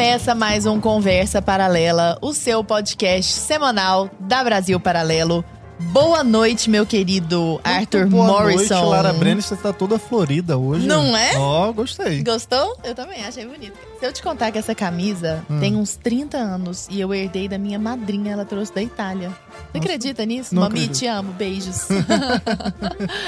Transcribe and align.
Começa 0.00 0.34
mais 0.34 0.64
um 0.64 0.80
Conversa 0.80 1.42
Paralela, 1.42 2.16
o 2.22 2.32
seu 2.32 2.64
podcast 2.64 3.30
semanal 3.34 4.08
da 4.18 4.42
Brasil 4.42 4.80
Paralelo. 4.80 5.44
Boa 5.78 6.24
noite, 6.24 6.70
meu 6.70 6.86
querido 6.86 7.60
Arthur 7.62 8.06
boa 8.06 8.26
Morrison. 8.26 8.76
Noite, 8.76 8.88
Lara 8.88 9.12
Brenner, 9.12 9.42
você 9.42 9.54
tá 9.56 9.74
toda 9.74 9.98
florida 9.98 10.56
hoje. 10.56 10.86
Não 10.86 11.14
é? 11.14 11.36
Ó, 11.36 11.70
gostei. 11.74 12.24
Gostou? 12.24 12.78
Eu 12.82 12.94
também 12.94 13.22
achei 13.22 13.46
bonito. 13.46 13.76
Se 13.98 14.06
eu 14.06 14.10
te 14.10 14.22
contar 14.22 14.50
que 14.50 14.56
essa 14.56 14.74
camisa 14.74 15.44
tem 15.60 15.76
uns 15.76 15.96
30 15.96 16.38
anos 16.38 16.88
e 16.90 16.98
eu 16.98 17.12
herdei 17.12 17.46
da 17.46 17.58
minha 17.58 17.78
madrinha, 17.78 18.32
ela 18.32 18.46
trouxe 18.46 18.74
da 18.74 18.82
Itália. 18.82 19.30
Você 19.70 19.76
acredita 19.76 20.24
nisso? 20.24 20.54
Mami, 20.54 20.88
te 20.88 21.06
amo. 21.06 21.30
Beijos. 21.34 21.88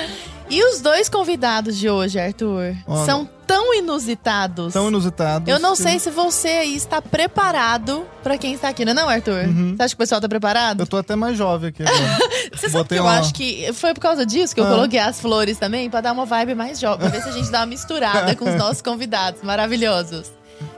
e 0.55 0.63
os 0.65 0.81
dois 0.81 1.09
convidados 1.09 1.79
de 1.79 1.89
hoje, 1.89 2.19
Arthur, 2.21 2.75
Olha. 2.87 3.05
são 3.07 3.29
tão 3.47 3.75
inusitados. 3.75 4.73
Tão 4.73 4.89
inusitado. 4.89 5.51
Eu 5.51 5.59
não 5.59 5.75
sei 5.75 5.99
se 5.99 6.11
você 6.11 6.49
aí 6.49 6.77
está 6.77 7.01
preparado 7.03 8.07
pra 8.23 8.37
quem 8.39 8.53
está 8.55 8.69
aqui, 8.69 8.85
não 8.85 8.93
é 8.93 8.95
não, 8.95 9.09
Arthur? 9.09 9.45
Você 9.77 9.83
acha 9.83 9.89
que 9.89 9.95
o 9.95 9.99
pessoal 9.99 10.21
tá 10.21 10.29
preparado? 10.29 10.81
Eu 10.81 10.87
tô 10.87 10.97
até 10.99 11.17
mais 11.17 11.37
jovem 11.37 11.71
aqui 11.71 11.83
agora. 11.83 12.19
Você 12.55 12.69
sabe 12.69 12.73
Botei 12.85 12.97
que 12.99 13.01
eu 13.01 13.05
uma- 13.07 13.19
acho 13.19 13.35
que 13.35 13.73
foi 13.73 13.95
por 13.95 14.01
causa 14.01 14.25
disso 14.27 14.55
que 14.55 14.61
eu 14.61 14.67
Ah. 14.67 14.71
coloquei 14.71 14.99
as 15.01 15.21
flores 15.21 15.59
também, 15.59 15.89
pra 15.91 16.01
dar 16.01 16.13
uma 16.13 16.25
vibe 16.27 16.55
mais 16.55 16.79
jovem, 16.79 16.99
pra 16.99 17.09
ver 17.09 17.23
se 17.23 17.29
a 17.29 17.33
gente 17.33 17.51
dá 17.51 17.61
uma 17.61 17.67
misturada 17.67 18.35
com 18.37 18.49
os 18.49 18.55
nossos 18.57 18.83
convidados 18.83 19.43
maravilhosos. 19.43 20.31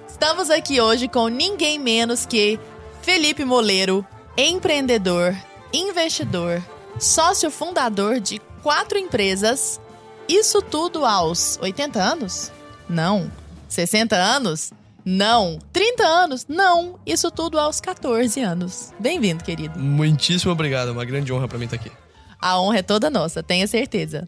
Estamos 0.09 0.51
aqui 0.51 0.81
hoje 0.81 1.09
com 1.09 1.27
ninguém 1.29 1.79
menos 1.79 2.25
que 2.25 2.59
Felipe 3.03 3.45
Moleiro, 3.45 4.07
empreendedor, 4.39 5.35
investidor, 5.73 6.63
sócio 6.99 7.51
fundador 7.51 8.21
de 8.21 8.41
quatro 8.65 8.97
empresas. 8.97 9.79
Isso 10.27 10.63
tudo 10.63 11.05
aos 11.05 11.59
80 11.61 12.03
anos? 12.03 12.51
Não. 12.89 13.31
60 13.69 14.17
anos? 14.17 14.73
Não. 15.05 15.59
30 15.71 16.03
anos? 16.03 16.47
Não. 16.49 16.99
Isso 17.05 17.31
tudo 17.31 17.59
aos 17.59 17.79
14 17.79 18.41
anos. 18.41 18.95
Bem-vindo, 18.99 19.45
querido. 19.45 19.79
Muitíssimo 19.79 20.51
obrigado, 20.51 20.89
uma 20.89 21.05
grande 21.05 21.31
honra 21.31 21.47
pra 21.47 21.59
mim 21.59 21.67
estar 21.67 21.77
aqui. 21.77 21.93
A 22.41 22.59
honra 22.59 22.79
é 22.79 22.83
toda 22.83 23.11
nossa, 23.11 23.43
tenha 23.43 23.67
certeza. 23.67 24.27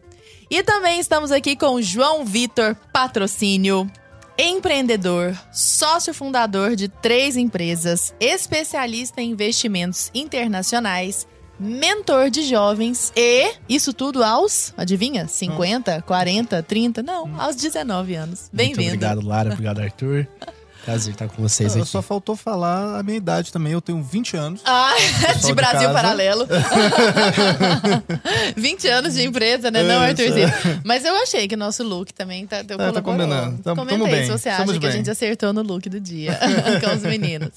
E 0.51 0.61
também 0.61 0.99
estamos 0.99 1.31
aqui 1.31 1.55
com 1.55 1.81
João 1.81 2.23
Vitor 2.23 2.75
Patrocínio, 2.93 3.91
empreendedor, 4.37 5.35
sócio 5.51 6.13
fundador 6.13 6.75
de 6.75 6.87
três 6.87 7.35
empresas, 7.35 8.13
especialista 8.19 9.19
em 9.19 9.31
investimentos 9.31 10.11
internacionais, 10.13 11.27
mentor 11.59 12.29
de 12.29 12.43
jovens 12.43 13.11
e 13.15 13.53
isso 13.67 13.93
tudo 13.93 14.23
aos, 14.23 14.73
adivinha, 14.77 15.27
50, 15.27 16.01
40, 16.03 16.63
30? 16.63 17.03
Não, 17.03 17.39
aos 17.39 17.55
19 17.55 18.15
anos. 18.15 18.39
Muito 18.41 18.55
Bem-vindo. 18.55 18.87
obrigado, 18.87 19.25
Lara. 19.25 19.51
Obrigado, 19.57 19.79
Arthur. 19.79 20.27
Prazer 20.87 21.11
estar 21.11 21.27
com 21.27 21.41
vocês 21.41 21.75
Eu 21.75 21.81
aqui. 21.81 21.91
só 21.91 22.01
faltou 22.01 22.33
falar 22.33 22.97
a 22.97 23.03
minha 23.03 23.17
idade 23.17 23.51
também. 23.51 23.73
Eu 23.73 23.81
tenho 23.81 24.01
20 24.01 24.37
anos. 24.37 24.61
Ah, 24.63 24.93
de 25.35 25.47
de 25.47 25.53
Brasil 25.53 25.81
casa. 25.81 25.93
Paralelo. 25.93 26.47
20 28.55 28.87
anos 28.87 29.13
de 29.13 29.23
empresa, 29.23 29.69
né? 29.69 29.83
Não, 29.83 30.01
É, 30.01 30.11
Arthurzinho. 30.11 30.47
Mas 30.85 31.03
eu 31.03 31.13
achei 31.21 31.45
que 31.45 31.55
o 31.55 31.57
nosso 31.57 31.83
look 31.83 32.13
também 32.13 32.47
tá, 32.47 32.61
deu 32.61 32.77
tá 32.77 33.01
combinando. 33.01 33.61
Tamo- 33.61 33.81
Comenta 33.81 34.05
aí 34.05 34.11
bem, 34.11 34.23
se 34.25 34.31
você 34.31 34.47
estamos 34.49 34.71
acha 34.71 34.79
que 34.79 34.85
a 34.85 34.89
bem. 34.89 34.97
gente 34.99 35.09
acertou 35.09 35.51
no 35.51 35.61
look 35.61 35.89
do 35.89 35.99
dia 35.99 36.39
com 36.81 36.95
os 36.95 37.01
meninos. 37.03 37.51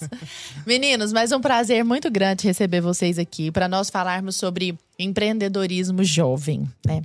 Meninos, 0.67 1.13
mas 1.13 1.31
um 1.31 1.41
prazer 1.41 1.85
muito 1.85 2.11
grande 2.11 2.49
receber 2.49 2.81
vocês 2.81 3.17
aqui 3.17 3.53
para 3.53 3.69
nós 3.69 3.91
falarmos 3.91 4.35
sobre 4.35 4.77
empreendedorismo 4.99 6.03
jovem, 6.03 6.69
né? 6.85 7.03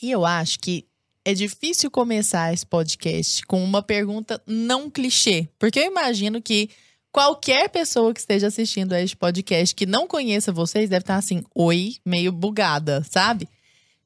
E 0.00 0.12
eu 0.12 0.24
acho 0.24 0.60
que 0.60 0.84
é 1.24 1.34
difícil 1.34 1.90
começar 1.90 2.52
esse 2.52 2.64
podcast 2.66 3.44
com 3.46 3.62
uma 3.62 3.82
pergunta 3.82 4.40
não 4.46 4.90
clichê, 4.90 5.48
porque 5.58 5.78
eu 5.78 5.84
imagino 5.84 6.40
que 6.40 6.70
qualquer 7.12 7.68
pessoa 7.68 8.14
que 8.14 8.20
esteja 8.20 8.46
assistindo 8.46 8.92
a 8.92 9.00
este 9.02 9.16
podcast 9.16 9.74
que 9.74 9.84
não 9.86 10.06
conheça 10.06 10.52
vocês 10.52 10.88
deve 10.88 11.02
estar 11.02 11.16
assim, 11.16 11.42
oi, 11.54 11.96
meio 12.06 12.32
bugada, 12.32 13.04
sabe? 13.10 13.48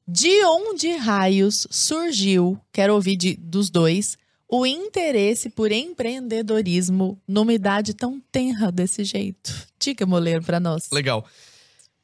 De 0.07 0.43
onde 0.45 0.91
raios 0.97 1.65
surgiu, 1.71 2.59
quero 2.71 2.93
ouvir 2.93 3.15
de- 3.15 3.35
dos 3.37 3.69
dois, 3.69 4.17
o 4.47 4.65
interesse 4.65 5.49
por 5.49 5.71
empreendedorismo 5.71 7.19
numa 7.27 7.53
idade 7.53 7.93
tão 7.93 8.19
tenra 8.31 8.71
desse 8.71 9.03
jeito? 9.03 9.51
Diga, 9.79 10.05
Moleiro, 10.05 10.43
pra 10.43 10.59
nós. 10.59 10.89
Legal. 10.91 11.25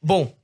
Bom, 0.02 0.34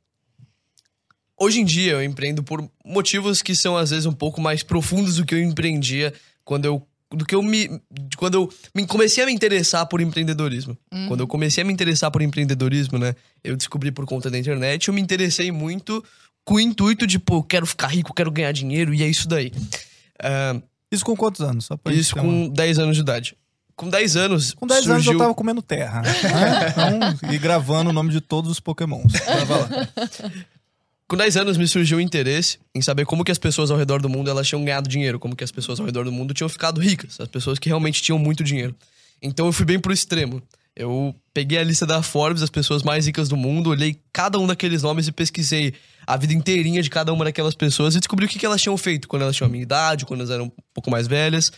hoje 1.39 1.61
em 1.61 1.65
dia 1.65 1.93
eu 1.93 2.03
empreendo 2.05 2.43
por 2.43 2.69
motivos 2.85 3.43
que 3.43 3.55
são 3.55 3.77
às 3.77 3.91
vezes 3.91 4.07
um 4.07 4.13
pouco 4.13 4.41
mais 4.41 4.63
profundos 4.63 5.17
do 5.17 5.25
que 5.25 5.35
eu 5.35 5.43
empreendia 5.43 6.13
quando 6.45 6.65
eu 6.65 6.87
do 7.11 7.25
que 7.25 7.35
eu 7.35 7.43
me 7.43 7.81
quando 8.19 8.35
eu 8.35 8.53
me 8.75 8.87
comecei 8.87 9.23
a 9.25 9.27
me 9.27 9.33
interessar 9.33 9.87
por 9.87 10.01
empreendedorismo. 10.01 10.77
Quando 11.09 11.21
eu 11.21 11.27
comecei 11.27 11.63
a 11.63 11.67
me 11.67 11.73
interessar 11.73 12.11
por 12.11 12.21
empreendedorismo, 12.21 12.99
né? 12.99 13.15
Eu 13.43 13.57
descobri 13.57 13.91
por 13.91 14.05
conta 14.05 14.31
da 14.31 14.39
internet, 14.39 14.89
eu 14.89 14.95
me 14.95 15.01
interessei 15.01 15.51
muito 15.51 16.05
com 16.45 16.55
o 16.55 16.61
intuito 16.61 17.07
de, 17.07 17.19
pô, 17.19 17.43
quero 17.43 17.65
ficar 17.67 17.89
rico, 17.89 18.13
quero 18.15 18.31
ganhar 18.31 18.53
dinheiro 18.53 18.93
e 18.93 19.03
é 19.03 19.07
isso 19.09 19.27
daí. 19.29 19.53
Ah, 20.23 20.61
Isso 20.91 21.05
com 21.05 21.15
quantos 21.17 21.41
anos? 21.43 21.67
Só 21.67 21.77
pra 21.77 21.93
isso 21.95 22.15
ter 22.15 22.21
uma- 22.21 22.47
com 22.47 22.49
10 22.49 22.79
anos 22.79 22.97
de 22.97 23.03
idade. 23.03 23.37
Com 23.77 23.89
10 23.89 24.17
anos, 24.17 24.53
Com 24.55 24.67
10 24.67 24.81
anos 24.89 25.05
surgiu... 25.05 25.13
eu 25.13 25.19
tava 25.19 25.35
comendo 25.35 25.63
terra. 25.63 26.01
né? 26.03 26.11
Então, 27.21 27.31
e 27.33 27.39
gravando 27.39 27.91
o 27.91 27.93
nome 27.93 28.11
de 28.11 28.21
todos 28.21 28.51
os 28.51 28.59
pokémons. 28.61 29.13
Com 31.09 31.17
10 31.17 31.39
anos 31.39 31.57
me 31.57 31.67
surgiu 31.67 31.97
o 31.97 32.01
interesse 32.03 32.59
em 32.75 32.83
saber 32.83 33.07
como 33.07 33.25
que 33.25 33.33
as 33.33 33.39
pessoas 33.39 33.71
ao 33.71 33.79
redor 33.79 34.03
do 34.03 34.11
mundo 34.11 34.29
elas 34.29 34.47
tinham 34.47 34.63
ganhado 34.63 34.87
dinheiro, 34.87 35.19
como 35.19 35.35
que 35.35 35.43
as 35.43 35.51
pessoas 35.51 35.81
ao 35.81 35.87
redor 35.87 36.05
do 36.05 36.13
mundo 36.13 36.35
tinham 36.35 36.51
ficado 36.51 36.79
ricas, 36.83 37.19
as 37.19 37.29
pessoas 37.29 37.59
que 37.59 37.71
realmente 37.71 38.03
tinham 38.03 38.19
muito 38.19 38.45
dinheiro. 38.45 38.77
Então 39.23 39.47
eu 39.47 39.53
fui 39.53 39.65
bem 39.65 39.81
pro 39.81 39.91
extremo. 39.91 40.43
Eu 40.77 41.15
peguei 41.33 41.57
a 41.59 41.65
lista 41.65 41.87
da 41.87 42.03
Forbes, 42.03 42.43
as 42.43 42.51
pessoas 42.51 42.83
mais 42.83 43.07
ricas 43.07 43.27
do 43.27 43.39
mundo, 43.39 43.71
olhei 43.71 43.99
cada 44.13 44.39
um 44.39 44.47
daqueles 44.47 44.83
nomes 44.83 45.09
e 45.09 45.13
pesquisei 45.13 45.73
a 46.07 46.15
vida 46.19 46.35
inteirinha 46.35 46.83
de 46.83 46.91
cada 46.91 47.11
uma 47.11 47.25
daquelas 47.25 47.55
pessoas 47.55 47.95
e 47.95 48.01
descobri 48.01 48.27
o 48.27 48.29
que, 48.29 48.39
que 48.39 48.45
elas 48.45 48.61
tinham 48.61 48.77
feito 48.77 49.09
quando 49.09 49.23
elas 49.23 49.35
tinham 49.35 49.49
a 49.49 49.51
minha 49.51 49.63
idade, 49.63 50.05
quando 50.05 50.21
elas 50.21 50.31
eram 50.31 50.45
um 50.45 50.53
pouco 50.75 50.91
mais 50.91 51.07
velhas. 51.07 51.51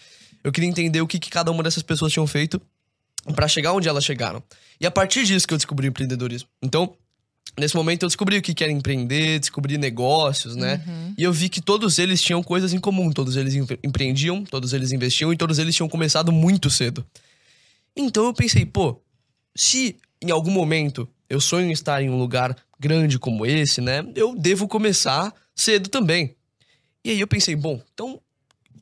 Eu 0.45 0.53
queria 0.53 0.71
entender 0.71 1.01
o 1.01 1.09
que, 1.09 1.19
que 1.19 1.29
cada 1.29 1.51
uma 1.51 1.65
dessas 1.65 1.83
pessoas 1.83 2.13
tinham 2.13 2.27
feito 2.27 2.63
pra 3.35 3.49
chegar 3.49 3.73
onde 3.73 3.89
elas 3.89 4.05
chegaram. 4.05 4.41
E 4.81 4.87
a 4.87 4.93
partir 4.93 5.25
disso 5.25 5.47
que 5.47 5.53
eu 5.53 5.59
descobri 5.59 5.89
o 5.89 5.91
empreendedorismo. 5.91 6.49
Então, 6.63 6.95
Nesse 7.61 7.77
momento 7.77 8.03
eu 8.05 8.09
descobri 8.09 8.37
o 8.39 8.43
que 8.43 8.65
era 8.65 8.73
empreender, 8.73 9.39
descobri 9.39 9.77
negócios, 9.79 10.57
né? 10.57 10.83
E 11.17 11.23
eu 11.23 11.33
vi 11.33 11.49
que 11.49 11.61
todos 11.61 11.99
eles 11.99 12.21
tinham 12.23 12.43
coisas 12.43 12.73
em 12.73 12.81
comum. 12.81 13.13
Todos 13.13 13.37
eles 13.37 13.55
empre- 13.55 13.79
empreendiam, 13.85 14.43
todos 14.45 14.73
eles 14.73 14.91
investiam 14.93 15.33
e 15.33 15.37
todos 15.37 15.59
eles 15.59 15.75
tinham 15.75 15.89
começado 15.89 16.33
muito 16.33 16.69
cedo. 16.71 17.05
Então 17.97 18.25
eu 18.25 18.33
pensei, 18.35 18.65
pô, 18.65 19.01
se 19.55 19.97
em 20.23 20.31
algum 20.31 20.51
momento 20.51 21.09
eu 21.29 21.41
sonho 21.41 21.69
em 21.69 21.73
estar 21.73 22.03
em 22.03 22.11
um 22.11 22.19
lugar 22.19 22.57
grande 22.79 23.19
como 23.19 23.45
esse, 23.47 23.81
né? 23.81 24.05
Eu 24.17 24.35
devo 24.35 24.67
começar 24.67 25.33
cedo 25.55 25.89
também. 25.89 26.35
E 27.05 27.11
aí 27.11 27.21
eu 27.21 27.27
pensei, 27.29 27.55
bom, 27.55 27.81
então 27.93 28.21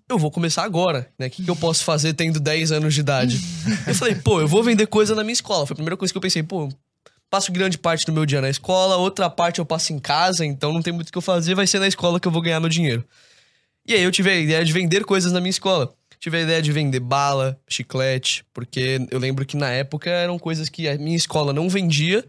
eu 0.09 0.19
vou 0.19 0.31
começar 0.31 0.63
agora, 0.65 1.11
né? 1.19 1.27
O 1.27 1.31
que, 1.31 1.43
que 1.45 1.51
eu 1.51 1.57
posso 1.57 1.85
fazer 1.85 2.15
tendo 2.15 2.41
10 2.41 2.73
anos 2.73 2.95
de 2.95 3.01
idade? 3.01 3.39
eu 3.87 3.95
falei, 3.95 4.15
pô, 4.15 4.41
eu 4.41 4.49
vou 4.49 4.63
vender 4.63 4.87
coisa 4.87 5.15
na 5.15 5.23
minha 5.23 5.33
escola. 5.35 5.67
Foi 5.67 5.75
a 5.75 5.77
primeira 5.77 5.97
coisa 5.97 6.13
que 6.13 6.17
eu 6.17 6.23
pensei, 6.23 6.43
pô, 6.43 6.69
passo 7.31 7.53
grande 7.53 7.79
parte 7.79 8.07
do 8.07 8.13
meu 8.13 8.25
dia 8.25 8.41
na 8.41 8.49
escola, 8.49 8.97
outra 8.97 9.29
parte 9.29 9.59
eu 9.59 9.67
passo 9.67 9.93
em 9.93 9.99
casa, 9.99 10.45
então 10.45 10.73
não 10.73 10.83
tem 10.83 10.93
muito 10.93 11.09
o 11.09 11.13
que 11.13 11.19
eu 11.19 11.23
fazer, 11.23 11.55
vai 11.55 11.67
ser 11.67 11.79
na 11.79 11.89
escola 11.89 12.19
que 12.19 12.27
eu 12.27 12.33
vou 12.33 12.43
ganhar 12.43 12.61
meu 12.61 12.69
dinheiro. 12.69 13.05
E 13.87 13.95
aí 13.95 14.03
eu 14.03 14.11
tive 14.11 14.31
a 14.31 14.37
ideia 14.37 14.65
de 14.65 14.73
vender 14.73 15.05
coisas 15.05 15.33
na 15.33 15.41
minha 15.41 15.51
escola. 15.51 15.93
Tive 16.21 16.39
a 16.39 16.41
ideia 16.41 16.61
de 16.61 16.73
vender 16.73 17.01
bala, 17.01 17.59
chiclete, 17.69 18.45
porque 18.53 19.07
eu 19.11 19.19
lembro 19.21 19.47
que 19.47 19.57
na 19.57 19.71
época 19.71 20.11
eram 20.11 20.39
coisas 20.39 20.69
que 20.69 20.89
a 20.89 20.99
minha 20.99 21.17
escola 21.17 21.53
não 21.53 21.69
vendia 21.69 22.25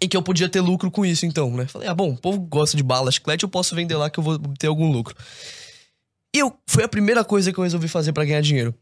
e 0.00 0.06
que 0.06 0.16
eu 0.16 0.22
podia 0.22 0.48
ter 0.48 0.60
lucro 0.60 0.90
com 0.90 1.04
isso, 1.04 1.26
então, 1.26 1.50
né? 1.50 1.66
Falei, 1.66 1.88
ah, 1.88 1.94
bom, 1.94 2.10
o 2.10 2.16
povo 2.16 2.40
gosta 2.40 2.76
de 2.76 2.82
bala, 2.82 3.10
chiclete, 3.10 3.42
eu 3.42 3.48
posso 3.48 3.74
vender 3.74 3.96
lá 3.96 4.08
que 4.08 4.18
eu 4.18 4.24
vou 4.24 4.38
ter 4.56 4.68
algum 4.68 4.90
lucro. 4.90 5.16
E 6.34 6.38
eu, 6.38 6.56
foi 6.66 6.84
a 6.84 6.88
primeira 6.88 7.24
coisa 7.24 7.52
que 7.52 7.58
eu 7.58 7.64
resolvi 7.64 7.88
fazer 7.88 8.12
pra 8.12 8.24
ganhar 8.24 8.40
dinheiro. 8.40 8.74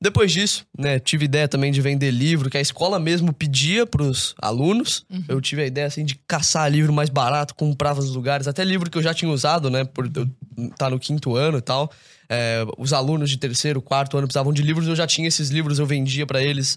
Depois 0.00 0.30
disso, 0.30 0.66
né, 0.78 0.98
tive 0.98 1.24
ideia 1.24 1.48
também 1.48 1.72
de 1.72 1.80
vender 1.80 2.10
livro, 2.10 2.50
que 2.50 2.58
a 2.58 2.60
escola 2.60 2.98
mesmo 2.98 3.32
pedia 3.32 3.86
pros 3.86 4.34
alunos. 4.40 5.06
Eu 5.26 5.40
tive 5.40 5.62
a 5.62 5.66
ideia, 5.66 5.86
assim, 5.86 6.04
de 6.04 6.16
caçar 6.28 6.70
livro 6.70 6.92
mais 6.92 7.08
barato, 7.08 7.54
comprava 7.54 8.00
nos 8.02 8.14
lugares, 8.14 8.46
até 8.46 8.62
livro 8.62 8.90
que 8.90 8.98
eu 8.98 9.02
já 9.02 9.14
tinha 9.14 9.30
usado, 9.30 9.70
né, 9.70 9.84
por 9.84 10.10
eu 10.14 10.28
estar 10.70 10.90
no 10.90 10.98
quinto 10.98 11.34
ano 11.34 11.58
e 11.58 11.62
tal. 11.62 11.90
É, 12.28 12.62
os 12.76 12.92
alunos 12.92 13.30
de 13.30 13.38
terceiro, 13.38 13.80
quarto 13.80 14.18
ano 14.18 14.26
precisavam 14.26 14.52
de 14.52 14.60
livros, 14.60 14.86
eu 14.86 14.96
já 14.96 15.06
tinha 15.06 15.28
esses 15.28 15.48
livros, 15.48 15.78
eu 15.78 15.86
vendia 15.86 16.26
pra 16.26 16.42
eles. 16.42 16.76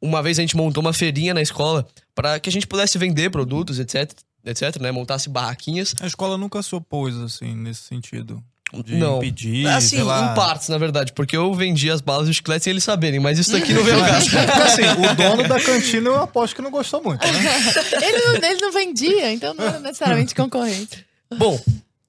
Uma 0.00 0.22
vez 0.22 0.38
a 0.38 0.42
gente 0.42 0.56
montou 0.56 0.80
uma 0.80 0.92
feirinha 0.92 1.34
na 1.34 1.42
escola 1.42 1.86
para 2.14 2.40
que 2.40 2.48
a 2.48 2.52
gente 2.52 2.66
pudesse 2.66 2.96
vender 2.96 3.30
produtos, 3.30 3.78
etc, 3.78 4.10
etc, 4.44 4.80
né, 4.80 4.90
montasse 4.90 5.28
barraquinhas. 5.28 5.94
A 6.00 6.06
escola 6.06 6.38
nunca 6.38 6.62
se 6.62 6.74
opôs, 6.74 7.14
assim, 7.16 7.54
nesse 7.54 7.82
sentido. 7.82 8.42
De 8.84 8.96
Não. 8.96 9.18
impedir, 9.18 9.66
Assim, 9.68 9.96
sei 9.96 10.02
lá. 10.02 10.32
em 10.32 10.34
partes, 10.34 10.68
na 10.68 10.76
verdade, 10.76 11.12
porque 11.12 11.36
eu 11.36 11.54
vendia 11.54 11.94
as 11.94 12.00
balas 12.00 12.26
e 12.26 12.30
os 12.30 12.36
chicletes 12.36 12.64
sem 12.64 12.72
eles 12.72 12.82
saberem, 12.82 13.20
mas 13.20 13.38
isso 13.38 13.56
aqui 13.56 13.72
não 13.72 13.82
veio 13.84 13.96
ao 13.98 14.04
caso. 14.10 14.28
Porque, 14.30 14.50
assim, 14.62 14.82
o 14.82 15.14
dono 15.14 15.48
da 15.48 15.60
cantina 15.60 16.08
eu 16.08 16.20
aposto 16.20 16.56
que 16.56 16.62
não 16.62 16.70
gostou 16.70 17.00
muito, 17.02 17.24
né? 17.24 17.32
Ele 18.02 18.18
não, 18.18 18.34
ele 18.50 18.60
não 18.60 18.72
vendia, 18.72 19.32
então 19.32 19.54
não 19.54 19.64
é 19.66 19.78
necessariamente 19.78 20.34
concorrente. 20.34 21.06
Bom, 21.38 21.58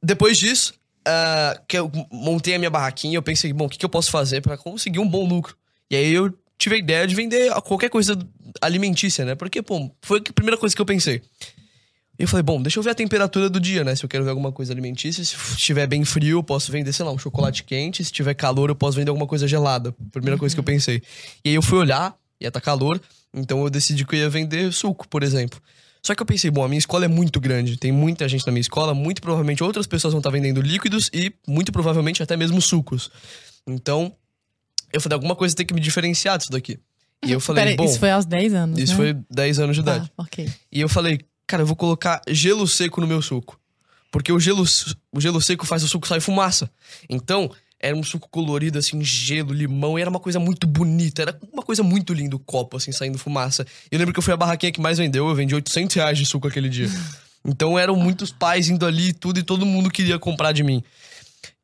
depois 0.02 0.38
disso, 0.38 0.74
ah, 1.08 1.60
que 1.68 1.78
eu 1.78 1.92
montei 2.12 2.56
a 2.56 2.60
minha 2.60 2.72
barraquinha, 2.72 3.16
eu 3.18 3.24
pensei, 3.24 3.54
bom, 3.54 3.66
o 3.66 3.70
que, 3.70 3.78
que 3.78 3.86
eu 3.86 3.90
posso 3.90 4.10
fazer 4.10 4.42
pra 4.42 4.58
conseguir 4.58 5.00
um 5.00 5.08
bom 5.08 5.26
lucro? 5.28 5.56
E 5.92 5.96
aí 5.96 6.12
eu 6.12 6.34
tive 6.58 6.76
a 6.76 6.80
ideia 6.80 7.06
de 7.08 7.14
vender 7.14 7.52
qualquer 7.62 7.90
coisa 7.90 8.18
alimentícia, 8.60 9.24
né? 9.24 9.36
Porque, 9.36 9.62
pô, 9.62 9.92
foi 10.02 10.20
a 10.28 10.34
primeira 10.34 10.58
coisa 10.58 10.76
que 10.76 10.82
eu 10.82 10.86
pensei. 10.88 11.22
E 12.20 12.24
eu 12.24 12.28
falei, 12.28 12.44
bom, 12.44 12.62
deixa 12.62 12.80
eu 12.80 12.84
ver 12.84 12.90
a 12.90 12.96
temperatura 12.96 13.50
do 13.50 13.60
dia, 13.60 13.84
né? 13.84 13.96
Se 13.96 14.04
eu 14.04 14.10
quero 14.10 14.24
ver 14.24 14.32
alguma 14.32 14.52
coisa 14.52 14.74
alimentícia. 14.74 15.24
Se 15.24 15.36
estiver 15.52 15.86
bem 15.86 16.04
frio, 16.04 16.40
eu 16.40 16.44
posso 16.44 16.72
vender, 16.72 16.92
sei 16.92 17.06
lá, 17.06 17.12
um 17.12 17.18
chocolate 17.18 17.64
quente. 17.64 18.04
Se 18.04 18.12
tiver 18.12 18.34
calor, 18.34 18.70
eu 18.70 18.76
posso 18.76 18.98
vender 18.98 19.10
alguma 19.10 19.28
coisa 19.28 19.48
gelada. 19.48 19.94
Primeira 20.12 20.38
coisa 20.38 20.56
que 20.56 20.60
eu 20.60 20.64
pensei. 20.64 21.02
E 21.46 21.50
aí 21.50 21.56
eu 21.56 21.62
fui 21.62 21.78
olhar, 21.78 22.16
ia 22.42 22.48
estar 22.48 22.62
calor. 22.62 23.00
Então 23.34 23.62
eu 23.62 23.70
decidi 23.70 24.04
que 24.04 24.16
eu 24.16 24.20
ia 24.20 24.30
vender 24.30 24.72
suco, 24.74 25.08
por 25.08 25.22
exemplo. 25.22 25.62
Só 26.02 26.16
que 26.16 26.22
eu 26.22 26.26
pensei, 26.26 26.50
bom, 26.50 26.64
a 26.64 26.68
minha 26.68 26.80
escola 26.80 27.06
é 27.06 27.08
muito 27.08 27.40
grande, 27.40 27.76
tem 27.76 27.92
muita 27.92 28.28
gente 28.30 28.46
na 28.46 28.52
minha 28.52 28.62
escola, 28.62 28.94
muito 28.94 29.22
provavelmente 29.22 29.64
outras 29.64 29.86
pessoas 29.86 30.14
vão 30.14 30.20
estar 30.20 30.30
vendendo 30.30 30.62
líquidos 30.62 31.10
e 31.14 31.34
muito 31.46 31.72
provavelmente 31.72 32.24
até 32.24 32.38
mesmo 32.38 32.62
sucos. 32.62 33.12
Então, 33.68 34.14
eu 34.94 35.02
falei, 35.02 35.16
alguma 35.16 35.36
coisa 35.36 35.54
tem 35.54 35.66
que 35.66 35.74
me 35.74 35.82
diferenciar 35.82 36.38
disso 36.38 36.52
daqui. 36.52 36.80
E 37.26 37.32
eu 37.32 37.40
falei, 37.40 37.64
Peraí, 37.64 37.76
bom, 37.76 37.84
isso 37.84 38.00
foi 38.00 38.12
aos 38.12 38.26
10 38.26 38.54
anos, 38.54 38.80
isso 38.80 38.94
né? 38.94 38.98
foi 38.98 39.18
10 39.30 39.60
anos 39.60 39.76
de 39.76 39.82
idade. 39.82 40.12
Ah, 40.18 40.24
ok. 40.24 40.50
E 40.72 40.80
eu 40.80 40.88
falei, 40.88 41.20
cara, 41.48 41.64
eu 41.64 41.68
vou 41.68 41.76
colocar 41.76 42.22
gelo 42.28 42.68
seco 42.68 43.02
no 43.02 43.08
meu 43.08 43.22
suco. 43.22 43.60
Porque 44.12 44.32
o 44.32 44.40
gelo, 44.40 44.64
o 45.12 45.22
gelo 45.22 45.42
seco 45.42 45.66
faz 45.66 45.84
o 45.84 45.88
suco 45.88 46.08
sair 46.08 46.22
fumaça. 46.22 46.70
Então, 47.10 47.50
era 47.80 47.96
um 47.96 48.04
suco 48.04 48.28
colorido, 48.30 48.78
assim, 48.78 49.04
gelo, 49.04 49.54
limão, 49.54 49.98
e 49.98 50.02
era 50.02 50.10
uma 50.10 50.20
coisa 50.20 50.40
muito 50.40 50.66
bonita. 50.66 51.22
Era 51.22 51.40
uma 51.52 51.64
coisa 51.64 51.84
muito 51.84 52.14
linda 52.14 52.36
o 52.36 52.40
copo, 52.40 52.78
assim, 52.78 52.92
saindo 52.92 53.18
fumaça. 53.18 53.66
E 53.92 53.96
eu 53.96 54.00
lembro 54.00 54.14
que 54.14 54.20
eu 54.20 54.24
fui 54.24 54.34
a 54.34 54.38
barraquinha 54.38 54.72
que 54.72 54.82
mais 54.82 54.98
vendeu, 54.98 55.28
eu 55.28 55.36
vendi 55.36 55.54
800 55.56 55.96
reais 55.96 56.18
de 56.18 56.26
suco 56.26 56.48
aquele 56.48 56.70
dia. 56.70 56.90
Então 57.46 57.80
eram 57.80 57.96
muitos 57.96 58.30
pais 58.30 58.68
indo 58.68 58.86
ali 58.86 59.10
e 59.10 59.14
tudo, 59.14 59.40
e 59.40 59.44
todo 59.44 59.66
mundo 59.66 59.90
queria 59.90 60.20
comprar 60.20 60.52
de 60.52 60.64
mim. 60.64 60.84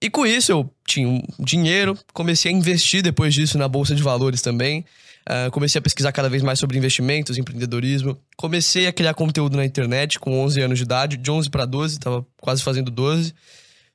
E 0.01 0.09
com 0.09 0.25
isso 0.25 0.49
eu 0.49 0.73
tinha 0.87 1.09
um 1.09 1.21
dinheiro, 1.39 1.97
comecei 2.13 2.49
a 2.49 2.55
investir 2.55 3.01
depois 3.01 3.33
disso 3.33 3.57
na 3.57 3.67
bolsa 3.67 3.93
de 3.93 4.01
valores 4.01 4.41
também. 4.41 4.85
Ah, 5.25 5.49
comecei 5.51 5.79
a 5.79 5.81
pesquisar 5.81 6.11
cada 6.11 6.29
vez 6.29 6.43
mais 6.43 6.59
sobre 6.59 6.77
investimentos, 6.77 7.37
empreendedorismo. 7.37 8.17
Comecei 8.35 8.87
a 8.87 8.93
criar 8.93 9.13
conteúdo 9.13 9.55
na 9.57 9.65
internet 9.65 10.19
com 10.19 10.39
11 10.43 10.61
anos 10.61 10.77
de 10.77 10.83
idade, 10.83 11.17
de 11.17 11.31
11 11.31 11.49
para 11.49 11.65
12, 11.65 11.99
tava 11.99 12.25
quase 12.41 12.61
fazendo 12.61 12.91
12. 12.91 13.33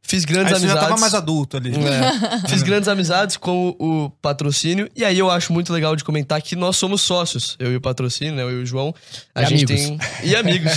Fiz 0.00 0.24
grandes 0.24 0.54
Aí 0.54 0.60
você 0.60 0.66
já 0.66 0.72
amizades. 0.72 0.88
tava 0.88 1.00
mais 1.00 1.12
adulto 1.14 1.56
ali. 1.58 1.70
É. 1.74 2.48
Fiz 2.48 2.62
grandes 2.62 2.88
amizades 2.88 3.36
com 3.36 3.76
o 3.78 4.08
patrocínio. 4.22 4.88
E 4.96 5.04
aí 5.04 5.18
eu 5.18 5.28
acho 5.30 5.52
muito 5.52 5.70
legal 5.70 5.94
de 5.96 6.02
comentar 6.04 6.40
que 6.40 6.56
nós 6.56 6.76
somos 6.76 7.02
sócios. 7.02 7.56
Eu 7.58 7.72
e 7.72 7.76
o 7.76 7.80
patrocínio, 7.80 8.34
né? 8.34 8.42
Eu 8.42 8.52
e 8.52 8.62
o 8.62 8.64
João. 8.64 8.94
A 9.34 9.42
E 9.42 9.46
gente 9.46 9.70
amigos. 9.70 9.98
tem. 9.98 10.30
E 10.30 10.34
amigos. 10.36 10.72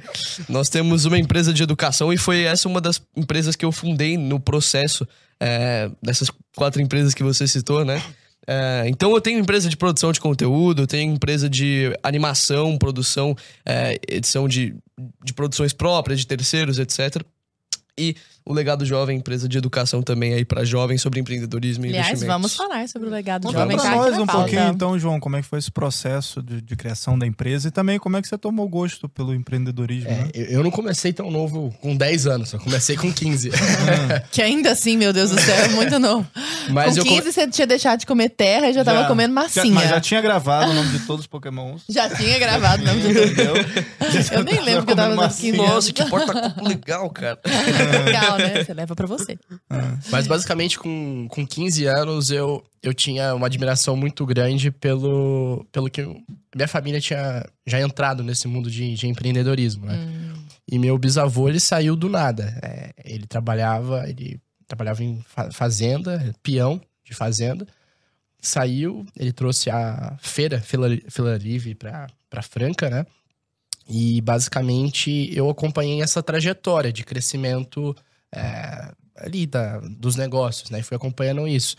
nós 0.48 0.70
temos 0.70 1.04
uma 1.04 1.18
empresa 1.18 1.52
de 1.52 1.62
educação 1.62 2.10
e 2.12 2.16
foi 2.16 2.42
essa 2.44 2.68
uma 2.68 2.80
das 2.80 3.02
empresas 3.14 3.54
que 3.54 3.64
eu 3.66 3.72
fundei 3.72 4.16
no 4.16 4.40
processo 4.40 5.06
é, 5.38 5.90
dessas 6.02 6.30
quatro 6.56 6.80
empresas 6.80 7.12
que 7.12 7.22
você 7.22 7.46
citou, 7.46 7.84
né? 7.84 8.02
É, 8.46 8.84
então 8.86 9.12
eu 9.12 9.20
tenho 9.20 9.38
empresa 9.38 9.68
de 9.68 9.76
produção 9.76 10.12
de 10.12 10.20
conteúdo, 10.20 10.82
eu 10.82 10.86
tenho 10.86 11.12
empresa 11.12 11.48
de 11.48 11.92
animação, 12.02 12.76
produção, 12.78 13.36
é, 13.64 13.98
edição 14.08 14.48
de, 14.48 14.74
de 15.22 15.32
produções 15.32 15.72
próprias, 15.72 16.20
de 16.20 16.26
terceiros, 16.26 16.78
etc. 16.78 17.22
E 17.98 18.16
o 18.44 18.52
Legado 18.52 18.84
Jovem, 18.84 19.18
empresa 19.18 19.48
de 19.48 19.58
educação 19.58 20.02
também 20.02 20.32
aí 20.34 20.44
para 20.44 20.64
jovens 20.64 21.02
sobre 21.02 21.20
empreendedorismo 21.20 21.84
e 21.84 21.88
Aliás, 21.90 22.06
investimentos. 22.08 22.34
vamos 22.34 22.56
falar 22.56 22.88
sobre 22.88 23.08
o 23.08 23.10
legado 23.10 23.46
Conta 23.46 23.58
jovem. 23.60 23.76
pra 23.76 23.84
tá 23.84 23.96
nós 23.96 24.18
um 24.18 24.26
pauta. 24.26 24.32
pouquinho, 24.42 24.68
então, 24.68 24.98
João, 24.98 25.20
como 25.20 25.36
é 25.36 25.42
que 25.42 25.46
foi 25.48 25.58
esse 25.58 25.70
processo 25.70 26.42
de, 26.42 26.60
de 26.60 26.76
criação 26.76 27.18
da 27.18 27.26
empresa 27.26 27.68
e 27.68 27.70
também 27.70 27.98
como 27.98 28.16
é 28.16 28.22
que 28.22 28.28
você 28.28 28.38
tomou 28.38 28.68
gosto 28.68 29.08
pelo 29.08 29.34
empreendedorismo, 29.34 30.08
É, 30.10 30.14
né? 30.14 30.30
eu 30.34 30.60
eu 30.60 30.64
não 30.64 30.70
comecei 30.70 31.12
tão 31.12 31.30
novo 31.30 31.74
com 31.80 31.96
10 31.96 32.26
anos, 32.26 32.52
eu 32.52 32.60
comecei 32.60 32.96
com 32.96 33.12
15. 33.12 33.50
Que 34.30 34.42
ainda 34.42 34.72
assim, 34.72 34.96
meu 34.96 35.12
Deus 35.12 35.30
do 35.30 35.40
céu, 35.40 35.56
é 35.56 35.68
muito 35.68 35.98
novo. 35.98 36.26
Mas 36.70 36.94
Com 36.94 37.00
eu 37.00 37.04
15 37.04 37.16
come- 37.20 37.32
você 37.32 37.48
tinha 37.48 37.66
deixado 37.66 38.00
de 38.00 38.06
comer 38.06 38.28
terra 38.30 38.68
e 38.68 38.72
já, 38.72 38.84
tava 38.84 39.06
comendo 39.08 39.34
Já, 39.34 39.40
massinha. 39.42 39.74
mas 39.74 39.88
já 39.88 40.00
tinha 40.00 40.20
gravado 40.20 40.70
o 40.70 40.74
nome 40.74 40.90
de 40.90 41.00
todos 41.00 41.22
os 41.22 41.26
pokémons. 41.26 41.82
Já 41.88 42.08
tinha 42.14 42.38
gravado 42.38 42.82
mesmo. 42.84 43.00
Entendeu? 43.10 43.54
Eu 44.32 44.44
nem 44.44 44.60
lembro 44.60 44.84
que 44.84 44.92
eu 44.92 44.96
tava 44.96 45.14
comendo 45.14 45.22
dando 45.22 45.34
15 45.34 45.52
massinha. 45.52 45.56
Nossa, 45.56 45.92
que 45.92 46.04
porta-copo 46.04 46.68
legal, 46.68 47.08
cara. 47.10 47.40
Legal, 48.04 48.38
né? 48.38 48.64
Você 48.64 48.74
leva 48.74 48.94
pra 48.96 49.06
você. 49.06 49.38
Mas 50.10 50.26
basicamente 50.26 50.78
com, 50.78 51.26
com 51.28 51.46
15 51.46 51.86
anos 51.86 52.30
eu, 52.30 52.64
eu 52.82 52.92
tinha 52.94 53.34
uma 53.34 53.46
admiração 53.46 53.96
muito 53.96 54.24
grande 54.26 54.70
pelo, 54.70 55.66
pelo 55.72 55.88
que 55.90 56.00
eu- 56.02 56.16
minha 56.54 56.68
família 56.68 57.00
tinha 57.00 57.44
já 57.66 57.80
entrado 57.80 58.22
nesse 58.24 58.46
mundo 58.48 58.70
de, 58.70 58.94
de 58.94 59.06
empreendedorismo, 59.06 59.86
né? 59.86 59.96
E 60.70 60.78
meu 60.78 60.96
bisavô, 60.98 61.48
ele 61.48 61.60
saiu 61.60 61.96
do 61.96 62.08
nada. 62.08 62.58
É, 62.62 62.90
ele 63.04 63.26
trabalhava, 63.26 64.08
ele 64.08 64.40
trabalhava 64.68 65.02
em 65.02 65.20
fa- 65.26 65.50
fazenda, 65.50 66.32
peão 66.42 66.80
de 67.04 67.14
fazenda. 67.14 67.66
Saiu, 68.42 69.04
ele 69.18 69.32
trouxe 69.32 69.68
a 69.68 70.16
feira, 70.22 70.60
Feira, 70.60 70.98
feira 71.08 71.36
Livre 71.36 71.74
pra, 71.74 72.06
pra 72.30 72.40
Franca, 72.42 72.88
né? 72.88 73.04
E 73.90 74.20
basicamente 74.20 75.28
eu 75.36 75.50
acompanhei 75.50 76.00
essa 76.00 76.22
trajetória 76.22 76.92
de 76.92 77.02
crescimento 77.02 77.94
é, 78.32 78.92
ali 79.16 79.46
da, 79.46 79.80
dos 79.80 80.14
negócios, 80.14 80.70
né? 80.70 80.78
E 80.78 80.82
fui 80.82 80.96
acompanhando 80.96 81.46
isso. 81.48 81.74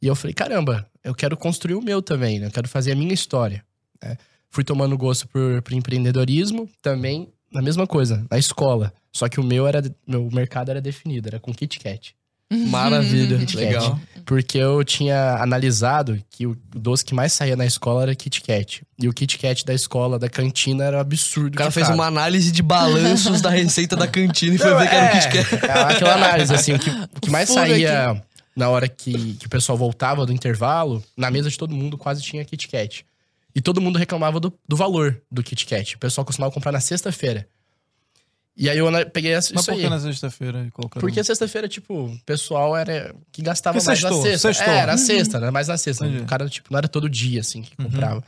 E 0.00 0.06
eu 0.06 0.16
falei, 0.16 0.32
caramba, 0.32 0.88
eu 1.04 1.14
quero 1.14 1.36
construir 1.36 1.74
o 1.74 1.82
meu 1.82 2.00
também, 2.00 2.38
né? 2.38 2.46
Eu 2.46 2.50
quero 2.50 2.66
fazer 2.66 2.92
a 2.92 2.96
minha 2.96 3.12
história. 3.12 3.62
né? 4.02 4.16
Fui 4.48 4.64
tomando 4.64 4.96
gosto 4.96 5.28
por, 5.28 5.60
por 5.60 5.74
empreendedorismo, 5.74 6.66
também 6.80 7.28
na 7.52 7.60
mesma 7.60 7.86
coisa, 7.86 8.26
na 8.30 8.38
escola. 8.38 8.90
Só 9.12 9.28
que 9.28 9.38
o 9.38 9.44
meu 9.44 9.66
era, 9.66 9.82
meu 10.06 10.30
mercado 10.30 10.70
era 10.70 10.80
definido, 10.80 11.28
era 11.28 11.38
com 11.38 11.52
Kit 11.52 11.78
Kat. 11.78 12.16
Maravilha, 12.50 13.38
Kit 13.38 13.56
Kat. 13.56 13.64
legal. 13.64 14.00
Porque 14.24 14.58
eu 14.58 14.84
tinha 14.84 15.36
analisado 15.42 16.22
que 16.30 16.46
o 16.46 16.56
doce 16.74 17.04
que 17.04 17.14
mais 17.14 17.32
saía 17.32 17.56
na 17.56 17.66
escola 17.66 18.02
era 18.02 18.14
Kit 18.14 18.42
Kat. 18.42 18.82
E 18.98 19.08
o 19.08 19.12
Kit 19.12 19.38
Kat 19.38 19.64
da 19.64 19.74
escola, 19.74 20.18
da 20.18 20.28
cantina, 20.28 20.84
era 20.84 20.98
um 20.98 21.00
absurdo. 21.00 21.54
O 21.54 21.58
cara 21.58 21.70
fez 21.70 21.86
caro. 21.86 21.98
uma 21.98 22.06
análise 22.06 22.52
de 22.52 22.62
balanços 22.62 23.40
da 23.40 23.50
receita 23.50 23.96
da 23.96 24.06
cantina 24.06 24.54
e 24.54 24.58
foi 24.58 24.74
ver 24.74 24.88
que 24.88 24.94
era 24.94 25.06
o 25.06 25.20
Kit 25.20 25.28
Kat. 25.28 25.66
É, 25.66 25.82
aquela 25.94 26.14
análise, 26.14 26.54
assim, 26.54 26.74
o 26.74 26.78
que, 26.78 26.90
o 26.90 27.20
que 27.20 27.30
mais 27.30 27.48
Furo 27.50 27.60
saía 27.60 28.22
na 28.54 28.68
hora 28.68 28.88
que, 28.88 29.34
que 29.34 29.46
o 29.46 29.50
pessoal 29.50 29.78
voltava 29.78 30.26
do 30.26 30.32
intervalo, 30.32 31.02
na 31.16 31.30
mesa 31.30 31.48
de 31.48 31.56
todo 31.56 31.74
mundo 31.74 31.96
quase 31.96 32.22
tinha 32.22 32.44
Kit 32.44 32.68
Kat. 32.68 33.04
E 33.54 33.60
todo 33.60 33.80
mundo 33.80 33.98
reclamava 33.98 34.38
do, 34.38 34.52
do 34.68 34.76
valor 34.76 35.20
do 35.30 35.42
Kit 35.42 35.66
Kat. 35.66 35.96
O 35.96 35.98
pessoal 35.98 36.24
costumava 36.24 36.52
comprar 36.52 36.70
na 36.70 36.80
sexta-feira. 36.80 37.48
E 38.62 38.68
aí 38.68 38.76
eu 38.76 38.86
peguei 39.10 39.32
essa, 39.32 39.52
Mas 39.54 39.62
isso 39.62 39.70
por 39.72 39.76
aí. 39.78 39.84
que 39.84 39.88
na 39.88 39.98
sexta-feira? 39.98 40.68
colocaram? 40.74 41.00
Porque 41.00 41.24
sexta-feira, 41.24 41.66
tipo, 41.66 41.94
o 42.06 42.18
pessoal 42.26 42.76
era 42.76 43.14
que 43.32 43.40
gastava 43.40 43.78
Porque 43.78 43.86
mais 43.86 43.98
sextou, 44.00 44.18
na 44.18 44.22
sexta. 44.30 44.52
sextou. 44.52 44.74
É, 44.74 44.78
era 44.78 44.96
sexta, 44.98 45.36
era 45.38 45.50
mais 45.50 45.68
na 45.68 45.78
sexta. 45.78 46.06
Entendi. 46.06 46.22
O 46.22 46.26
cara, 46.26 46.46
tipo, 46.48 46.68
não 46.70 46.76
era 46.78 46.86
todo 46.86 47.08
dia, 47.08 47.40
assim, 47.40 47.62
que 47.62 47.74
comprava. 47.74 48.22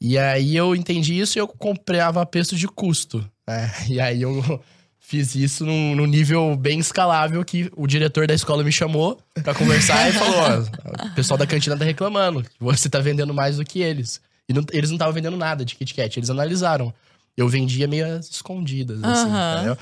E 0.00 0.18
aí 0.18 0.56
eu 0.56 0.74
entendi 0.74 1.16
isso 1.18 1.38
e 1.38 1.40
eu 1.40 1.46
comprava 1.46 2.20
a 2.20 2.26
preço 2.26 2.56
de 2.56 2.66
custo. 2.66 3.24
né? 3.46 3.72
E 3.88 4.00
aí 4.00 4.20
eu 4.22 4.60
fiz 4.98 5.34
isso 5.36 5.64
num, 5.64 5.94
num 5.94 6.06
nível 6.06 6.56
bem 6.56 6.80
escalável 6.80 7.44
que 7.44 7.70
o 7.76 7.86
diretor 7.86 8.26
da 8.26 8.34
escola 8.34 8.64
me 8.64 8.72
chamou 8.72 9.20
pra 9.44 9.54
conversar 9.54 10.08
e 10.08 10.12
falou, 10.12 10.38
ó, 10.40 11.06
o 11.06 11.14
pessoal 11.14 11.38
da 11.38 11.46
cantina 11.46 11.76
tá 11.76 11.84
reclamando, 11.84 12.44
você 12.58 12.88
tá 12.88 12.98
vendendo 12.98 13.32
mais 13.34 13.58
do 13.58 13.64
que 13.64 13.80
eles. 13.80 14.20
E 14.48 14.52
não- 14.52 14.64
eles 14.72 14.90
não 14.90 14.96
estavam 14.96 15.12
vendendo 15.14 15.36
nada 15.36 15.64
de 15.64 15.76
Kit 15.76 15.94
Kat, 15.94 16.18
eles 16.18 16.30
analisaram. 16.30 16.92
Eu 17.36 17.48
vendia 17.48 17.88
meio 17.88 18.18
escondidas, 18.18 19.02
assim, 19.02 19.28
Aham. 19.30 19.54
entendeu? 19.56 19.78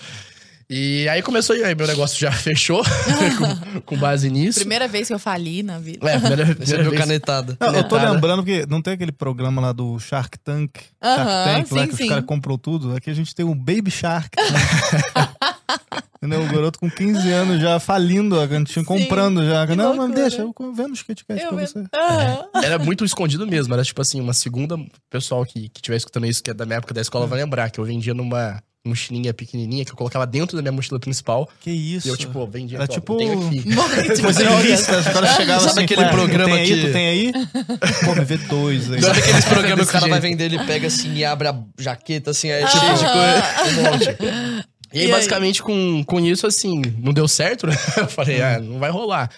E 0.72 1.08
aí 1.08 1.20
começou, 1.20 1.56
e 1.56 1.64
aí 1.64 1.74
meu 1.74 1.84
negócio 1.84 2.16
já 2.16 2.30
fechou 2.32 2.84
com, 3.74 3.80
com 3.80 3.96
base 3.98 4.30
nisso. 4.30 4.60
Primeira 4.60 4.86
vez 4.86 5.08
que 5.08 5.14
eu 5.14 5.18
fali 5.18 5.64
na 5.64 5.80
vida. 5.80 6.08
É, 6.08 6.16
primeira, 6.16 6.54
primeira 6.54 6.84
vez. 6.84 6.96
canetada. 7.00 7.56
Não, 7.58 7.74
eu 7.74 7.88
tô 7.88 7.96
lembrando 7.96 8.44
que 8.44 8.64
não 8.66 8.80
tem 8.80 8.92
aquele 8.92 9.10
programa 9.10 9.60
lá 9.60 9.72
do 9.72 9.98
Shark 9.98 10.38
Tank? 10.38 10.70
Aham, 11.02 11.16
Shark 11.16 11.44
Tank, 11.44 11.72
lá 11.72 11.82
sim, 11.82 11.88
que 11.88 11.96
sim. 11.96 12.02
os 12.04 12.08
caras 12.08 12.24
comprou 12.24 12.56
tudo. 12.56 12.94
Aqui 12.94 13.10
a 13.10 13.14
gente 13.14 13.34
tem 13.34 13.44
o 13.44 13.52
Baby 13.52 13.90
Shark. 13.90 14.30
Entendeu? 16.22 16.42
O 16.42 16.52
garoto 16.52 16.78
com 16.78 16.90
15 16.90 17.30
anos 17.32 17.62
já 17.62 17.80
falindo 17.80 18.38
a 18.38 18.46
cantina, 18.46 18.84
comprando 18.84 19.42
já. 19.46 19.66
que 19.66 19.74
Não, 19.74 19.96
mas 19.96 20.14
deixa, 20.14 20.42
eu 20.42 20.54
vendo 20.74 20.92
os 20.92 21.02
Kit 21.02 21.24
Kat 21.24 21.40
Eu 21.40 21.48
pra 21.48 21.56
vendo. 21.56 21.68
você. 21.68 21.84
Aham. 21.94 22.44
Era 22.62 22.78
muito 22.78 23.04
escondido 23.06 23.46
mesmo. 23.46 23.72
Era 23.72 23.82
tipo 23.82 24.02
assim, 24.02 24.20
uma 24.20 24.34
segunda. 24.34 24.74
O 24.76 24.86
pessoal 25.08 25.46
que, 25.46 25.70
que 25.70 25.80
tiver 25.80 25.96
escutando 25.96 26.26
isso, 26.26 26.42
que 26.42 26.50
é 26.50 26.54
da 26.54 26.66
minha 26.66 26.76
época 26.76 26.92
da 26.92 27.00
escola, 27.00 27.26
vai 27.26 27.38
lembrar 27.38 27.70
que 27.70 27.80
eu 27.80 27.84
vendia 27.84 28.12
numa 28.12 28.62
mochilinha 28.86 29.32
pequenininha 29.34 29.84
que 29.84 29.92
eu 29.92 29.96
colocava 29.96 30.26
dentro 30.26 30.56
da 30.56 30.62
minha 30.62 30.72
mochila 30.72 30.98
principal. 31.00 31.48
Que 31.60 31.70
isso? 31.70 32.06
E 32.06 32.10
eu, 32.10 32.16
tipo, 32.16 32.46
vendia. 32.46 32.76
Era 32.78 32.86
tipo- 32.86 33.16
tenho 33.16 33.46
aqui. 33.46 33.62
Os 33.68 35.06
caras 35.12 35.36
chegavam 35.36 35.60
Sabe 35.68 35.70
assim, 35.70 35.84
aquele 35.84 36.04
"Pô, 36.04 36.10
programa 36.10 36.44
tem 36.54 36.54
aí, 36.62 36.68
que- 36.68 36.86
Tu 36.86 36.92
tem 36.92 37.08
aí? 37.08 37.32
Pô, 38.04 38.14
me 38.14 38.24
vê 38.24 38.36
dois 38.38 38.90
aí. 38.92 39.00
Sabe 39.02 39.18
aqueles 39.20 39.44
programas 39.46 39.90
que 39.90 39.96
o 39.96 40.00
cara 40.00 40.08
vai 40.08 40.20
jeito. 40.20 40.38
vender, 40.38 40.44
ele 40.54 40.64
pega 40.66 40.86
assim 40.86 41.14
e 41.14 41.24
abre 41.24 41.48
a 41.48 41.56
jaqueta 41.78 42.30
assim, 42.30 42.50
aí 42.50 42.62
é 42.62 42.66
cheio 42.68 42.94
de 42.94 43.04
coisa. 43.04 43.42
Um 43.70 43.82
monte. 43.92 44.66
E 44.92 44.98
aí, 44.98 45.04
E 45.04 45.06
aí? 45.06 45.10
basicamente, 45.12 45.62
com, 45.62 46.02
com 46.04 46.20
isso, 46.20 46.46
assim, 46.46 46.80
não 46.98 47.12
deu 47.12 47.26
certo, 47.28 47.66
né? 47.66 47.74
Eu 47.96 48.08
falei, 48.08 48.42
ah, 48.42 48.58
não 48.60 48.78
vai 48.78 48.90
rolar. 48.90 49.30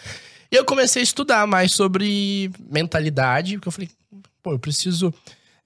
E 0.51 0.55
eu 0.57 0.65
comecei 0.67 1.01
a 1.01 1.03
estudar 1.03 1.47
mais 1.47 1.73
sobre 1.73 2.51
mentalidade, 2.71 3.55
porque 3.57 3.69
eu 3.69 3.73
falei, 3.73 3.89
pô, 4.43 4.53
eu 4.53 4.59
preciso 4.59 5.13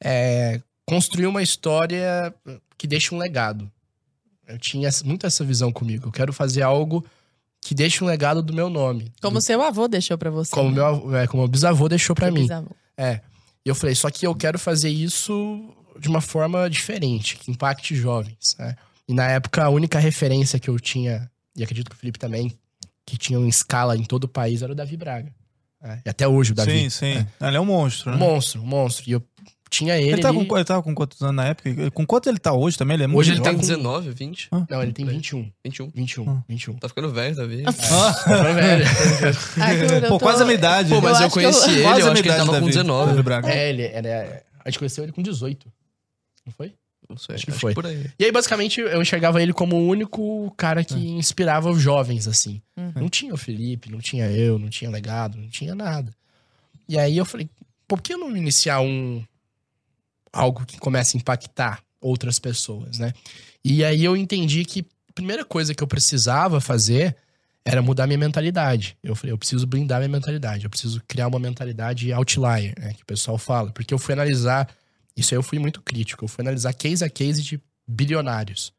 é, 0.02 0.60
construir 0.84 1.26
uma 1.26 1.42
história 1.42 2.32
que 2.78 2.86
deixe 2.86 3.12
um 3.12 3.18
legado. 3.18 3.68
Eu 4.46 4.58
tinha 4.58 4.88
muito 5.04 5.26
essa 5.26 5.42
visão 5.44 5.72
comigo. 5.72 6.06
Eu 6.08 6.12
quero 6.12 6.32
fazer 6.32 6.62
algo 6.62 7.04
que 7.60 7.74
deixe 7.74 8.04
um 8.04 8.06
legado 8.06 8.40
do 8.42 8.52
meu 8.52 8.70
nome. 8.70 9.10
Como 9.20 9.40
seu 9.40 9.60
avô 9.60 9.88
deixou 9.88 10.16
pra 10.16 10.30
você. 10.30 10.52
Como 10.52 10.68
né? 10.68 10.76
meu, 10.76 10.86
avô- 10.86 11.16
é, 11.16 11.26
como 11.26 11.42
meu 11.42 11.48
bisavô 11.50 11.88
deixou 11.88 12.14
pra 12.14 12.26
Seu 12.26 12.34
mim. 12.34 12.42
bisavô. 12.42 12.70
É. 12.96 13.20
E 13.64 13.68
eu 13.68 13.74
falei, 13.74 13.96
só 13.96 14.08
que 14.08 14.24
eu 14.24 14.36
quero 14.36 14.56
fazer 14.56 14.88
isso 14.88 15.68
de 15.98 16.06
uma 16.08 16.20
forma 16.20 16.70
diferente, 16.70 17.36
que 17.38 17.50
impacte 17.50 17.96
jovens. 17.96 18.54
Né? 18.56 18.76
E 19.08 19.14
na 19.14 19.28
época, 19.28 19.64
a 19.64 19.68
única 19.68 19.98
referência 19.98 20.58
que 20.58 20.68
eu 20.68 20.78
tinha, 20.80 21.30
e 21.56 21.62
acredito 21.62 21.88
que 21.90 21.96
o 21.96 21.98
Felipe 21.98 22.18
também, 22.18 22.52
que 23.04 23.16
tinha 23.16 23.38
uma 23.38 23.48
escala 23.48 23.96
em 23.96 24.02
todo 24.04 24.24
o 24.24 24.28
país, 24.28 24.62
era 24.62 24.72
o 24.72 24.74
Davi 24.74 24.96
Braga. 24.96 25.32
né? 25.80 26.02
E 26.04 26.08
até 26.08 26.26
hoje 26.26 26.52
o 26.52 26.54
Davi. 26.54 26.72
Sim, 26.72 26.90
sim. 26.90 27.26
Ele 27.40 27.56
é 27.56 27.60
um 27.60 27.64
monstro, 27.66 28.10
Um 28.10 28.14
né? 28.14 28.18
monstro, 28.18 28.60
um 28.62 28.66
monstro. 28.66 29.04
E 29.08 29.12
eu 29.12 29.22
tinha 29.70 29.96
ele. 29.96 30.10
Ele, 30.12 30.22
tá 30.22 30.28
ali- 30.30 30.44
com, 30.44 30.56
ele 30.56 30.64
tava 30.64 30.82
com 30.82 30.92
quantos 30.94 31.20
anos 31.22 31.36
na 31.36 31.44
época? 31.46 31.90
Com 31.92 32.04
quanto 32.06 32.28
ele 32.28 32.38
tá 32.38 32.52
hoje 32.52 32.76
também? 32.76 32.94
Ele 32.96 33.04
é 33.04 33.06
muito 33.06 33.18
Hoje 33.20 33.30
ele 33.32 33.40
tem 33.40 33.52
jovem. 33.52 33.60
19, 33.60 34.10
20, 34.10 34.48
Não, 34.68 34.82
ele 34.82 34.92
tem 34.92 35.04
21. 35.04 35.48
21. 35.64 35.90
21, 35.94 36.28
Ah. 36.30 36.42
21. 36.48 36.74
Tá 36.78 36.88
ficando 36.88 37.12
velho, 37.12 37.36
Davi. 37.36 37.62
Tá 37.62 37.72
velho. 38.52 38.84
Arthur, 39.62 39.94
eu 39.94 40.00
Pô, 40.02 40.18
tô- 40.18 40.24
quase 40.24 40.42
a 40.42 40.44
minha 40.44 40.54
idade. 40.56 40.88
Pô, 40.88 41.00
mas 41.00 41.18
Eu 41.20 41.26
eu, 41.26 41.30
que 41.30 41.38
eu- 41.38 41.42
conheci 41.52 41.70
ele, 41.70 41.82
eu 41.84 41.88
acho 41.90 42.22
que 42.22 42.28
ele 42.28 42.36
tava 42.36 42.46
com 42.46 42.52
Davi. 42.52 42.66
19. 42.66 43.10
Davi 43.10 43.22
Braga. 43.22 43.50
É, 43.52 43.68
ele 43.68 43.82
era. 43.82 44.42
A 44.64 44.70
gente 44.70 44.78
conheceu 44.80 45.04
ele 45.04 45.12
com 45.12 45.22
18. 45.22 45.70
Não 46.44 46.52
foi? 46.52 46.72
Não 47.08 47.16
sei, 47.16 47.36
Acho 47.36 47.44
que 47.44 47.50
acho 47.50 47.60
foi. 47.60 47.70
que 47.72 47.74
por 47.74 47.86
aí. 47.86 48.10
E 48.18 48.24
aí, 48.24 48.32
basicamente, 48.32 48.80
eu 48.80 49.00
enxergava 49.00 49.42
ele 49.42 49.52
como 49.52 49.76
o 49.76 49.86
único 49.88 50.52
cara 50.56 50.84
que 50.84 51.08
inspirava 51.10 51.70
os 51.70 51.80
jovens, 51.80 52.26
assim. 52.26 52.60
Uhum. 52.76 52.92
Não 52.96 53.08
tinha 53.08 53.32
o 53.32 53.36
Felipe, 53.36 53.90
não 53.90 53.98
tinha 54.00 54.30
eu, 54.30 54.58
não 54.58 54.68
tinha 54.68 54.90
legado, 54.90 55.38
não 55.38 55.48
tinha 55.48 55.74
nada. 55.74 56.12
E 56.88 56.98
aí 56.98 57.16
eu 57.16 57.24
falei, 57.24 57.48
por 57.86 58.00
que 58.00 58.16
não 58.16 58.36
iniciar 58.36 58.80
um. 58.80 59.22
algo 60.32 60.64
que 60.66 60.78
comece 60.78 61.16
a 61.16 61.20
impactar 61.20 61.82
outras 62.00 62.38
pessoas, 62.38 62.98
né? 62.98 63.12
E 63.64 63.84
aí 63.84 64.04
eu 64.04 64.16
entendi 64.16 64.64
que 64.64 64.86
a 65.08 65.12
primeira 65.12 65.44
coisa 65.44 65.74
que 65.74 65.82
eu 65.82 65.86
precisava 65.88 66.60
fazer 66.60 67.16
era 67.64 67.82
mudar 67.82 68.06
minha 68.06 68.18
mentalidade. 68.18 68.96
Eu 69.02 69.16
falei, 69.16 69.32
eu 69.32 69.38
preciso 69.38 69.66
blindar 69.66 69.98
minha 69.98 70.08
mentalidade, 70.08 70.64
eu 70.64 70.70
preciso 70.70 71.02
criar 71.08 71.26
uma 71.26 71.38
mentalidade 71.40 72.12
outlier, 72.12 72.74
né? 72.78 72.92
Que 72.94 73.02
o 73.02 73.06
pessoal 73.06 73.36
fala. 73.38 73.72
Porque 73.72 73.92
eu 73.92 73.98
fui 73.98 74.12
analisar. 74.12 74.68
Isso 75.16 75.32
aí 75.34 75.38
eu 75.38 75.42
fui 75.42 75.58
muito 75.58 75.80
crítico. 75.82 76.24
Eu 76.24 76.28
fui 76.28 76.42
analisar 76.42 76.72
case 76.74 77.04
a 77.04 77.08
case 77.10 77.42
de 77.42 77.60
bilionários. 77.88 78.72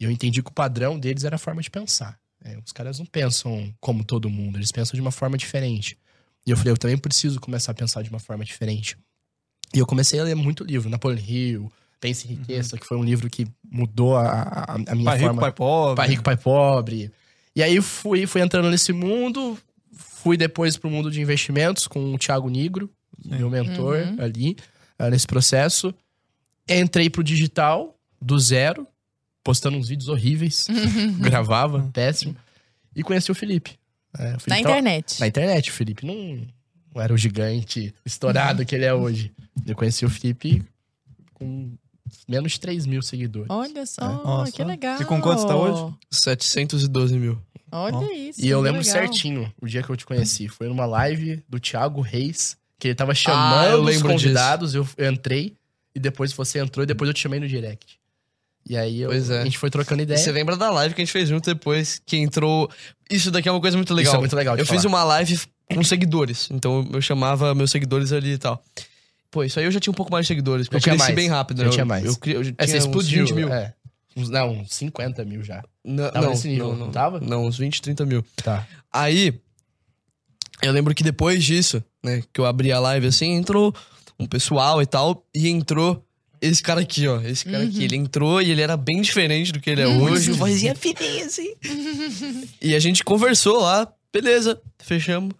E 0.00 0.04
eu 0.04 0.10
entendi 0.10 0.42
que 0.42 0.50
o 0.50 0.54
padrão 0.54 0.98
deles 0.98 1.24
era 1.24 1.36
a 1.36 1.38
forma 1.38 1.60
de 1.62 1.70
pensar. 1.70 2.18
né? 2.44 2.56
os 2.64 2.72
caras 2.72 2.98
não 2.98 3.06
pensam 3.06 3.72
como 3.80 4.04
todo 4.04 4.28
mundo, 4.30 4.58
eles 4.58 4.70
pensam 4.70 4.94
de 4.94 5.00
uma 5.00 5.10
forma 5.10 5.36
diferente. 5.36 5.98
E 6.46 6.50
eu 6.50 6.56
falei, 6.56 6.72
eu 6.72 6.78
também 6.78 6.96
preciso 6.96 7.40
começar 7.40 7.72
a 7.72 7.74
pensar 7.74 8.02
de 8.02 8.10
uma 8.10 8.18
forma 8.20 8.44
diferente. 8.44 8.96
E 9.74 9.78
eu 9.78 9.86
comecei 9.86 10.18
a 10.20 10.24
ler 10.24 10.34
muito 10.36 10.64
livro, 10.64 10.88
Napoleon 10.88 11.18
Hill, 11.26 11.72
Pense 12.00 12.28
em 12.28 12.36
Riqueza, 12.36 12.78
que 12.78 12.86
foi 12.86 12.96
um 12.96 13.02
livro 13.02 13.28
que 13.28 13.44
mudou 13.68 14.16
a, 14.16 14.30
a, 14.30 14.74
a 14.74 14.94
minha 14.94 15.04
Pai 15.04 15.16
rico, 15.18 15.26
forma. 15.26 15.40
pai 15.40 15.52
pobre. 15.52 15.96
Pai 15.96 16.08
rico, 16.08 16.22
pai 16.22 16.36
pobre. 16.36 17.10
E 17.56 17.62
aí 17.62 17.80
fui, 17.82 18.24
fui 18.24 18.40
entrando 18.40 18.70
nesse 18.70 18.92
mundo, 18.92 19.58
fui 19.92 20.36
depois 20.36 20.76
pro 20.76 20.88
mundo 20.88 21.10
de 21.10 21.20
investimentos 21.20 21.88
com 21.88 22.14
o 22.14 22.18
Thiago 22.18 22.48
Nigro, 22.48 22.88
meu 23.24 23.50
mentor 23.50 23.96
Uhum. 23.96 24.16
ali, 24.22 24.56
ah, 24.98 25.10
nesse 25.10 25.26
processo. 25.26 25.94
Entrei 26.68 27.08
pro 27.08 27.22
digital, 27.24 27.96
do 28.20 28.38
zero, 28.38 28.86
postando 29.42 29.78
uns 29.78 29.88
vídeos 29.88 30.08
horríveis, 30.08 30.66
gravava, 31.20 31.88
péssimo. 31.92 32.36
E 32.94 33.02
conheci 33.02 33.30
o 33.30 33.34
Felipe. 33.34 33.78
É, 34.18 34.36
o 34.36 34.40
Felipe 34.40 34.48
Na 34.50 34.56
tava- 34.56 34.68
internet. 34.78 35.20
na 35.20 35.26
internet. 35.26 35.70
O 35.70 35.72
Felipe 35.72 36.04
não, 36.06 36.46
não 36.94 37.02
era 37.02 37.12
o 37.14 37.16
gigante 37.16 37.94
estourado 38.04 38.64
que 38.66 38.74
ele 38.74 38.84
é 38.84 38.92
hoje. 38.92 39.32
Eu 39.66 39.74
conheci 39.76 40.04
o 40.04 40.10
Felipe 40.10 40.62
com 41.34 41.72
menos 42.26 42.52
de 42.52 42.60
3 42.60 42.84
mil 42.86 43.00
seguidores. 43.02 43.48
Olha 43.50 43.86
só, 43.86 44.00
Nossa. 44.24 44.52
que 44.52 44.64
legal. 44.64 45.00
E 45.00 45.04
com 45.04 45.20
quanto 45.20 45.46
tá 45.46 45.54
hoje? 45.56 45.94
712 46.10 47.16
mil. 47.18 47.40
Olha 47.70 47.96
Ó. 47.96 48.02
isso. 48.10 48.44
E 48.44 48.48
eu 48.48 48.60
lembro 48.60 48.80
legal. 48.80 48.92
certinho 49.02 49.52
o 49.60 49.66
dia 49.66 49.82
que 49.82 49.90
eu 49.90 49.96
te 49.96 50.04
conheci. 50.06 50.48
Foi 50.48 50.68
numa 50.68 50.86
live 50.86 51.42
do 51.48 51.60
Thiago 51.60 52.00
Reis, 52.00 52.56
que 52.78 52.88
ele 52.88 52.94
tava 52.94 53.12
Ah, 53.12 53.14
chamando 53.14 53.88
eu 53.90 53.96
os 53.96 54.02
convidados. 54.02 54.74
Eu, 54.74 54.86
eu 54.96 55.10
entrei, 55.12 55.54
e 55.94 55.98
depois 56.00 56.32
você 56.32 56.58
entrou, 56.60 56.84
e 56.84 56.86
depois 56.86 57.08
eu 57.08 57.14
te 57.14 57.20
chamei 57.20 57.40
no 57.40 57.48
direct. 57.48 57.98
E 58.68 58.76
aí 58.76 59.00
eu- 59.00 59.10
é. 59.12 59.16
a 59.40 59.44
gente 59.44 59.56
foi 59.58 59.70
trocando 59.70 60.02
E 60.02 60.04
ideia. 60.04 60.18
você 60.18 60.30
lembra 60.30 60.56
da 60.56 60.70
live 60.70 60.94
que 60.94 61.00
a 61.00 61.04
gente 61.04 61.12
fez 61.12 61.28
junto 61.28 61.44
depois, 61.46 62.00
que 62.04 62.16
entrou... 62.18 62.70
Isso 63.10 63.30
daqui 63.30 63.48
é 63.48 63.52
uma 63.52 63.60
coisa 63.60 63.76
muito 63.76 63.94
legal. 63.94 64.12
Isso 64.12 64.16
é 64.16 64.20
muito 64.20 64.36
legal 64.36 64.56
Eu 64.58 64.66
fiz 64.66 64.82
falar. 64.82 64.88
uma 64.94 65.04
live 65.04 65.40
com 65.74 65.82
seguidores, 65.82 66.48
então 66.50 66.86
eu 66.92 67.00
chamava 67.00 67.54
meus 67.54 67.70
seguidores 67.70 68.12
ali 68.12 68.32
e 68.32 68.38
tal. 68.38 68.62
Pô, 69.30 69.42
isso 69.44 69.58
aí 69.58 69.64
eu 69.66 69.70
já 69.70 69.80
tinha 69.80 69.90
um 69.90 69.94
pouco 69.94 70.12
mais 70.12 70.24
de 70.24 70.28
seguidores, 70.28 70.66
porque 70.68 70.76
eu 70.76 70.80
tinha 70.80 70.94
cresci 70.94 71.08
mais. 71.12 71.14
bem 71.16 71.28
rápido, 71.28 71.62
né? 71.64 71.70
tinha 71.70 71.82
Eu- 71.82 71.86
mais. 71.86 72.04
Eu, 72.04 72.16
eu 72.26 72.44
já 72.44 72.52
É, 72.58 72.64
tinha 72.66 72.78
explodiu. 72.78 73.24
20 73.26 73.34
mil. 73.34 73.52
É. 73.52 73.74
Uns, 74.16 74.28
não, 74.30 74.50
uns 74.52 74.74
50 74.74 75.24
mil 75.24 75.42
já. 75.42 75.62
Não, 75.84 76.10
Tava 76.10 76.24
não, 76.26 76.30
nesse 76.32 76.48
nível, 76.48 76.68
não, 76.68 76.76
não 76.76 76.84
não. 76.86 76.92
tava? 76.92 77.20
Não, 77.20 77.46
uns 77.46 77.56
20, 77.58 77.80
30 77.80 78.04
mil. 78.04 78.24
Tá. 78.36 78.66
Aí, 78.92 79.38
eu 80.62 80.72
lembro 80.72 80.94
que 80.94 81.02
depois 81.04 81.44
disso, 81.44 81.82
né, 82.02 82.22
que 82.32 82.40
eu 82.40 82.46
abri 82.46 82.72
a 82.72 82.80
live 82.80 83.06
assim, 83.06 83.32
entrou 83.32 83.74
um 84.18 84.26
pessoal 84.26 84.82
e 84.82 84.86
tal, 84.86 85.24
e 85.34 85.48
entrou 85.48 86.04
esse 86.40 86.62
cara 86.62 86.80
aqui, 86.80 87.06
ó. 87.06 87.20
Esse 87.20 87.44
cara 87.44 87.64
aqui, 87.64 87.84
ele 87.84 87.96
entrou 87.96 88.40
e 88.40 88.50
ele 88.50 88.60
era 88.60 88.76
bem 88.76 89.00
diferente 89.00 89.52
do 89.52 89.60
que 89.60 89.70
ele 89.70 89.82
é 89.82 89.86
hoje, 89.88 90.32
vozinha 90.32 90.74
fininha 90.74 91.26
assim. 91.26 91.54
e 92.60 92.74
a 92.74 92.78
gente 92.78 93.04
conversou 93.04 93.60
lá, 93.60 93.92
beleza, 94.12 94.60
fechamos. 94.78 95.32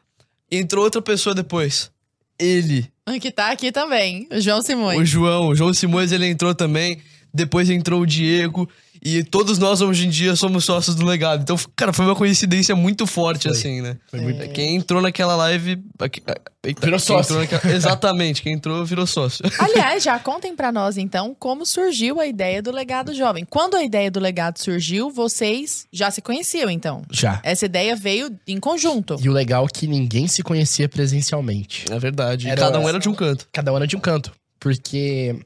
Entrou 0.51 0.85
outra 0.85 1.03
pessoa 1.03 1.35
depois. 1.35 1.91
Ele, 2.39 2.89
Que 3.21 3.31
tá 3.31 3.51
aqui 3.51 3.73
também, 3.73 4.29
o 4.31 4.41
João 4.41 4.63
Simões. 4.63 5.01
o 5.01 5.05
João, 5.05 5.49
o 5.49 5.57
João 5.57 5.75
Simões, 5.75 6.13
ele 6.13 6.27
entrou 6.27 6.55
também. 6.55 6.99
Depois 7.33 7.69
entrou 7.69 8.01
o 8.03 8.07
Diego. 8.07 8.69
E 9.05 9.23
todos 9.23 9.59
nós 9.59 9.81
hoje 9.81 10.07
em 10.07 10.11
dia 10.11 10.35
somos 10.37 10.65
sócios 10.65 10.95
do 10.97 11.05
legado. 11.05 11.43
Então, 11.43 11.57
cara, 11.77 11.93
foi 11.93 12.05
uma 12.07 12.15
coincidência 12.17 12.75
muito 12.77 13.07
forte, 13.07 13.43
Foi. 13.49 13.53
assim, 13.53 13.81
né? 13.81 13.97
Foi 14.11 14.21
muito. 14.21 14.49
Quem 14.51 14.77
entrou 14.77 15.01
naquela 15.03 15.37
live. 15.37 15.83
aqui- 15.99 16.23
eita, 16.65 16.85
Virou 16.85 16.99
sócio. 16.99 17.33
entrou 17.35 17.39
naquela- 17.41 17.61
exatamente, 17.75 18.43
quem 18.43 18.53
entrou 18.55 18.85
virou 18.85 19.07
sócio. 19.07 19.45
Aliás, 19.59 20.03
já 20.03 20.19
contem 20.21 20.55
pra 20.57 20.71
nós 20.73 20.97
então 20.97 21.35
como 21.39 21.65
surgiu 21.65 22.21
a 22.21 22.27
ideia 22.27 22.61
do 22.63 22.71
legado 22.71 23.15
jovem. 23.15 23.45
Quando 23.49 23.77
a 23.77 23.83
ideia 23.85 24.11
do 24.11 24.21
legado 24.21 24.59
surgiu, 24.59 25.11
vocês 25.11 25.87
já 25.93 26.11
se 26.11 26.21
conheciam 26.21 26.69
então? 26.71 27.03
Já. 27.11 27.41
Essa 27.45 27.67
ideia 27.67 27.95
veio 27.97 28.37
em 28.47 28.59
conjunto. 28.61 29.17
E 29.23 29.29
o 29.29 29.33
legal 29.33 29.65
é 29.65 29.69
que 29.69 29.87
ninguém 29.87 30.27
se 30.27 30.43
conhecia 30.43 30.89
presencialmente. 30.89 31.85
É 31.91 31.99
verdade. 31.99 32.49
Era- 32.49 32.61
Cada 32.61 32.79
um 32.81 32.89
era 32.89 32.99
de 32.99 33.09
um 33.09 33.15
canto. 33.15 33.49
Cada 33.53 33.73
um 33.73 33.77
era 33.77 33.87
de 33.87 33.97
um 33.97 34.01
canto. 34.01 34.33
Porque 34.61 35.39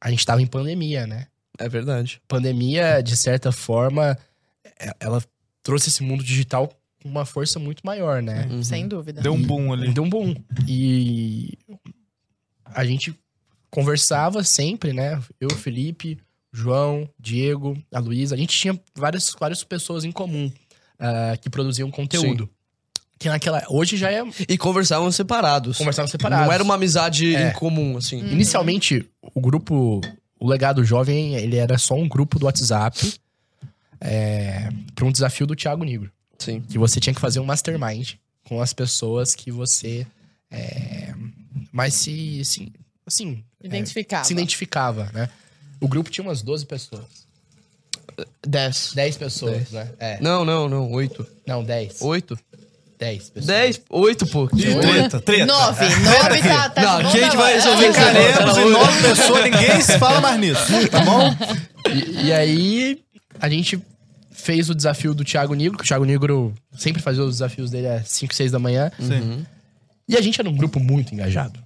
a 0.00 0.10
gente 0.10 0.26
tava 0.26 0.42
em 0.42 0.46
pandemia, 0.46 1.06
né? 1.06 1.26
É 1.58 1.68
verdade. 1.68 2.20
Pandemia, 2.28 3.02
de 3.02 3.16
certa 3.16 3.50
forma, 3.52 4.16
é- 4.78 4.92
ela 5.00 5.22
trouxe 5.62 5.88
esse 5.88 6.02
mundo 6.02 6.22
digital 6.22 6.68
com 7.02 7.08
uma 7.08 7.24
força 7.24 7.58
muito 7.58 7.84
maior, 7.84 8.22
né? 8.22 8.46
Uhum. 8.50 8.62
Sem 8.62 8.86
dúvida. 8.88 9.20
Deu 9.20 9.32
um 9.34 9.42
boom 9.42 9.72
ali. 9.72 9.92
Deu 9.92 10.02
um 10.04 10.10
boom. 10.10 10.34
E 10.66 11.56
a 12.64 12.84
gente 12.84 13.14
conversava 13.70 14.42
sempre, 14.44 14.92
né? 14.92 15.20
Eu, 15.40 15.50
Felipe, 15.50 16.18
João, 16.52 17.08
Diego, 17.18 17.76
a 17.92 17.98
Luísa. 17.98 18.34
A 18.34 18.38
gente 18.38 18.56
tinha 18.56 18.78
várias, 18.94 19.34
várias 19.38 19.62
pessoas 19.64 20.04
em 20.04 20.12
comum 20.12 20.50
ah, 20.98 21.36
que 21.40 21.50
produziam 21.50 21.90
conteúdo. 21.90 22.48
Que 23.18 23.28
naquela. 23.28 23.62
Hoje 23.70 23.96
já 23.96 24.12
é. 24.12 24.22
E 24.48 24.58
conversavam 24.58 25.10
separados. 25.10 25.78
Conversavam 25.78 26.08
separados. 26.08 26.46
Não 26.46 26.52
era 26.52 26.62
uma 26.62 26.74
amizade 26.74 27.34
É. 27.34 27.48
em 27.48 27.52
comum, 27.54 27.96
assim. 27.96 28.22
Uhum. 28.22 28.32
Inicialmente, 28.32 29.08
o 29.34 29.40
grupo. 29.40 30.00
O 30.38 30.48
Legado 30.48 30.84
Jovem, 30.84 31.34
ele 31.34 31.56
era 31.56 31.78
só 31.78 31.94
um 31.94 32.08
grupo 32.08 32.38
do 32.38 32.46
WhatsApp 32.46 33.14
é, 34.00 34.68
para 34.94 35.04
um 35.04 35.12
desafio 35.12 35.46
do 35.46 35.56
Thiago 35.56 35.84
Negro. 35.84 36.10
Sim. 36.38 36.60
que 36.60 36.76
você 36.78 37.00
tinha 37.00 37.14
que 37.14 37.20
fazer 37.20 37.40
um 37.40 37.44
mastermind 37.44 38.14
com 38.44 38.60
as 38.60 38.72
pessoas 38.74 39.34
que 39.34 39.50
você 39.50 40.06
é, 40.50 41.14
mais 41.72 41.94
se, 41.94 42.44
se 42.44 42.72
assim 43.06 43.42
é, 43.62 43.66
Identificava. 43.66 44.24
se 44.24 44.32
identificava, 44.32 45.10
né? 45.12 45.30
O 45.80 45.88
grupo 45.88 46.10
tinha 46.10 46.26
umas 46.26 46.42
12 46.42 46.66
pessoas. 46.66 47.26
10. 48.46 48.92
10 48.94 49.16
pessoas, 49.16 49.52
Dez. 49.52 49.72
né? 49.72 49.90
É. 49.98 50.20
Não, 50.20 50.44
não, 50.44 50.68
não. 50.68 50.90
8. 50.92 51.26
Não, 51.46 51.62
10. 51.64 52.00
8? 52.00 52.38
10 52.98 53.30
pessoas. 53.30 53.46
10? 53.46 53.80
8, 53.90 54.26
pô. 54.26 54.48
Ih, 54.54 54.74
treta, 54.80 55.20
treta. 55.20 55.46
Nove. 55.46 55.84
Nove 55.84 56.42
tá, 56.42 56.70
tá 56.70 56.82
Não, 56.82 56.98
de 56.98 57.06
a 57.06 57.10
gente 57.10 57.36
boa 57.36 57.42
vai 57.42 57.54
resolver. 57.54 57.92
Ficaremos 57.92 58.58
em 58.58 58.70
nove 58.70 59.02
pessoas, 59.02 59.44
ninguém 59.44 59.80
se 59.80 59.98
fala 59.98 60.20
mais 60.20 60.40
nisso, 60.40 60.88
tá 60.90 61.00
bom? 61.00 61.36
E, 61.90 62.26
e 62.26 62.32
aí, 62.32 63.02
a 63.38 63.48
gente 63.48 63.80
fez 64.30 64.70
o 64.70 64.74
desafio 64.74 65.14
do 65.14 65.24
Thiago 65.24 65.54
Negro, 65.54 65.76
que 65.76 65.84
o 65.84 65.86
Thiago 65.86 66.04
Negro 66.04 66.54
sempre 66.76 67.02
fazia 67.02 67.22
os 67.22 67.32
desafios 67.32 67.70
dele 67.70 67.88
às 67.88 68.08
5, 68.08 68.34
6 68.34 68.52
da 68.52 68.58
manhã. 68.58 68.90
Sim. 68.98 69.44
E 70.08 70.16
a 70.16 70.20
gente 70.20 70.40
era 70.40 70.48
um 70.48 70.56
grupo 70.56 70.78
muito 70.78 71.12
engajado. 71.12 71.60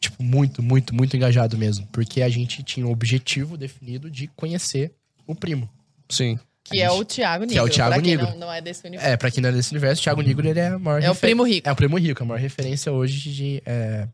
Tipo, 0.00 0.20
muito, 0.22 0.62
muito, 0.62 0.92
muito 0.94 1.16
engajado 1.16 1.56
mesmo. 1.56 1.86
Porque 1.92 2.22
a 2.22 2.28
gente 2.28 2.62
tinha 2.64 2.84
um 2.84 2.90
objetivo 2.90 3.56
definido 3.56 4.10
de 4.10 4.26
conhecer 4.26 4.92
o 5.26 5.34
primo. 5.34 5.70
Sim. 6.08 6.38
Que 6.72 6.80
é 6.80 6.90
o 6.90 7.04
Thiago 7.04 7.44
Negro. 7.44 7.52
Que 7.54 7.58
é 7.58 7.62
o 7.62 7.68
Thiago 7.68 7.94
pra 7.94 8.02
quem 8.02 8.16
Negro. 8.16 8.30
Não, 8.32 8.38
não 8.38 8.52
é 8.52 8.60
desse 8.60 8.86
universo. 8.86 9.10
É, 9.12 9.16
pra 9.16 9.30
quem 9.30 9.42
não 9.42 9.48
é 9.50 9.52
desse 9.52 9.70
universo, 9.70 10.00
o 10.00 10.04
Thiago 10.04 10.22
Negro 10.22 10.48
ele 10.48 10.58
é 10.60 10.68
a 10.68 10.78
maior 10.78 11.02
É 11.02 11.08
o 11.08 11.12
refer- 11.12 11.20
primo 11.28 11.42
rico. 11.44 11.68
É 11.68 11.72
o 11.72 11.76
primo 11.76 11.98
rico, 11.98 12.22
a 12.22 12.26
maior 12.26 12.40
referência 12.40 12.90
hoje 12.92 13.30
de, 13.32 13.62
é, 13.64 14.08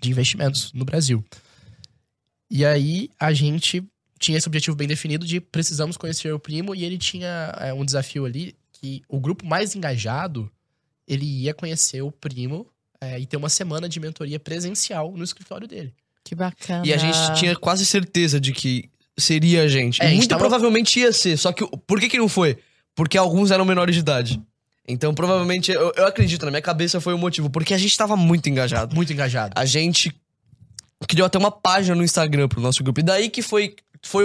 de 0.00 0.10
investimentos 0.10 0.72
no 0.72 0.84
Brasil. 0.84 1.24
E 2.50 2.64
aí 2.64 3.10
a 3.18 3.32
gente 3.32 3.82
tinha 4.18 4.38
esse 4.38 4.48
objetivo 4.48 4.76
bem 4.76 4.88
definido 4.88 5.26
de 5.26 5.40
precisamos 5.40 5.96
conhecer 5.96 6.32
o 6.32 6.38
primo 6.38 6.74
e 6.74 6.84
ele 6.84 6.98
tinha 6.98 7.54
é, 7.60 7.72
um 7.72 7.84
desafio 7.84 8.24
ali 8.24 8.56
que 8.72 9.02
o 9.08 9.20
grupo 9.20 9.44
mais 9.46 9.74
engajado 9.74 10.50
ele 11.06 11.24
ia 11.24 11.54
conhecer 11.54 12.02
o 12.02 12.10
primo 12.10 12.66
é, 13.00 13.18
e 13.18 13.26
ter 13.26 13.36
uma 13.36 13.48
semana 13.48 13.88
de 13.88 14.00
mentoria 14.00 14.38
presencial 14.40 15.12
no 15.16 15.22
escritório 15.24 15.68
dele. 15.68 15.94
Que 16.24 16.34
bacana. 16.34 16.86
E 16.86 16.92
a 16.92 16.96
gente 16.96 17.16
tinha 17.38 17.54
quase 17.56 17.86
certeza 17.86 18.40
de 18.40 18.52
que 18.52 18.90
seria 19.18 19.62
a 19.62 19.68
gente. 19.68 20.00
É, 20.02 20.06
a 20.06 20.08
gente 20.08 20.18
muito 20.18 20.30
tava- 20.30 20.40
provavelmente 20.40 21.00
ia 21.00 21.12
ser. 21.12 21.36
Só 21.36 21.52
que 21.52 21.66
por 21.86 22.00
que, 22.00 22.08
que 22.08 22.18
não 22.18 22.28
foi? 22.28 22.58
Porque 22.94 23.18
alguns 23.18 23.50
eram 23.50 23.64
menores 23.64 23.94
de 23.94 24.00
idade. 24.00 24.40
Então, 24.86 25.14
provavelmente, 25.14 25.70
eu, 25.70 25.92
eu 25.96 26.06
acredito, 26.06 26.44
na 26.44 26.50
minha 26.50 26.62
cabeça 26.62 27.00
foi 27.00 27.12
o 27.12 27.18
motivo. 27.18 27.50
Porque 27.50 27.74
a 27.74 27.78
gente 27.78 27.96
tava 27.96 28.16
muito 28.16 28.48
engajado. 28.48 28.94
Muito 28.96 29.12
engajado. 29.12 29.52
A 29.54 29.64
gente 29.66 30.14
criou 31.06 31.26
até 31.26 31.38
uma 31.38 31.50
página 31.50 31.94
no 31.94 32.02
Instagram 32.02 32.48
pro 32.48 32.60
nosso 32.60 32.82
grupo. 32.82 33.00
E 33.00 33.02
daí 33.02 33.28
que 33.28 33.42
foi. 33.42 33.76
foi 34.02 34.24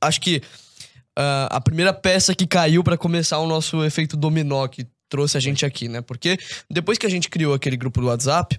acho 0.00 0.20
que 0.20 0.42
ah, 1.16 1.48
a 1.50 1.60
primeira 1.60 1.92
peça 1.92 2.34
que 2.34 2.46
caiu 2.46 2.82
pra 2.84 2.96
começar 2.96 3.38
o 3.38 3.46
nosso 3.46 3.84
efeito 3.84 4.16
dominó 4.16 4.66
que 4.68 4.86
trouxe 5.08 5.36
a 5.36 5.40
gente 5.40 5.66
aqui, 5.66 5.88
né? 5.88 6.00
Porque 6.00 6.38
depois 6.70 6.96
que 6.96 7.06
a 7.06 7.10
gente 7.10 7.28
criou 7.28 7.54
aquele 7.54 7.76
grupo 7.76 8.00
do 8.00 8.06
WhatsApp, 8.06 8.58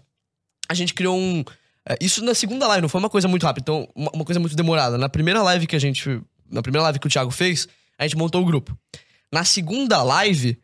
a 0.67 0.73
gente 0.73 0.93
criou 0.93 1.17
um. 1.17 1.43
É, 1.89 1.97
Isso 1.99 2.23
na 2.23 2.33
segunda 2.33 2.67
live, 2.67 2.81
não 2.83 2.89
foi 2.89 2.99
uma 2.99 3.09
coisa 3.09 3.27
muito 3.27 3.45
rápida, 3.45 3.63
então, 3.63 3.87
uma, 3.95 4.23
coisa 4.23 4.39
muito 4.39 4.55
demorada. 4.55 4.97
Na 4.97 5.09
primeira 5.09 5.41
live 5.43 5.65
que 5.67 5.75
a 5.75 5.79
gente. 5.79 6.21
Na 6.49 6.61
primeira 6.61 6.83
live 6.83 6.99
que 6.99 7.07
o 7.07 7.09
Thiago 7.09 7.31
fez, 7.31 7.67
a 7.97 8.03
gente 8.03 8.15
montou 8.17 8.41
o 8.41 8.45
grupo. 8.45 8.77
Na 9.31 9.43
segunda 9.43 10.01
live, 10.03 10.57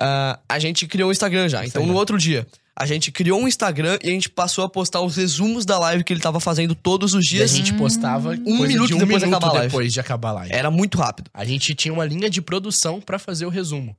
ah, 0.00 0.38
a 0.48 0.58
gente 0.58 0.86
criou 0.86 1.08
o 1.08 1.12
Instagram 1.12 1.48
já. 1.48 1.64
Então, 1.64 1.86
no 1.86 1.94
outro 1.94 2.18
dia, 2.18 2.46
a 2.76 2.84
gente 2.86 3.10
criou 3.10 3.40
um 3.40 3.48
Instagram 3.48 3.98
e 4.02 4.08
a 4.08 4.12
gente 4.12 4.28
passou 4.28 4.64
a 4.64 4.68
postar 4.68 5.00
os 5.00 5.16
resumos 5.16 5.64
da 5.64 5.78
live 5.78 6.04
que 6.04 6.12
ele 6.12 6.20
tava 6.20 6.40
fazendo 6.40 6.74
todos 6.74 7.14
os 7.14 7.24
E 7.24 7.28
a 7.28 7.30
dias. 7.38 7.50
gente 7.50 7.74
postava 7.74 8.30
Um 8.46 8.58
minuto 8.66 8.88
de 8.88 8.94
um 8.94 8.98
depois 8.98 9.20
de 9.20 9.26
minuto 9.26 9.36
acabar 9.36 9.48
a 9.48 9.52
live. 9.52 9.66
depois 9.68 9.92
de 9.92 10.00
acabar 10.00 10.28
a 10.28 10.32
live. 10.32 10.54
Era 10.54 10.70
muito 10.70 10.98
rápido. 10.98 11.30
A 11.32 11.44
gente 11.44 11.74
tinha 11.74 11.92
uma 11.92 12.04
linha 12.04 12.28
de 12.28 12.40
produção 12.42 13.00
pra 13.00 13.18
fazer 13.18 13.46
o 13.46 13.50
resumo. 13.50 13.96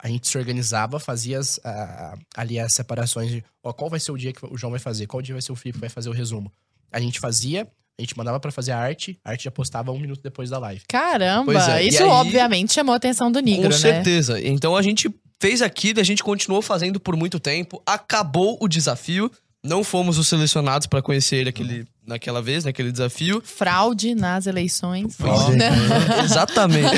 A 0.00 0.08
gente 0.08 0.28
se 0.28 0.38
organizava, 0.38 1.00
fazia 1.00 1.38
as, 1.38 1.58
a- 1.64 2.16
ali 2.36 2.58
as 2.58 2.72
separações 2.74 3.30
de 3.30 3.44
ó, 3.64 3.72
qual 3.72 3.90
vai 3.90 3.98
ser 3.98 4.12
o 4.12 4.16
dia 4.16 4.32
que 4.32 4.44
o 4.46 4.56
João 4.56 4.70
vai 4.70 4.78
fazer, 4.80 5.06
qual 5.06 5.20
dia 5.20 5.34
vai 5.34 5.42
ser 5.42 5.50
o 5.52 5.56
Felipe 5.56 5.78
que 5.78 5.80
vai 5.80 5.88
fazer 5.90 6.08
o 6.08 6.12
resumo. 6.12 6.50
A 6.92 7.00
gente 7.00 7.18
fazia, 7.18 7.66
a 7.98 8.02
gente 8.02 8.16
mandava 8.16 8.38
pra 8.38 8.52
fazer 8.52 8.72
a 8.72 8.78
arte, 8.78 9.18
a 9.24 9.30
arte 9.30 9.44
já 9.44 9.50
postava 9.50 9.90
um 9.90 9.98
minuto 9.98 10.20
depois 10.22 10.48
da 10.50 10.58
live. 10.58 10.82
Caramba! 10.88 11.52
É, 11.52 11.82
Isso 11.84 12.02
aí- 12.02 12.08
obviamente 12.08 12.72
chamou 12.72 12.92
a 12.92 12.96
atenção 12.96 13.30
do 13.32 13.40
Nigro, 13.40 13.64
Com 13.64 13.68
né? 13.70 13.76
certeza. 13.76 14.40
Então 14.40 14.76
a 14.76 14.82
gente 14.82 15.12
fez 15.40 15.60
aquilo 15.62 15.98
e 15.98 16.02
a 16.02 16.04
gente 16.04 16.22
continuou 16.22 16.62
fazendo 16.62 17.00
por 17.00 17.16
muito 17.16 17.40
tempo. 17.40 17.82
Acabou 17.84 18.56
o 18.60 18.68
desafio. 18.68 19.30
Não 19.64 19.82
fomos 19.82 20.16
os 20.18 20.28
selecionados 20.28 20.86
pra 20.86 21.02
conhecer 21.02 21.36
ele 21.36 21.48
aquele, 21.48 21.84
naquela 22.08 22.40
vez, 22.42 22.64
naquele 22.64 22.90
desafio. 22.90 23.40
Fraude 23.44 24.14
nas 24.14 24.46
eleições. 24.46 25.14
Ó. 25.22 25.50
Né? 25.50 25.70
Exatamente. 26.24 26.88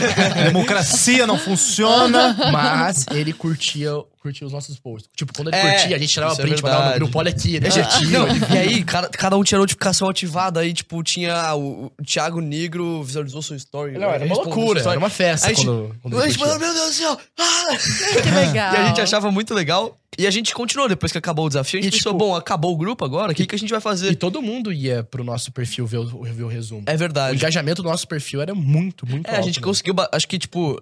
Democracia 0.44 1.26
não 1.26 1.38
funciona. 1.38 2.34
Mas 2.52 3.06
ele 3.10 3.32
curtia, 3.32 3.90
curtia 4.22 4.46
os 4.46 4.52
nossos 4.52 4.78
posts. 4.78 5.10
Tipo, 5.16 5.32
quando 5.34 5.48
ele 5.48 5.56
É, 5.56 5.72
curtia, 5.78 5.96
a 5.96 5.98
gente 5.98 6.12
tirava 6.12 6.32
é 6.34 6.36
print, 6.36 6.62
mandava 6.62 6.88
no 6.90 6.94
grupo, 6.96 7.18
olha 7.18 7.30
aqui, 7.30 7.56
ele 7.56 7.68
curtiu. 7.70 8.10
Não, 8.10 8.26
e 8.54 8.58
aí, 8.58 8.84
cada, 8.84 9.08
cada 9.08 9.36
um 9.36 9.42
tinha 9.44 9.58
notificação 9.58 10.08
ativada. 10.08 10.60
Aí, 10.60 10.72
tipo, 10.72 11.02
tinha 11.02 11.54
o, 11.54 11.86
o 11.98 12.04
Thiago 12.04 12.40
Negro 12.40 13.02
visualizou 13.02 13.42
sua 13.42 13.56
story. 13.56 13.92
Não, 13.98 14.08
era 14.08 14.24
uma 14.24 14.34
loucura, 14.36 14.80
era 14.80 14.98
uma 14.98 15.10
festa 15.10 15.48
Aí 15.48 15.52
a 15.52 15.56
gente- 15.56 15.66
quando, 15.66 15.96
quando 16.02 16.18
A 16.18 16.22
ele 16.22 16.30
gente 16.30 16.38
falou, 16.38 16.58
meu 16.58 16.72
Deus 16.72 16.86
do 16.86 16.92
céu! 16.92 17.18
Ah! 17.38 17.76
Que 18.22 18.30
legal. 18.30 18.74
E 18.74 18.76
a 18.76 18.86
gente 18.88 19.00
achava 19.00 19.30
muito 19.30 19.54
legal. 19.54 19.96
E 20.18 20.26
a 20.26 20.30
gente 20.30 20.52
continuou 20.52 20.88
depois 20.88 21.12
que 21.12 21.18
acabou 21.18 21.46
o 21.46 21.48
desafio. 21.48 21.78
A 21.78 21.82
gente 21.82 21.94
E, 21.94 21.96
pensou, 21.98 22.12
tipo, 22.12 22.24
bom, 22.26 22.34
acabou 22.34 22.74
o 22.74 22.76
grupo 22.76 23.04
agora, 23.04 23.30
o 23.30 23.34
que, 23.34 23.46
que 23.46 23.54
a 23.54 23.58
gente 23.58 23.70
vai 23.70 23.78
E 23.78 23.82
fazer? 23.82 24.16
todo 24.16 24.42
mundo 24.42 24.59
ia 24.72 25.02
pro 25.04 25.22
nosso 25.24 25.50
perfil 25.52 25.86
ver 25.86 25.98
o, 25.98 26.22
ver 26.24 26.42
o 26.42 26.48
resumo. 26.48 26.82
É 26.86 26.94
O 26.94 26.98
verdade. 26.98 27.36
engajamento 27.36 27.82
do 27.82 27.88
nosso 27.88 28.06
perfil 28.08 28.40
era 28.42 28.54
muito, 28.54 29.06
muito 29.06 29.26
É, 29.28 29.30
a 29.32 29.36
alto. 29.36 29.46
gente 29.46 29.60
né? 29.60 29.64
conseguiu, 29.64 29.94
acho 30.12 30.26
que, 30.28 30.38
tipo, 30.38 30.78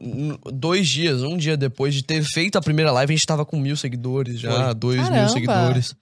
dois 0.53 0.89
dias, 0.89 1.23
um 1.23 1.37
dia 1.37 1.57
depois 1.57 1.95
de 1.95 2.03
ter 2.03 2.23
feito 2.25 2.57
a 2.57 2.61
primeira 2.63 2.91
live, 2.93 3.13
a 3.13 3.17
gente 3.17 3.27
tava 3.27 3.45
com 3.45 3.59
mil 3.59 3.77
seguidores 3.77 4.41
já, 4.41 4.65
Foi. 4.67 4.75
dois 4.75 5.01
mil 5.01 5.09
Caramba. 5.11 5.29
seguidores. 5.29 5.95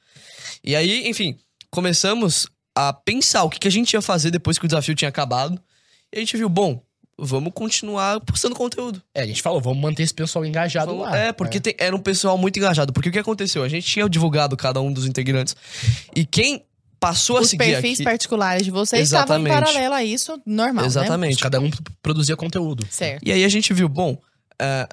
E 0.65 0.75
aí, 0.77 1.09
enfim, 1.09 1.37
começamos 1.71 2.49
a 2.75 2.93
pensar 2.93 3.45
o 3.45 3.51
que, 3.51 3.59
que 3.59 3.69
a 3.69 3.71
gente 3.71 3.93
ia 3.93 4.03
fazer 4.03 4.31
depois 4.31 4.59
que 4.59 4.65
o 4.65 4.69
desafio 4.69 4.95
tinha 4.95 5.09
acabado. 5.09 5.61
E 6.13 6.17
a 6.17 6.21
gente 6.21 6.37
viu, 6.37 6.49
bom, 6.49 6.83
vamos 7.19 7.53
continuar 7.55 8.21
postando 8.21 8.55
conteúdo. 8.55 9.01
É, 9.15 9.23
a 9.23 9.27
gente 9.27 9.41
falou, 9.43 9.61
vamos 9.61 9.81
manter 9.81 10.03
esse 10.03 10.13
pessoal 10.15 10.45
engajado 10.45 10.89
Vamos- 10.93 11.03
lá. 11.07 11.17
é, 11.17 11.33
porque 11.33 11.59
tem- 11.61 11.75
era 11.79 11.95
um 11.97 11.99
pessoal 11.99 12.37
muito 12.37 12.59
engajado. 12.59 12.93
Porque 12.93 13.09
o 13.09 13.13
que 13.13 13.19
aconteceu? 13.19 13.63
A 13.63 13.69
gente 13.69 13.87
tinha 13.87 14.09
divulgado 14.09 14.57
cada 14.57 14.81
um 14.81 14.93
dos 14.93 15.07
integrantes. 15.07 15.57
E 16.15 16.25
quem 16.27 16.63
passou 16.99 17.39
a 17.39 17.41
Os 17.41 17.51
seguir 17.51 17.65
perfis 17.65 18.01
aqui... 18.01 18.05
particulares 18.05 18.65
de 18.65 18.71
vocês 18.71 19.03
estavam 19.03 19.39
em 19.39 19.43
Exatamente. 19.43 19.65
paralelo 19.67 19.95
a 19.95 20.05
isso, 20.05 20.41
normal, 20.47 20.83
né? 20.83 20.89
Exatamente. 20.89 21.43
Cada 21.43 21.61
um 21.61 21.71
produzia 22.03 22.37
conteúdo. 22.37 22.87
Certo. 22.91 23.23
E 23.27 23.33
aí 23.33 23.45
a 23.45 23.49
gente 23.49 23.73
viu, 23.75 23.89
bom, 23.89 24.19
é, 24.61 24.89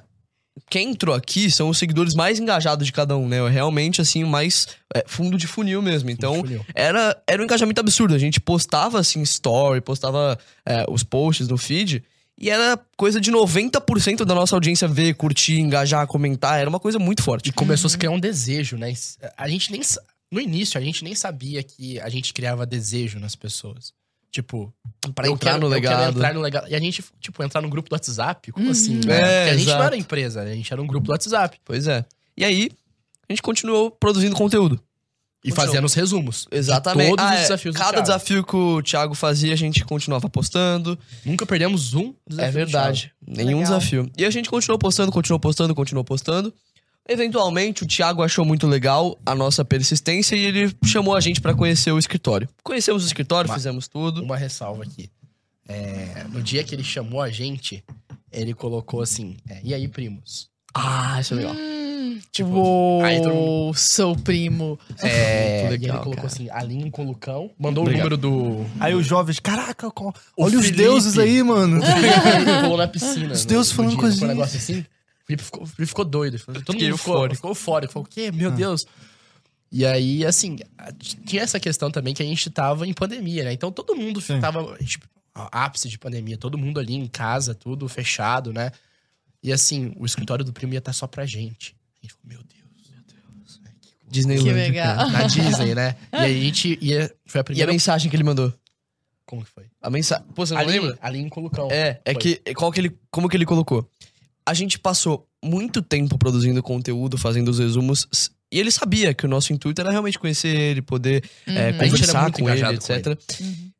quem 0.70 0.90
entrou 0.90 1.14
aqui 1.14 1.50
são 1.50 1.68
os 1.68 1.78
seguidores 1.78 2.14
mais 2.14 2.38
engajados 2.38 2.86
de 2.86 2.92
cada 2.92 3.16
um, 3.16 3.28
né? 3.28 3.48
Realmente, 3.48 4.00
assim, 4.00 4.22
o 4.22 4.26
mais 4.26 4.68
é, 4.94 5.04
fundo 5.06 5.36
de 5.36 5.46
funil 5.46 5.82
mesmo. 5.82 6.10
Então, 6.10 6.36
Funil. 6.36 6.64
era, 6.74 7.20
era 7.26 7.42
um 7.42 7.44
engajamento 7.44 7.80
absurdo. 7.80 8.14
A 8.14 8.18
gente 8.18 8.40
postava, 8.40 8.98
assim, 9.00 9.20
story, 9.22 9.80
postava 9.80 10.38
é, 10.64 10.84
os 10.88 11.02
posts 11.02 11.48
no 11.48 11.58
feed. 11.58 12.02
E 12.36 12.50
era 12.50 12.78
coisa 12.96 13.20
de 13.20 13.30
90% 13.30 14.24
da 14.24 14.34
nossa 14.34 14.56
audiência 14.56 14.88
ver, 14.88 15.14
curtir, 15.14 15.60
engajar, 15.60 16.06
comentar. 16.06 16.58
Era 16.58 16.68
uma 16.68 16.80
coisa 16.80 16.98
muito 16.98 17.22
forte. 17.22 17.50
E 17.50 17.52
começou 17.52 17.86
a 17.86 17.90
se 17.90 17.98
criar 17.98 18.10
um 18.10 18.18
desejo, 18.18 18.76
né? 18.76 18.92
A 19.36 19.48
gente 19.48 19.70
nem. 19.70 19.80
No 20.34 20.40
início, 20.40 20.78
a 20.78 20.82
gente 20.82 21.04
nem 21.04 21.14
sabia 21.14 21.62
que 21.62 21.98
a 22.00 22.08
gente 22.08 22.32
criava 22.34 22.66
desejo 22.66 23.18
nas 23.20 23.34
pessoas. 23.36 23.92
Tipo, 24.30 24.74
Pra 25.14 25.28
eu 25.28 25.34
entrar 25.34 25.52
quero, 25.52 25.68
no 25.68 25.74
eu 25.74 25.80
quero 25.80 25.94
legado. 25.96 26.16
entrar 26.16 26.34
no 26.34 26.40
legado. 26.40 26.68
E 26.68 26.74
a 26.74 26.80
gente, 26.80 27.04
tipo, 27.20 27.42
entrar 27.44 27.60
no 27.60 27.68
grupo 27.68 27.88
do 27.88 27.92
WhatsApp? 27.92 28.50
Como 28.50 28.66
Uhum. 28.66 28.72
assim? 28.72 28.98
É, 29.04 29.06
né? 29.06 29.14
Porque 29.16 29.50
a 29.50 29.52
gente 29.56 29.62
exato. 29.62 29.78
não 29.78 29.86
era 29.86 29.96
empresa, 29.96 30.44
né? 30.44 30.50
a 30.52 30.54
gente 30.56 30.72
era 30.72 30.82
um 30.82 30.86
grupo 30.88 31.06
do 31.06 31.12
WhatsApp. 31.12 31.58
Pois 31.64 31.86
é. 31.86 32.04
E 32.36 32.44
aí, 32.44 32.68
a 33.28 33.32
gente 33.32 33.42
continuou 33.42 33.92
produzindo 33.92 34.34
conteúdo. 34.34 34.80
E 35.44 35.50
Continuou. 35.50 35.66
fazendo 35.68 35.84
os 35.84 35.92
resumos. 35.94 36.48
de 36.50 36.56
Exatamente. 36.56 37.10
todos 37.10 37.24
Ah, 37.24 37.28
os 37.28 37.34
é. 37.38 37.42
desafios 37.42 37.74
do 37.74 37.78
Cada 37.78 38.00
desafio 38.00 38.42
que 38.44 38.56
o 38.56 38.82
Thiago 38.82 39.14
fazia, 39.14 39.52
a 39.52 39.56
gente 39.56 39.84
continuava 39.84 40.26
postando. 40.28 40.98
Nunca 41.24 41.44
perdemos 41.46 41.92
um 41.94 42.14
desafio. 42.26 42.48
É 42.48 42.50
do 42.50 42.54
verdade. 42.54 43.12
Nenhum 43.24 43.58
Legal. 43.58 43.62
desafio. 43.62 44.10
E 44.16 44.24
a 44.24 44.30
gente 44.30 44.48
continuou 44.48 44.78
postando, 44.78 45.12
continuou 45.12 45.38
postando, 45.38 45.74
continuou 45.74 46.02
postando. 46.02 46.52
Eventualmente, 47.08 47.82
o 47.84 47.86
Thiago 47.86 48.22
achou 48.22 48.44
muito 48.44 48.66
legal 48.66 49.18
a 49.26 49.34
nossa 49.34 49.64
persistência 49.64 50.34
e 50.36 50.44
ele 50.44 50.74
chamou 50.84 51.14
a 51.14 51.20
gente 51.20 51.40
pra 51.40 51.54
conhecer 51.54 51.92
o 51.92 51.98
escritório. 51.98 52.48
Conhecemos 52.62 53.04
o 53.04 53.06
escritório, 53.06 53.48
Mas- 53.48 53.58
fizemos 53.58 53.86
tudo. 53.88 54.22
Uma 54.22 54.36
ressalva 54.36 54.84
aqui. 54.84 55.10
É, 55.68 56.24
no 56.30 56.42
dia 56.42 56.62
que 56.64 56.74
ele 56.74 56.84
chamou 56.84 57.20
a 57.22 57.30
gente, 57.30 57.82
ele 58.32 58.52
colocou 58.54 59.00
assim: 59.02 59.36
é, 59.48 59.60
E 59.62 59.72
aí, 59.74 59.86
primos? 59.88 60.48
Ah, 60.74 61.18
isso 61.20 61.34
é 61.34 61.36
legal. 61.38 61.54
Hum, 61.54 62.18
Tipo, 62.30 62.50
Uou, 62.50 63.02
aí 63.04 63.20
todo 63.22 63.74
sou 63.74 64.14
primo. 64.16 64.78
É, 65.02 65.62
Muito 65.68 65.72
e 65.72 65.74
ele 65.74 65.86
legal, 65.86 65.98
colocou 66.02 66.14
cara. 66.16 66.26
assim: 66.26 66.48
Alinho 66.50 66.90
com 66.90 67.02
o 67.04 67.08
Lucão. 67.08 67.50
Mandou 67.58 67.84
Legal. 67.84 68.06
o 68.06 68.10
número 68.10 68.16
do. 68.16 68.66
Aí 68.80 68.94
os 68.94 69.06
jovens, 69.06 69.38
caraca, 69.40 69.90
olha 70.38 70.58
os 70.58 70.70
deuses 70.70 71.18
aí, 71.18 71.42
mano. 71.42 71.80
Ele 71.84 72.60
colou 72.62 72.76
na 72.78 72.86
piscina. 72.88 73.32
Os 73.32 73.42
no- 73.42 73.48
deuses 73.48 73.72
falando 73.72 73.96
com 73.96 74.06
a 74.06 74.08
um 74.10 74.26
negócio 74.26 74.56
assim. 74.58 74.84
O 75.24 75.26
Felipe 75.26 75.42
ficou, 75.42 75.62
o 75.62 75.66
Felipe 75.66 75.86
ficou 75.86 76.04
doido. 76.04 76.38
Todo 76.38 76.74
mundo 76.78 76.98
ficou, 76.98 77.30
ficou 77.30 77.50
eufórico. 77.50 77.92
Falou, 77.92 78.06
o 78.06 78.08
quê? 78.08 78.30
Meu 78.30 78.50
Deus. 78.50 78.84
E 79.72 79.84
aí, 79.84 80.24
assim, 80.24 80.58
tinha 81.26 81.42
essa 81.42 81.58
questão 81.58 81.90
também 81.90 82.14
que 82.14 82.22
a 82.22 82.26
gente 82.26 82.48
tava 82.50 82.86
em 82.86 82.92
pandemia, 82.92 83.44
né? 83.44 83.52
Então 83.52 83.72
todo 83.72 83.96
mundo 83.96 84.20
Sim. 84.20 84.38
tava, 84.38 84.76
tipo, 84.84 85.06
ápice 85.34 85.88
de 85.88 85.98
pandemia, 85.98 86.36
todo 86.38 86.56
mundo 86.58 86.78
ali 86.78 86.94
em 86.94 87.06
casa, 87.08 87.54
tudo 87.54 87.88
fechado, 87.88 88.52
né? 88.52 88.70
E 89.42 89.52
assim, 89.52 89.92
o 89.96 90.06
escritório 90.06 90.44
do 90.44 90.52
primo 90.52 90.72
ia 90.74 90.78
estar 90.78 90.92
só 90.92 91.06
pra 91.06 91.26
gente. 91.26 91.74
A 91.98 92.06
gente 92.06 92.14
falou, 92.14 92.28
meu 92.28 92.38
Deus, 92.44 92.90
meu 92.90 93.02
Deus. 93.02 93.60
né? 93.62 93.70
Que 93.80 93.88
coisa. 93.88 94.10
Disneyland. 94.10 94.44
Que 94.48 94.52
legal. 94.54 95.10
Na 95.10 95.22
Disney, 95.24 95.74
né? 95.74 95.96
E 96.12 96.16
aí 96.16 96.38
a 96.38 96.44
gente 96.44 96.78
ia. 96.80 97.14
Foi 97.26 97.38
a 97.38 97.40
E 97.40 97.42
a 97.42 97.44
primeira. 97.44 97.72
mensagem 97.72 98.08
que 98.10 98.14
ele 98.16 98.22
mandou? 98.24 98.52
Como 99.26 99.42
que 99.42 99.50
foi? 99.50 99.64
A 99.82 99.90
mensagem. 99.90 100.24
Pô, 100.34 100.46
você 100.46 100.54
não 100.54 100.60
Ali, 100.60 100.72
lembra? 100.78 100.98
ali 101.02 101.18
em 101.18 101.28
Colucão. 101.28 101.68
É, 101.70 102.00
é 102.04 102.12
Foi. 102.12 102.22
que. 102.22 102.54
Qual 102.54 102.70
que 102.70 102.78
ele, 102.80 102.96
como 103.10 103.28
que 103.28 103.36
ele 103.36 103.46
colocou? 103.46 103.90
A 104.46 104.52
gente 104.54 104.78
passou 104.78 105.26
muito 105.42 105.80
tempo 105.82 106.18
produzindo 106.18 106.62
conteúdo, 106.62 107.16
fazendo 107.18 107.48
os 107.48 107.58
resumos. 107.58 108.06
E 108.52 108.58
ele 108.60 108.70
sabia 108.70 109.14
que 109.14 109.24
o 109.24 109.28
nosso 109.28 109.52
intuito 109.52 109.80
era 109.80 109.90
realmente 109.90 110.18
conhecer 110.18 110.48
ele, 110.54 110.82
poder 110.82 111.24
é, 111.46 111.50
Uhum. 111.50 111.56
Era 111.58 111.72
conversar 111.90 112.30
com 112.32 112.48
ele, 112.48 112.58
engajado 112.60 112.78
com 112.80 112.92
etc. 112.92 113.40
Uhum. 113.40 113.70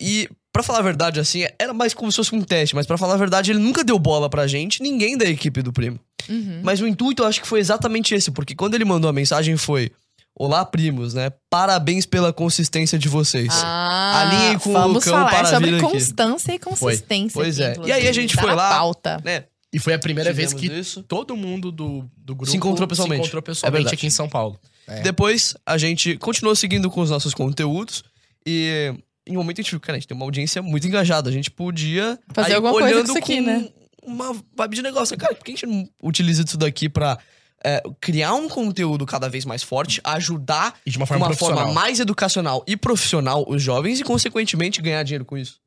E, 0.00 0.28
pra 0.52 0.62
falar 0.62 0.78
a 0.78 0.82
verdade, 0.82 1.20
assim, 1.20 1.44
era 1.58 1.72
mais 1.74 1.92
como 1.92 2.10
se 2.10 2.16
fosse 2.16 2.34
um 2.34 2.40
teste, 2.42 2.74
mas 2.74 2.86
pra 2.86 2.96
falar 2.96 3.14
a 3.14 3.18
verdade, 3.18 3.50
ele 3.50 3.58
nunca 3.58 3.84
deu 3.84 3.98
bola 3.98 4.30
pra 4.30 4.46
gente, 4.46 4.82
ninguém 4.82 5.16
da 5.16 5.24
equipe 5.26 5.60
do 5.62 5.72
primo. 5.72 5.98
Uhum. 6.28 6.60
Mas 6.62 6.80
o 6.80 6.86
intuito 6.86 7.22
eu 7.22 7.26
acho 7.26 7.40
que 7.40 7.46
foi 7.48 7.60
exatamente 7.60 8.14
esse, 8.14 8.30
porque 8.30 8.54
quando 8.54 8.74
ele 8.74 8.84
mandou 8.84 9.10
a 9.10 9.12
mensagem 9.12 9.56
foi: 9.56 9.90
Olá, 10.34 10.64
primos, 10.64 11.12
né? 11.12 11.30
Parabéns 11.50 12.06
pela 12.06 12.32
consistência 12.32 12.98
de 12.98 13.08
vocês. 13.08 13.48
Ah, 13.62 14.20
Alinhem 14.22 14.58
com 14.58 14.70
o 14.70 14.72
vamos 14.72 15.04
Lucão 15.04 15.12
falar 15.18 15.30
para 15.30 15.48
sobre 15.50 15.70
vir 15.72 15.76
aqui. 15.84 15.92
constância 15.92 16.52
e 16.54 16.58
consistência. 16.58 17.34
Pois 17.34 17.60
aqui, 17.60 17.80
é. 17.82 17.86
E 17.88 17.92
aí 17.92 18.08
a 18.08 18.12
gente 18.12 18.36
foi 18.36 18.54
lá- 18.54 18.70
Pauta. 18.70 19.20
Né? 19.24 19.44
E 19.72 19.78
foi 19.78 19.94
a 19.94 19.98
primeira 19.98 20.32
vez 20.32 20.52
Fizemos 20.52 20.72
que 20.74 20.80
isso. 20.80 21.02
todo 21.04 21.36
mundo 21.36 21.70
do, 21.70 22.10
do 22.16 22.34
grupo 22.34 22.50
Se 22.50 22.56
encontrou 22.56 22.88
pessoalmente. 22.88 23.22
se 23.22 23.28
encontrou 23.28 23.40
É 23.40 23.42
pessoalmente 23.42 23.76
verdade. 23.84 23.94
aqui 23.94 24.06
em 24.06 24.10
São 24.10 24.28
Paulo. 24.28 24.58
É. 24.86 25.00
Depois 25.02 25.54
a 25.64 25.78
gente 25.78 26.16
continuou 26.16 26.56
seguindo 26.56 26.90
com 26.90 27.00
os 27.00 27.10
nossos 27.10 27.32
conteúdos 27.34 28.02
e 28.44 28.92
em 29.26 29.34
um 29.36 29.40
momento 29.40 29.60
a 29.60 29.62
gente 29.62 29.70
viu, 29.70 29.80
cara, 29.80 29.96
a 29.96 30.00
gente 30.00 30.08
tem 30.08 30.16
uma 30.16 30.26
audiência 30.26 30.60
muito 30.60 30.86
engajada. 30.86 31.30
A 31.30 31.32
gente 31.32 31.50
podia. 31.50 32.18
Fazer 32.34 32.48
aí, 32.48 32.54
alguma 32.54 32.72
coisa 32.72 32.96
com 32.96 33.02
isso 33.04 33.18
aqui, 33.18 33.36
com 33.36 33.42
né? 33.42 33.68
Uma 34.02 34.36
vibe 34.56 34.76
de 34.76 34.82
negócio. 34.82 35.16
Cara, 35.16 35.34
por 35.34 35.44
que 35.44 35.52
a 35.52 35.54
gente 35.54 35.66
não 35.66 35.88
utiliza 36.02 36.42
isso 36.42 36.56
daqui 36.56 36.88
pra 36.88 37.18
é, 37.64 37.80
criar 38.00 38.34
um 38.34 38.48
conteúdo 38.48 39.06
cada 39.06 39.28
vez 39.28 39.44
mais 39.44 39.62
forte, 39.62 40.00
ajudar 40.02 40.74
E 40.84 40.90
de 40.90 40.96
uma 40.96 41.06
forma 41.06 41.26
uma 41.26 41.36
forma 41.36 41.72
mais 41.72 42.00
educacional 42.00 42.64
e 42.66 42.76
profissional 42.76 43.44
os 43.46 43.62
jovens 43.62 44.00
e, 44.00 44.02
consequentemente, 44.02 44.82
ganhar 44.82 45.02
dinheiro 45.04 45.24
com 45.24 45.36
isso. 45.38 45.60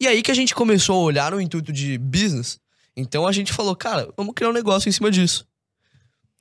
E 0.00 0.06
aí 0.06 0.22
que 0.22 0.30
a 0.30 0.34
gente 0.34 0.54
começou 0.54 0.96
a 0.98 1.02
olhar 1.04 1.32
no 1.32 1.40
intuito 1.40 1.72
de 1.72 1.98
business. 1.98 2.58
Então 2.96 3.26
a 3.26 3.32
gente 3.32 3.52
falou, 3.52 3.74
cara, 3.76 4.08
vamos 4.16 4.34
criar 4.34 4.50
um 4.50 4.52
negócio 4.52 4.88
em 4.88 4.92
cima 4.92 5.10
disso. 5.10 5.46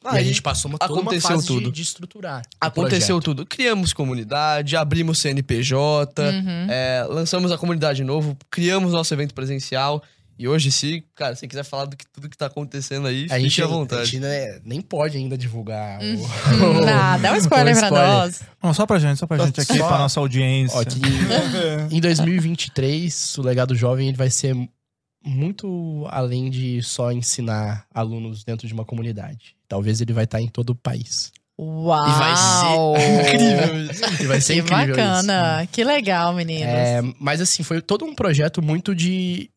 E 0.03 0.07
a 0.07 0.12
Aí 0.13 0.25
gente 0.25 0.41
passou 0.41 0.69
uma, 0.71 0.77
toda 0.77 0.93
uma 0.93 1.01
aconteceu 1.01 1.29
fase 1.31 1.41
de- 1.41 1.47
tudo. 1.47 1.71
De, 1.71 1.81
estruturar. 1.81 2.41
o 2.41 2.65
aconteceu 2.65 3.17
projeto. 3.17 3.23
tudo. 3.25 3.45
Criamos 3.45 3.91
comunidade, 3.91 4.77
abrimos 4.77 5.19
CNPJ, 5.19 6.21
Uhum. 6.23 6.67
é, 6.71 7.05
lançamos 7.09 7.51
a 7.51 7.57
comunidade 7.57 7.97
de 7.97 8.03
novo, 8.05 8.38
criamos 8.49 8.93
nosso 8.93 9.13
evento 9.13 9.33
presencial. 9.33 10.01
E 10.38 10.47
hoje, 10.47 10.71
se, 10.71 11.03
cara, 11.13 11.35
se 11.35 11.41
você 11.41 11.47
quiser 11.49 11.65
falar 11.65 11.83
do 11.83 11.97
que 11.97 12.05
tudo 12.13 12.29
que 12.29 12.38
tá 12.38 12.45
acontecendo 12.45 13.07
aí, 13.07 13.25
A 13.25 13.35
fique 13.35 13.41
gente, 13.49 13.62
à 13.62 13.65
a 13.65 13.67
vontade. 13.67 14.05
gente 14.05 14.21
né, 14.21 14.62
nem 14.63 14.79
pode 14.79 15.17
ainda 15.17 15.38
divulgar 15.38 15.99
Hum. 16.01 16.15
o, 16.79 16.85
Nada, 16.85 17.21
dá 17.21 17.33
um 17.33 17.35
spoiler 17.35 17.75
o 17.75 17.77
pra 17.79 17.88
spoiler. 17.89 18.07
nós. 18.09 18.41
Não, 18.63 18.73
só 18.73 18.85
pra 18.85 18.99
gente, 18.99 19.17
só 19.19 19.27
pra 19.27 19.38
gente 19.45 19.59
aqui, 19.59 19.77
Só- 19.77 19.85
pra 19.89 19.97
nossa 19.97 20.17
audiência. 20.21 20.79
Ó, 20.79 20.85
que 20.85 20.97
em 21.93 21.99
2023, 21.99 23.38
o 23.38 23.41
legado 23.41 23.75
jovem 23.75 24.07
ele 24.07 24.15
vai 24.17 24.29
ser 24.29 24.55
muito 25.23 26.05
além 26.10 26.49
de 26.49 26.82
só 26.82 27.12
ensinar 27.12 27.86
alunos 27.93 28.43
dentro 28.43 28.67
de 28.67 28.73
uma 28.73 28.86
comunidade. 28.86 29.55
Talvez 29.67 30.01
ele 30.01 30.13
vai 30.13 30.23
estar 30.23 30.41
em 30.41 30.47
todo 30.47 30.71
o 30.71 30.75
país. 30.75 31.32
Uau! 31.60 32.08
E 32.08 32.12
vai 32.12 32.36
ser 32.38 33.36
Incrível 33.36 33.91
isso. 33.91 34.23
E 34.23 34.25
vai 34.27 34.41
ser 34.41 34.53
Que 34.53 34.60
incrível 34.60 34.95
bacana. 34.95 35.67
Que 35.69 35.84
legal, 35.84 36.34
meninos. 36.34 36.73
É, 36.73 37.01
mas 37.19 37.41
assim, 37.41 37.63
foi 37.63 37.82
todo 37.82 38.05
um 38.05 38.15
projeto 38.15 38.62
muito 38.62 38.95
de 38.95 39.49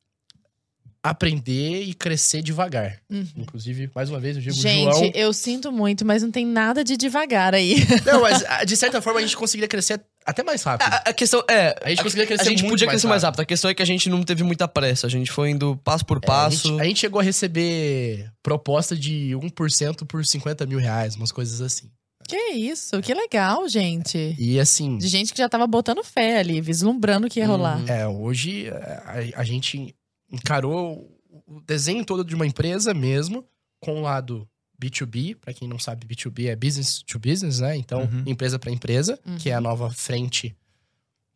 aprender 1.03 1.83
e 1.83 1.95
crescer 1.95 2.43
devagar. 2.43 3.01
Uhum. 3.11 3.27
Inclusive, 3.37 3.91
mais 3.95 4.09
uma 4.09 4.21
vez, 4.21 4.37
eu 4.37 4.43
digo 4.43 4.55
Gente, 4.55 4.93
João. 4.93 5.11
eu 5.15 5.33
sinto 5.33 5.73
muito, 5.73 6.05
mas 6.05 6.23
não 6.23 6.31
tem 6.31 6.47
nada 6.47 6.85
de 6.85 6.97
devagar 6.97 7.55
aí. 7.55 7.77
Não, 8.07 8.21
mas 8.21 8.45
ah, 8.47 8.65
de 8.65 8.77
certa 8.77 9.03
forma 9.03 9.19
a 9.19 9.23
gente 9.23 9.37
conseguiria 9.37 9.69
crescer 9.69 10.01
até 10.25 10.43
mais 10.43 10.63
rápido. 10.63 10.89
A, 10.89 10.97
a 11.11 11.13
questão 11.13 11.43
é. 11.49 11.75
A 11.83 11.89
gente 11.91 12.03
conseguiria 12.03 12.27
crescer 12.27 12.43
A 12.43 12.51
gente 12.51 12.61
muito 12.63 12.73
podia 12.73 12.87
mais 12.87 12.95
crescer 12.95 13.07
mais 13.09 13.23
rápido. 13.23 13.39
rápido. 13.39 13.43
A 13.43 13.47
questão 13.47 13.71
é 13.71 13.75
que 13.75 13.83
a 13.83 13.87
gente 13.87 14.09
não 14.09 14.23
teve 14.23 14.43
muita 14.43 14.67
pressa. 14.69 15.07
A 15.07 15.11
gente 15.11 15.31
foi 15.31 15.51
indo 15.51 15.77
passo 15.85 16.05
por 16.05 16.17
É, 16.17 16.19
a, 16.19 16.27
passo. 16.27 16.69
gente, 16.69 16.81
a 16.81 16.85
gente 16.85 17.01
chegou 17.01 17.21
a 17.21 17.23
receber 17.23 18.31
proposta 18.43 18.97
de 18.97 19.31
1% 19.35 20.07
por 20.07 20.25
50 20.25 20.67
mil 20.67 20.79
reais, 20.79 21.17
umas 21.17 21.33
coisas 21.33 21.61
assim. 21.61 21.91
que 22.29 22.37
isso, 22.53 23.01
que 23.01 23.13
legal, 23.15 23.69
gente. 23.69 24.35
E 24.39 24.59
assim, 24.61 24.97
De 24.99 25.09
gente 25.09 25.33
que 25.33 25.39
já 25.39 25.49
tava 25.49 25.67
botando 25.67 26.03
fé 26.05 26.39
ali, 26.39 26.61
vislumbrando 26.61 27.27
o 27.27 27.31
que 27.31 27.41
ia 27.41 27.47
rolar. 27.47 27.79
Uhum. 27.79 27.89
é, 27.89 28.07
hoje 28.07 28.69
a, 28.71 29.41
a 29.41 29.45
gente 29.45 29.95
encarou 30.31 31.09
o 31.47 31.61
desenho 31.61 32.05
todo 32.05 32.25
de 32.25 32.35
uma 32.35 32.47
empresa 32.47 32.95
mesmo, 32.95 33.45
com 33.81 33.99
o 33.99 34.03
lado 34.03 34.49
B2B, 34.87 35.37
pra 35.37 35.53
quem 35.55 35.69
não 35.69 35.79
sabe, 35.79 36.07
B2B 36.07 36.49
é 36.49 36.57
business 36.57 37.03
to 37.03 37.19
business, 37.19 37.61
né? 37.61 37.77
Então, 37.77 38.03
Uhum. 38.03 38.25
empresa 38.27 38.59
pra 38.59 38.71
empresa, 38.71 39.19
Uhum. 39.27 39.37
que 39.39 39.51
é 39.51 39.55
a 39.55 39.61
nova 39.61 39.91
frente 39.91 40.55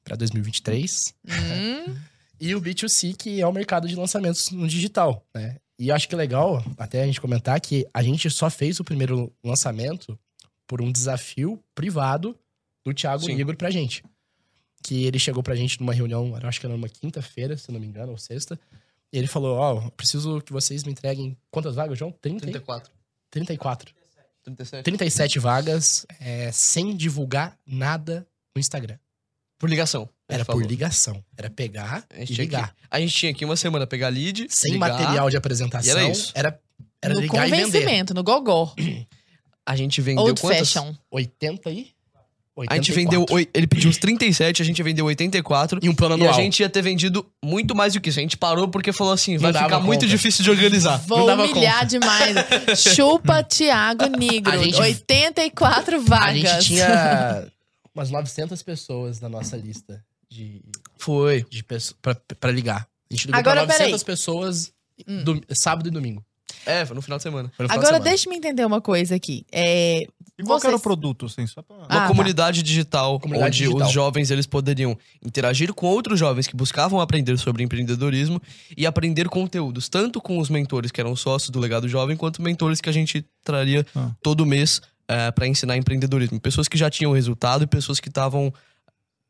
pra 0.05 0.17
2023. 0.17 1.15
Hum, 1.25 1.95
E 2.39 2.55
o 2.55 2.61
B2C, 2.61 3.15
que 3.17 3.41
é 3.41 3.47
o 3.47 3.53
mercado 3.53 3.89
de 3.89 3.97
lançamentos 3.97 4.51
no 4.51 4.69
digital, 4.69 5.25
né? 5.35 5.57
E 5.79 5.91
acho 5.91 6.07
que 6.09 6.15
é 6.15 6.19
legal 6.19 6.63
até 6.77 7.03
a 7.03 7.07
gente 7.07 7.21
comentar 7.21 7.59
que 7.61 7.87
a 7.95 8.03
gente 8.03 8.29
só 8.31 8.51
fez 8.51 8.79
o 8.79 8.85
primeiro 8.85 9.33
lançamento 9.43 10.19
por 10.67 10.83
um 10.83 10.93
desafio 10.93 11.59
privado 11.75 12.37
do 12.85 12.93
Thiago 12.93 13.25
Sim. 13.25 13.35
Negro 13.37 13.57
pra 13.57 13.71
gente. 13.71 14.03
Que 14.83 15.05
ele 15.07 15.19
chegou 15.19 15.43
pra 15.43 15.55
gente 15.55 15.81
numa 15.81 15.95
reunião, 15.95 16.39
eu 16.41 16.49
acho 16.49 16.61
que 16.61 16.67
era 16.67 16.75
numa 16.77 16.89
quinta-feira, 16.89 17.57
se 17.57 17.73
não 17.73 17.81
me 17.81 17.87
engano, 17.87 18.13
ou 18.13 18.19
sexta. 18.19 18.59
E 19.13 19.17
ele 19.19 19.27
falou, 19.27 19.57
ó, 19.57 19.91
preciso 19.91 20.41
que 20.43 20.53
vocês 20.53 20.85
me 20.85 20.93
entreguem 20.93 21.37
quantas 21.51 21.75
vagas, 21.75 21.99
João? 21.99 22.13
30, 22.21 22.41
34. 22.43 22.93
34. 23.45 23.93
37. 24.45 24.85
37 24.85 25.39
vagas, 25.39 26.07
é, 26.21 26.51
sem 26.53 26.97
divulgar 26.97 27.59
nada 27.67 28.27
no 28.55 28.61
Instagram. 28.61 28.97
Por 29.59 29.69
ligação. 29.69 30.09
Era 30.29 30.45
por 30.45 30.53
falou. 30.53 30.69
ligação. 30.69 31.25
Era 31.37 31.49
pegar 31.49 32.05
A 32.11 32.17
e 32.17 32.19
gente, 32.21 32.35
tinha 32.35 32.45
ligar. 32.45 32.69
que, 32.75 32.77
a 32.91 33.01
gente 33.01 33.15
tinha 33.15 33.33
aqui 33.33 33.45
uma 33.45 33.57
semana 33.57 33.87
pegar 33.87 34.09
lead, 34.09 34.47
sem 34.51 34.73
ligar, 34.73 34.91
material 34.91 35.31
de 35.31 35.37
apresentação. 35.37 35.89
E 35.89 35.91
era 35.91 36.11
isso. 36.11 36.33
Era, 36.35 36.61
era 37.01 37.15
no 37.15 37.21
ligar 37.21 37.47
e 37.47 37.51
vender. 37.51 37.65
convencimento, 37.65 38.15
no 38.15 38.23
gogó. 38.23 38.75
A 39.65 39.75
gente 39.75 40.01
vendeu 40.01 40.25
Old 40.25 40.41
quantas? 40.41 40.73
fashion. 40.73 40.95
80 41.11 41.71
e. 41.71 41.96
A 42.69 42.75
gente 42.77 42.91
84. 42.93 42.95
vendeu. 43.35 43.49
Ele 43.53 43.67
pediu 43.67 43.91
uns 43.91 43.99
37, 43.99 44.63
a 44.63 44.65
gente 44.65 44.83
vendeu 44.83 45.05
84. 45.05 45.79
E 45.83 45.89
um 45.91 45.95
plano 45.95 46.17
E 46.17 46.21
a 46.23 46.31
anual. 46.31 46.41
gente 46.43 46.61
ia 46.61 46.71
ter 46.71 46.81
vendido 46.81 47.27
muito 47.45 47.75
mais 47.75 47.93
do 47.93 48.01
que 48.01 48.09
isso. 48.09 48.19
A 48.19 48.23
gente 48.23 48.37
parou 48.37 48.67
porque 48.69 48.93
falou 48.93 49.13
assim: 49.13 49.37
vai 49.37 49.53
ficar 49.53 49.79
muito 49.81 50.01
conta. 50.01 50.07
difícil 50.07 50.43
de 50.43 50.51
organizar. 50.51 50.97
Vou 51.07 51.27
dava 51.27 51.45
humilhar 51.45 51.81
conta. 51.81 51.87
demais. 51.87 52.37
Chupa 52.97 53.43
Tiago 53.43 54.07
Negro. 54.07 54.53
A 54.53 54.57
gente- 54.59 54.81
84 54.81 55.97
A 55.97 55.99
vagas. 56.01 56.35
gente 56.65 56.65
tinha 56.75 57.47
umas 57.95 58.11
900 58.11 58.63
pessoas 58.63 59.21
na 59.21 59.29
nossa 59.29 59.57
lista 59.57 60.03
de, 60.31 60.63
Foi. 60.99 61.45
de 61.51 61.63
pessoas 61.63 61.97
pra, 62.01 62.17
pra 62.41 62.51
ligar. 62.51 62.87
A 63.11 63.15
gente 63.15 63.27
ligou 63.27 63.39
Agora, 63.39 63.67
pra 63.67 63.75
900 63.75 64.03
peraí. 64.03 64.17
pessoas 64.17 64.73
Hum. 65.07 65.23
dom- 65.25 65.41
sábado 65.53 65.89
e 65.89 65.91
domingo. 65.91 66.25
É, 66.65 66.85
foi 66.87 66.97
no 66.97 67.03
final 67.03 67.19
de 67.19 67.23
semana. 67.23 67.49
Final 67.51 67.69
de 67.69 67.73
Agora, 67.75 67.87
semana. 67.89 68.05
deixa-me 68.05 68.37
entender 68.37 68.65
uma 68.65 68.81
coisa 68.81 69.15
aqui. 69.15 69.45
É, 69.53 70.07
E 70.39 70.43
qual 70.43 70.59
que 70.59 70.63
vocês- 70.63 70.69
era 70.73 70.77
o 70.77 70.81
produto, 70.81 71.27
assim? 71.27 71.47
Só 71.47 71.63
pra... 71.63 71.75
Uma 71.77 71.85
Ah, 71.87 72.01
tá. 72.03 72.09
comunidade 72.09 72.63
digital, 72.63 73.19
Comunidade 73.19 73.49
onde 73.63 73.65
digital. 73.65 73.87
os 73.89 73.93
jovens 73.93 74.31
eles 74.31 74.47
poderiam 74.47 74.97
interagir 75.25 75.73
com 75.73 75.87
outros 75.87 76.19
jovens 76.19 76.47
que 76.47 76.55
buscavam 76.55 77.01
aprender 77.01 77.39
sobre 77.39 77.63
empreendedorismo 77.65 78.41
e 78.77 78.85
aprender 78.87 79.29
conteúdos, 79.29 79.89
tanto 79.89 80.21
com 80.21 80.39
os 80.39 80.51
mentores 80.51 80.91
que 80.91 81.01
eram 81.01 81.17
sócios 81.17 81.49
do 81.51 81.59
Legado 81.59 81.89
Jovem, 81.89 82.17
quanto 82.17 82.43
mentores 82.43 82.81
que 82.83 82.89
a 82.89 82.93
gente 82.93 83.25
traria 83.43 83.87
Ah. 83.95 84.11
todo 84.23 84.45
mês 84.45 84.83
para 85.35 85.47
ensinar 85.47 85.77
empreendedorismo. 85.77 86.39
Pessoas 86.41 86.67
que 86.69 86.77
já 86.77 86.91
tinham 86.91 87.13
resultado 87.13 87.63
e 87.65 87.67
pessoas 87.67 87.99
que 88.01 88.09
estavam 88.09 88.53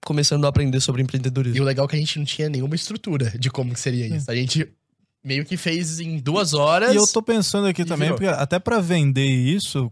começando 0.04 0.44
a 0.44 0.48
aprender 0.48 0.80
sobre 0.80 1.02
E 1.02 1.04
empreendedorismo. 1.04 1.60
o 1.62 1.64
legal 1.64 1.86
é 1.86 1.88
que 1.88 1.96
a 1.96 1.98
gente 1.98 2.18
não 2.18 2.24
tinha 2.24 2.48
nenhuma 2.48 2.74
estrutura 2.74 3.30
de 3.38 3.50
como 3.50 3.72
que 3.74 3.80
seria 3.80 4.06
isso. 4.06 4.30
A 4.30 4.34
gente 4.34 4.68
meio 5.24 5.44
que 5.44 5.56
fez 5.56 5.98
em 6.00 6.18
duas 6.18 6.54
horas. 6.54 6.94
E 6.94 6.96
eu 6.96 7.06
tô 7.06 7.20
pensando 7.20 7.66
aqui 7.66 7.82
E 7.82 7.84
também, 7.84 8.08
virou. 8.12 8.18
porque 8.18 8.28
até 8.42 8.58
pra 8.58 8.80
vender 8.80 9.26
isso, 9.26 9.90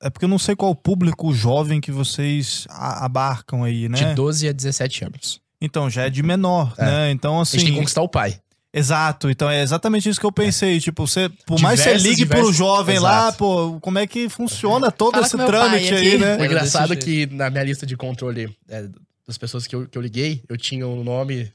é 0.00 0.10
porque 0.10 0.24
eu 0.24 0.28
não 0.28 0.38
sei 0.38 0.54
qual 0.56 0.70
o 0.70 0.74
público 0.76 1.32
jovem 1.32 1.80
que 1.80 1.90
vocês 1.92 2.66
abarcam 2.70 3.64
aí, 3.64 3.88
né? 3.88 3.98
De 3.98 4.14
12 4.14 4.48
a 4.48 4.52
17 4.52 5.04
anos. 5.04 5.40
Então, 5.60 5.88
já 5.88 6.06
é 6.06 6.10
de 6.10 6.22
menor, 6.22 6.74
É. 6.76 6.84
né? 6.84 7.10
Então, 7.12 7.40
A 7.40 7.44
gente 7.44 7.50
tem 7.52 7.60
que 7.60 7.66
assim. 7.70 7.78
conquistar 7.78 8.02
o 8.02 8.08
pai. 8.08 8.38
Exato, 8.74 9.28
então 9.28 9.50
é 9.50 9.62
exatamente 9.62 10.08
isso 10.08 10.18
que 10.18 10.24
eu 10.24 10.32
pensei. 10.32 10.80
Tipo, 10.80 11.06
você, 11.06 11.28
por 11.46 11.60
mais 11.60 11.78
que 11.78 11.84
você 11.84 11.90
Diversos, 11.98 12.08
ligue 12.18 12.26
pro 12.26 12.36
diversos- 12.38 12.56
jovem 12.56 12.98
lá, 12.98 13.18
Exato. 13.24 13.38
pô, 13.38 13.78
como 13.80 13.98
é 13.98 14.06
que 14.06 14.28
funciona 14.30 14.90
todo 14.90 15.12
Fala 15.12 15.26
esse 15.26 15.36
trâmite 15.36 15.94
aqui. 15.94 16.12
aí, 16.12 16.18
né? 16.18 16.36
O 16.38 16.44
engraçado 16.44 16.92
é 16.92 16.96
desse 16.96 17.06
que 17.06 17.34
na 17.34 17.50
minha 17.50 17.62
lista 17.64 17.84
de 17.84 17.96
controle 17.98 18.56
é, 18.70 18.88
das 19.28 19.36
pessoas 19.36 19.66
que 19.66 19.76
eu, 19.76 19.86
que 19.86 19.96
eu 19.98 20.00
liguei, 20.00 20.42
eu 20.48 20.56
tinha 20.56 20.88
o 20.88 21.04
nome 21.04 21.52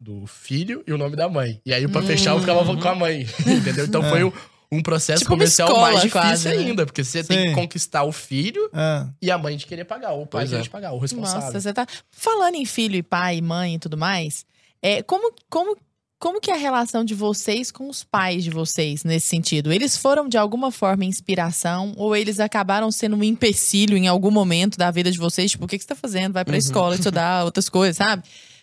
do 0.00 0.26
filho 0.28 0.84
e 0.86 0.92
o 0.92 0.96
nome 0.98 1.16
da 1.16 1.28
mãe. 1.28 1.60
E 1.66 1.74
aí, 1.74 1.88
pra 1.88 2.00
Hum. 2.00 2.06
fechar, 2.06 2.34
eu 2.36 2.40
ficava 2.40 2.64
com 2.64 2.88
a 2.88 2.94
mãe. 2.94 3.26
Entendeu? 3.44 3.84
Então 3.86 4.04
É. 4.04 4.08
foi 4.10 4.22
um, 4.24 4.32
um 4.76 4.82
processo 4.82 5.20
Tipo 5.20 5.32
comercial 5.32 5.68
escola, 5.68 5.86
mais 5.88 5.96
difícil 6.02 6.20
quase, 6.20 6.48
né? 6.48 6.56
ainda. 6.56 6.86
Porque 6.86 7.02
você 7.04 7.22
tem 7.24 7.38
Sim. 7.38 7.48
que 7.48 7.54
conquistar 7.54 8.04
o 8.04 8.12
filho 8.12 8.68
É. 8.72 9.06
e 9.22 9.30
a 9.30 9.38
mãe 9.38 9.56
de 9.56 9.66
querer 9.66 9.84
pagar, 9.84 10.12
ou 10.12 10.22
o 10.22 10.26
pai 10.26 10.40
Pois 10.42 10.50
de 10.50 10.54
é. 10.56 10.58
querer 10.58 10.70
pagar, 10.70 10.92
o 10.92 10.98
responsável. 10.98 11.40
Nossa, 11.42 11.60
você 11.60 11.72
tá 11.72 11.86
falando 12.10 12.54
em 12.56 12.64
filho 12.64 12.96
e 12.96 13.02
pai, 13.02 13.40
mãe 13.40 13.74
e 13.74 13.78
tudo 13.78 13.96
mais. 13.96 14.44
É, 14.82 15.02
como, 15.02 15.32
como, 15.48 15.76
como 16.18 16.40
que 16.40 16.50
é 16.50 16.54
a 16.54 16.58
relação 16.58 17.04
de 17.04 17.14
vocês 17.14 17.70
com 17.70 17.88
os 17.88 18.02
pais 18.04 18.44
de 18.44 18.50
vocês 18.50 19.02
nesse 19.04 19.28
sentido? 19.28 19.72
Eles 19.72 19.96
foram 19.96 20.28
de 20.28 20.36
alguma 20.36 20.70
forma 20.70 21.04
inspiração 21.04 21.92
ou 21.96 22.14
eles 22.14 22.40
acabaram 22.40 22.90
sendo 22.90 23.16
um 23.16 23.22
empecilho 23.24 23.96
em 23.96 24.08
algum 24.08 24.30
momento 24.30 24.76
da 24.78 24.90
vida 24.90 25.10
de 25.10 25.18
vocês? 25.18 25.50
Tipo, 25.50 25.64
o 25.64 25.68
que, 25.68 25.76
que 25.78 25.84
você 25.84 25.88
tá 25.88 25.94
fazendo? 25.96 26.32
Vai 26.34 26.44
pra 26.44 26.52
Uhum. 26.54 26.58
escola 26.58 26.94
estudar 26.94 27.44
outras 27.46 27.68
coisas, 27.68 27.96
sabe? 27.96 28.22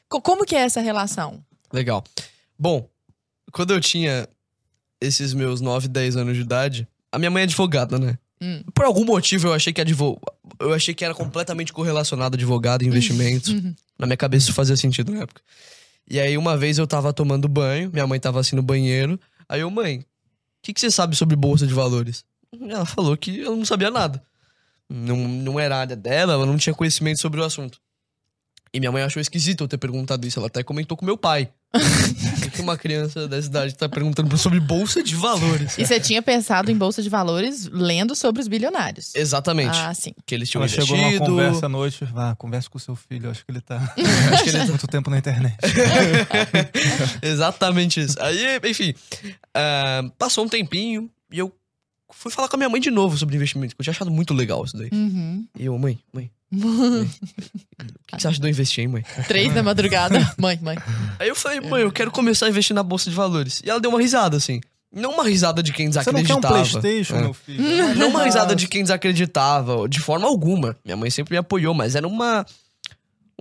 Co- 0.09 0.21
Como 0.21 0.45
que 0.45 0.55
é 0.55 0.59
essa 0.61 0.81
relação? 0.81 1.43
Legal. 1.73 2.03
Bom, 2.57 2.87
quando 3.51 3.71
eu 3.73 3.81
tinha 3.81 4.27
esses 5.01 5.33
meus 5.33 5.59
9, 5.59 5.87
10 5.87 6.15
anos 6.15 6.35
de 6.35 6.41
idade, 6.43 6.87
a 7.11 7.17
minha 7.17 7.31
mãe 7.31 7.41
é 7.41 7.43
advogada, 7.43 7.97
né? 7.97 8.17
Hum. 8.41 8.63
Por 8.73 8.85
algum 8.85 9.03
motivo 9.03 9.47
eu 9.49 9.53
achei 9.53 9.73
que 9.73 9.81
advo... 9.81 10.19
eu 10.59 10.73
achei 10.73 10.93
que 10.93 11.03
era 11.03 11.13
completamente 11.13 11.73
correlacionado 11.73 12.35
advogado 12.35 12.83
e 12.83 12.87
investimentos. 12.87 13.49
Uhum. 13.49 13.75
Na 13.97 14.05
minha 14.05 14.17
cabeça 14.17 14.45
isso 14.45 14.53
fazia 14.53 14.77
sentido 14.77 15.11
na 15.11 15.21
época. 15.21 15.41
E 16.09 16.19
aí 16.19 16.37
uma 16.37 16.55
vez 16.55 16.77
eu 16.77 16.87
tava 16.87 17.11
tomando 17.11 17.47
banho, 17.47 17.89
minha 17.91 18.07
mãe 18.07 18.19
tava 18.19 18.39
assim 18.39 18.55
no 18.55 18.61
banheiro, 18.61 19.19
aí 19.49 19.61
eu, 19.61 19.69
mãe, 19.69 19.99
o 19.99 20.05
que, 20.61 20.73
que 20.73 20.79
você 20.79 20.91
sabe 20.91 21.15
sobre 21.15 21.35
bolsa 21.35 21.65
de 21.65 21.73
valores? 21.73 22.23
Ela 22.69 22.85
falou 22.85 23.15
que 23.15 23.41
ela 23.41 23.55
não 23.55 23.65
sabia 23.65 23.89
nada. 23.89 24.21
Não, 24.89 25.15
não 25.15 25.59
era 25.59 25.77
área 25.77 25.95
dela, 25.95 26.33
ela 26.33 26.45
não 26.45 26.57
tinha 26.57 26.73
conhecimento 26.73 27.19
sobre 27.19 27.39
o 27.39 27.43
assunto. 27.43 27.79
E 28.73 28.79
minha 28.79 28.91
mãe 28.91 29.03
achou 29.03 29.21
esquisito 29.21 29.63
eu 29.63 29.67
ter 29.67 29.77
perguntado 29.77 30.25
isso. 30.27 30.39
Ela 30.39 30.47
até 30.47 30.63
comentou 30.63 30.97
com 30.97 31.05
meu 31.05 31.17
pai. 31.17 31.49
Que 32.51 32.61
uma 32.61 32.77
criança 32.77 33.27
dessa 33.27 33.47
idade 33.47 33.75
tá 33.75 33.87
perguntando 33.87 34.37
sobre 34.37 34.59
bolsa 34.59 35.01
de 35.01 35.15
valores? 35.15 35.77
E 35.77 35.85
você 35.85 35.99
tinha 35.99 36.21
pensado 36.21 36.69
em 36.69 36.75
bolsa 36.75 37.01
de 37.01 37.09
valores 37.09 37.69
lendo 37.71 38.13
sobre 38.15 38.41
os 38.41 38.47
bilionários? 38.47 39.15
Exatamente. 39.15 39.77
Ah, 39.77 39.93
sim. 39.93 40.13
Que 40.25 40.35
eles 40.35 40.49
tinham 40.49 40.61
Ela 40.63 40.67
chegou 40.67 40.97
numa 40.97 41.07
investido. 41.07 41.25
conversa 41.25 41.65
à 41.65 41.69
noite, 41.69 42.05
vá, 42.05 42.35
conversa 42.35 42.69
com 42.69 42.77
o 42.77 42.81
seu 42.81 42.95
filho, 42.95 43.29
acho 43.29 43.45
que 43.45 43.51
ele 43.51 43.61
tá 43.61 43.77
Acho 44.33 44.43
que 44.43 44.49
ele 44.49 44.65
muito 44.67 44.87
tempo 44.87 45.09
na 45.09 45.17
internet. 45.17 45.55
Exatamente 47.21 48.01
isso. 48.01 48.17
Aí, 48.21 48.59
enfim, 48.65 48.93
ah, 49.53 50.03
passou 50.17 50.45
um 50.45 50.49
tempinho 50.49 51.09
e 51.31 51.39
eu 51.39 51.53
fui 52.13 52.31
falar 52.31 52.47
com 52.47 52.55
a 52.55 52.59
minha 52.59 52.69
mãe 52.69 52.79
de 52.81 52.91
novo 52.91 53.17
sobre 53.17 53.35
investimento, 53.35 53.75
que 53.75 53.81
eu 53.81 53.83
tinha 53.83 53.91
achado 53.91 54.11
muito 54.11 54.33
legal 54.33 54.63
isso 54.65 54.77
daí. 54.77 54.89
Uhum. 54.91 55.45
E 55.57 55.65
eu, 55.65 55.77
mãe, 55.77 55.99
mãe. 56.13 56.29
mãe, 56.51 57.01
O 57.03 57.07
que 58.07 58.15
que 58.17 58.21
você 58.21 58.27
acha 58.27 58.39
de 58.39 58.45
eu 58.45 58.49
investir, 58.49 58.81
hein, 58.81 58.87
mãe? 58.89 59.03
Três 59.27 59.53
da 59.53 59.63
madrugada. 59.63 60.19
Mãe, 60.37 60.59
mãe. 60.61 60.77
Aí 61.19 61.27
eu 61.29 61.35
falei, 61.35 61.61
mãe, 61.61 61.81
eu 61.81 61.91
quero 61.91 62.11
começar 62.11 62.45
a 62.45 62.49
investir 62.49 62.75
na 62.75 62.83
bolsa 62.83 63.09
de 63.09 63.15
valores. 63.15 63.61
E 63.65 63.69
ela 63.69 63.79
deu 63.79 63.89
uma 63.89 63.99
risada, 64.01 64.35
assim. 64.37 64.59
Não 64.93 65.11
uma 65.13 65.23
risada 65.23 65.63
de 65.63 65.71
quem 65.71 65.89
Você 65.89 65.99
não 65.99 66.03
quer 66.03 66.21
desacreditava. 66.23 66.53
um 66.59 66.69
Playstation, 66.71 67.15
É. 67.15 67.21
meu 67.21 67.33
filho? 67.33 67.95
Não 67.95 68.09
uma 68.09 68.23
risada 68.25 68.53
de 68.53 68.67
quem 68.67 68.81
desacreditava, 68.81 69.87
de 69.87 70.01
forma 70.01 70.27
alguma. 70.27 70.75
Minha 70.83 70.97
mãe 70.97 71.09
sempre 71.09 71.31
me 71.33 71.37
apoiou, 71.37 71.73
mas 71.73 71.95
era 71.95 72.05
uma. 72.05 72.45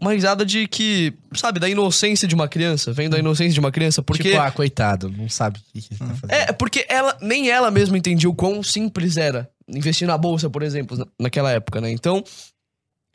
Uma 0.00 0.12
risada 0.14 0.44
de 0.46 0.66
que, 0.66 1.12
sabe, 1.34 1.60
da 1.60 1.68
inocência 1.68 2.26
de 2.26 2.34
uma 2.34 2.48
criança. 2.48 2.92
Vem 2.92 3.08
da 3.10 3.18
inocência 3.18 3.52
de 3.52 3.60
uma 3.60 3.70
criança. 3.70 4.02
Porque. 4.02 4.22
Tipo, 4.30 4.38
ah, 4.40 4.50
coitado, 4.50 5.10
não 5.10 5.28
sabe 5.28 5.58
o 5.58 5.62
que, 5.72 5.82
que 5.88 5.94
tá 5.96 6.06
fazendo. 6.06 6.30
É, 6.30 6.52
porque 6.52 6.86
ela, 6.88 7.16
nem 7.20 7.50
ela 7.50 7.70
mesma 7.70 7.98
entendia 7.98 8.28
o 8.30 8.34
quão 8.34 8.62
simples 8.62 9.16
era 9.16 9.48
investir 9.68 10.08
na 10.08 10.16
bolsa, 10.16 10.48
por 10.48 10.62
exemplo, 10.62 10.96
na- 10.96 11.06
naquela 11.20 11.50
época, 11.52 11.80
né? 11.80 11.90
Então, 11.90 12.24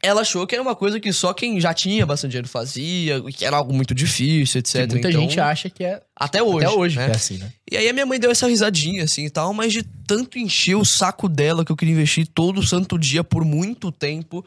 ela 0.04 0.22
achou 0.22 0.46
que 0.46 0.54
era 0.54 0.62
uma 0.62 0.76
coisa 0.76 1.00
que 1.00 1.12
só 1.12 1.34
quem 1.34 1.60
já 1.60 1.74
tinha 1.74 2.06
bastante 2.06 2.32
dinheiro 2.32 2.48
fazia, 2.48 3.20
que 3.32 3.44
era 3.44 3.58
algo 3.58 3.74
muito 3.74 3.96
difícil, 3.96 4.60
etc. 4.60 4.82
Que 4.88 4.94
muita 4.94 5.10
Então, 5.10 5.22
gente 5.22 5.40
acha 5.40 5.70
que 5.70 5.84
é 5.84 6.00
Até 6.16 6.44
hoje. 6.44 6.66
até 6.68 6.76
hoje 6.76 6.98
né? 6.98 7.08
é 7.08 7.12
assim, 7.16 7.38
né? 7.40 7.52
E 7.72 7.76
aí 7.76 7.90
a 7.90 7.94
minha 7.94 8.06
mãe 8.06 8.20
deu 8.20 8.30
essa 8.30 8.48
risadinha, 8.48 9.04
assim, 9.06 9.26
e 9.26 9.30
tal, 9.32 9.52
mas 9.54 9.74
de 9.74 9.82
tanto 10.06 10.38
encher 10.38 10.76
o 10.76 10.86
saco 10.86 11.28
dela 11.28 11.66
que 11.66 11.72
eu 11.72 11.76
queria 11.76 11.94
investir 11.96 12.28
todo 12.28 12.62
santo 12.62 13.00
dia 13.00 13.24
por 13.24 13.44
muito 13.44 13.92
tempo. 13.92 14.46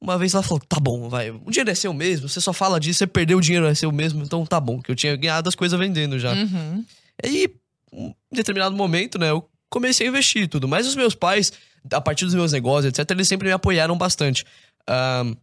Uma 0.00 0.16
vez 0.16 0.32
ela 0.32 0.42
falou, 0.44 0.60
tá 0.68 0.78
bom, 0.80 1.08
vai, 1.08 1.30
o 1.30 1.50
dinheiro 1.50 1.70
é 1.70 1.74
seu 1.74 1.92
mesmo, 1.92 2.28
você 2.28 2.40
só 2.40 2.52
fala 2.52 2.78
disso, 2.78 2.98
você 2.98 3.06
perdeu 3.06 3.38
o 3.38 3.40
dinheiro, 3.40 3.66
é 3.66 3.74
seu 3.74 3.90
mesmo, 3.90 4.22
então 4.22 4.46
tá 4.46 4.60
bom, 4.60 4.80
que 4.80 4.90
eu 4.90 4.94
tinha 4.94 5.16
ganhado 5.16 5.48
as 5.48 5.56
coisas 5.56 5.76
vendendo 5.78 6.18
já. 6.20 6.32
Uhum. 6.34 6.84
Aí, 7.24 7.48
em 7.92 8.14
determinado 8.32 8.76
momento, 8.76 9.18
né, 9.18 9.30
eu 9.30 9.44
comecei 9.68 10.06
a 10.06 10.10
investir 10.10 10.42
e 10.44 10.48
tudo. 10.48 10.68
Mas 10.68 10.86
os 10.86 10.94
meus 10.94 11.14
pais, 11.16 11.52
a 11.92 12.00
partir 12.00 12.24
dos 12.26 12.34
meus 12.34 12.52
negócios, 12.52 12.86
etc., 12.96 13.10
eles 13.10 13.26
sempre 13.26 13.48
me 13.48 13.52
apoiaram 13.52 13.98
bastante. 13.98 14.44
Ahn, 14.88 15.34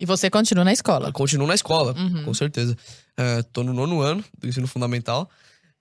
E 0.00 0.04
você 0.04 0.28
continua 0.28 0.64
na 0.64 0.72
escola. 0.72 1.12
continuo 1.12 1.46
na 1.46 1.54
escola, 1.54 1.94
Uhum. 1.96 2.24
com 2.24 2.34
certeza. 2.34 2.76
Ah, 3.16 3.44
tô 3.52 3.62
no 3.62 3.72
nono 3.72 4.00
ano 4.00 4.24
do 4.38 4.48
ensino 4.48 4.66
fundamental. 4.66 5.30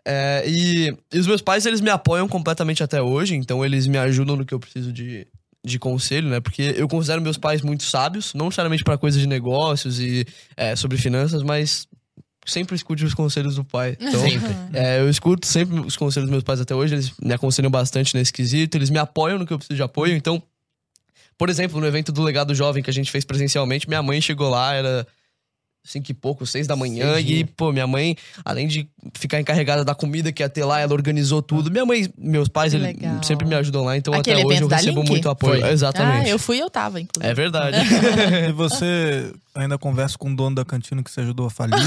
É, 0.06 0.44
e, 0.48 0.96
e 1.12 1.18
os 1.20 1.26
meus 1.26 1.42
pais, 1.42 1.66
eles 1.66 1.82
me 1.82 1.90
apoiam 1.90 2.28
completamente 2.28 2.84
até 2.84 3.02
hoje, 3.02 3.34
então 3.36 3.66
eles 3.66 3.88
me 3.88 3.98
ajudam 3.98 4.36
no 4.36 4.46
que 4.46 4.54
eu 4.54 4.60
preciso 4.60 4.94
de, 4.94 5.26
de 5.66 5.78
conselho, 5.78 6.30
né? 6.30 6.40
Porque 6.40 6.74
eu 6.76 6.88
considero 6.88 7.22
meus 7.22 7.38
pais 7.38 7.62
muito 7.62 7.84
sábios, 7.84 8.34
não 8.34 8.46
necessariamente 8.46 8.84
para 8.84 8.98
coisas 8.98 9.20
de 9.20 9.28
negócios 9.28 10.00
e 10.00 10.26
é, 10.56 10.76
sobre 10.76 10.98
finanças, 10.98 11.44
mas 11.44 11.88
sempre 12.46 12.76
escute 12.76 13.04
os 13.04 13.14
conselhos 13.14 13.56
do 13.56 13.64
pai. 13.64 13.98
Então, 14.02 14.22
Sempre. 14.22 14.56
é, 14.74 15.00
eu 15.02 15.10
escuto 15.10 15.46
sempre 15.46 15.80
os 15.80 15.96
conselhos 15.96 16.28
dos 16.28 16.32
meus 16.32 16.44
pais 16.44 16.60
até 16.60 16.74
hoje, 16.74 16.96
eles 16.96 17.14
me 17.22 17.34
aconselham 17.34 17.70
bastante 17.70 18.16
nesse 18.16 18.34
quesito, 18.34 18.78
eles 18.78 18.90
me 18.90 18.98
apoiam 18.98 19.38
no 19.38 19.46
que 19.46 19.54
eu 19.54 19.58
preciso 19.58 19.76
de 19.76 19.84
apoio. 19.84 20.16
Então, 20.16 20.42
por 21.38 21.50
exemplo, 21.50 21.80
no 21.80 21.86
evento 21.86 22.12
do 22.12 22.24
Legado 22.24 22.56
Jovem 22.56 22.82
que 22.82 22.90
a 22.90 22.94
gente 22.94 23.12
fez 23.12 23.24
presencialmente, 23.26 23.88
minha 23.88 24.02
mãe 24.02 24.20
chegou 24.22 24.50
lá, 24.50 24.74
era 24.74 25.06
cinco 25.84 26.12
e 26.12 26.14
pouco, 26.14 26.46
seis 26.46 26.68
da 26.68 26.76
manhã, 26.76 27.20
e, 27.20 27.44
pô, 27.44 27.72
minha 27.72 27.88
mãe, 27.88 28.16
além 28.46 28.68
de 28.68 28.88
ficar 29.16 29.40
encarregada 29.40 29.84
da 29.84 29.96
comida 29.96 30.32
que 30.32 30.44
ia 30.44 30.50
ter 30.50 30.64
lá, 30.64 30.80
ela 30.80 30.94
organizou 30.94 31.42
tudo. 31.42 31.72
Minha 31.72 31.86
mãe, 31.86 32.08
meus 32.18 32.48
pais, 32.48 32.74
Que 32.74 32.78
eles 32.80 32.98
sempre 33.24 33.48
me 33.48 33.56
ajudam 33.56 33.84
lá, 33.84 33.98
então 33.98 34.14
Aquele 34.14 34.42
até 34.42 34.48
hoje 34.48 34.62
eu 34.62 34.68
recebo 34.68 35.00
Link? 35.02 35.10
muito 35.10 35.30
apoio. 35.30 35.62
Foi. 35.62 35.72
Exatamente. 35.72 36.28
Ah, 36.28 36.30
eu 36.30 36.38
fui 36.40 36.58
e 36.58 36.60
eu 36.60 36.70
tava, 36.70 37.00
inclusive. 37.02 37.32
É 37.32 37.34
verdade. 37.34 37.78
E 38.50 38.52
você 38.52 39.32
ainda 39.56 39.78
conversa 39.78 40.18
com 40.18 40.32
o 40.32 40.36
dono 40.36 40.56
da 40.56 40.66
cantina 40.66 41.04
que 41.04 41.10
você 41.12 41.22
ajudou 41.22 41.48
a 41.48 41.50
falir? 41.50 41.76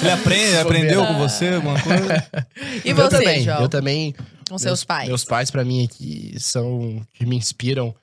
Ele 0.00 0.10
aprende, 0.10 0.56
aprendeu 0.58 1.06
com 1.06 1.18
você 1.18 1.48
alguma 1.48 1.80
coisa? 1.80 2.26
E 2.84 2.90
eu 2.90 2.96
você, 2.96 3.18
também, 3.18 3.42
João? 3.42 3.60
eu 3.60 3.68
também 3.68 4.14
Com 4.48 4.58
seus 4.58 4.84
pais? 4.84 5.08
Meus 5.08 5.24
pais, 5.24 5.50
pra 5.50 5.64
mim, 5.64 5.84
aqui, 5.84 6.34
são 6.38 7.00
que 7.12 7.26
me 7.26 7.36
inspiram. 7.36 7.94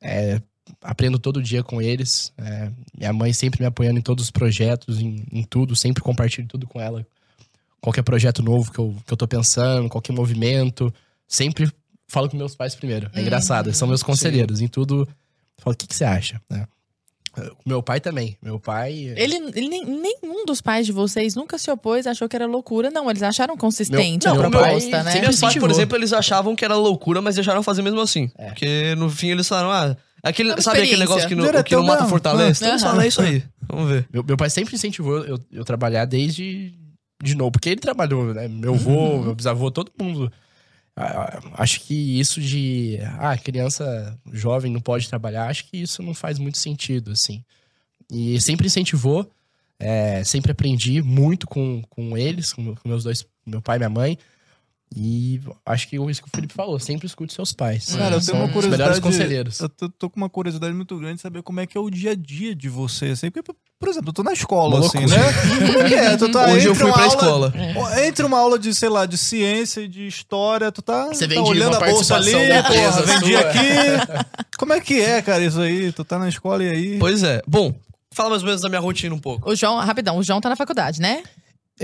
É, 0.00 0.40
aprendo 0.80 1.18
todo 1.18 1.42
dia 1.42 1.62
com 1.62 1.80
eles. 1.80 2.32
É, 2.38 2.70
minha 2.96 3.12
mãe 3.12 3.32
sempre 3.32 3.60
me 3.60 3.66
apoiando 3.66 3.98
em 3.98 4.02
todos 4.02 4.24
os 4.24 4.30
projetos, 4.30 5.00
em, 5.00 5.24
em 5.32 5.42
tudo. 5.42 5.74
Sempre 5.76 6.02
compartilho 6.02 6.46
tudo 6.48 6.66
com 6.66 6.80
ela. 6.80 7.06
Qualquer 7.80 8.02
projeto 8.02 8.42
novo 8.42 8.70
que 8.72 8.78
eu, 8.78 8.96
que 9.06 9.12
eu 9.12 9.16
tô 9.16 9.26
pensando, 9.26 9.88
qualquer 9.88 10.12
movimento. 10.12 10.92
Sempre 11.26 11.70
falo 12.06 12.28
com 12.28 12.36
meus 12.36 12.54
pais 12.54 12.74
primeiro. 12.74 13.10
É 13.12 13.20
engraçado, 13.20 13.66
eles 13.68 13.76
são 13.78 13.88
meus 13.88 14.02
conselheiros. 14.02 14.60
Em 14.60 14.68
tudo, 14.68 15.08
falo, 15.58 15.74
o 15.74 15.76
que, 15.76 15.86
que 15.86 15.94
você 15.94 16.04
acha? 16.04 16.40
né? 16.48 16.66
Meu 17.64 17.82
pai 17.82 17.98
também. 17.98 18.36
Meu 18.42 18.60
pai... 18.60 18.92
Ele, 19.16 19.36
ele 19.54 19.68
nem- 19.68 19.86
nenhum 19.86 20.44
dos 20.44 20.60
pais 20.60 20.84
de 20.84 20.92
vocês 20.92 21.34
nunca 21.34 21.56
se 21.56 21.70
opôs, 21.70 22.06
achou 22.06 22.28
que 22.28 22.36
era 22.36 22.44
loucura. 22.46 22.90
Não, 22.90 23.08
eles 23.08 23.22
acharam 23.22 23.56
consistente 23.56 24.26
Meu- 24.26 24.34
a 24.34 24.36
não, 24.36 24.42
meu 24.42 24.50
proposta, 24.50 24.90
pai 24.90 25.14
né? 25.14 25.20
Meus 25.22 25.40
pais, 25.40 25.56
por 25.56 25.70
exemplo, 25.70 25.96
eles 25.96 26.12
achavam 26.12 26.54
que 26.54 26.62
era 26.62 26.76
loucura, 26.76 27.22
mas 27.22 27.34
deixaram 27.36 27.62
fazer 27.62 27.80
mesmo 27.80 28.00
assim. 28.02 28.30
É. 28.36 28.48
Porque 28.48 28.94
no 28.96 29.08
fim 29.08 29.28
eles 29.30 29.48
falaram, 29.48 29.70
ah, 29.72 29.96
aquele, 30.28 30.52
É 30.52 30.60
sabe 30.60 30.80
aquele 30.80 30.98
negócio 30.98 31.28
que, 31.28 31.34
no, 31.34 31.44
Direto 31.44 31.60
o 31.60 31.68
que 31.68 31.76
não 31.76 31.84
mata 31.84 32.04
mesmo. 32.36 32.66
Então 32.66 32.78
falam, 32.78 33.00
é 33.02 33.08
isso 33.08 33.20
aí. 33.20 33.44
Vamos 33.68 33.90
ver. 33.90 34.06
Meu, 34.12 34.22
meu 34.22 34.36
pai 34.36 34.50
sempre 34.50 34.74
incentivou 34.74 35.24
eu, 35.24 35.38
eu 35.50 35.64
trabalhar 35.64 36.04
desde 36.04 36.74
de 37.22 37.36
novo, 37.36 37.52
porque 37.52 37.68
ele 37.68 37.80
trabalhou, 37.80 38.34
né? 38.34 38.48
Meu 38.48 38.74
avô, 38.74 39.22
meu 39.22 39.34
bisavô, 39.34 39.70
todo 39.70 39.92
mundo. 39.98 40.30
Ah, 40.96 41.38
ah, 41.38 41.62
Acho 41.62 41.80
que 41.80 42.18
isso 42.18 42.40
de. 42.40 42.98
Ah, 43.18 43.36
criança 43.38 44.18
jovem 44.32 44.72
não 44.72 44.80
pode 44.80 45.08
trabalhar, 45.08 45.48
acho 45.48 45.70
que 45.70 45.76
isso 45.76 46.02
não 46.02 46.12
faz 46.12 46.38
muito 46.38 46.58
sentido, 46.58 47.12
assim. 47.12 47.44
E 48.10 48.40
sempre 48.40 48.66
incentivou, 48.66 49.30
é, 49.78 50.22
sempre 50.24 50.52
aprendi 50.52 51.00
muito 51.00 51.46
com, 51.46 51.82
com 51.88 52.18
eles, 52.18 52.52
com 52.52 52.76
meus 52.84 53.04
dois, 53.04 53.24
meu 53.46 53.62
pai 53.62 53.76
e 53.76 53.78
minha 53.78 53.88
mãe. 53.88 54.18
E 54.94 55.40
acho 55.64 55.88
que 55.88 55.96
isso 55.96 56.22
que 56.22 56.28
o 56.28 56.30
Felipe 56.34 56.52
falou, 56.52 56.78
sempre 56.78 57.06
escute 57.06 57.32
seus 57.32 57.52
pais. 57.52 57.94
Cara, 57.96 58.16
eu 58.16 58.20
São 58.20 58.34
tenho 58.34 58.44
uma 58.46 58.50
os 58.58 58.66
melhores 58.66 58.78
curiosidade. 58.78 59.00
conselheiros. 59.00 59.60
Eu 59.60 59.68
tô, 59.68 59.88
tô 59.88 60.10
com 60.10 60.16
uma 60.18 60.28
curiosidade 60.28 60.74
muito 60.74 60.96
grande 60.98 61.16
de 61.16 61.20
saber 61.22 61.42
como 61.42 61.60
é 61.60 61.66
que 61.66 61.76
é 61.78 61.80
o 61.80 61.88
dia 61.90 62.10
a 62.10 62.14
dia 62.14 62.54
de 62.54 62.68
você. 62.68 63.06
Assim, 63.06 63.30
porque, 63.30 63.52
por 63.78 63.88
exemplo, 63.88 64.10
eu 64.10 64.12
tô 64.12 64.22
na 64.22 64.32
escola, 64.32 64.76
Uma 64.76 64.86
assim, 64.86 64.98
loucura. 64.98 65.18
né? 65.20 65.32
Como 65.72 65.78
é 65.80 65.88
que 65.88 65.94
é? 65.94 66.16
Tu 66.16 66.28
tá 66.30 66.46
Hoje 66.52 66.66
eu 66.68 66.74
fui 66.74 66.92
pra 66.92 67.02
aula- 67.04 67.14
escola. 67.14 67.54
Entre 68.06 68.24
uma 68.26 68.38
aula 68.38 68.58
de, 68.58 68.74
sei 68.74 68.88
lá, 68.88 69.06
de 69.06 69.16
ciência 69.16 69.80
e 69.80 69.88
de 69.88 70.06
história, 70.06 70.70
tu 70.70 70.82
tá, 70.82 71.06
Você 71.06 71.26
tá 71.26 71.40
olhando 71.42 71.76
uma 71.76 71.86
a 71.86 71.90
bolsa 71.90 72.16
ali, 72.16 72.32
porra, 72.32 73.02
vendi 73.02 73.34
aqui. 73.36 74.28
Como 74.58 74.72
é 74.72 74.80
que 74.80 75.00
é, 75.00 75.22
cara, 75.22 75.42
isso 75.42 75.60
aí? 75.60 75.90
Tu 75.92 76.04
tá 76.04 76.18
na 76.18 76.28
escola 76.28 76.62
e 76.62 76.68
aí? 76.68 76.98
Pois 76.98 77.22
é. 77.22 77.40
Bom, 77.46 77.74
fala 78.12 78.30
mais 78.30 78.42
ou 78.42 78.46
menos 78.46 78.60
da 78.62 78.68
minha 78.68 78.80
rotina 78.80 79.14
um 79.14 79.18
pouco. 79.18 79.50
O 79.50 79.56
João, 79.56 79.78
rapidão, 79.78 80.18
o 80.18 80.22
João 80.22 80.40
tá 80.40 80.48
na 80.48 80.56
faculdade, 80.56 81.00
né? 81.00 81.22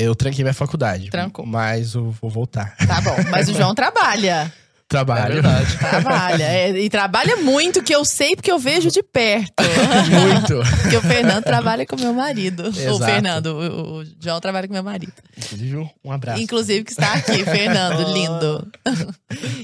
Eu 0.01 0.15
tranquei 0.15 0.45
minha 0.45 0.55
faculdade. 0.55 1.11
Trancou. 1.11 1.45
Mas 1.45 1.95
eu 1.95 2.11
vou 2.11 2.31
voltar. 2.31 2.77
Tá 2.87 3.01
bom. 3.01 3.17
Mas 3.31 3.49
o 3.49 3.55
João 3.55 3.75
trabalha. 3.77 4.53
É 4.55 4.69
Trabalho. 4.89 5.35
verdade. 5.35 5.77
Trabalha. 5.77 6.45
É, 6.45 6.71
e 6.81 6.89
trabalha 6.89 7.37
muito, 7.37 7.83
que 7.83 7.95
eu 7.95 8.07
sei 8.07 8.35
porque 8.35 8.51
eu 8.51 8.59
vejo 8.59 8.91
de 8.91 9.03
perto. 9.03 9.53
Muito. 10.09 10.81
Porque 10.81 10.97
o 10.97 11.03
Fernando 11.03 11.45
trabalha 11.45 11.85
com 11.85 11.95
meu 11.97 12.15
marido. 12.15 12.63
O 12.63 12.69
Exato. 12.69 13.05
Fernando, 13.05 13.47
o, 13.49 13.99
o 14.01 14.05
João 14.19 14.41
trabalha 14.41 14.67
com 14.67 14.73
meu 14.73 14.83
marido. 14.83 15.13
Inclusive, 15.37 15.91
um 16.03 16.11
abraço. 16.11 16.41
Inclusive, 16.41 16.85
que 16.85 16.91
está 16.93 17.13
aqui, 17.13 17.45
Fernando, 17.45 18.01
lindo. 18.15 18.67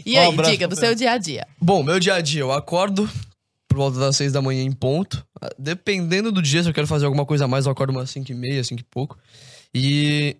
E 0.04 0.14
Um 0.18 0.20
aí, 0.20 0.28
abraço 0.28 0.50
diga, 0.50 0.68
pro 0.68 0.76
do 0.76 0.80
seu 0.80 0.94
dia 0.94 1.12
a 1.12 1.16
dia. 1.16 1.46
Bom, 1.58 1.82
meu 1.82 1.98
dia 1.98 2.16
a 2.16 2.20
dia, 2.20 2.42
eu 2.42 2.52
acordo 2.52 3.08
por 3.66 3.78
volta 3.78 3.98
das 3.98 4.16
seis 4.16 4.30
da 4.30 4.42
manhã 4.42 4.62
em 4.62 4.72
ponto. 4.72 5.24
Dependendo 5.58 6.30
do 6.30 6.42
dia, 6.42 6.62
se 6.62 6.68
eu 6.68 6.74
quero 6.74 6.86
fazer 6.86 7.06
alguma 7.06 7.24
coisa 7.24 7.46
a 7.46 7.48
mais, 7.48 7.64
eu 7.64 7.72
acordo 7.72 7.90
umas 7.92 8.10
cinco 8.10 8.30
e 8.30 8.34
meia, 8.34 8.62
cinco 8.62 8.82
e 8.82 8.84
pouco. 8.84 9.18
E 9.74 10.36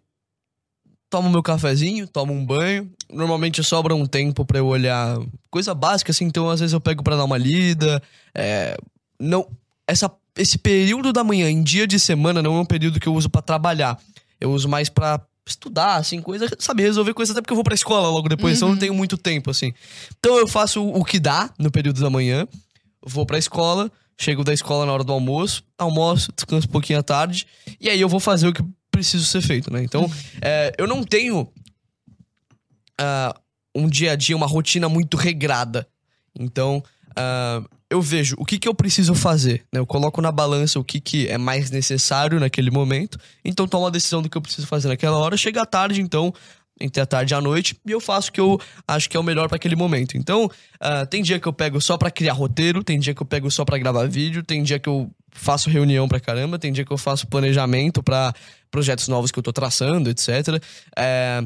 tomo 1.10 1.30
meu 1.30 1.42
cafezinho, 1.42 2.06
tomo 2.06 2.32
um 2.32 2.44
banho. 2.44 2.90
Normalmente 3.12 3.62
sobra 3.62 3.94
um 3.94 4.06
tempo 4.06 4.44
pra 4.44 4.58
eu 4.58 4.66
olhar 4.66 5.18
coisa 5.50 5.74
básica, 5.74 6.10
assim, 6.10 6.24
então 6.24 6.48
às 6.48 6.60
vezes 6.60 6.72
eu 6.72 6.80
pego 6.80 7.02
pra 7.02 7.16
dar 7.16 7.24
uma 7.24 7.38
lida. 7.38 8.02
É, 8.34 8.76
não, 9.20 9.46
essa, 9.86 10.10
esse 10.36 10.58
período 10.58 11.12
da 11.12 11.22
manhã 11.22 11.48
em 11.50 11.62
dia 11.62 11.86
de 11.86 11.98
semana 11.98 12.42
não 12.42 12.56
é 12.56 12.60
um 12.60 12.64
período 12.64 12.98
que 12.98 13.06
eu 13.06 13.14
uso 13.14 13.28
pra 13.28 13.42
trabalhar. 13.42 13.98
Eu 14.40 14.52
uso 14.52 14.68
mais 14.68 14.88
pra 14.88 15.20
estudar, 15.46 15.96
assim, 15.96 16.20
coisa, 16.22 16.48
sabe, 16.58 16.82
resolver 16.82 17.12
coisas 17.14 17.34
até 17.34 17.42
porque 17.42 17.52
eu 17.52 17.56
vou 17.56 17.64
pra 17.64 17.74
escola 17.74 18.08
logo 18.08 18.28
depois, 18.28 18.56
então 18.56 18.68
eu 18.68 18.72
não 18.72 18.78
tenho 18.78 18.94
muito 18.94 19.16
tempo, 19.18 19.50
assim. 19.50 19.72
Então 20.18 20.38
eu 20.38 20.48
faço 20.48 20.86
o 20.86 21.04
que 21.04 21.20
dá 21.20 21.50
no 21.58 21.70
período 21.70 22.00
da 22.00 22.08
manhã, 22.08 22.48
vou 23.04 23.26
pra 23.26 23.38
escola, 23.38 23.92
chego 24.18 24.42
da 24.42 24.54
escola 24.54 24.86
na 24.86 24.92
hora 24.92 25.04
do 25.04 25.12
almoço, 25.12 25.62
almoço, 25.78 26.32
descanso 26.34 26.66
um 26.66 26.70
pouquinho 26.70 26.98
à 26.98 27.02
tarde, 27.02 27.46
e 27.78 27.90
aí 27.90 28.00
eu 28.00 28.08
vou 28.08 28.20
fazer 28.20 28.48
o 28.48 28.52
que 28.54 28.64
preciso 28.94 29.24
ser 29.24 29.42
feito, 29.42 29.72
né? 29.72 29.82
Então, 29.82 30.10
é, 30.40 30.72
eu 30.78 30.86
não 30.86 31.02
tenho 31.02 31.48
ah, 33.00 33.34
um 33.74 33.88
dia 33.88 34.12
a 34.12 34.16
dia, 34.16 34.36
uma 34.36 34.46
rotina 34.46 34.88
muito 34.88 35.16
regrada. 35.16 35.86
Então, 36.38 36.82
ah, 37.16 37.62
eu 37.90 38.00
vejo 38.00 38.34
o 38.38 38.44
que, 38.44 38.58
que 38.58 38.68
eu 38.68 38.74
preciso 38.74 39.14
fazer, 39.14 39.64
né? 39.72 39.80
Eu 39.80 39.86
coloco 39.86 40.20
na 40.20 40.32
balança 40.32 40.78
o 40.78 40.84
que, 40.84 41.00
que 41.00 41.28
é 41.28 41.38
mais 41.38 41.70
necessário 41.70 42.40
naquele 42.40 42.70
momento, 42.70 43.18
então 43.44 43.68
tomo 43.68 43.86
a 43.86 43.90
decisão 43.90 44.22
do 44.22 44.28
que 44.28 44.36
eu 44.36 44.42
preciso 44.42 44.66
fazer 44.66 44.88
naquela 44.88 45.18
hora. 45.18 45.36
Chega 45.36 45.62
à 45.62 45.66
tarde, 45.66 46.00
então, 46.00 46.32
entre 46.80 47.00
a 47.00 47.06
tarde 47.06 47.32
e 47.32 47.36
a 47.36 47.40
noite, 47.40 47.76
e 47.86 47.92
eu 47.92 48.00
faço 48.00 48.30
o 48.30 48.32
que 48.32 48.40
eu 48.40 48.60
acho 48.86 49.08
que 49.08 49.16
é 49.16 49.20
o 49.20 49.22
melhor 49.22 49.48
para 49.48 49.56
aquele 49.56 49.76
momento. 49.76 50.16
Então, 50.16 50.50
ah, 50.80 51.06
tem 51.06 51.22
dia 51.22 51.38
que 51.38 51.46
eu 51.46 51.52
pego 51.52 51.80
só 51.80 51.96
pra 51.96 52.10
criar 52.10 52.32
roteiro, 52.32 52.82
tem 52.82 52.98
dia 52.98 53.14
que 53.14 53.22
eu 53.22 53.26
pego 53.26 53.50
só 53.50 53.64
pra 53.64 53.78
gravar 53.78 54.08
vídeo, 54.08 54.42
tem 54.42 54.62
dia 54.62 54.78
que 54.78 54.88
eu 54.88 55.10
faço 55.32 55.70
reunião 55.70 56.08
pra 56.08 56.18
caramba, 56.20 56.58
tem 56.58 56.72
dia 56.72 56.84
que 56.84 56.92
eu 56.92 56.98
faço 56.98 57.26
planejamento 57.26 58.02
pra 58.02 58.32
projetos 58.70 59.06
novos 59.08 59.30
que 59.30 59.38
eu 59.38 59.42
tô 59.42 59.52
traçando, 59.52 60.10
etc. 60.10 60.60
É, 60.96 61.42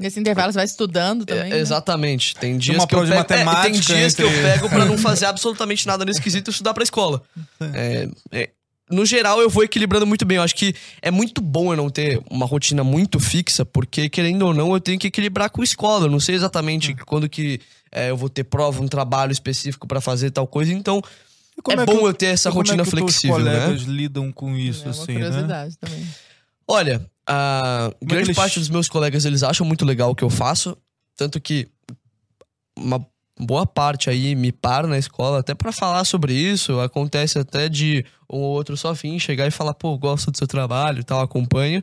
Nesse 0.00 0.20
intervalo 0.20 0.52
você 0.52 0.58
vai 0.58 0.64
estudando 0.64 1.26
também. 1.26 1.46
É, 1.50 1.54
né? 1.56 1.58
exatamente. 1.58 2.32
Tem 2.36 2.56
dias 2.56 2.76
uma 2.76 2.86
que 2.86 2.94
eu 2.94 3.00
pego, 3.04 3.50
é, 3.50 3.62
tem 3.62 3.72
dias 3.72 4.14
que 4.14 4.22
eu 4.22 4.28
entre- 4.28 4.42
pego 4.42 4.68
pra 4.68 4.84
não 4.84 4.96
fazer 4.96 5.26
absolutamente 5.26 5.88
nada 5.88 6.04
nesse 6.04 6.22
quesito 6.22 6.50
e 6.50 6.52
estudar 6.52 6.72
pra 6.72 6.84
escola. 6.84 7.20
É, 7.74 8.08
é, 8.30 8.50
no 8.90 9.04
geral, 9.06 9.40
eu 9.40 9.50
vou 9.50 9.62
equilibrando 9.64 10.06
muito 10.06 10.24
bem. 10.24 10.36
Eu 10.36 10.42
acho 10.42 10.54
que 10.54 10.74
é 11.02 11.10
muito 11.10 11.40
bom 11.40 11.72
eu 11.72 11.76
não 11.76 11.90
ter 11.90 12.20
uma 12.30 12.46
rotina 12.46 12.82
muito 12.82 13.18
fixa, 13.20 13.64
porque, 13.64 14.08
querendo 14.08 14.42
ou 14.46 14.54
não, 14.54 14.72
eu 14.72 14.80
tenho 14.80 14.98
que 14.98 15.06
equilibrar 15.08 15.50
com 15.50 15.60
a 15.60 15.64
escola. 15.64 16.06
Eu 16.06 16.10
não 16.10 16.20
sei 16.20 16.34
exatamente 16.34 16.94
quando 17.06 17.28
que 17.28 17.60
é, 17.92 18.10
eu 18.10 18.16
vou 18.16 18.28
ter 18.28 18.44
prova, 18.44 18.82
um 18.82 18.88
trabalho 18.88 19.32
específico 19.32 19.86
pra 19.86 20.00
fazer 20.00 20.30
tal 20.30 20.46
coisa. 20.46 20.72
Então, 20.72 21.02
como 21.62 21.80
é, 21.80 21.86
que 21.86 21.92
bom 21.92 22.06
eu 22.06 22.14
ter 22.14 22.26
essa 22.26 22.50
como 22.50 22.60
rotina 22.60 22.82
é 22.82 22.84
que 22.84 22.88
os 22.88 22.90
flexível, 23.00 23.36
teus 23.36 23.46
né? 23.46 23.60
colegas 23.60 23.82
lidam 23.82 24.32
com 24.32 24.56
isso, 24.56 24.82
é 24.82 24.84
uma 24.86 24.90
assim, 24.90 25.12
né? 25.12 25.20
curiosidade 25.26 25.76
também. 25.78 26.06
Olha, 26.66 27.04
a 27.26 27.90
é 28.00 28.04
grande 28.04 28.26
eles- 28.28 28.36
parte 28.36 28.58
dos 28.58 28.68
meus 28.68 28.88
colegas, 28.88 29.24
eles 29.24 29.42
acham 29.42 29.66
muito 29.66 29.84
legal 29.84 30.10
o 30.10 30.14
que 30.14 30.22
eu 30.24 30.30
faço. 30.30 30.76
Tanto 31.16 31.40
que 31.40 31.66
uma 32.78 33.04
boa 33.38 33.66
parte 33.66 34.10
aí 34.10 34.34
me 34.34 34.50
para 34.52 34.86
na 34.86 34.98
escola 34.98 35.40
até 35.40 35.54
pra 35.54 35.72
falar 35.72 36.04
sobre 36.04 36.32
isso. 36.34 36.78
Acontece 36.80 37.38
até 37.38 37.68
de 37.68 38.04
um 38.30 38.38
ou 38.38 38.54
outro 38.54 38.76
só 38.76 38.92
vir, 38.92 39.18
chegar 39.20 39.46
e 39.46 39.50
falar, 39.50 39.74
pô, 39.74 39.96
gosto 39.96 40.30
do 40.30 40.38
seu 40.38 40.46
trabalho 40.46 41.00
e 41.00 41.04
tal, 41.04 41.20
acompanho. 41.20 41.82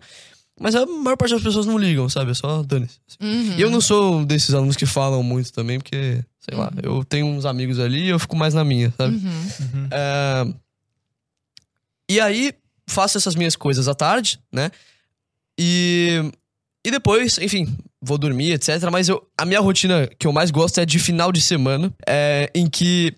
Mas 0.60 0.74
a 0.74 0.86
maior 0.86 1.18
parte 1.18 1.34
das 1.34 1.44
pessoas 1.44 1.65
não 1.65 1.78
ligam, 1.78 2.08
sabe? 2.08 2.32
É 2.32 2.34
só 2.34 2.63
dane-se. 2.63 3.00
Uhum. 3.22 3.56
E 3.58 3.62
eu 3.62 3.70
não 3.70 3.82
sou 3.82 4.18
um 4.18 4.24
desses 4.26 4.54
alunos 4.54 4.78
que 4.78 4.86
falam 4.86 5.22
muito 5.22 5.52
também, 5.52 5.80
porque, 5.80 6.24
sei 6.39 6.58
lá, 6.58 6.72
eu 6.82 7.04
tenho 7.04 7.26
uns 7.26 7.46
amigos 7.46 7.78
ali 7.80 8.06
e 8.06 8.10
eu 8.10 8.20
fico 8.20 8.38
mais 8.38 8.54
na 8.54 8.63
minha, 8.63 8.94
sabe? 8.98 9.15
Uhum. 9.15 9.88
É, 9.91 10.48
E 12.10 12.20
aí, 12.22 12.54
faço 12.88 13.18
essas 13.18 13.36
minhas 13.36 13.56
coisas 13.56 13.88
à 13.89 13.96
tarde, 13.96 14.39
né? 14.52 14.72
E, 15.60 16.22
e 16.86 16.91
depois, 16.91 17.38
enfim, 17.39 17.76
vou 18.06 18.18
dormir, 18.18 18.52
etc. 18.52 18.89
Mas 18.91 19.10
eu, 19.10 19.22
a 19.38 19.46
minha 19.46 19.60
rotina 19.60 20.08
que 20.18 20.28
eu 20.28 20.32
mais 20.32 20.52
gosto 20.52 20.80
é 20.80 20.86
de 20.86 21.00
final 21.00 21.32
de 21.32 21.41
semana, 21.41 21.91
é, 22.08 22.50
em 22.54 22.70
que 22.70 23.13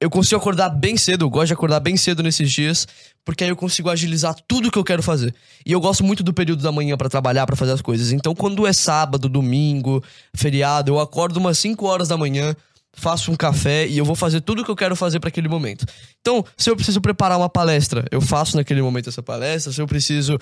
eu 0.00 0.10
consigo 0.10 0.40
acordar 0.40 0.70
bem 0.70 0.96
cedo, 0.96 1.24
eu 1.24 1.30
gosto 1.30 1.48
de 1.48 1.52
acordar 1.52 1.80
bem 1.80 1.96
cedo 1.96 2.22
nesses 2.22 2.50
dias, 2.50 2.86
porque 3.24 3.44
aí 3.44 3.50
eu 3.50 3.56
consigo 3.56 3.88
agilizar 3.88 4.34
tudo 4.46 4.70
que 4.70 4.78
eu 4.78 4.84
quero 4.84 5.02
fazer. 5.02 5.34
E 5.64 5.72
eu 5.72 5.80
gosto 5.80 6.04
muito 6.04 6.22
do 6.22 6.32
período 6.32 6.62
da 6.62 6.72
manhã 6.72 6.96
pra 6.96 7.08
trabalhar, 7.08 7.46
pra 7.46 7.56
fazer 7.56 7.72
as 7.72 7.80
coisas. 7.80 8.12
Então, 8.12 8.34
quando 8.34 8.66
é 8.66 8.72
sábado, 8.72 9.28
domingo, 9.28 10.02
feriado, 10.34 10.92
eu 10.92 11.00
acordo 11.00 11.38
umas 11.38 11.58
5 11.58 11.86
horas 11.86 12.08
da 12.08 12.16
manhã, 12.16 12.54
faço 12.96 13.30
um 13.30 13.36
café 13.36 13.86
e 13.86 13.98
eu 13.98 14.04
vou 14.04 14.14
fazer 14.14 14.40
tudo 14.40 14.64
que 14.64 14.70
eu 14.70 14.76
quero 14.76 14.96
fazer 14.96 15.20
pra 15.20 15.28
aquele 15.28 15.48
momento. 15.48 15.84
Então, 16.20 16.44
se 16.56 16.70
eu 16.70 16.76
preciso 16.76 17.00
preparar 17.00 17.36
uma 17.38 17.48
palestra, 17.48 18.04
eu 18.10 18.20
faço 18.20 18.56
naquele 18.56 18.80
momento 18.80 19.08
essa 19.08 19.22
palestra. 19.22 19.72
Se 19.72 19.80
eu 19.80 19.86
preciso 19.86 20.38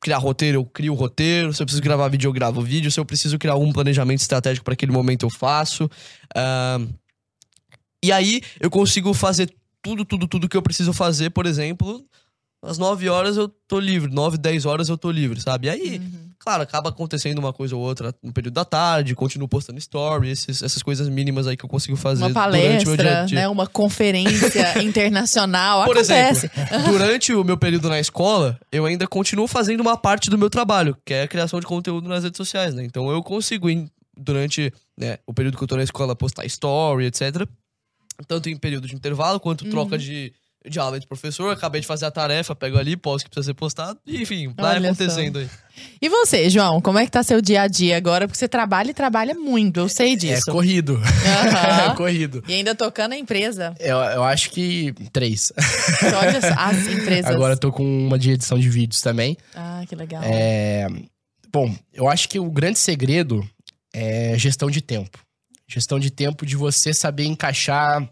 criar 0.00 0.18
roteiro, 0.18 0.58
eu 0.58 0.64
crio 0.64 0.92
o 0.92 0.96
roteiro. 0.96 1.52
Se 1.52 1.62
eu 1.62 1.66
preciso 1.66 1.82
gravar 1.82 2.08
vídeo, 2.08 2.28
eu 2.28 2.32
gravo 2.32 2.62
vídeo. 2.62 2.90
Se 2.90 2.98
eu 2.98 3.04
preciso 3.04 3.38
criar 3.38 3.56
um 3.56 3.72
planejamento 3.72 4.20
estratégico 4.20 4.64
pra 4.64 4.74
aquele 4.74 4.92
momento, 4.92 5.26
eu 5.26 5.30
faço. 5.30 5.90
Ah, 6.34 6.80
e 8.04 8.12
aí 8.12 8.40
eu 8.60 8.70
consigo 8.70 9.12
fazer 9.12 9.52
tudo, 9.82 10.04
tudo, 10.04 10.26
tudo 10.28 10.48
que 10.48 10.56
eu 10.56 10.62
preciso 10.62 10.92
fazer, 10.92 11.30
por 11.30 11.46
exemplo, 11.46 12.04
às 12.62 12.78
9 12.78 13.08
horas 13.08 13.36
eu 13.36 13.48
tô 13.48 13.78
livre, 13.80 14.12
9, 14.12 14.38
10 14.38 14.66
horas 14.66 14.88
eu 14.88 14.96
tô 14.98 15.10
livre, 15.10 15.40
sabe? 15.40 15.66
E 15.66 15.70
aí, 15.70 15.98
Uhum. 15.98 16.27
Claro, 16.48 16.62
acaba 16.62 16.88
acontecendo 16.88 17.38
uma 17.38 17.52
coisa 17.52 17.76
ou 17.76 17.82
outra 17.82 18.14
no 18.22 18.32
período 18.32 18.54
da 18.54 18.64
tarde, 18.64 19.14
continuo 19.14 19.46
postando 19.46 19.78
story, 19.78 20.30
esses- 20.30 20.62
essas 20.62 20.82
coisas 20.82 21.08
mínimas 21.08 21.46
aí 21.46 21.56
que 21.56 21.64
eu 21.64 21.68
consigo 21.68 21.96
fazer 21.96 22.24
Uma 22.24 22.46
durante 22.50 22.84
o 22.86 22.88
meu 22.88 22.96
dia 22.96 23.04
palestra, 23.04 23.22
a 23.22 23.24
dia. 23.26 23.38
né? 23.40 23.48
Uma 23.48 23.66
conferência 23.66 24.78
internacional. 24.82 25.84
Por 25.84 25.96
Acontece. 25.96 26.50
exemplo, 26.54 26.90
durante 26.92 27.32
o 27.34 27.44
meu 27.44 27.56
período 27.58 27.88
na 27.88 28.00
escola, 28.00 28.58
eu 28.72 28.86
ainda 28.86 29.06
continuo 29.06 29.46
fazendo 29.46 29.80
uma 29.80 29.96
parte 29.96 30.30
do 30.30 30.38
meu 30.38 30.48
trabalho, 30.48 30.96
que 31.04 31.12
é 31.14 31.22
a 31.22 31.28
criação 31.28 31.60
de 31.60 31.66
conteúdo 31.66 32.08
nas 32.08 32.24
redes 32.24 32.36
sociais, 32.36 32.74
né? 32.74 32.82
Então 32.84 33.10
eu 33.10 33.22
consigo, 33.22 33.68
durante 34.16 34.72
né, 34.96 35.18
o 35.26 35.34
período 35.34 35.56
que 35.58 35.62
eu 35.64 35.68
tô 35.68 35.76
na 35.76 35.82
escola, 35.82 36.16
postar 36.16 36.44
story, 36.46 37.04
etc. 37.06 37.46
Tanto 38.26 38.48
em 38.48 38.56
período 38.56 38.88
de 38.88 38.94
intervalo, 38.94 39.38
quanto 39.38 39.64
Uhum. 39.64 39.70
troca 39.70 39.96
de, 39.98 40.32
de 40.68 40.78
aula 40.78 40.98
de 41.00 41.06
professor. 41.06 41.52
Acabei 41.52 41.80
de 41.80 41.86
fazer 41.86 42.06
a 42.06 42.10
tarefa, 42.10 42.54
pego 42.54 42.78
ali, 42.78 42.96
posto 42.96 43.24
que 43.24 43.30
precisa 43.30 43.50
ser 43.50 43.54
postado. 43.54 43.98
E, 44.06 44.22
enfim, 44.22 44.52
vai 44.56 44.76
Olha 44.76 44.90
acontecendo 44.90 45.38
aí. 45.38 45.48
E 46.02 46.08
você, 46.08 46.50
João, 46.50 46.80
como 46.80 46.98
é 46.98 47.04
que 47.04 47.10
tá 47.12 47.22
seu 47.22 47.40
dia 47.40 47.62
a 47.62 47.68
dia 47.68 47.96
agora? 47.96 48.26
Porque 48.26 48.38
você 48.38 48.48
trabalha 48.48 48.90
e 48.90 48.94
trabalha 48.94 49.34
muito, 49.34 49.78
eu 49.80 49.88
sei 49.88 50.14
É 50.14 50.16
disso. 50.16 50.50
corrido. 50.50 50.94
Aham. 50.96 51.92
é 51.92 51.94
corrido. 51.94 52.42
E 52.48 52.54
ainda 52.54 52.74
tocando 52.74 53.12
a 53.12 53.16
empresa. 53.16 53.74
Eu, 53.78 53.96
eu 53.98 54.24
acho 54.24 54.50
que 54.50 54.92
três. 55.12 55.52
Olha 56.20 56.40
só, 56.40 56.54
as 56.58 56.86
empresas. 56.88 57.30
Agora 57.30 57.54
eu 57.54 57.58
tô 57.58 57.70
com 57.70 57.84
uma 57.84 58.18
de 58.18 58.32
edição 58.32 58.58
de 58.58 58.68
vídeos 58.68 59.00
também. 59.00 59.36
Ah, 59.54 59.82
que 59.88 59.94
legal. 59.94 60.22
É, 60.24 60.88
Bom, 61.52 61.74
eu 61.94 62.08
acho 62.08 62.28
que 62.28 62.38
o 62.38 62.50
grande 62.50 62.78
segredo 62.78 63.48
é 63.94 64.34
gestão 64.36 64.70
de 64.70 64.82
tempo. 64.82 65.18
Gestão 65.66 65.98
de 65.98 66.10
tempo 66.10 66.44
de 66.44 66.56
você 66.56 66.92
saber 66.92 67.24
encaixar 67.24 68.08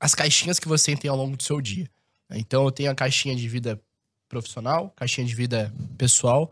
as 0.00 0.14
caixinhas 0.14 0.58
que 0.58 0.66
você 0.66 0.96
tem 0.96 1.10
ao 1.10 1.16
longo 1.16 1.36
do 1.36 1.42
seu 1.42 1.60
dia. 1.60 1.88
Então 2.32 2.64
eu 2.64 2.70
tenho 2.72 2.90
a 2.90 2.94
caixinha 2.94 3.36
de 3.36 3.46
vida 3.48 3.80
profissional, 4.28 4.90
caixinha 4.96 5.26
de 5.26 5.34
vida 5.34 5.72
pessoal, 5.98 6.50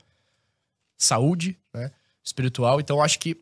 saúde, 0.96 1.56
né, 1.72 1.90
espiritual. 2.24 2.80
Então 2.80 2.96
eu 2.96 3.02
acho 3.02 3.18
que 3.18 3.40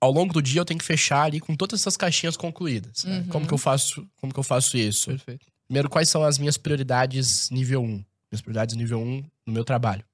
ao 0.00 0.10
longo 0.10 0.32
do 0.32 0.40
dia 0.42 0.60
eu 0.60 0.64
tenho 0.64 0.78
que 0.80 0.84
fechar 0.86 1.22
ali 1.24 1.40
com 1.40 1.54
todas 1.54 1.80
essas 1.80 1.96
caixinhas 1.96 2.36
concluídas. 2.36 3.04
né? 3.04 3.18
Uhum. 3.18 3.26
Como 3.28 3.46
que 3.46 3.52
eu 3.54 3.58
faço? 3.58 4.06
Como 4.16 4.32
que 4.32 4.38
eu 4.38 4.44
faço 4.44 4.76
isso? 4.76 5.10
Perfeito. 5.10 5.46
Primeiro, 5.66 5.88
quais 5.90 6.08
são 6.08 6.24
as 6.24 6.38
minhas 6.38 6.56
prioridades 6.56 7.50
nível 7.50 7.82
1? 7.82 7.86
Minhas 7.86 8.40
prioridades 8.40 8.74
nível 8.74 8.98
1 9.00 9.22
no 9.46 9.52
meu 9.52 9.64
trabalho. 9.64 10.04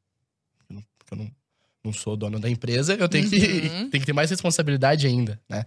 Eu 0.69 0.77
não- 0.77 0.85
Porque 0.99 1.15
eu 1.15 1.19
não, 1.19 1.31
não 1.85 1.93
sou 1.93 2.17
dono 2.17 2.41
da 2.41 2.51
empresa, 2.51 2.95
eu 2.95 3.09
tenho 3.09 3.31
que, 3.31 3.37
Uhum. 3.37 3.91
tenho 3.91 4.01
que 4.01 4.07
ter 4.07 4.13
mais 4.13 4.29
responsabilidade 4.31 5.07
ainda, 5.07 5.41
né? 5.49 5.65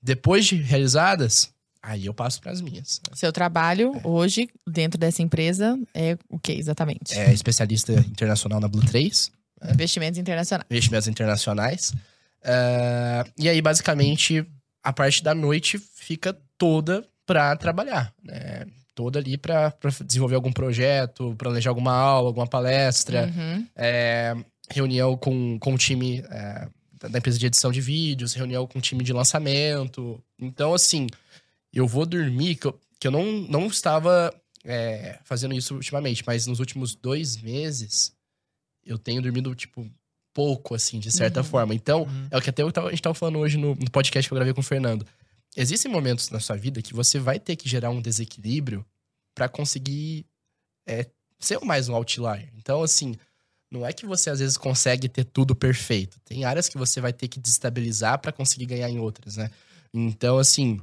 Depois 0.00 0.46
de 0.46 0.54
realizadas, 0.56 1.52
aí 1.82 2.06
eu 2.06 2.14
passo 2.14 2.40
para 2.40 2.52
as 2.52 2.60
minhas. 2.60 3.00
Seu 3.14 3.32
trabalho 3.32 4.00
hoje, 4.04 4.48
dentro 4.66 4.98
dessa 4.98 5.22
empresa, 5.22 5.78
é 5.94 6.16
o 6.28 6.38
que 6.38 6.52
exatamente? 6.52 7.18
É 7.18 7.32
especialista 7.32 7.92
internacional 7.92 8.60
na 8.60 8.68
Blue 8.68 8.84
3, 8.84 9.30
Investimentos 9.72 10.18
internacionais. 10.18 10.66
investimentos 10.70 11.08
internacionais. 11.08 11.92
Ah, 12.42 13.24
e 13.38 13.48
aí, 13.48 13.60
basicamente, 13.60 14.44
a 14.82 14.92
parte 14.92 15.22
da 15.22 15.34
noite 15.34 15.78
fica 15.78 16.36
toda 16.56 17.04
para 17.26 17.54
trabalhar, 17.56 18.12
né? 18.22 18.66
Toda 18.94 19.18
ali 19.18 19.38
para 19.38 19.72
desenvolver 20.04 20.34
algum 20.34 20.52
projeto, 20.52 21.34
planejar 21.38 21.70
alguma 21.70 21.92
aula, 21.92 22.28
alguma 22.28 22.46
palestra. 22.46 23.32
Uhum. 23.34 23.66
é, 23.76 24.34
reunião 24.70 25.16
com, 25.16 25.58
com 25.58 25.74
o 25.74 25.78
time 25.78 26.22
é, 26.30 26.68
da 27.08 27.18
empresa 27.18 27.38
de 27.38 27.46
edição 27.46 27.72
de 27.72 27.80
vídeos, 27.80 28.34
reunião 28.34 28.66
com 28.66 28.78
o 28.78 28.82
time 28.82 29.02
de 29.02 29.12
lançamento. 29.12 30.22
Então, 30.38 30.74
assim, 30.74 31.06
eu 31.72 31.86
vou 31.86 32.04
dormir, 32.06 32.56
que 32.56 32.66
eu, 32.66 32.80
que 32.98 33.06
eu 33.06 33.10
não, 33.10 33.24
não 33.42 33.66
estava 33.66 34.34
é, 34.64 35.18
fazendo 35.24 35.54
isso 35.54 35.74
ultimamente, 35.74 36.22
mas 36.26 36.46
nos 36.46 36.58
últimos 36.60 36.94
dois 36.94 37.36
meses 37.40 38.12
eu 38.84 38.98
tenho 38.98 39.22
dormido, 39.22 39.54
tipo, 39.54 39.88
pouco, 40.34 40.74
assim, 40.74 40.98
de 40.98 41.10
certa 41.10 41.40
Uhum. 41.40 41.46
forma. 41.46 41.74
Então, 41.74 42.02
Uhum. 42.02 42.28
é 42.30 42.36
o 42.36 42.40
que 42.42 42.50
até 42.50 42.62
eu 42.62 42.68
a 42.86 42.90
gente 42.90 43.02
tava 43.02 43.14
falando 43.14 43.38
hoje 43.38 43.56
no, 43.56 43.74
no 43.74 43.90
podcast 43.90 44.28
que 44.28 44.32
eu 44.32 44.36
gravei 44.36 44.54
com 44.54 44.60
o 44.60 44.64
Fernando. 44.64 45.06
Existem 45.56 45.90
momentos 45.90 46.30
na 46.30 46.38
sua 46.40 46.56
vida 46.56 46.80
que 46.82 46.94
você 46.94 47.18
vai 47.18 47.38
ter 47.40 47.56
que 47.56 47.68
gerar 47.68 47.90
um 47.90 48.00
desequilíbrio 48.00 48.84
para 49.34 49.48
conseguir 49.48 50.24
é, 50.86 51.06
ser 51.38 51.58
mais 51.60 51.88
um 51.88 51.94
outlier. 51.94 52.48
Então, 52.56 52.82
assim, 52.82 53.14
não 53.70 53.84
é 53.86 53.92
que 53.92 54.06
você 54.06 54.30
às 54.30 54.38
vezes 54.38 54.56
consegue 54.56 55.08
ter 55.08 55.24
tudo 55.24 55.54
perfeito. 55.54 56.18
Tem 56.24 56.44
áreas 56.44 56.68
que 56.68 56.78
você 56.78 57.00
vai 57.00 57.12
ter 57.12 57.26
que 57.28 57.40
desestabilizar 57.40 58.18
para 58.20 58.30
conseguir 58.32 58.66
ganhar 58.66 58.88
em 58.88 58.98
outras, 59.00 59.36
né? 59.36 59.50
Então, 59.92 60.38
assim, 60.38 60.80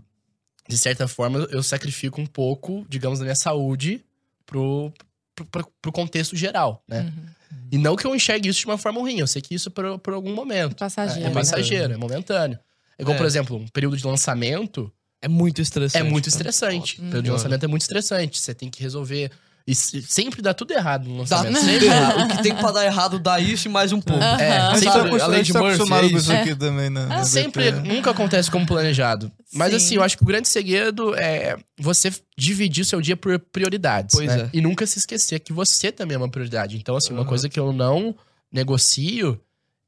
de 0.67 0.77
certa 0.77 1.07
forma, 1.07 1.39
eu 1.51 1.63
sacrifico 1.63 2.19
um 2.21 2.25
pouco, 2.25 2.85
digamos, 2.89 3.19
da 3.19 3.25
minha 3.25 3.35
saúde 3.35 4.03
pro, 4.45 4.91
pro, 5.35 5.45
pro- 5.45 5.71
pro 5.81 5.91
contexto 5.91 6.35
geral, 6.35 6.83
né? 6.87 7.01
Uhum. 7.01 7.57
E 7.71 7.77
não 7.77 7.95
que 7.95 8.05
eu 8.05 8.15
enxergue 8.15 8.49
isso 8.49 8.59
de 8.61 8.65
uma 8.65 8.77
forma 8.77 8.99
ruim, 8.99 9.19
eu 9.19 9.27
sei 9.27 9.41
que 9.41 9.53
isso 9.55 9.69
é 9.69 9.71
por, 9.71 9.99
por 9.99 10.13
algum 10.13 10.33
momento. 10.33 10.75
Passageiro. 10.75 11.21
É, 11.21 11.25
é 11.25 11.29
né? 11.29 11.33
passageiro, 11.33 11.93
é 11.93 11.97
momentâneo. 11.97 12.59
É 12.97 13.01
igual, 13.01 13.15
É. 13.15 13.17
por 13.17 13.25
exemplo, 13.25 13.57
um 13.57 13.67
período 13.67 13.95
de 13.97 14.05
lançamento 14.05 14.91
É 15.21 15.27
muito 15.27 15.59
é 15.59 15.63
estressante. 15.63 16.09
muito 16.09 16.25
cara. 16.25 16.29
estressante. 16.49 16.99
Uhum. 16.99 17.07
O 17.07 17.09
período 17.09 17.25
de 17.25 17.31
lançamento 17.31 17.63
é 17.63 17.67
muito 17.67 17.81
estressante. 17.83 18.39
Você 18.39 18.53
tem 18.53 18.69
que 18.69 18.81
resolver. 18.81 19.31
E 19.67 19.75
se- 19.75 20.01
sempre 20.01 20.41
dá 20.41 20.53
tudo 20.53 20.71
errado 20.71 21.09
no 21.09 21.25
Dá 21.25 21.41
lançamento. 21.41 21.55
tudo 21.59 21.65
Sempre- 21.69 21.85
errado. 21.87 22.21
O 22.23 22.27
que 22.29 22.41
tem 22.43 22.55
pra 22.55 22.71
dar 22.71 22.85
errado 22.85 23.19
dá 23.19 23.37
isso 23.37 23.67
e 23.67 23.71
mais 23.71 23.91
um 23.91 23.99
pouco. 23.99 24.23
É, 24.23 24.73
sempre- 24.75 24.79
Sabe, 24.91 25.07
acostum- 25.09 25.23
a 25.25 25.27
lei 25.27 25.39
a 25.39 25.43
gente 25.43 25.47
de 25.51 25.53
Murphy, 25.59 25.75
acostumado 25.75 26.05
é 26.07 26.09
com 26.09 26.17
isso. 26.17 26.31
aqui 26.31 26.55
também, 26.55 26.89
né? 26.89 27.07
Ah, 27.11 27.25
sempre, 27.25 27.71
nunca 27.71 28.11
acontece 28.11 28.49
como 28.49 28.65
planejado. 28.65 29.29
Mas 29.53 29.71
Sim. 29.71 29.75
assim, 29.75 29.95
eu 29.95 30.03
acho 30.03 30.15
que 30.17 30.23
o 30.23 30.25
grande 30.25 30.47
segredo 30.47 31.13
é 31.15 31.57
você 31.77 32.13
dividir 32.37 32.83
o 32.83 32.85
seu 32.85 33.01
dia 33.01 33.17
por 33.17 33.37
prioridades. 33.39 34.15
Pois 34.15 34.27
né? 34.33 34.43
é. 34.43 34.49
E 34.53 34.61
nunca 34.61 34.85
se 34.87 34.99
esquecer 34.99 35.39
que 35.41 35.51
você 35.51 35.91
também 35.91 36.15
é 36.15 36.17
uma 36.17 36.29
prioridade. 36.29 36.77
Então, 36.77 36.95
assim, 36.95 37.11
uma 37.11 37.21
Uhum. 37.23 37.27
coisa 37.27 37.49
que 37.49 37.59
eu 37.59 37.73
não 37.73 38.15
negocio, 38.49 39.39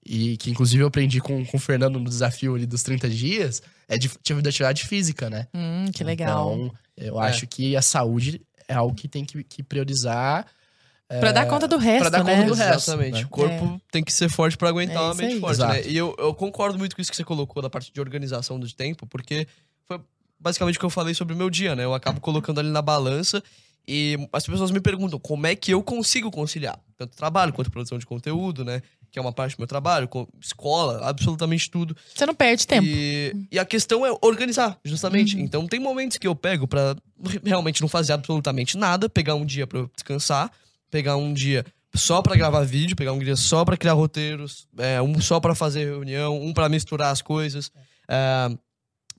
e 0.06 0.38
que 0.38 0.50
inclusive 0.50 0.84
eu 0.84 0.88
aprendi 0.88 1.20
com, 1.20 1.46
com 1.46 1.58
o 1.58 1.60
Fernando 1.60 2.00
no 2.00 2.10
desafio 2.10 2.56
ali 2.56 2.66
dos 2.66 2.84
30 2.84 3.10
dias, 3.10 3.62
é 3.88 3.98
de, 3.98 4.10
de 4.24 4.34
atividade 4.34 4.86
física, 4.86 5.30
né? 5.30 5.48
Hum, 5.54 5.86
que 5.94 6.04
legal. 6.04 6.54
Então, 6.54 6.74
eu 6.98 7.22
É. 7.22 7.28
acho 7.28 7.48
que 7.48 7.76
a 7.76 7.82
saúde 7.82 8.42
é 8.70 8.76
algo 8.76 8.96
que 8.96 9.08
tem 9.08 9.26
que, 9.26 9.44
que 9.44 9.64
priorizar. 9.64 10.46
Pra 11.20 11.32
dar 11.32 11.48
conta 11.48 11.68
do 11.68 11.78
resto, 11.78 12.02
pra 12.02 12.10
dar 12.12 12.24
né? 12.24 12.36
conta 12.36 12.48
do 12.48 12.54
resto. 12.54 12.92
Exatamente. 12.92 13.14
né? 13.16 13.24
O 13.26 13.30
corpo 13.30 13.82
tem 13.92 14.04
que 14.04 14.14
ser 14.14 14.30
forte 14.30 14.56
pra 14.56 14.70
aguentar 14.70 14.98
É 14.98 15.00
uma 15.00 15.16
mente 15.16 15.34
aí. 15.34 15.40
forte, 15.40 15.56
Exato. 15.56 15.74
né? 15.74 15.82
E 15.88 15.98
eu, 15.98 16.16
eu 16.20 16.36
concordo 16.36 16.78
muito 16.78 16.96
com 16.96 17.02
isso 17.02 17.10
que 17.10 17.18
você 17.18 17.24
colocou 17.24 17.64
da 17.64 17.70
parte 17.70 17.92
de 17.92 18.00
organização 18.00 18.60
do 18.60 18.72
tempo, 18.72 19.08
porque 19.08 19.48
foi 19.86 20.00
basicamente 20.40 20.76
o 20.76 20.80
que 20.80 20.86
eu 20.86 20.90
falei 20.92 21.16
sobre 21.16 21.34
o 21.34 21.38
meu 21.38 21.50
dia, 21.50 21.76
né? 21.76 21.84
Eu 21.84 21.96
acabo 21.96 22.22
colocando 22.22 22.60
ali 22.60 22.70
na 22.70 22.82
balança 22.84 23.44
e 23.88 24.20
as 24.32 24.46
pessoas 24.46 24.70
me 24.70 24.80
perguntam 24.80 25.18
como 25.18 25.48
é 25.48 25.56
que 25.56 25.74
eu 25.74 25.82
consigo 25.82 26.30
conciliar 26.30 26.80
tanto 26.96 27.18
trabalho 27.18 27.52
quanto 27.54 27.72
produção 27.72 27.98
de 27.98 28.06
conteúdo, 28.06 28.64
né? 28.64 28.84
Que 29.12 29.18
é 29.18 29.22
uma 29.22 29.32
parte 29.34 29.56
do 29.56 29.60
meu 29.60 29.68
trabalho, 29.68 30.08
escola, 30.40 31.08
absolutamente 31.08 31.70
tudo. 31.72 31.96
Você 32.14 32.26
não 32.26 32.36
perde 32.36 32.68
tempo. 32.68 32.86
E, 32.88 33.36
e 33.52 33.58
a 33.58 33.66
questão 33.66 34.06
é 34.06 34.12
organizar, 34.22 34.78
justamente. 34.86 35.36
Uhum. 35.36 35.42
Então 35.42 35.68
tem 35.68 35.80
momentos 35.80 36.18
que 36.18 36.28
eu 36.28 36.36
pego 36.36 36.68
pra 36.68 36.96
realmente 37.44 37.82
não 37.82 37.88
fazer 37.88 38.14
absolutamente 38.14 38.78
nada, 38.78 39.10
pegar 39.10 39.36
um 39.36 39.46
dia 39.46 39.66
pra 39.66 39.80
eu 39.80 39.90
descansar, 39.96 40.52
pegar 40.92 41.16
um 41.18 41.34
dia 41.34 41.66
só 41.96 42.22
pra 42.22 42.36
gravar 42.36 42.62
vídeo, 42.64 42.96
pegar 42.96 43.14
um 43.14 43.20
dia 43.20 43.36
só 43.36 43.66
pra 43.66 43.76
criar 43.76 43.94
roteiros, 43.94 44.68
é, 44.78 45.02
um 45.02 45.20
só 45.20 45.40
pra 45.40 45.56
fazer 45.56 45.86
reunião, 45.86 46.40
um 46.40 46.54
pra 46.54 46.70
misturar 46.70 47.12
as 47.12 47.22
coisas. 47.22 47.72
É, 48.08 48.50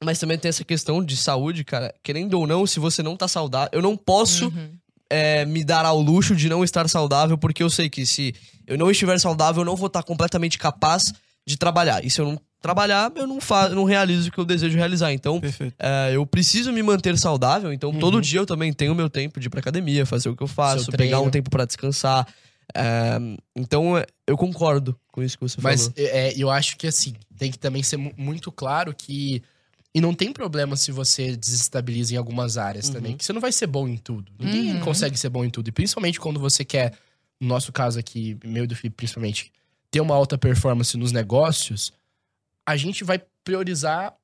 mas 0.05 0.19
também 0.21 0.39
tem 0.39 0.49
essa 0.49 0.65
questão 0.65 1.05
de 1.05 1.17
saúde, 1.17 1.65
cara. 1.65 1.93
Querendo 2.03 2.35
ou 2.35 2.47
não, 2.47 2.65
se 2.67 2.79
você 2.79 3.03
não 3.03 3.17
tá 3.17 3.27
saudável, 3.27 3.71
eu 3.73 3.83
não 3.83 3.97
posso 3.97 4.47
Uhum. 4.47 4.71
é, 5.11 5.45
me 5.45 5.65
dar 5.65 5.85
ao 5.85 6.01
luxo 6.01 6.35
de 6.37 6.49
não 6.49 6.63
estar 6.63 6.89
saudável, 6.89 7.37
porque 7.37 7.63
eu 7.63 7.69
sei 7.69 7.91
que 7.91 8.07
se 8.07 8.33
eu 8.71 8.79
não 8.79 8.91
estiver 8.91 9.19
saudável, 9.19 9.61
eu 9.63 9.67
não 9.67 9.77
vou 9.77 9.89
estar 9.89 10.03
completamente 10.03 10.59
capaz 10.59 11.13
de 11.47 11.57
trabalhar. 11.57 12.05
E 12.05 12.11
se 12.11 12.21
eu 12.21 12.27
não 12.27 12.41
trabalhar, 12.63 13.11
eu 13.17 13.27
não, 13.27 13.41
faço, 13.41 13.75
não 13.75 13.85
realizo 13.85 14.29
o 14.29 14.33
que 14.33 14.39
eu 14.39 14.45
desejo 14.45 14.77
realizar. 14.77 15.13
Então, 15.13 15.41
é, 15.79 16.11
eu 16.15 16.25
preciso 16.27 16.73
me 16.73 16.83
manter 16.83 17.17
saudável, 17.19 17.73
então 17.73 17.93
todo 17.93 18.15
Uhum. 18.17 18.21
dia 18.21 18.39
eu 18.41 18.47
também 18.47 18.73
tenho 18.73 18.95
meu 18.95 19.09
tempo 19.11 19.41
de 19.41 19.47
ir 19.47 19.51
pra 19.51 19.61
academia, 19.61 20.05
fazer 20.07 20.29
o 20.29 20.37
que 20.37 20.43
eu 20.43 20.47
faço, 20.47 20.91
pegar 20.93 21.21
um 21.21 21.31
tempo 21.31 21.51
pra 21.51 21.65
descansar. 21.65 22.27
É, 22.75 23.19
então, 23.57 23.95
eu 24.27 24.37
concordo 24.37 24.97
com 25.11 25.23
isso 25.23 25.37
que 25.37 25.43
você 25.43 25.57
Mas 25.61 25.81
falou. 25.87 25.95
é, 25.97 26.33
eu 26.37 26.51
acho 26.51 26.77
que 26.77 26.87
assim, 26.87 27.15
tem 27.37 27.51
que 27.51 27.59
também 27.59 27.83
ser 27.83 27.97
mu- 27.97 28.13
muito 28.17 28.53
claro 28.53 28.95
que. 28.97 29.43
E 29.93 30.01
não 30.01 30.15
tem 30.15 30.33
problema 30.33 30.77
se 30.77 30.93
você 30.93 31.37
desestabiliza 31.37 32.15
em 32.15 32.17
algumas 32.17 32.57
áreas 32.57 32.87
Uhum. 32.87 32.93
também, 32.93 33.17
que 33.17 33.25
você 33.25 33.33
não 33.33 33.41
vai 33.41 33.51
ser 33.51 33.67
bom 33.67 33.89
em 33.89 33.97
tudo. 33.97 34.31
Ninguém 34.39 34.75
Uhum. 34.75 34.81
consegue 34.81 35.19
ser 35.19 35.29
bom 35.31 35.45
em 35.45 35.51
tudo. 35.51 35.67
E 35.67 35.73
principalmente 35.73 36.21
quando 36.21 36.39
você 36.39 36.65
quer, 36.65 36.93
no 37.41 37.49
nosso 37.49 37.73
caso 37.73 37.99
aqui, 37.99 38.39
meu 38.45 38.65
e 38.65 38.67
do 38.67 38.77
Felipe 38.77 38.97
principalmente, 38.97 39.51
ter 39.91 40.01
uma 40.01 40.15
alta 40.15 40.37
performance 40.39 40.97
nos 40.97 41.11
negócios, 41.13 41.93
a 42.67 42.77
gente 42.77 43.03
vai 43.03 43.21
priorizar 43.43 44.15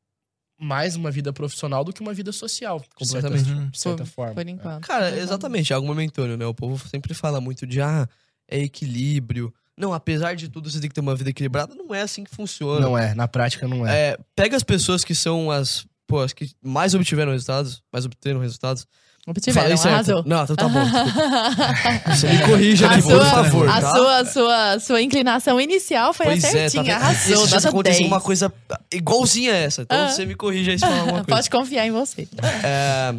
mais 0.59 0.97
uma 0.97 1.11
vida 1.11 1.33
profissional 1.33 1.85
do 1.85 1.93
que 1.93 2.01
uma 2.01 2.15
vida 2.15 2.33
social, 2.33 2.79
de 2.79 3.07
certa, 3.07 3.29
Completamente. 3.29 3.71
de 3.71 3.79
certa 3.79 4.05
Por- 4.05 4.11
forma. 4.11 4.35
Por 4.35 4.49
enquanto. 4.49 4.87
Cara, 4.87 5.11
Por 5.11 5.19
exatamente, 5.19 5.73
é 5.73 5.77
algo 5.77 5.87
momentâneo, 5.87 6.37
né? 6.37 6.47
O 6.47 6.55
povo 6.55 6.89
sempre 6.89 7.13
fala 7.13 7.41
muito 7.41 7.67
de, 7.67 7.81
ah, 7.81 8.09
é 8.49 8.61
equilíbrio. 8.61 9.53
Não, 9.77 9.93
apesar 9.93 10.35
de 10.35 10.49
tudo, 10.49 10.71
você 10.71 10.81
tem 10.81 10.89
que 10.89 10.95
ter 10.95 11.03
uma 11.03 11.15
vida 11.15 11.29
equilibrada. 11.29 11.75
Não 11.75 11.95
é 11.95 12.01
assim 12.01 12.25
que 12.25 12.31
funciona. 12.35 12.81
Não 12.81 12.97
é, 12.97 13.15
na 13.15 13.29
prática 13.29 13.69
não 13.69 13.87
é. 13.87 14.13
É, 14.13 14.19
pega 14.35 14.57
as 14.57 14.63
pessoas 14.63 15.05
que 15.05 15.15
são 15.15 15.51
as, 15.51 15.87
pô, 16.07 16.21
as 16.21 16.33
que 16.33 16.51
mais 16.63 16.95
obtiveram 16.95 17.33
resultados, 17.33 17.83
mais 17.93 18.07
obteram 18.07 18.41
resultados. 18.41 18.87
Obtiveram, 19.29 19.63
Falei 19.65 19.77
certo. 19.77 19.95
arrasou. 19.95 20.23
Não, 20.25 20.45
então 20.45 20.55
tá 20.55 20.69
bom. 20.69 20.85
Você 22.15 22.29
me 22.29 22.43
corrija 22.47 22.89
A 22.89 22.93
aqui, 22.93 23.03
por 23.03 23.25
favor, 23.27 23.69
a 23.69 23.81
tá? 23.81 23.91
sua, 23.91 24.25
sua, 24.25 24.79
sua 24.79 25.03
inclinação 25.03 25.61
inicial 25.61 26.15
foi 26.15 26.27
Pois 26.27 26.45
é, 26.45 26.47
tá 26.47 26.53
certinha, 26.53 26.83
vendo? 26.85 26.93
arrasou, 26.95 27.13
Esses 27.35 27.49
dias 27.49 27.51
nota 27.65 27.69
aconteceu 27.71 27.99
10. 28.03 28.11
uma 28.13 28.21
coisa 28.21 28.53
igualzinha 28.93 29.53
a 29.53 29.57
essa. 29.57 29.83
Então 29.83 29.99
Ah. 30.05 30.09
você 30.11 30.25
me 30.25 30.37
corrija 30.37 30.71
aí 30.71 30.79
se 30.79 30.85
falar 30.87 31.01
alguma 31.01 31.13
coisa. 31.25 31.37
Pode 31.37 31.51
confiar 31.51 31.87
em 31.87 31.91
você. 31.91 32.29
É, 32.63 33.15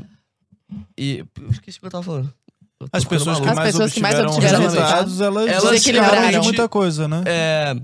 e 0.98 1.26
eu 1.42 1.50
esqueci 1.52 1.78
o 1.78 1.82
que 1.82 1.88
eu 1.88 1.92
tava 1.92 2.04
falando. 2.04 2.34
Eu 2.80 2.88
As 2.94 3.04
pessoas 3.04 3.40
que. 3.40 3.48
As 3.50 3.56
mais 3.56 3.72
pessoas 3.72 3.94
que 3.94 4.00
mais 4.00 4.20
obtiveram, 4.20 4.62
resultados, 4.62 5.20
elas, 5.20 5.48
Elas 5.50 5.84
de 5.84 6.40
muita 6.40 6.70
coisa, 6.70 7.08
né? 7.08 7.22
É, 7.26 7.76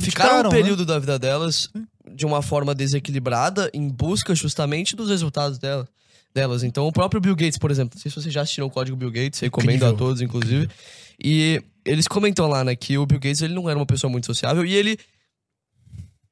ficaram 0.00 0.50
um 0.50 0.52
né? 0.52 0.56
período 0.56 0.86
da 0.86 0.98
vida 0.98 1.18
delas 1.18 1.68
de 2.14 2.24
uma 2.24 2.40
forma 2.40 2.74
desequilibrada 2.74 3.68
em 3.74 3.88
busca 3.88 4.34
justamente 4.34 4.94
dos 4.94 5.08
resultados 5.10 5.58
dela, 5.58 5.88
delas. 6.34 6.62
Então, 6.62 6.86
o 6.86 6.92
próprio 6.92 7.20
Bill 7.20 7.34
Gates, 7.36 7.58
por 7.58 7.70
exemplo, 7.70 7.96
não 7.96 8.02
sei 8.02 8.10
se 8.10 8.20
vocês 8.20 8.32
já 8.32 8.42
assistiram 8.42 8.66
o 8.66 8.70
Código 8.70 8.96
Bill 8.96 9.10
Gates, 9.10 9.40
recomendo 9.40 9.76
Incrível. 9.76 9.94
a 9.94 9.98
todos, 9.98 10.20
inclusive. 10.22 10.68
E 11.22 11.62
eles 11.84 12.06
comentam 12.06 12.46
lá, 12.46 12.62
né, 12.62 12.76
que 12.76 12.96
o 12.98 13.04
Bill 13.06 13.18
Gates 13.18 13.42
ele 13.42 13.54
não 13.54 13.68
era 13.68 13.78
uma 13.78 13.86
pessoa 13.86 14.10
muito 14.10 14.26
sociável 14.26 14.64
e 14.64 14.74
ele 14.74 14.98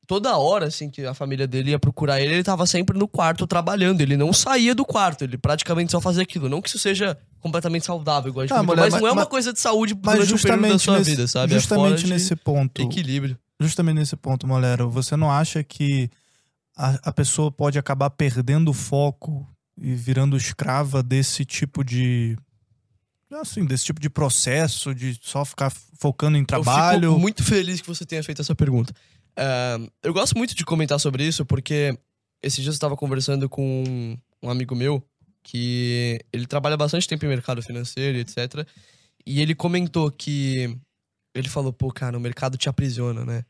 toda 0.06 0.36
hora 0.36 0.66
assim 0.66 0.88
que 0.88 1.04
a 1.04 1.12
família 1.14 1.46
dele 1.48 1.70
ia 1.70 1.78
procurar 1.80 2.20
ele, 2.20 2.34
ele 2.34 2.44
tava 2.44 2.64
sempre 2.66 2.96
no 2.96 3.08
quarto 3.08 3.46
trabalhando, 3.46 4.00
ele 4.00 4.16
não 4.16 4.32
saía 4.32 4.74
do 4.74 4.84
quarto, 4.84 5.24
ele 5.24 5.36
praticamente 5.36 5.90
só 5.90 6.00
fazia 6.00 6.22
aquilo. 6.22 6.48
Não 6.48 6.62
que 6.62 6.68
isso 6.68 6.78
seja 6.78 7.18
completamente 7.40 7.84
saudável, 7.86 8.30
igual 8.30 8.44
a 8.44 8.46
gente 8.46 8.54
comentou, 8.56 8.76
mulher, 8.76 8.82
mas 8.90 8.94
não 8.94 9.00
mas- 9.00 9.08
é 9.10 9.12
uma 9.12 9.22
mas- 9.22 9.28
coisa 9.28 9.52
de 9.52 9.60
saúde 9.60 9.94
Mas 9.94 10.02
período 10.14 10.18
da 10.30 10.30
justamente 10.36 10.82
sua 10.82 10.98
nesse, 10.98 11.10
vida, 11.10 11.26
sabe? 11.26 11.54
É 11.54 11.58
justamente 11.58 12.04
de 12.04 12.10
nesse 12.10 12.36
ponto, 12.36 12.80
equilíbrio. 12.82 13.36
justamente 13.60 13.96
nesse 13.98 14.14
ponto, 14.16 14.46
Molero, 14.46 14.88
você 14.88 15.16
não 15.16 15.30
acha 15.30 15.64
que 15.64 16.08
a, 16.76 17.08
a 17.08 17.12
pessoa 17.12 17.50
pode 17.50 17.76
acabar 17.78 18.10
perdendo 18.10 18.70
o 18.70 18.74
foco 18.74 19.44
e 19.78 19.94
virando 19.94 20.36
escrava 20.36 21.02
desse 21.02 21.44
tipo 21.44 21.84
de 21.84 22.36
assim, 23.30 23.64
desse 23.66 23.84
tipo 23.84 24.00
de 24.00 24.08
processo 24.08 24.94
de 24.94 25.18
só 25.20 25.44
ficar 25.44 25.70
focando 25.98 26.38
em 26.38 26.40
Eu 26.40 26.46
trabalho? 26.46 27.10
fico 27.10 27.20
muito 27.20 27.44
feliz 27.44 27.80
que 27.80 27.86
você 27.86 28.06
tenha 28.06 28.22
feito 28.22 28.40
essa 28.40 28.54
pergunta. 28.54 28.94
É, 29.36 29.76
eu 30.02 30.14
gosto 30.14 30.36
muito 30.38 30.54
de 30.54 30.64
comentar 30.64 30.98
sobre 30.98 31.26
isso 31.26 31.44
porque 31.44 31.98
esses 32.42 32.62
dias 32.62 32.74
eu 32.74 32.76
estava 32.76 32.96
conversando 32.96 33.48
com 33.48 34.16
um 34.42 34.50
amigo 34.50 34.74
meu 34.74 35.02
que 35.42 36.18
ele 36.32 36.46
trabalha 36.46 36.76
bastante 36.76 37.06
tempo 37.06 37.24
em 37.24 37.28
mercado 37.28 37.62
financeiro 37.62 38.18
etc. 38.18 38.66
E 39.26 39.40
ele 39.40 39.54
comentou 39.54 40.10
que 40.10 40.76
ele 41.34 41.48
falou, 41.48 41.72
pô, 41.72 41.92
cara, 41.92 42.16
o 42.16 42.20
mercado 42.20 42.56
te 42.56 42.68
aprisiona, 42.68 43.24
né? 43.24 43.44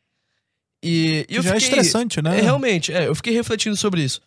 E, 0.82 1.26
e 1.28 1.36
eu 1.36 1.42
já 1.42 1.50
é 1.50 1.60
fiquei, 1.60 1.78
estressante, 1.78 2.20
né? 2.20 2.38
É, 2.38 2.42
realmente, 2.42 2.92
é, 2.92 3.06
eu 3.06 3.14
fiquei 3.14 3.32
refletindo 3.32 3.76
sobre 3.76 4.02
isso. 4.02 4.20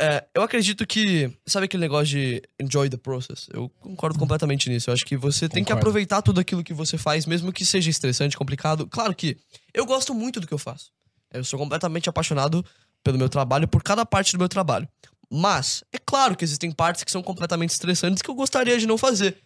É, 0.00 0.24
eu 0.34 0.42
acredito 0.42 0.86
que. 0.86 1.30
Sabe 1.46 1.64
aquele 1.64 1.80
negócio 1.80 2.06
de 2.06 2.42
enjoy 2.60 2.88
the 2.88 2.96
process? 2.96 3.48
Eu 3.52 3.68
concordo 3.80 4.18
completamente 4.18 4.70
nisso. 4.70 4.90
Eu 4.90 4.94
acho 4.94 5.04
que 5.04 5.16
você 5.16 5.48
tem 5.48 5.64
que 5.64 5.72
aproveitar 5.72 6.22
tudo 6.22 6.40
aquilo 6.40 6.62
que 6.62 6.72
você 6.72 6.96
faz, 6.96 7.26
mesmo 7.26 7.52
que 7.52 7.64
seja 7.64 7.90
estressante, 7.90 8.36
complicado. 8.36 8.86
Claro 8.86 9.14
que 9.14 9.36
eu 9.74 9.84
gosto 9.84 10.14
muito 10.14 10.40
do 10.40 10.46
que 10.46 10.54
eu 10.54 10.58
faço. 10.58 10.92
Eu 11.32 11.44
sou 11.44 11.58
completamente 11.58 12.08
apaixonado 12.08 12.64
pelo 13.02 13.18
meu 13.18 13.28
trabalho, 13.28 13.66
por 13.66 13.82
cada 13.82 14.06
parte 14.06 14.32
do 14.32 14.38
meu 14.38 14.48
trabalho. 14.48 14.88
Mas, 15.30 15.84
é 15.92 15.98
claro 15.98 16.36
que 16.36 16.44
existem 16.44 16.70
partes 16.70 17.04
que 17.04 17.10
são 17.10 17.22
completamente 17.22 17.70
estressantes 17.70 18.22
que 18.22 18.30
eu 18.30 18.34
gostaria 18.34 18.78
de 18.78 18.86
não 18.86 18.96
fazer. 18.96 19.36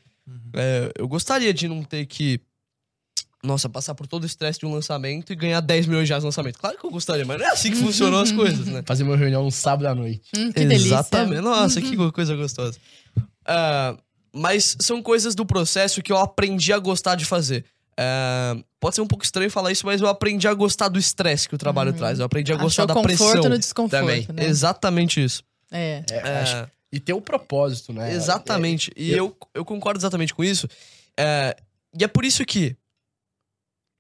É, 0.55 0.93
eu 0.97 1.09
gostaria 1.09 1.53
de 1.53 1.67
não 1.67 1.83
ter 1.83 2.07
que. 2.07 2.41
Nossa, 3.45 3.69
passar 3.69 3.95
por 3.97 4.07
todo 4.07 4.23
o 4.23 4.27
estresse 4.27 4.61
de 4.61 4.67
um 4.67 4.73
lançamento 4.73 5.33
e 5.33 5.37
ganhar 5.37 5.61
10 5.61 5.87
milhões 5.87 6.05
de 6.07 6.11
reais 6.13 6.23
no 6.23 6.29
lançamento. 6.29 6.59
Claro 6.61 6.79
que 6.79 6.85
eu 6.87 6.91
gostaria, 6.91 7.25
mas 7.25 7.39
não 7.41 7.47
é 7.47 7.51
assim 7.51 7.71
que 7.73 7.77
funcionam 7.77 8.21
as 8.21 8.31
coisas, 8.31 8.67
né? 8.67 8.83
Fazer 8.87 9.03
uma 9.03 9.17
reunião 9.17 9.43
no 9.43 9.51
sábado 9.51 9.87
à 9.87 9.95
noite. 9.95 10.23
Hum, 10.37 10.53
que 10.53 10.65
delícia. 10.65 10.87
Exatamente. 10.95 11.41
Nossa, 11.41 11.81
que 11.81 11.97
go- 11.97 12.13
coisa 12.13 12.37
gostosa. 12.37 12.79
Ah, 13.45 13.97
mas 14.33 14.77
são 14.81 15.03
coisas 15.03 15.35
do 15.35 15.45
processo 15.45 16.01
que 16.03 16.13
eu 16.13 16.19
aprendi 16.19 16.73
a 16.73 16.79
gostar 16.79 17.17
de 17.17 17.25
fazer. 17.25 17.65
Ah, 17.99 18.57
pode 18.79 18.95
ser 18.95 19.01
um 19.01 19.07
pouco 19.09 19.25
estranho 19.25 19.51
falar 19.51 19.73
isso, 19.73 19.85
mas 19.87 20.01
eu 20.01 20.07
aprendi 20.07 20.47
a 20.47 20.55
gostar 20.55 20.89
do 20.89 20.99
estresse 20.99 21.49
que 21.49 21.55
o 21.57 21.59
trabalho 21.59 21.93
traz. 21.93 22.21
Eu 22.21 22.25
aprendi 22.27 22.53
a 22.53 22.57
gostar 22.57 22.85
Achou 22.85 22.95
da 22.95 22.95
conforto 22.95 23.33
pressão. 23.33 23.51
no 23.51 23.59
desconforto, 23.59 24.01
também. 24.01 24.27
né? 24.33 24.45
Exatamente 24.47 25.23
isso. 25.23 25.43
É. 25.71 26.05
É, 26.11 26.17
É, 26.17 26.39
acho- 26.43 26.71
E 26.93 27.01
ter 27.01 27.13
o 27.15 27.21
propósito, 27.21 27.93
né? 27.93 28.15
Exatamente. 28.15 28.93
e 28.97 29.11
eu, 29.13 29.37
eu 29.55 29.65
concordo 29.65 29.99
exatamente 29.99 30.33
com 30.33 30.45
isso. 30.45 30.69
É, 31.19 31.57
e 31.99 32.05
é 32.05 32.07
por 32.07 32.25
isso 32.25 32.45
que 32.45 32.77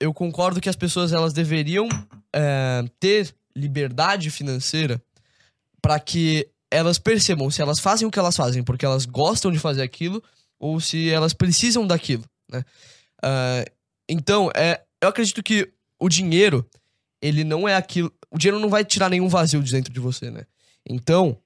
eu 0.02 0.12
concordo 0.12 0.60
que 0.60 0.68
as 0.68 0.74
pessoas 0.74 1.12
elas 1.12 1.32
deveriam 1.32 1.88
é, 2.34 2.84
ter 2.98 3.32
liberdade 3.54 4.30
financeira 4.30 5.00
para 5.80 6.00
que 6.00 6.48
elas 6.70 6.98
percebam 6.98 7.50
se 7.50 7.62
elas 7.62 7.78
fazem 7.78 8.08
o 8.08 8.10
que 8.10 8.18
elas 8.18 8.36
fazem 8.36 8.64
porque 8.64 8.84
elas 8.84 9.06
gostam 9.06 9.52
de 9.52 9.60
fazer 9.60 9.82
aquilo 9.82 10.20
ou 10.58 10.80
se 10.80 11.08
elas 11.08 11.32
precisam 11.32 11.86
daquilo, 11.86 12.24
né? 12.50 12.64
Ah, 13.22 13.64
então, 14.08 14.50
é, 14.56 14.82
eu 15.00 15.08
acredito 15.08 15.42
que 15.42 15.72
o 15.98 16.08
dinheiro, 16.08 16.68
ele 17.20 17.44
não 17.44 17.68
é 17.68 17.76
aquilo. 17.76 18.12
O 18.30 18.38
dinheiro 18.38 18.58
não 18.58 18.68
vai 18.68 18.84
tirar 18.84 19.08
nenhum 19.08 19.28
vazio 19.28 19.62
de 19.62 19.70
dentro 19.70 19.92
de 19.92 20.00
você, 20.00 20.30
né? 20.30 20.44
Então, 20.84 21.38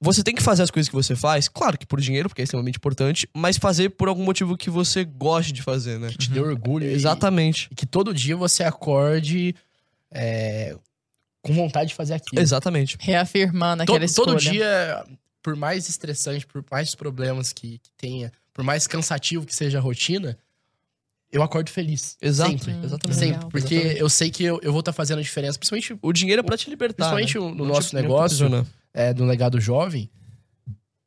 você 0.00 0.22
tem 0.22 0.34
que 0.34 0.42
fazer 0.42 0.62
as 0.62 0.70
coisas 0.70 0.88
que 0.88 0.94
você 0.94 1.16
faz, 1.16 1.48
claro 1.48 1.78
que 1.78 1.86
por 1.86 2.00
dinheiro, 2.00 2.28
porque 2.28 2.42
é 2.42 2.44
extremamente 2.44 2.76
importante, 2.76 3.28
mas 3.34 3.56
fazer 3.56 3.90
por 3.90 4.08
algum 4.08 4.22
motivo 4.24 4.56
que 4.56 4.68
você 4.68 5.04
goste 5.04 5.52
de 5.52 5.62
fazer, 5.62 5.98
né? 5.98 6.08
Que 6.10 6.18
te 6.18 6.30
dê 6.30 6.40
orgulho. 6.40 6.86
e- 6.86 6.92
Exatamente. 6.92 7.68
E 7.70 7.74
que 7.74 7.86
todo 7.86 8.12
dia 8.12 8.36
você 8.36 8.62
acorde 8.62 9.54
é, 10.12 10.76
com 11.42 11.52
vontade 11.54 11.88
de 11.90 11.94
fazer 11.94 12.14
aquilo. 12.14 12.40
Exatamente. 12.42 12.96
Reafirmando 13.00 13.84
To- 13.84 13.92
aquela 13.94 14.08
todo 14.14 14.36
escolha. 14.36 14.52
dia, 14.52 15.04
por 15.42 15.56
mais 15.56 15.88
estressante, 15.88 16.46
por 16.46 16.64
mais 16.70 16.94
problemas 16.94 17.52
que, 17.52 17.78
que 17.78 17.90
tenha, 17.96 18.32
por 18.52 18.64
mais 18.64 18.86
cansativo 18.86 19.46
que 19.46 19.54
seja 19.54 19.78
a 19.78 19.80
rotina, 19.80 20.36
eu 21.32 21.42
acordo 21.42 21.70
feliz. 21.70 22.16
Exato. 22.20 22.50
Sempre. 22.50 22.72
Hum, 22.72 22.84
Exatamente. 22.84 23.20
legal. 23.20 23.34
Sempre. 23.40 23.50
Porque 23.60 23.74
Exatamente. 23.74 24.00
eu 24.00 24.08
sei 24.08 24.30
que 24.30 24.44
eu, 24.44 24.60
eu 24.62 24.72
vou 24.72 24.80
estar 24.80 24.92
fazendo 24.92 25.18
a 25.18 25.22
diferença, 25.22 25.58
principalmente 25.58 25.98
O 26.02 26.12
dinheiro 26.12 26.40
é 26.40 26.42
pra 26.42 26.56
te 26.56 26.68
libertar. 26.70 27.12
Principalmente 27.14 27.38
né? 27.38 27.44
no 27.58 27.64
Não 27.64 27.74
nosso 27.74 27.94
negócio, 27.94 28.48
é, 28.96 29.12
do 29.12 29.24
legado 29.24 29.60
jovem. 29.60 30.10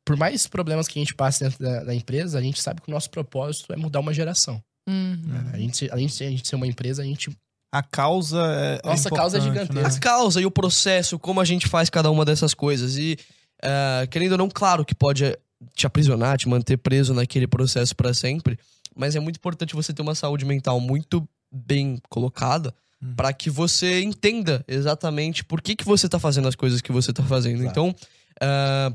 por 0.04 0.16
mais 0.16 0.46
problemas 0.46 0.88
que 0.88 0.98
a 0.98 1.02
gente 1.02 1.14
passe 1.14 1.44
dentro 1.44 1.58
da, 1.62 1.84
da 1.84 1.94
empresa, 1.94 2.38
a 2.38 2.42
gente 2.42 2.60
sabe 2.60 2.80
que 2.80 2.88
o 2.88 2.90
nosso 2.90 3.10
propósito 3.10 3.72
é 3.72 3.76
mudar 3.76 4.00
uma 4.00 4.14
geração. 4.14 4.62
Uhum. 4.88 5.18
A 5.52 5.58
gente, 5.58 5.88
além 5.90 6.06
de 6.06 6.12
ser- 6.14 6.24
a 6.24 6.30
gente 6.30 6.48
ser 6.48 6.56
uma 6.56 6.66
empresa, 6.66 7.02
a 7.02 7.04
gente. 7.04 7.30
A 7.72 7.82
causa 7.82 8.38
é. 8.40 8.80
Nossa, 8.84 9.08
a 9.08 9.12
causa 9.12 9.36
é 9.36 9.40
importante, 9.40 9.68
gigantesca. 9.68 9.96
A 9.98 10.00
causa 10.00 10.40
e 10.40 10.46
o 10.46 10.50
processo, 10.50 11.18
como 11.18 11.40
a 11.40 11.44
gente 11.44 11.68
faz 11.68 11.88
cada 11.90 12.10
uma 12.10 12.24
dessas 12.24 12.54
coisas. 12.54 12.96
E, 12.96 13.16
eh, 13.62 14.08
querendo 14.10 14.32
ou 14.32 14.38
não, 14.38 14.48
claro 14.48 14.84
que 14.84 14.94
pode 14.94 15.24
eh, 15.24 15.38
te 15.76 15.86
aprisionar, 15.86 16.38
te 16.38 16.48
manter 16.48 16.76
preso 16.78 17.14
naquele 17.14 17.46
processo 17.46 17.94
pra 17.94 18.12
sempre. 18.14 18.58
Mas 18.96 19.14
é 19.14 19.20
muito 19.20 19.36
importante 19.36 19.76
você 19.76 19.92
ter 19.92 20.02
uma 20.02 20.14
saúde 20.16 20.44
mental 20.44 20.80
muito 20.80 21.28
bem 21.52 22.00
colocada 22.08 22.74
Hum. 23.02 23.14
pra 23.16 23.32
que 23.32 23.48
você 23.48 24.02
entenda 24.02 24.62
exatamente 24.68 25.42
por 25.42 25.62
que, 25.62 25.74
que 25.74 25.84
você 25.84 26.08
tá 26.08 26.18
fazendo 26.18 26.48
as 26.48 26.54
coisas 26.54 26.82
que 26.82 26.92
você 26.92 27.12
tá 27.12 27.22
fazendo. 27.22 27.64
Então, 27.64 27.94
eh, 28.40 28.92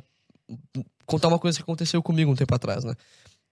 contar 1.06 1.28
uma 1.28 1.40
coisa 1.40 1.58
que 1.58 1.64
aconteceu 1.64 2.04
comigo 2.04 2.32
um 2.32 2.36
tempo 2.36 2.54
atrás, 2.54 2.84
né? 2.84 2.94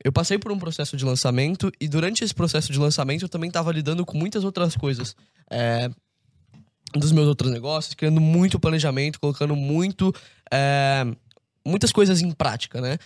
Eu 0.03 0.11
passei 0.11 0.37
por 0.37 0.51
um 0.51 0.59
processo 0.59 0.95
de 0.97 1.05
lançamento 1.05 1.71
e 1.79 1.87
durante 1.87 2.23
esse 2.23 2.33
processo 2.33 2.71
de 2.71 2.77
lançamento 2.77 3.23
eu 3.23 3.29
também 3.29 3.49
tava 3.49 3.71
lidando 3.71 4.05
com 4.05 4.17
muitas 4.17 4.43
outras 4.43 4.75
coisas. 4.75 5.15
É, 5.49 5.89
dos 6.95 7.11
meus 7.11 7.27
outros 7.27 7.51
negócios, 7.51 7.95
criando 7.95 8.21
muito 8.21 8.59
planejamento, 8.59 9.19
colocando 9.19 9.55
muito 9.55 10.13
é, 10.51 11.05
muitas 11.65 11.91
coisas 11.91 12.21
em 12.21 12.31
prática, 12.31 12.79
né? 12.79 12.97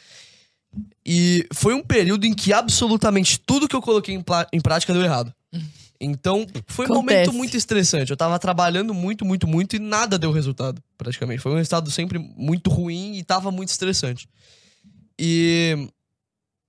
E 1.06 1.48
foi 1.54 1.74
um 1.74 1.84
período 1.84 2.26
em 2.26 2.34
que 2.34 2.52
absolutamente 2.52 3.40
tudo 3.40 3.68
que 3.68 3.76
eu 3.76 3.82
coloquei 3.82 4.16
em, 4.16 4.24
em 4.52 4.60
prática 4.60 4.92
deu 4.92 5.02
errado. 5.02 5.34
Então, 6.00 6.46
foi 6.68 6.86
um 6.86 6.92
Acontece. 6.94 7.16
momento 7.16 7.34
muito 7.34 7.58
estressante. 7.58 8.12
Eu 8.12 8.18
tava 8.18 8.38
trabalhando 8.38 8.94
muito, 8.94 9.26
muito, 9.26 9.48
muito 9.48 9.76
e 9.76 9.80
nada 9.80 10.18
deu 10.20 10.32
resultado, 10.32 10.82
praticamente. 10.98 11.42
Foi 11.42 11.52
um 11.52 11.56
resultado 11.56 11.90
sempre 11.90 12.20
muito 12.20 12.70
ruim 12.70 13.16
e 13.18 13.24
tava 13.24 13.50
muito 13.52 13.70
estressante. 13.70 14.28
E, 15.20 15.90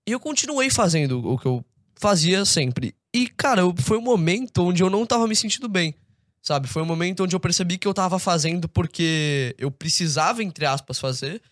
e 0.08 0.12
eu 0.12 0.20
continuei 0.20 0.70
fazendo 0.70 1.26
o 1.26 1.38
que 1.38 1.46
eu 1.46 1.64
fazia 1.96 2.44
sempre. 2.44 2.94
E, 3.14 3.28
cara, 3.28 3.60
eu- 3.62 3.74
foi 3.78 3.98
um 3.98 4.02
momento 4.02 4.62
onde 4.62 4.82
eu 4.82 4.88
não 4.88 5.04
tava 5.04 5.26
me 5.26 5.36
sentindo 5.36 5.68
bem. 5.68 5.94
Sabe? 6.40 6.68
Foi 6.68 6.80
um 6.80 6.86
momento 6.86 7.24
onde 7.24 7.34
eu 7.36 7.40
percebi 7.40 7.76
que 7.76 7.86
eu 7.86 7.92
tava 7.92 8.18
fazendo 8.18 8.68
porque 8.68 9.54
eu 9.58 9.70
precisava, 9.70 10.42
entre 10.42 10.64
aspas, 10.64 10.98
fazer. 10.98 11.42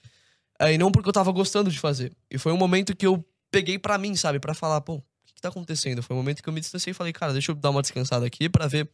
eh, 0.61 0.72
E 0.74 0.79
não 0.79 0.91
porque 0.91 1.09
eu 1.09 1.12
tava 1.12 1.31
gostando 1.33 1.70
de 1.70 1.79
fazer. 1.79 2.12
E 2.31 2.39
foi 2.39 2.53
um 2.53 2.57
momento 2.57 2.97
que 2.97 3.07
eu 3.07 3.22
peguei 3.51 3.79
pra 3.79 3.99
mim, 3.99 4.14
sabe? 4.16 4.39
Pra 4.39 4.55
falar, 4.55 4.81
pô, 4.81 5.03
que, 5.37 5.43
tá 5.43 5.49
acontecendo? 5.49 6.03
Foi 6.03 6.14
um 6.14 6.18
momento 6.18 6.43
que 6.43 6.49
eu 6.49 6.53
me 6.53 6.61
distanciei 6.61 6.91
e 6.91 6.95
falei, 6.95 7.12
cara, 7.12 7.32
deixa 7.32 7.53
eu 7.53 7.55
dar 7.55 7.70
uma 7.70 7.82
descansada 7.82 8.26
aqui 8.26 8.49
pra 8.49 8.66
ver. 8.66 8.89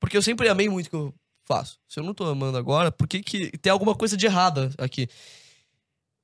Porque 0.00 0.16
eu 0.16 0.22
sempre 0.22 0.48
amei 0.48 0.68
muito 0.68 0.86
o 0.86 0.90
que 0.90 0.96
eu 0.96 1.14
faço. 1.44 1.78
Se 1.88 2.00
eu 2.00 2.04
não 2.04 2.14
tô 2.14 2.24
amando 2.24 2.58
agora, 2.58 2.90
por 2.90 3.06
que, 3.06 3.22
que 3.22 3.56
tem 3.58 3.70
alguma 3.70 3.94
coisa 3.94 4.16
de 4.16 4.26
errada 4.26 4.70
aqui? 4.78 5.08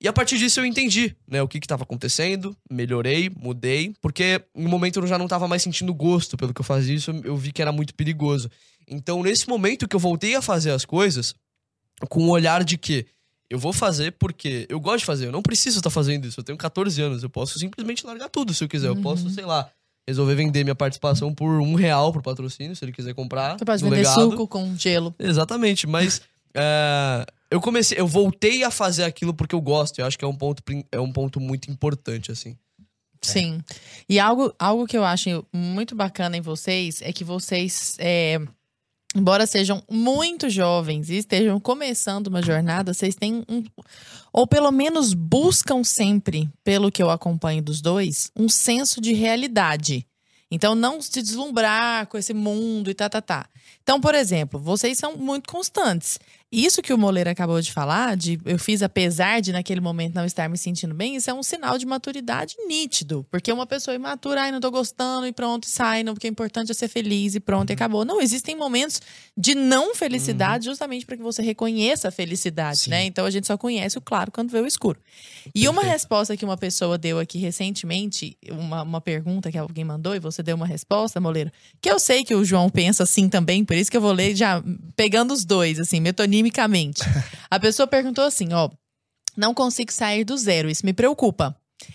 E 0.03 0.09
a 0.09 0.13
partir 0.13 0.39
disso 0.39 0.61
eu 0.61 0.65
entendi, 0.65 1.15
né, 1.29 1.43
o 1.43 1.49
que 1.49 1.61
que 1.61 1.69
tava 1.69 1.83
acontecendo, 1.83 2.57
melhorei, 2.71 3.29
mudei, 3.29 3.93
porque 4.01 4.43
no 4.55 4.69
momento 4.69 4.99
eu 4.99 5.07
já 5.07 5.19
não 5.19 5.29
tava 5.29 5.47
mais 5.47 5.63
sentindo 5.63 5.93
gosto 5.93 6.39
pelo 6.39 6.55
que 6.55 6.61
eu 6.63 6.65
fazia, 6.65 6.95
isso 6.95 7.11
eu 7.23 7.37
vi 7.37 7.53
que 7.53 7.61
era 7.61 7.71
muito 7.71 7.95
perigoso. 7.95 8.51
Então, 8.89 9.23
nesse 9.23 9.47
momento 9.47 9.87
que 9.87 9.95
eu 9.95 10.01
voltei 10.01 10.35
a 10.35 10.41
fazer 10.41 10.71
as 10.71 10.87
coisas, 10.87 11.35
com 12.09 12.25
o 12.25 12.31
olhar 12.31 12.65
de 12.65 12.79
que 12.79 13.07
eu 13.51 13.59
vou 13.59 13.73
fazer 13.73 14.13
porque 14.13 14.67
eu 14.69 14.79
gosto 14.79 15.01
de 15.01 15.05
fazer, 15.05 15.27
eu 15.27 15.33
não 15.33 15.43
preciso 15.43 15.79
estar 15.79 15.91
fazendo 15.91 16.27
isso, 16.27 16.39
eu 16.39 16.45
tenho 16.45 16.57
14 16.57 17.03
anos, 17.03 17.23
eu 17.23 17.29
posso 17.29 17.59
simplesmente 17.59 18.07
largar 18.07 18.29
tudo 18.29 18.55
se 18.55 18.63
eu 18.63 18.69
quiser, 18.69 18.89
eu 18.89 18.97
posso, 18.97 19.29
sei 19.31 19.45
lá, 19.45 19.69
resolver 20.07 20.35
vender 20.35 20.65
minha 20.65 20.75
participação 20.75 21.35
por 21.35 21.61
um 21.61 21.75
real 21.75 22.13
pro 22.13 22.23
patrocínio, 22.23 22.77
se 22.77 22.85
ele 22.85 22.93
quiser 22.93 23.15
comprar. 23.15 23.59
Você 23.59 23.65
pode 23.65 23.83
vender 23.83 23.97
legado. 23.97 24.15
suco 24.15 24.47
com 24.47 24.77
gelo. 24.77 25.15
Exatamente, 25.19 25.87
mas 25.87 26.23
é, 26.55 27.27
eu 27.51 27.61
comecei, 27.61 27.99
eu 27.99 28.07
voltei 28.07 28.63
a 28.63 28.71
fazer 28.71 29.05
aquilo 29.05 29.35
porque 29.35 29.55
eu 29.55 29.61
gosto. 29.61 29.99
Eu 29.99 30.07
acho 30.07 30.17
que 30.17 30.25
é 30.25 30.29
um 30.29 30.37
ponto, 30.37 30.63
é 30.93 31.01
um 31.01 31.13
ponto 31.13 31.41
muito 31.41 31.71
importante, 31.71 32.31
assim. 32.31 32.57
Sim. 33.23 33.61
E 34.09 34.19
algo, 34.19 34.55
algo 34.59 34.87
que 34.87 34.97
eu 34.97 35.05
acho 35.05 35.45
muito 35.53 35.95
bacana 35.95 36.37
em 36.37 36.41
vocês 36.41 37.03
é 37.03 37.13
que 37.13 37.23
vocês, 37.23 37.97
é, 37.99 38.41
embora 39.15 39.47
sejam 39.47 39.83
muito 39.91 40.49
jovens 40.49 41.11
e 41.11 41.17
estejam 41.17 41.59
começando 41.59 42.29
uma 42.29 42.43
jornada, 42.43 42.95
vocês 42.95 43.15
têm 43.15 43.45
um. 43.49 43.65
Ou 44.33 44.47
pelo 44.47 44.71
menos 44.71 45.13
buscam 45.13 45.83
sempre, 45.83 46.49
pelo 46.63 46.91
que 46.91 47.03
eu 47.03 47.11
acompanho 47.11 47.63
dos 47.63 47.81
dois, 47.81 48.31
um 48.37 48.49
senso 48.49 49.01
de 49.01 49.13
realidade. 49.13 50.07
Então, 50.51 50.75
não 50.75 51.01
se 51.01 51.23
deslumbrar 51.23 52.09
com 52.09 52.19
esse 52.19 52.35
mundo 52.35 52.91
e 52.91 52.95
tá, 52.95 53.09
tá, 53.09 53.23
tá. 53.23 53.47
Então, 53.83 54.01
por 54.01 54.17
exemplo, 54.17 54.59
vocês 54.59 54.99
são 54.99 55.17
muito 55.17 55.49
constantes. 55.49 56.19
Isso 56.53 56.83
que 56.83 56.93
o 56.93 56.99
Moleiro 56.99 57.31
acabou 57.31 57.61
de 57.61 57.73
falar, 57.73 58.17
de 58.17 58.41
eu 58.45 58.59
fiz 58.59 58.83
apesar 58.83 59.41
de 59.41 59.53
naquele 59.53 59.81
momento 59.81 60.15
não 60.15 60.25
estar 60.25 60.49
me 60.49 60.59
sentindo 60.59 60.93
bem, 60.93 61.15
isso 61.15 61.31
é 61.31 61.35
um 61.35 61.45
sinal 61.45 61.79
de 61.79 61.87
maturidade 61.87 62.57
nítido. 62.67 63.25
Porque 63.31 63.53
uma 63.53 63.67
pessoa 63.67 63.95
imatura, 63.95 64.43
ai, 64.43 64.51
não 64.51 64.61
tô 64.61 64.69
gostando, 64.69 65.27
e 65.29 65.33
pronto, 65.33 65.67
sai, 65.67 66.03
não, 66.03 66.13
porque 66.13 66.27
o 66.27 66.31
importante 66.31 66.73
é 66.73 66.75
ser 66.75 66.89
feliz, 66.89 67.37
e 67.37 67.41
pronto, 67.41 67.71
e 67.71 67.73
acabou. 67.73 68.05
Não, 68.05 68.21
existem 68.21 68.57
momentos 68.57 69.01
de 69.37 69.55
não 69.55 69.95
felicidade 69.95 70.65
justamente 70.65 71.07
para 71.07 71.17
que 71.17 71.23
você 71.23 71.41
reconheça 71.41 72.09
a 72.09 72.11
felicidade, 72.11 72.81
Sim. 72.81 72.91
né? 72.91 73.05
Então 73.05 73.25
a 73.25 73.31
gente 73.31 73.47
só 73.47 73.57
conhece 73.57 73.97
o 73.97 74.01
claro 74.01 74.33
quando 74.33 74.51
vê 74.51 74.59
o 74.59 74.67
escuro. 74.67 74.99
E 75.55 75.69
uma 75.69 75.85
resposta 75.85 76.37
que 76.37 76.45
uma 76.45 76.57
pessoa 76.57 76.99
deu 76.99 77.21
aqui 77.21 77.39
recentemente, 77.39 78.37
uma, 78.51 78.83
uma 78.83 79.01
pergunta 79.01 79.53
que 79.53 79.59
alguém 79.59 79.85
mandou, 79.85 80.17
e 80.17 80.19
você 80.19 80.43
deu 80.43 80.57
uma 80.57 80.67
resposta, 80.67 81.21
Moleiro, 81.21 81.53
que 81.81 81.89
eu 81.89 82.01
sei 82.01 82.25
que 82.25 82.35
o 82.35 82.45
João 82.45 82.69
pensa 82.69 83.05
assim 83.05 83.29
também, 83.29 83.65
por 83.65 83.77
isso 83.77 83.89
que 83.89 83.97
eu 83.97 84.01
vou 84.01 84.13
ler 84.13 84.35
já 84.35 84.61
pegando 84.97 85.33
os 85.33 85.45
dois, 85.45 85.79
assim, 85.79 86.01
metonimicamente. 86.43 87.03
A 87.51 87.59
pessoa 87.59 87.87
perguntou 87.87 88.25
assim, 88.25 88.53
ó, 88.53 88.71
não 89.37 89.55
consigo 89.55 89.93
sair 89.93 90.25
do 90.25 90.37
zero, 90.37 90.71
isso 90.71 90.85
me 90.85 90.93
preocupa. 90.93 91.55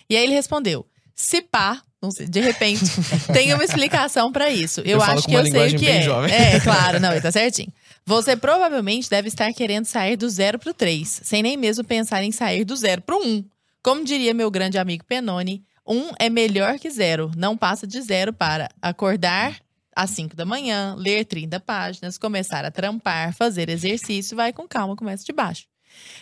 E 0.10 0.16
aí 0.16 0.24
ele 0.24 0.34
respondeu, 0.34 0.86
se 1.16 1.42
pá, 1.42 1.82
não 2.02 2.12
sei, 2.12 2.28
de 2.28 2.40
repente, 2.40 2.86
tem 3.34 3.54
uma 3.54 3.64
explicação 3.64 4.32
pra 4.32 4.50
isso. 4.50 4.82
Eu, 4.82 4.98
Eu 4.98 5.04
acho 5.04 5.28
que 5.28 5.34
eu 5.34 5.46
sei 5.46 5.76
o 5.76 5.80
que 5.80 5.88
é. 5.88 6.02
jovem. 6.02 6.34
É, 6.34 6.60
claro, 6.60 7.00
não, 7.00 7.12
ele 7.12 7.22
tá 7.22 7.32
certinho. 7.32 7.72
Você 8.06 8.36
provavelmente 8.36 9.10
deve 9.10 9.28
estar 9.28 9.52
querendo 9.54 9.86
sair 9.86 10.16
do 10.16 10.30
zero 10.30 10.60
pro 10.60 10.74
três, 10.74 11.22
sem 11.24 11.42
nem 11.42 11.58
mesmo 11.58 11.84
pensar 11.84 12.24
em 12.24 12.32
sair 12.32 12.64
do 12.64 12.76
zero 12.76 13.02
pro 13.02 13.18
um. 13.18 13.44
Como 13.82 14.04
diria 14.04 14.34
meu 14.34 14.50
grande 14.52 14.78
amigo 14.78 15.04
Penone, 15.06 15.64
um 15.88 16.10
é 16.20 16.30
melhor 16.30 16.80
que 16.80 16.90
zero. 16.90 17.32
Não 17.36 17.56
passa 17.56 17.86
de 17.86 18.02
zero 18.02 18.34
para 18.34 18.70
acordar 18.82 19.60
às 19.96 20.10
5 20.12 20.36
da 20.36 20.46
manhã, 20.46 20.94
ler 20.98 21.26
30 21.26 21.60
páginas, 21.60 22.18
começar 22.18 22.66
a 22.66 22.72
trampar, 22.72 23.34
fazer 23.34 23.70
exercício, 23.70 24.36
vai 24.36 24.52
com 24.52 24.68
calma, 24.68 24.96
começa 24.96 25.24
de 25.24 25.32
baixo. 25.32 25.64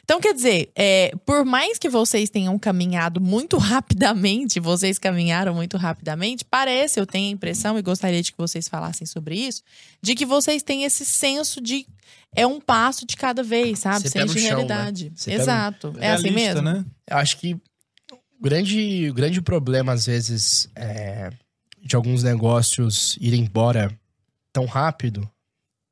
Então, 0.03 0.19
quer 0.21 0.33
dizer, 0.35 0.71
é, 0.75 1.11
por 1.25 1.43
mais 1.43 1.79
que 1.79 1.89
vocês 1.89 2.29
tenham 2.29 2.57
caminhado 2.59 3.19
muito 3.19 3.57
rapidamente, 3.59 4.59
vocês 4.59 4.99
caminharam 4.99 5.55
muito 5.55 5.77
rapidamente, 5.77 6.45
parece, 6.45 6.99
eu 6.99 7.07
tenho 7.07 7.29
a 7.29 7.31
impressão, 7.31 7.77
e 7.77 7.81
gostaria 7.81 8.21
de 8.21 8.31
que 8.31 8.37
vocês 8.37 8.67
falassem 8.67 9.07
sobre 9.07 9.35
isso, 9.35 9.63
de 10.01 10.13
que 10.13 10.25
vocês 10.25 10.61
têm 10.61 10.83
esse 10.83 11.03
senso 11.03 11.59
de 11.59 11.87
é 12.35 12.45
um 12.47 12.59
passo 12.59 13.05
de 13.05 13.15
cada 13.15 13.43
vez, 13.43 13.79
sabe? 13.79 14.09
Senso 14.09 14.33
de 14.33 14.39
chão, 14.41 14.49
né? 14.49 14.55
realidade. 14.55 15.13
No- 15.27 15.33
Exato. 15.33 15.95
É 15.99 16.11
assim 16.11 16.31
mesmo? 16.31 16.61
né? 16.61 16.83
Eu 17.09 17.17
acho 17.17 17.37
que 17.37 17.53
o 18.11 18.41
grande, 18.41 19.09
o 19.09 19.13
grande 19.13 19.41
problema, 19.41 19.93
às 19.93 20.05
vezes, 20.07 20.67
é, 20.75 21.29
de 21.83 21.95
alguns 21.95 22.23
negócios 22.23 23.17
irem 23.19 23.41
embora 23.41 23.97
tão 24.51 24.65
rápido 24.65 25.29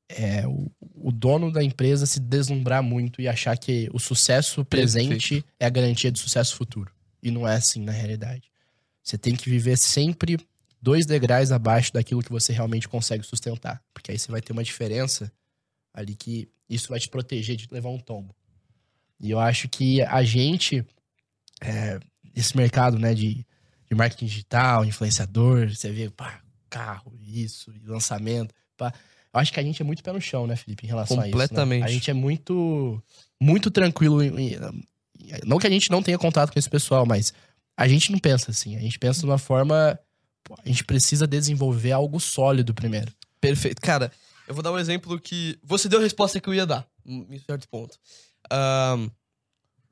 é 0.07 0.47
o, 0.47 0.71
o 0.79 1.11
dono 1.11 1.51
da 1.51 1.63
empresa 1.63 2.05
se 2.05 2.19
deslumbrar 2.19 2.81
muito 2.81 3.21
e 3.21 3.27
achar 3.27 3.57
que 3.57 3.89
o 3.93 3.99
sucesso 3.99 4.63
presente 4.65 5.43
é 5.59 5.65
a 5.65 5.69
garantia 5.69 6.11
de 6.11 6.19
sucesso 6.19 6.55
futuro. 6.55 6.91
E 7.21 7.31
não 7.31 7.47
é 7.47 7.55
assim 7.55 7.83
na 7.83 7.91
realidade. 7.91 8.51
Você 9.03 9.17
tem 9.17 9.35
que 9.35 9.49
viver 9.49 9.77
sempre 9.77 10.37
dois 10.81 11.05
degraus 11.05 11.51
abaixo 11.51 11.93
daquilo 11.93 12.23
que 12.23 12.31
você 12.31 12.51
realmente 12.51 12.87
consegue 12.87 13.23
sustentar. 13.23 13.81
Porque 13.93 14.11
aí 14.11 14.19
você 14.19 14.31
vai 14.31 14.41
ter 14.41 14.53
uma 14.53 14.63
diferença 14.63 15.31
ali 15.93 16.15
que 16.15 16.49
isso 16.69 16.89
vai 16.89 16.99
te 16.99 17.09
proteger 17.09 17.55
de 17.55 17.67
levar 17.71 17.89
um 17.89 17.99
tombo. 17.99 18.35
E 19.19 19.29
eu 19.29 19.39
acho 19.39 19.69
que 19.69 20.01
a 20.01 20.23
gente, 20.23 20.85
é, 21.61 21.99
esse 22.35 22.55
mercado 22.57 22.97
né, 22.97 23.13
de, 23.13 23.45
de 23.91 23.95
marketing 23.97 24.25
digital, 24.25 24.85
influenciador, 24.85 25.69
você 25.69 25.91
vê, 25.91 26.09
pá, 26.09 26.39
carro, 26.69 27.13
isso, 27.19 27.71
lançamento, 27.85 28.55
pá. 28.77 28.93
Eu 29.33 29.39
acho 29.39 29.51
que 29.51 29.59
a 29.59 29.63
gente 29.63 29.81
é 29.81 29.85
muito 29.85 30.01
pé 30.01 30.13
no 30.13 30.21
chão, 30.21 30.47
né, 30.47 30.55
Felipe, 30.55 30.85
em 30.85 30.89
relação 30.89 31.19
a 31.19 31.27
isso. 31.27 31.31
Completamente. 31.31 31.81
né? 31.81 31.85
A 31.85 31.89
gente 31.91 32.09
é 32.09 32.13
muito, 32.13 33.03
muito 33.39 33.69
tranquilo. 33.69 34.23
em- 34.23 34.57
não 35.45 35.57
que 35.59 35.67
a 35.67 35.69
gente 35.69 35.91
não 35.91 36.01
tenha 36.01 36.17
contato 36.17 36.51
com 36.51 36.57
esse 36.59 36.69
pessoal, 36.69 37.05
mas 37.05 37.33
a 37.77 37.87
gente 37.87 38.11
não 38.11 38.17
pensa 38.19 38.49
assim. 38.51 38.75
A 38.75 38.79
gente 38.79 38.97
pensa 38.97 39.19
de 39.21 39.25
uma 39.25 39.37
forma. 39.37 39.99
a 40.65 40.67
gente 40.67 40.83
precisa 40.83 41.27
desenvolver 41.27 41.91
algo 41.91 42.19
sólido 42.19 42.73
primeiro. 42.73 43.13
Perfeito. 43.39 43.79
Cara, 43.81 44.11
eu 44.47 44.53
vou 44.53 44.63
dar 44.63 44.71
um 44.71 44.79
exemplo 44.79 45.19
que. 45.19 45.57
Você 45.63 45.87
deu 45.87 45.99
a 45.99 46.01
resposta 46.01 46.39
que 46.39 46.49
eu 46.49 46.53
ia 46.53 46.65
dar, 46.65 46.85
em 47.05 47.37
certo 47.39 47.67
ponto. 47.69 47.97
Ahn, 48.49 49.09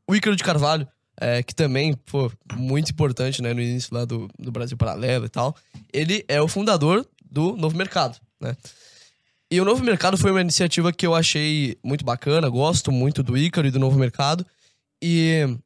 o 0.08 0.16
Ícaro 0.16 0.36
de 0.36 0.44
Carvalho, 0.44 0.88
é, 1.20 1.44
que 1.44 1.54
também, 1.54 1.94
pô, 1.94 2.32
muito 2.56 2.92
importante, 2.92 3.42
né, 3.42 3.54
no 3.54 3.62
início 3.62 3.94
lá 3.94 4.06
do, 4.06 4.30
do 4.40 4.52
Brasil 4.52 4.78
Paralelo 4.78 5.26
e 5.26 5.30
tal, 5.30 5.56
ele 5.94 6.24
é 6.28 6.42
o 6.42 6.48
fundador 6.48 7.06
do 7.30 7.56
Novo 7.56 7.76
Mercado, 7.78 8.18
né? 8.40 8.56
E 9.52 9.60
o 9.60 9.66
Novo 9.66 9.84
Mercado 9.84 10.18
foi 10.18 10.30
uma 10.32 10.42
iniciativa 10.42 10.94
que 10.94 11.06
eu 11.06 11.16
achei 11.16 11.78
muito 11.84 12.06
bacana, 12.06 12.48
gosto 12.50 12.92
muito 12.92 13.24
do 13.24 13.36
Ícaro 13.38 13.68
e 13.68 13.72
do 13.72 13.80
Novo 13.80 13.98
Mercado. 13.98 14.46
E 15.02 15.58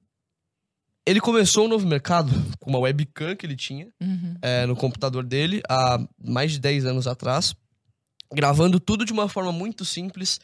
Ele 1.05 1.19
começou 1.19 1.65
um 1.65 1.67
novo 1.67 1.85
mercado 1.85 2.31
com 2.59 2.69
uma 2.69 2.79
webcam 2.79 3.35
que 3.35 3.45
ele 3.45 3.57
tinha 3.57 3.89
Uhum. 4.01 4.35
é, 4.41 4.65
no 4.65 4.73
computador 4.75 5.23
dele 5.23 5.61
há 5.67 5.99
mais 6.23 6.53
de 6.53 6.59
10 6.61 6.85
anos 6.85 7.07
atrás, 7.07 7.53
gravando 8.33 8.79
tudo 8.79 9.03
de 9.03 9.11
uma 9.11 9.27
forma 9.27 9.51
muito 9.51 9.83
simples, 9.83 10.39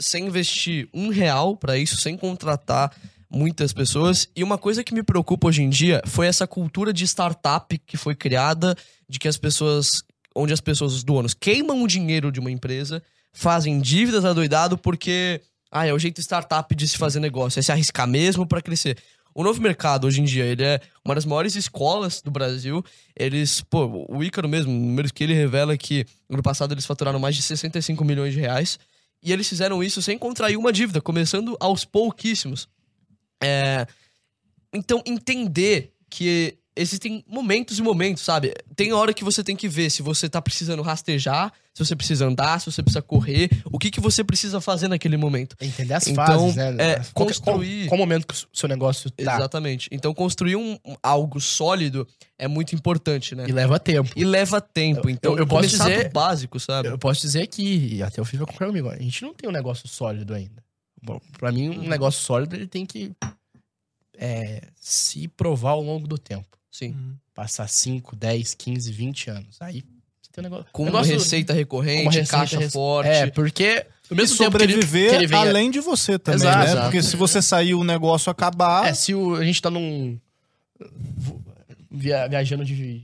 sem 0.00 0.26
investir 0.26 0.88
um 0.94 1.08
real 1.08 1.56
pra 1.56 1.76
isso, 1.76 1.96
sem 1.96 2.16
contratar 2.16 2.94
muitas 3.30 3.72
pessoas. 3.72 4.28
E 4.34 4.42
uma 4.42 4.58
coisa 4.58 4.84
que 4.84 4.94
me 4.94 5.02
preocupa 5.02 5.48
hoje 5.48 5.62
em 5.62 5.68
dia 5.68 6.02
foi 6.06 6.26
essa 6.26 6.46
cultura 6.46 6.92
de 6.92 7.04
startup 7.04 7.76
que 7.78 7.96
foi 7.96 8.14
criada, 8.14 8.76
de 9.08 9.18
que 9.18 9.28
as 9.28 9.36
pessoas, 9.36 10.02
onde 10.34 10.52
as 10.52 10.60
pessoas, 10.60 10.92
os 10.92 11.04
donos, 11.04 11.34
queimam 11.34 11.82
o 11.82 11.88
dinheiro 11.88 12.30
de 12.30 12.40
uma 12.40 12.50
empresa, 12.50 13.02
fazem 13.32 13.80
dívidas 13.80 14.24
adoidado 14.24 14.78
porque 14.78 15.40
ah, 15.70 15.86
é 15.86 15.92
o 15.92 15.98
jeito 15.98 16.20
startup 16.20 16.74
de 16.74 16.88
se 16.88 16.96
fazer 16.96 17.20
negócio, 17.20 17.58
é 17.58 17.62
se 17.62 17.72
arriscar 17.72 18.06
mesmo 18.06 18.46
pra 18.46 18.62
crescer. 18.62 18.96
O 19.34 19.44
novo 19.44 19.60
mercado 19.60 20.06
hoje 20.06 20.22
em 20.22 20.24
dia, 20.24 20.44
ele 20.44 20.64
é 20.64 20.80
uma 21.04 21.14
das 21.14 21.26
maiores 21.26 21.54
escolas 21.54 22.22
do 22.22 22.30
Brasil. 22.30 22.82
Eles, 23.14 23.60
pô, 23.60 24.06
o 24.08 24.24
Ícaro 24.24 24.48
mesmo, 24.48 24.72
números 24.72 25.12
que 25.12 25.22
ele 25.22 25.34
revela 25.34 25.74
é 25.74 25.76
que 25.76 26.06
no 26.26 26.36
ano 26.36 26.42
passado 26.42 26.72
eles 26.72 26.86
faturaram 26.86 27.18
mais 27.18 27.36
de 27.36 27.42
65 27.42 28.02
milhões 28.02 28.32
de 28.32 28.40
reais. 28.40 28.78
E 29.22 29.32
eles 29.34 29.46
fizeram 29.46 29.84
isso 29.84 30.00
sem 30.00 30.16
contrair 30.16 30.56
uma 30.56 30.72
dívida, 30.72 31.02
começando 31.02 31.54
aos 31.60 31.84
pouquíssimos. 31.84 32.66
É, 33.42 33.86
Então, 34.72 35.02
entender 35.06 35.92
que 36.10 36.58
existem 36.78 37.24
momentos 37.26 37.78
e 37.78 37.82
momentos, 37.82 38.22
sabe? 38.22 38.52
Tem 38.74 38.92
hora 38.92 39.14
que 39.14 39.24
você 39.24 39.42
tem 39.42 39.56
que 39.56 39.66
ver 39.68 39.88
se 39.88 40.02
você 40.02 40.28
tá 40.28 40.42
precisando 40.42 40.82
rastejar, 40.82 41.50
se 41.72 41.82
você 41.82 41.96
precisa 41.96 42.26
andar, 42.26 42.60
se 42.60 42.70
você 42.70 42.82
precisa 42.82 43.00
correr, 43.00 43.48
o 43.72 43.78
que, 43.78 43.90
que 43.90 44.00
você 44.00 44.22
precisa 44.22 44.60
fazer 44.60 44.86
naquele 44.88 45.16
momento. 45.16 45.56
Entender 45.62 45.94
as 45.94 46.06
Então, 46.06 46.26
fases, 46.26 46.56
né? 46.56 46.76
é, 46.78 46.94
Qual, 47.14 47.26
construir- 47.28 47.78
Qual, 47.84 47.88
qual 47.90 47.98
momento 47.98 48.26
que 48.26 48.34
o 48.34 48.46
seu 48.52 48.68
negócio 48.68 49.10
tá. 49.10 49.36
Exatamente. 49.36 49.88
Então, 49.90 50.12
construir 50.12 50.56
um, 50.56 50.76
algo 51.02 51.40
sólido 51.40 52.06
é 52.38 52.46
muito 52.46 52.74
importante, 52.74 53.34
né? 53.34 53.46
E 53.48 53.52
leva 53.52 53.78
tempo. 53.80 54.10
E 54.14 54.24
leva 54.24 54.60
tempo. 54.60 55.08
Então, 55.08 55.32
eu- 55.32 55.38
eu 55.38 55.46
posso 55.46 55.68
dizer- 55.70 56.10
básico, 56.12 56.60
sabe? 56.60 56.88
Eu 56.88 56.98
posso 56.98 57.22
dizer 57.22 57.46
que, 57.46 57.94
e 57.94 58.02
até 58.02 58.20
o 58.20 58.24
Fih 58.26 58.36
vai 58.36 58.46
concordar 58.46 58.66
comigo, 58.66 58.90
a 58.90 58.96
gente 58.98 59.22
não 59.22 59.32
tem 59.32 59.48
um 59.48 59.52
negócio 59.52 59.88
sólido 59.88 60.34
ainda. 60.34 60.65
Pra 61.38 61.52
mim, 61.52 61.68
Uhum. 61.70 61.84
um 61.84 61.88
negócio 61.88 62.20
sólido, 62.22 62.54
ele 62.56 62.66
tem 62.66 62.84
que 62.86 63.12
é, 64.18 64.62
se 64.80 65.28
provar 65.28 65.70
ao 65.72 65.82
longo 65.82 66.06
do 66.08 66.16
tempo. 66.18 66.46
Sim. 66.70 66.94
Passar 67.34 67.68
5, 67.68 68.16
10, 68.16 68.54
15, 68.54 68.90
20 68.92 69.30
anos. 69.30 69.56
Aí 69.60 69.82
você 70.22 70.30
tem 70.32 70.42
um 70.42 70.44
negócio... 70.44 70.66
Com 70.72 70.84
negócio- 70.86 71.12
receita 71.12 71.52
recorrente, 71.52 72.02
uma 72.02 72.10
receita 72.12 72.30
caixa 72.38 72.58
rec- 72.58 72.72
forte. 72.72 73.08
É, 73.10 73.26
porque... 73.30 73.86
E 74.10 74.14
mesmo 74.14 74.38
tempo 74.38 74.56
que 74.56 74.62
ele- 74.64 74.72
sobreviver 74.74 75.10
que 75.10 75.16
ele 75.16 75.26
venha- 75.26 75.40
além 75.42 75.70
de 75.70 75.80
você 75.80 76.18
também, 76.18 76.40
Exato, 76.40 76.58
né? 76.58 76.64
exato. 76.64 76.82
Porque 76.84 77.02
se 77.02 77.16
você 77.16 77.42
sair 77.42 77.74
o 77.74 77.82
negócio 77.84 78.30
acabar, 78.30 78.86
É, 78.86 78.94
se 78.94 79.14
o- 79.14 79.34
a 79.34 79.44
gente 79.44 79.60
tá 79.60 79.68
num. 79.70 80.18
via- 81.90 82.26
viajando 82.28 82.64
de. 82.64 83.02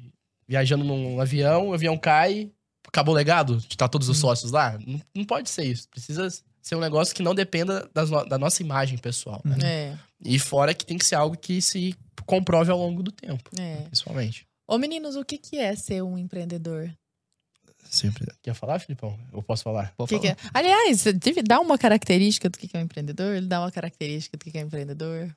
Viajando 0.49 0.85
num 0.85 1.21
avião, 1.21 1.69
o 1.69 1.73
avião 1.75 1.97
cai, 1.97 2.51
acabou 2.87 3.15
o 3.15 3.17
legado, 3.17 3.61
tá 3.77 3.89
todos 3.89 4.09
os 4.09 4.19
sócios 4.19 4.53
lá. 4.53 4.79
Não, 4.87 5.01
não 5.15 5.25
pode 5.25 5.49
ser 5.49 5.65
isso. 5.65 5.89
Precisa 5.89 6.29
ser 6.63 6.77
um 6.77 6.81
negócio 6.81 7.15
que 7.15 7.23
não 7.23 7.35
dependa 7.35 7.89
das 7.93 8.09
no- 8.11 8.25
da 8.25 8.39
nossa 8.39 8.63
imagem 8.63 8.97
pessoal. 8.97 9.43
né? 9.45 9.57
É, 9.65 9.99
E 10.25 10.39
fora 10.39 10.73
que 10.73 10.87
tem 10.87 10.97
que 10.97 11.05
ser 11.05 11.17
algo 11.17 11.37
que 11.37 11.61
se 11.61 11.95
comprove 12.25 12.71
ao 12.71 12.79
longo 12.79 13.03
do 13.03 13.11
tempo, 13.13 13.51
é. 13.59 13.83
principalmente. 13.83 14.47
Ô, 14.69 14.79
meninos, 14.79 15.17
o 15.17 15.25
que, 15.25 15.37
que 15.37 15.59
é 15.59 15.75
ser 15.75 16.03
um 16.03 16.17
empreendedor? 16.17 16.91
Sempre. 17.91 18.27
Quer 18.41 18.55
falar, 18.55 18.79
Filipão? 18.79 19.19
Eu 19.33 19.43
posso 19.43 19.65
falar? 19.65 19.93
Que 20.07 20.19
que 20.19 20.29
falar. 20.29 20.31
é? 20.31 20.37
Aliás, 20.55 21.03
deve 21.05 21.43
dar 21.43 21.61
uma 21.61 21.77
característica 21.77 22.49
do 22.49 22.57
que 22.57 22.69
que 22.69 22.77
é 22.77 22.81
um 22.81 22.85
empreendedor? 22.85 23.35
Ele 23.35 23.47
dá 23.47 23.61
uma 23.61 23.71
característica 23.73 24.37
do 24.37 24.45
que 24.45 24.51
que 24.53 24.59
é 24.59 24.63
um 24.63 24.67
empreendedor? 24.69 25.35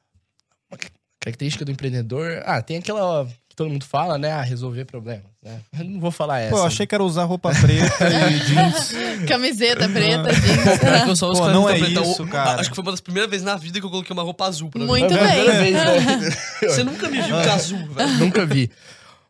Característica 1.19 1.65
do 1.65 1.71
empreendedor. 1.71 2.43
Ah, 2.45 2.61
tem 2.61 2.77
aquela 2.77 3.27
que 3.55 3.63
todo 3.63 3.69
mundo 3.69 3.85
fala, 3.85 4.17
né? 4.17 4.31
Ah, 4.33 4.41
resolver 4.41 4.83
problemas. 4.83 5.23
Né? 5.41 5.61
Eu 5.79 5.85
não 5.85 5.99
vou 5.99 6.11
falar 6.11 6.41
essa. 6.41 6.51
pô, 6.51 6.57
eu 6.59 6.65
achei 6.65 6.85
que 6.85 6.93
era 6.93 7.03
usar 7.03 7.23
roupa 7.23 7.51
preta 7.53 8.09
e 8.29 8.39
jeans. 8.45 8.91
Camiseta 9.25 9.87
preta, 9.87 10.33
jeans. 10.33 11.07
Eu 11.07 11.15
só 11.15 11.29
uso 11.31 11.41
Pô, 11.41 11.49
não 11.49 11.69
é 11.69 11.79
preta. 11.79 12.01
isso, 12.01 12.27
cara. 12.27 12.59
Acho 12.59 12.69
que 12.69 12.75
foi 12.75 12.83
uma 12.83 12.91
das 12.91 12.99
primeiras 12.99 13.31
vezes 13.31 13.45
na 13.45 13.55
vida 13.55 13.79
que 13.79 13.85
eu 13.85 13.89
coloquei 13.89 14.13
uma 14.13 14.23
roupa 14.23 14.45
azul 14.45 14.69
pra 14.69 14.83
Muito 14.83 15.13
mim. 15.13 15.19
Bem. 15.19 15.45
vez, 15.45 15.73
né? 15.73 16.31
Você 16.67 16.83
nunca 16.83 17.07
me 17.09 17.21
viu 17.21 17.41
de 17.41 17.49
azul, 17.49 17.87
velho. 17.93 18.17
Nunca 18.17 18.45
vi. 18.45 18.69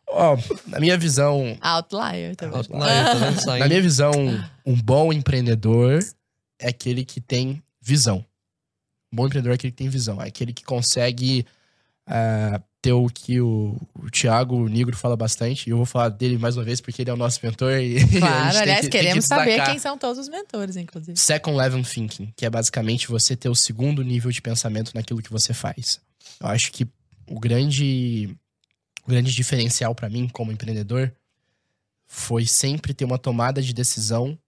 Ó, 0.08 0.36
na 0.66 0.80
minha 0.80 0.96
visão, 0.98 1.56
Outlier 1.60 2.34
também. 2.36 2.62
Lá, 2.70 3.04
tá 3.04 3.14
vendo? 3.14 3.58
Na 3.58 3.68
minha 3.68 3.82
visão, 3.82 4.12
um 4.64 4.74
bom 4.74 5.12
empreendedor 5.12 6.00
é 6.58 6.68
aquele 6.68 7.04
que 7.04 7.20
tem 7.20 7.62
visão. 7.80 8.24
Um 9.12 9.16
bom 9.16 9.26
empreendedor 9.26 9.52
é 9.52 9.54
aquele 9.56 9.70
que 9.72 9.78
tem 9.78 9.88
visão. 9.88 10.20
É 10.22 10.28
aquele 10.28 10.52
que 10.52 10.64
consegue 10.64 11.44
ah, 12.06 12.60
ter 12.86 12.92
o 12.92 13.06
que 13.08 13.40
o, 13.40 13.76
o 13.94 14.10
Thiago 14.10 14.68
Nigro 14.68 14.96
fala 14.96 15.16
bastante. 15.16 15.68
E 15.68 15.70
eu 15.70 15.76
vou 15.76 15.86
falar 15.86 16.08
dele 16.10 16.38
mais 16.38 16.56
uma 16.56 16.64
vez 16.64 16.80
porque 16.80 17.02
ele 17.02 17.10
é 17.10 17.12
o 17.12 17.16
nosso 17.16 17.40
mentor. 17.42 17.72
E 17.72 17.96
Claro, 18.18 18.58
aliás, 18.58 18.80
que- 18.80 18.88
tem 18.88 18.90
que 18.90 19.06
queremos 19.06 19.24
saber 19.24 19.64
quem 19.64 19.78
são 19.78 19.98
todos 19.98 20.18
os 20.18 20.28
mentores, 20.28 20.76
inclusive. 20.76 21.18
Second 21.18 21.56
Level 21.56 21.82
Thinking, 21.82 22.32
que 22.36 22.46
é 22.46 22.50
basicamente 22.50 23.08
você 23.08 23.34
ter 23.36 23.48
o 23.48 23.54
segundo 23.54 24.02
nível 24.04 24.30
de 24.30 24.40
pensamento 24.40 24.92
naquilo 24.94 25.20
que 25.22 25.30
você 25.30 25.52
faz. 25.52 26.00
Eu 26.40 26.46
acho 26.48 26.70
que 26.72 26.86
o 27.28 27.40
grande, 27.40 28.36
o 29.04 29.08
grande 29.10 29.34
diferencial 29.34 29.94
pra 29.94 30.08
mim 30.08 30.28
como 30.28 30.52
empreendedor 30.52 31.12
foi 32.06 32.46
sempre 32.46 32.94
ter 32.94 33.04
uma 33.04 33.18
tomada 33.18 33.60
de 33.60 33.72
decisão 33.74 34.38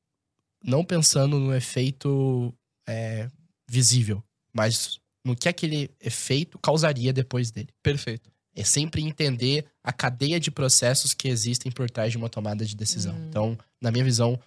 não 0.65 0.85
pensando 0.85 1.39
no 1.39 1.55
efeito 1.55 2.53
é, 2.87 3.29
visível, 3.69 4.23
mas 4.53 4.99
no 5.29 5.37
que 5.37 5.47
aquele 5.47 5.91
efeito 6.01 6.59
causaria 6.59 7.13
depois 7.13 7.51
dele. 7.51 7.69
Perfeito. 7.83 8.31
É 8.57 8.65
sempre 8.65 9.03
entender 9.03 9.67
a 9.85 9.93
cadeia 9.93 10.41
de 10.41 10.51
processos 10.51 11.13
que 11.13 11.29
existem 11.29 11.71
por 11.71 11.91
trás 11.91 12.11
de 12.11 12.17
uma 12.17 12.31
tomada 12.31 12.65
de 12.65 12.75
decisão. 12.75 13.15
Hum. 13.15 13.27
Então, 13.29 13.59
na 13.79 13.91
minha 13.91 14.03
visão, 14.03 14.41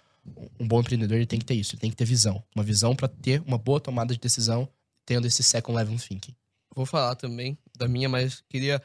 um 0.58 0.66
bom 0.66 0.80
empreendedor 0.80 1.16
ele 1.16 1.26
tem 1.26 1.38
que 1.38 1.44
ter 1.44 1.54
isso, 1.54 1.74
ele 1.74 1.80
tem 1.80 1.90
que 1.90 1.96
ter 1.96 2.04
visão. 2.04 2.42
Uma 2.52 2.64
visão 2.64 2.96
para 2.96 3.06
ter 3.06 3.40
uma 3.46 3.56
boa 3.56 3.78
tomada 3.78 4.12
de 4.12 4.18
decisão, 4.18 4.68
tendo 5.06 5.24
esse 5.24 5.40
second 5.40 5.76
level 5.76 5.96
thinking. 5.96 6.34
Vou 6.74 6.84
falar 6.84 7.14
também 7.14 7.56
da 7.78 7.86
minha, 7.86 8.08
mas 8.08 8.42
queria 8.48 8.82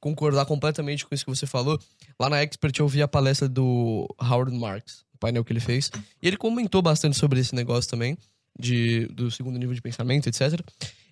concordar 0.00 0.44
completamente 0.44 1.06
com 1.06 1.14
isso 1.14 1.24
que 1.24 1.30
você 1.30 1.46
falou. 1.46 1.78
Lá 2.18 2.28
na 2.28 2.42
Expert 2.42 2.76
eu 2.80 2.88
vi 2.88 3.00
a 3.00 3.06
palestra 3.06 3.48
do 3.48 4.12
Howard 4.20 4.52
Marks, 4.56 5.04
o 5.14 5.18
painel 5.18 5.44
que 5.44 5.52
ele 5.52 5.60
fez. 5.60 5.88
E 6.20 6.26
ele 6.26 6.36
comentou 6.36 6.82
bastante 6.82 7.16
sobre 7.16 7.38
esse 7.38 7.54
negócio 7.54 7.88
também, 7.88 8.18
de, 8.58 9.06
do 9.06 9.30
segundo 9.30 9.56
nível 9.56 9.74
de 9.74 9.80
pensamento, 9.80 10.28
etc. 10.28 10.60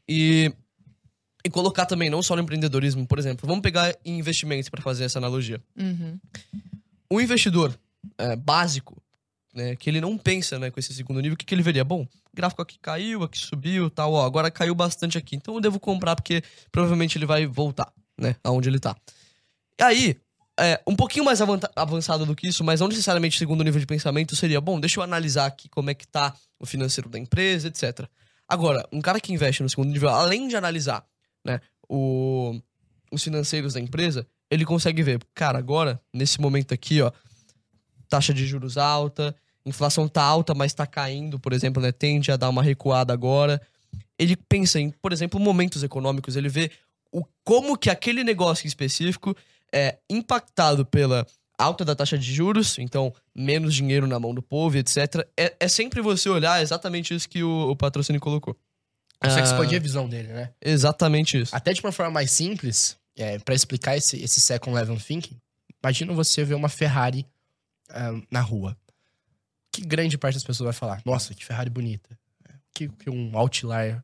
E, 0.09 0.53
e 1.45 1.51
colocar 1.51 1.87
também, 1.87 2.11
não 2.11 2.23
só 2.23 2.37
no 2.37 2.43
empreendedorismo, 2.43 3.07
por 3.07 3.19
exemplo, 3.19 3.47
vamos 3.47 3.63
pegar 3.63 3.95
em 4.05 4.19
investimentos 4.19 4.69
para 4.69 4.83
fazer 4.83 5.05
essa 5.05 5.19
analogia. 5.19 5.61
Uhum. 5.79 6.19
Um 7.11 7.21
investidor 7.21 7.79
é, 8.19 8.37
básico, 8.37 9.03
né, 9.55 9.75
que 9.75 9.89
ele 9.89 10.01
não 10.01 10.19
pensa 10.19 10.59
né, 10.59 10.71
com 10.71 10.79
esse 10.79 10.93
segundo 10.93 11.21
nível, 11.21 11.35
o 11.35 11.37
que, 11.37 11.47
que 11.47 11.55
ele 11.55 11.63
veria? 11.63 11.85
Bom, 11.85 12.07
gráfico 12.35 12.63
aqui 12.63 12.79
caiu, 12.79 13.23
aqui 13.23 13.39
subiu, 13.39 13.89
tal, 13.89 14.13
ó, 14.13 14.25
agora 14.25 14.51
caiu 14.51 14.75
bastante 14.75 15.17
aqui, 15.17 15.37
então 15.37 15.55
eu 15.55 15.61
devo 15.61 15.81
comprar 15.81 16.15
porque 16.15 16.43
provavelmente 16.71 17.17
ele 17.17 17.27
vai 17.27 17.47
voltar, 17.47 17.91
né, 18.19 18.37
aonde 18.45 18.69
ele 18.69 18.79
tá. 18.79 18.95
E 19.79 19.83
aí, 19.83 20.17
é, 20.59 20.81
um 20.87 20.97
pouquinho 20.97 21.25
mais 21.25 21.41
avançado 21.75 22.25
do 22.25 22.35
que 22.35 22.49
isso, 22.49 22.65
mas 22.65 22.81
não 22.81 22.89
necessariamente 22.89 23.39
segundo 23.39 23.63
nível 23.63 23.81
de 23.81 23.87
pensamento, 23.87 24.35
seria, 24.37 24.61
bom, 24.61 24.81
deixa 24.81 25.01
eu 25.01 25.05
analisar 25.05 25.47
aqui 25.47 25.69
como 25.69 25.91
é 25.91 25.95
que 25.95 26.07
tá 26.07 26.35
o 26.59 26.67
financeiro 26.67 27.09
da 27.09 27.19
empresa, 27.19 27.69
etc. 27.69 28.07
Agora, 28.49 28.87
um 28.93 29.01
cara 29.01 29.21
que 29.21 29.33
investe 29.33 29.63
no 29.63 29.69
segundo 29.69 29.91
nível, 29.91 30.09
além 30.09 30.47
de 30.49 30.57
analisar, 30.57 31.05
né, 31.45 31.61
o, 31.89 32.61
os 33.11 33.23
financeiros 33.23 33.75
da 33.75 33.81
empresa, 33.81 34.27
ele 34.51 34.65
consegue 34.65 35.03
ver, 35.03 35.21
cara, 35.35 35.59
agora, 35.59 36.01
nesse 36.13 36.41
momento 36.41 36.73
aqui, 36.73 37.03
ó, 37.03 37.11
taxa 38.09 38.33
de 38.33 38.47
juros 38.47 38.79
alta, 38.79 39.35
inflação 39.65 40.07
tá 40.07 40.23
alta, 40.23 40.55
mas 40.55 40.73
tá 40.73 40.87
caindo, 40.87 41.39
por 41.41 41.53
exemplo, 41.53 41.83
né? 41.83 41.91
Tende 41.91 42.31
a 42.31 42.37
dar 42.37 42.49
uma 42.49 42.63
recuada 42.63 43.13
agora. 43.13 43.61
Ele 44.19 44.37
pensa 44.37 44.79
em, 44.79 44.91
por 44.91 45.13
exemplo, 45.13 45.41
momentos 45.41 45.83
econômicos, 45.83 46.37
ele 46.37 46.49
vê 46.49 46.71
o, 47.13 47.25
como 47.45 47.77
que 47.77 47.91
aquele 47.91 48.23
negócio 48.23 48.67
específico 48.67 49.37
é 49.73 49.99
impactado 50.09 50.87
pela 50.87 51.27
alta 51.59 51.85
da 51.85 51.95
taxa 51.95 52.19
de 52.19 52.33
juros, 52.33 52.79
então 52.79 53.13
menos 53.35 53.75
dinheiro 53.75 54.07
na 54.07 54.19
mão 54.21 54.35
do 54.35 54.43
povo, 54.43 54.77
etc. 54.77 55.27
É, 55.37 55.55
é 55.61 55.69
sempre 55.69 56.01
você 56.01 56.29
olhar 56.29 56.63
exatamente 56.63 57.15
isso 57.15 57.29
que 57.29 57.43
o, 57.43 57.71
o 57.71 57.77
patrocínio 57.77 58.21
colocou. 58.21 58.57
Consegue 59.21 59.43
Ah, 59.49 59.53
expandir 59.53 59.79
a 59.79 59.83
visão 59.83 60.09
dele, 60.09 60.29
né? 60.29 60.53
Exatamente 60.61 61.41
isso. 61.41 61.57
Até 61.57 61.73
de 61.73 61.81
uma 61.81 61.93
forma 61.93 62.13
mais 62.13 62.31
simples, 62.31 62.97
é, 63.17 63.39
para 63.39 63.55
explicar 63.55 63.97
esse, 63.97 64.23
esse 64.23 64.41
second 64.41 64.75
level 64.75 64.99
thinking, 64.99 65.41
imagina 65.83 66.13
você 66.13 66.45
ver 66.45 66.55
uma 66.55 66.69
Ferrari 66.69 67.27
ah, 67.89 68.21
na 68.31 68.41
rua. 68.41 68.77
Que 69.73 69.81
grande 69.83 70.19
parte 70.19 70.35
das 70.35 70.45
pessoas 70.45 70.67
vai 70.67 70.73
falar, 70.75 71.03
nossa, 71.05 71.35
que 71.35 71.45
Ferrari 71.45 71.71
bonita. 71.71 72.19
O 72.49 72.79
que, 72.79 72.89
que 72.89 73.09
um 73.09 73.37
outlier, 73.39 74.03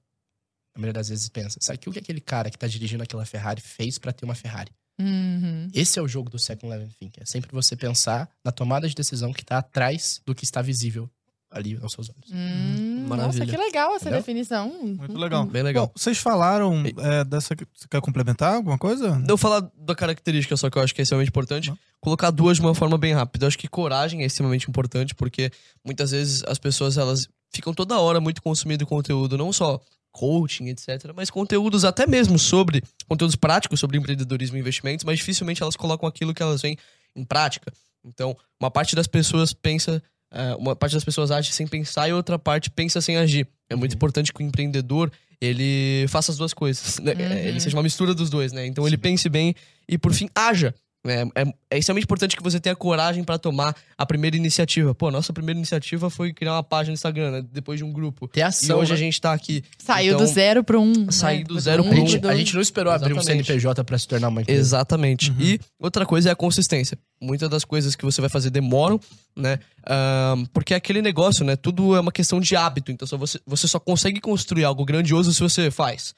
a 0.75 0.79
maioria 0.79 0.95
das 0.95 1.11
vezes, 1.11 1.29
pensa? 1.29 1.59
Sabe 1.61 1.79
o 1.87 1.93
que 1.93 1.99
aquele 1.99 2.21
cara 2.21 2.51
que 2.51 2.59
tá 2.59 2.67
dirigindo 2.67 3.03
aquela 3.03 3.27
Ferrari 3.27 3.61
fez 3.61 3.99
para 3.99 4.13
ter 4.13 4.25
uma 4.25 4.35
Ferrari? 4.35 4.73
Uhum. 5.01 5.69
Esse 5.75 5.99
é 5.99 6.03
o 6.03 6.09
jogo 6.09 6.31
do 6.31 6.39
second 6.39 6.69
level 6.71 6.89
thinking. 6.99 7.21
É 7.21 7.25
sempre 7.25 7.51
você 7.53 7.77
pensar 7.77 8.29
na 8.45 8.53
tomada 8.53 8.89
de 8.89 8.95
decisão 8.95 9.33
que 9.33 9.45
tá 9.45 9.59
atrás 9.59 10.21
do 10.25 10.35
que 10.35 10.45
está 10.45 10.63
visível 10.63 11.11
ali 11.53 11.79
aos 11.83 11.93
seus 11.93 12.09
olhos. 12.09 12.31
Hum, 12.33 13.07
Maravilha. 13.07 13.45
Nossa, 13.45 13.47
que 13.47 13.57
legal 13.57 13.91
essa 13.91 14.05
Entendeu? 14.05 14.21
definição. 14.21 14.69
Muito 14.83 15.19
legal. 15.19 15.45
Bem 15.45 15.63
legal. 15.63 15.87
Bom, 15.87 15.93
vocês 15.95 16.19
falaram 16.19 16.83
é, 16.99 17.25
dessa. 17.25 17.55
Você 17.75 17.87
quer 17.89 18.01
complementar 18.01 18.55
alguma 18.55 18.79
coisa? 18.79 19.19
Não 19.19 19.37
falar 19.37 19.69
da 19.77 19.95
característica 19.95 20.57
só 20.57 20.71
que 20.71 20.79
eu 20.79 20.83
acho 20.83 20.95
que 20.95 21.01
é 21.01 21.05
extremamente 21.05 21.29
importante. 21.29 21.69
Não. 21.69 21.79
Colocar 22.01 22.31
duas 22.31 22.57
de 22.57 22.63
uma 22.63 22.75
forma 22.75 22.97
bem 22.99 23.13
rápida. 23.13 23.45
Eu 23.45 23.49
acho 23.49 23.59
que 23.59 23.69
coragem 23.69 24.23
é 24.23 24.27
extremamente 24.27 24.69
importante, 24.69 25.15
porque 25.15 25.51
muitas 25.85 26.11
vezes 26.11 26.43
as 26.45 26.59
pessoas 26.59 26.97
elas 26.97 27.29
ficam 27.55 27.75
toda 27.75 28.01
hora 28.01 28.21
muito 28.21 28.43
consumindo 28.43 28.87
conteúdo, 28.87 29.37
não 29.37 29.53
só 29.53 29.81
coaching, 30.13 30.69
etc., 30.69 31.13
mas 31.15 31.31
conteúdos 31.31 31.85
até 31.85 32.07
mesmo 32.07 32.39
sobre 32.39 32.83
conteúdos 33.09 33.35
práticos 33.35 33.81
sobre 33.81 33.99
empreendedorismo 33.99 34.57
e 34.57 34.61
investimentos, 34.61 35.05
mas 35.05 35.19
dificilmente 35.19 35.63
elas 35.63 35.75
colocam 35.75 36.09
aquilo 36.09 36.35
que 36.35 36.43
elas 36.43 36.63
veem 36.63 36.77
em 37.17 37.25
prática. 37.25 37.73
Então, 38.05 38.37
uma 38.61 38.71
parte 38.71 38.95
das 38.95 39.07
pessoas 39.07 39.53
pensa, 39.53 40.03
eh, 40.31 40.55
uma 40.57 40.77
parte 40.77 40.93
das 40.95 41.05
pessoas 41.05 41.31
age 41.31 41.53
sem 41.53 41.67
pensar 41.67 42.09
e 42.09 42.13
outra 42.13 42.39
parte 42.39 42.71
pensa 42.71 43.01
sem 43.01 43.17
agir. 43.17 43.47
É 43.69 43.75
muito 43.75 43.95
importante 43.95 44.33
que 44.33 44.43
o 44.43 44.47
empreendedor 44.47 45.11
ele 45.41 46.07
faça 46.09 46.31
as 46.31 46.39
duas 46.39 46.55
coisas, 46.55 46.99
né? 47.01 47.13
Uhum. 47.13 47.21
ele 47.21 47.61
seja 47.61 47.77
uma 47.77 47.83
mistura 47.83 48.15
dos 48.15 48.31
dois, 48.31 48.53
né? 48.53 48.65
Então 48.67 48.87
ele 48.87 48.97
pense 48.97 49.29
bem 49.29 49.55
e 49.89 49.99
por 49.99 50.13
fim 50.13 50.29
haja. 50.35 50.75
É, 51.05 51.23
é, 51.43 51.55
é 51.73 51.79
extremamente 51.79 52.05
importante 52.05 52.37
que 52.37 52.43
você 52.43 52.61
tenha 52.61 52.77
coragem 52.77 53.25
para 53.25 53.37
tomar 53.37 53.75
a 53.99 54.07
primeira 54.07 54.37
iniciativa. 54.37 54.95
Pô, 54.95 55.09
a 55.09 55.11
nossa 55.11 55.33
primeira 55.33 55.59
iniciativa 55.59 56.09
foi 56.09 56.33
criar 56.33 56.53
uma 56.53 56.63
página 56.63 56.93
no 56.93 56.95
Instagram, 56.95 57.31
né? 57.33 57.45
depois 57.53 57.77
de 57.79 57.85
um 57.85 57.93
grupo. 57.93 58.29
Ter 58.29 58.39
E 58.39 58.43
ação. 58.45 58.79
hoje 58.79 58.91
né? 58.91 58.95
a 58.95 58.99
gente 58.99 59.21
tá 59.21 59.33
aqui. 59.33 59.65
Saiu 59.79 60.15
Então, 60.15 60.25
do 60.25 60.33
zero 60.33 60.63
pro 60.63 60.81
um. 60.81 61.11
sair 61.11 61.39
né? 61.39 61.45
do 61.45 61.59
zero 61.59 61.83
um, 61.83 61.89
pro 61.89 61.99
A 61.99 62.03
um. 62.03 62.07
gente, 62.07 62.21
dois. 62.21 62.35
a 62.35 62.39
gente 62.39 62.55
não 62.55 62.61
esperou 62.61 62.93
abrir 62.93 63.13
um 63.13 63.17
Exatamente. 63.17 63.47
CNPJ 63.47 63.83
pra 63.85 63.99
se 63.99 64.07
tornar 64.07 64.29
uma 64.29 64.43
empresa. 64.43 64.61
Exatamente. 64.61 65.35
E 65.41 65.59
outra 65.81 66.07
coisa 66.07 66.29
é 66.29 66.33
a 66.33 66.37
consistência. 66.37 66.97
Muitas 67.21 67.51
das 67.51 67.65
coisas 67.65 67.97
que 67.97 68.05
você 68.05 68.21
vai 68.21 68.31
fazer 68.31 68.51
demoram, 68.51 69.01
né? 69.37 69.59
Ahn, 69.85 70.45
porque 70.53 70.73
é 70.73 70.77
aquele 70.77 71.03
negócio, 71.03 71.45
né? 71.45 71.57
Tudo 71.57 71.97
é 71.97 72.01
uma 72.01 72.13
questão 72.13 72.41
de 72.41 72.55
hábito. 72.55 72.93
Então 72.93 73.09
só 73.09 73.17
você, 73.17 73.41
você 73.45 73.67
só 73.67 73.81
consegue 73.81 74.21
construir 74.21 74.65
algo 74.65 74.85
grandioso 74.85 75.35
se 75.35 75.41
você 75.41 75.69
faz. 75.69 76.15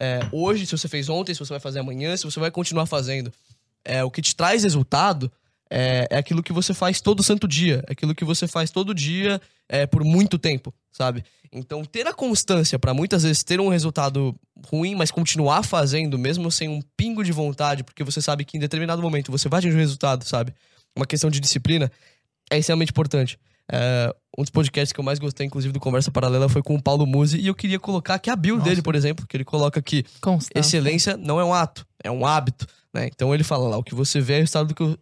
É, 0.00 0.20
hoje, 0.30 0.64
se 0.64 0.70
você 0.78 0.86
fez 0.86 1.08
ontem, 1.08 1.34
se 1.34 1.40
você 1.40 1.52
vai 1.52 1.58
fazer 1.58 1.80
amanhã, 1.80 2.16
se 2.16 2.22
você 2.22 2.38
vai 2.38 2.52
continuar 2.52 2.86
fazendo. 2.86 3.32
É, 3.88 4.04
o 4.04 4.10
que 4.10 4.20
te 4.20 4.36
traz 4.36 4.64
resultado 4.64 5.32
é, 5.70 6.06
é 6.10 6.18
aquilo 6.18 6.42
que 6.42 6.52
você 6.52 6.74
faz 6.74 7.00
todo 7.00 7.22
santo 7.22 7.48
dia. 7.48 7.82
É 7.88 7.92
aquilo 7.92 8.14
que 8.14 8.24
você 8.24 8.46
faz 8.46 8.70
todo 8.70 8.94
dia 8.94 9.40
é, 9.66 9.86
por 9.86 10.04
muito 10.04 10.38
tempo, 10.38 10.74
sabe? 10.92 11.24
Então, 11.50 11.82
ter 11.84 12.06
a 12.06 12.12
constância 12.12 12.78
para 12.78 12.92
muitas 12.92 13.22
vezes 13.22 13.42
ter 13.42 13.58
um 13.58 13.68
resultado 13.68 14.38
ruim, 14.70 14.94
mas 14.94 15.10
continuar 15.10 15.62
fazendo, 15.62 16.18
mesmo 16.18 16.50
sem 16.50 16.68
um 16.68 16.82
pingo 16.94 17.24
de 17.24 17.32
vontade, 17.32 17.82
porque 17.82 18.04
você 18.04 18.20
sabe 18.20 18.44
que 18.44 18.58
em 18.58 18.60
determinado 18.60 19.00
momento 19.00 19.32
você 19.32 19.48
vai 19.48 19.58
atingir 19.58 19.76
o 19.76 19.80
resultado, 19.80 20.24
sabe? 20.26 20.52
Uma 20.94 21.06
questão 21.06 21.30
de 21.30 21.40
disciplina 21.40 21.90
é 22.50 22.58
extremamente 22.58 22.90
importante. 22.90 23.38
É, 23.70 24.14
um 24.36 24.42
dos 24.42 24.50
podcasts 24.50 24.92
que 24.92 25.00
eu 25.00 25.04
mais 25.04 25.18
gostei, 25.18 25.46
inclusive, 25.46 25.72
do 25.72 25.80
Conversa 25.80 26.10
Paralela 26.10 26.48
foi 26.48 26.62
com 26.62 26.74
o 26.74 26.82
Paulo 26.82 27.06
Musi, 27.06 27.38
e 27.38 27.46
eu 27.46 27.54
queria 27.54 27.78
colocar 27.78 28.14
aqui 28.14 28.28
a 28.28 28.36
bio 28.36 28.56
Nossa. 28.56 28.68
dele, 28.68 28.82
por 28.82 28.94
exemplo, 28.94 29.26
que 29.26 29.36
ele 29.36 29.44
coloca 29.44 29.80
que 29.80 30.04
Constância. 30.20 30.58
excelência 30.58 31.16
não 31.16 31.40
é 31.40 31.44
um 31.44 31.54
ato, 31.54 31.86
é 32.04 32.10
um 32.10 32.26
hábito, 32.26 32.66
né? 32.94 33.08
Então 33.12 33.34
ele 33.34 33.44
fala 33.44 33.68
lá, 33.68 33.76
o 33.76 33.82
que 33.82 33.94
você 33.94 34.20
vê 34.20 34.34
é 34.34 34.36
o 34.36 34.40
resultado 34.40 34.68
do 34.68 34.74
que 34.74 34.82
eu 34.82 34.98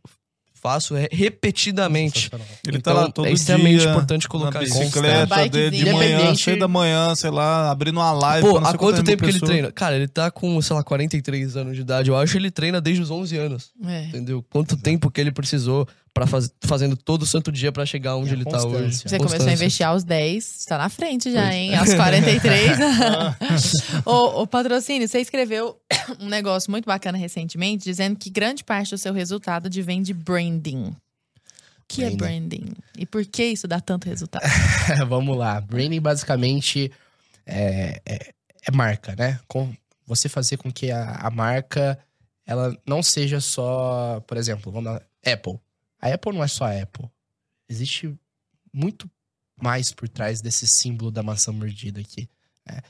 faço 0.67 0.97
é 0.97 1.09
repetidamente. 1.13 2.31
Ele 2.67 2.79
então, 2.79 2.95
tá 2.95 3.01
lá 3.01 3.11
todo 3.11 3.29
é 3.29 3.33
extremamente 3.33 3.81
dia, 3.81 3.91
importante 3.91 4.27
colocar 4.27 4.59
na 4.59 4.65
isso. 4.65 4.79
bicicleta 4.79 5.49
de 5.49 5.69
Bikezinho. 5.69 5.97
manhã, 5.97 6.35
seis 6.35 6.59
da 6.59 6.67
manhã, 6.67 7.15
sei 7.15 7.31
lá, 7.31 7.71
abrindo 7.71 7.99
uma 7.99 8.13
live. 8.13 8.49
Pô, 8.49 8.59
há 8.59 8.77
quanto 8.77 9.05
tempo 9.05 9.23
que 9.23 9.31
ele 9.31 9.41
treina? 9.41 9.71
Cara, 9.71 9.95
ele 9.95 10.09
tá 10.09 10.31
com, 10.31 10.61
sei 10.61 10.75
lá, 10.75 10.83
43 10.83 11.57
anos 11.57 11.77
de 11.77 11.83
idade. 11.83 12.11
Eu 12.11 12.17
acho 12.17 12.33
que 12.33 12.39
ele 12.39 12.51
treina 12.51 12.81
desde 12.81 13.03
os 13.03 13.11
11 13.11 13.37
anos. 13.37 13.71
É. 13.85 14.05
Entendeu? 14.07 14.45
Quanto 14.51 14.77
tempo 14.77 15.11
que 15.11 15.21
ele 15.21 15.31
precisou 15.31 15.87
para 16.17 16.27
faz... 16.27 16.51
fazendo 16.63 16.97
todo 16.97 17.27
santo 17.27 17.53
dia 17.53 17.71
pra 17.71 17.85
chegar 17.85 18.17
onde 18.17 18.31
E 18.31 18.33
a 18.33 18.37
ele 18.37 18.45
tá 18.45 18.57
hoje. 18.57 18.67
constância. 18.67 19.09
Você 19.09 19.19
começou 19.19 19.37
a 19.37 19.39
Constância. 19.39 19.53
investir 19.53 19.87
aos 19.87 20.03
10, 20.03 20.65
tá 20.65 20.79
na 20.79 20.89
frente 20.89 21.31
já, 21.31 21.53
hein? 21.53 21.75
Aos 21.77 21.93
43. 21.93 22.71
ô, 24.03 24.41
ô, 24.41 24.47
patrocínio, 24.47 25.07
você 25.07 25.21
escreveu 25.21 25.79
um 26.19 26.27
negócio 26.27 26.71
muito 26.71 26.87
bacana 26.87 27.19
recentemente, 27.19 27.85
dizendo 27.85 28.17
que 28.17 28.31
grande 28.31 28.65
parte 28.65 28.93
do 28.93 28.99
seu 28.99 29.13
resultado 29.13 29.67
advém 29.67 30.01
de 30.01 30.15
branding. 30.15 30.87
O 30.87 30.95
que 31.87 32.03
é 32.03 32.11
branding? 32.11 32.73
E 32.97 33.05
por 33.05 33.23
que 33.27 33.45
isso 33.45 33.69
dá 33.69 33.79
tanto 33.79 34.09
resultado? 34.09 34.43
Vamos 35.07 35.37
lá. 35.37 35.61
Branding 35.61 36.01
basicamente 36.01 36.91
é, 37.45 38.01
é, 38.07 38.33
é 38.67 38.73
marca, 38.73 39.15
né? 39.15 39.39
Com 39.47 39.71
você 40.07 40.31
fazer 40.31 40.57
com 40.57 40.73
que 40.73 40.91
a, 40.91 41.17
a 41.17 41.31
marca 41.31 41.99
ela 42.47 42.75
não 42.87 43.03
seja 43.03 43.39
só, 43.39 44.23
por 44.27 44.39
exemplo, 44.39 44.73
vamos 44.73 44.93
lá, 44.93 45.03
Apple. 45.27 45.59
A 46.01 46.09
Apple 46.09 46.33
não 46.33 46.43
é 46.43 46.49
só 46.49 46.65
a 46.65 46.83
Apple. 46.83 47.09
Existe 47.69 48.15
muito 48.73 49.11
mais 49.61 49.93
por 49.93 50.09
trás 50.09 50.41
desse 50.41 50.67
símbolo 50.67 51.11
da 51.11 51.23
maçã 51.23 51.53
mordida 51.53 52.01
aqui. 52.01 52.29
né? 52.67 52.83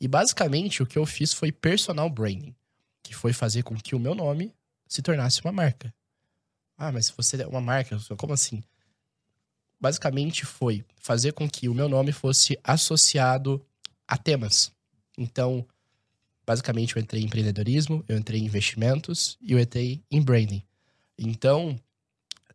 E 0.00 0.08
basicamente 0.08 0.82
o 0.82 0.86
que 0.86 0.98
eu 0.98 1.06
fiz 1.06 1.32
foi 1.32 1.52
personal 1.52 2.08
branding, 2.08 2.54
que 3.02 3.14
foi 3.14 3.32
fazer 3.32 3.62
com 3.62 3.76
que 3.76 3.94
o 3.94 3.98
meu 3.98 4.14
nome 4.14 4.54
se 4.86 5.02
tornasse 5.02 5.40
uma 5.42 5.52
marca. 5.52 5.94
Ah, 6.76 6.90
mas 6.90 7.06
se 7.06 7.12
você 7.16 7.40
é 7.40 7.46
uma 7.46 7.60
marca, 7.60 7.98
como 8.16 8.32
assim? 8.32 8.62
basicamente 9.84 10.46
foi 10.46 10.82
fazer 10.96 11.32
com 11.32 11.46
que 11.46 11.68
o 11.68 11.74
meu 11.74 11.90
nome 11.90 12.10
fosse 12.10 12.58
associado 12.64 13.62
a 14.08 14.16
temas. 14.16 14.72
Então, 15.18 15.62
basicamente 16.46 16.96
eu 16.96 17.02
entrei 17.02 17.20
em 17.20 17.26
empreendedorismo, 17.26 18.02
eu 18.08 18.16
entrei 18.16 18.40
em 18.40 18.46
investimentos 18.46 19.36
e 19.42 19.52
eu 19.52 19.58
entrei 19.58 20.02
em 20.10 20.22
branding. 20.22 20.62
Então, 21.18 21.78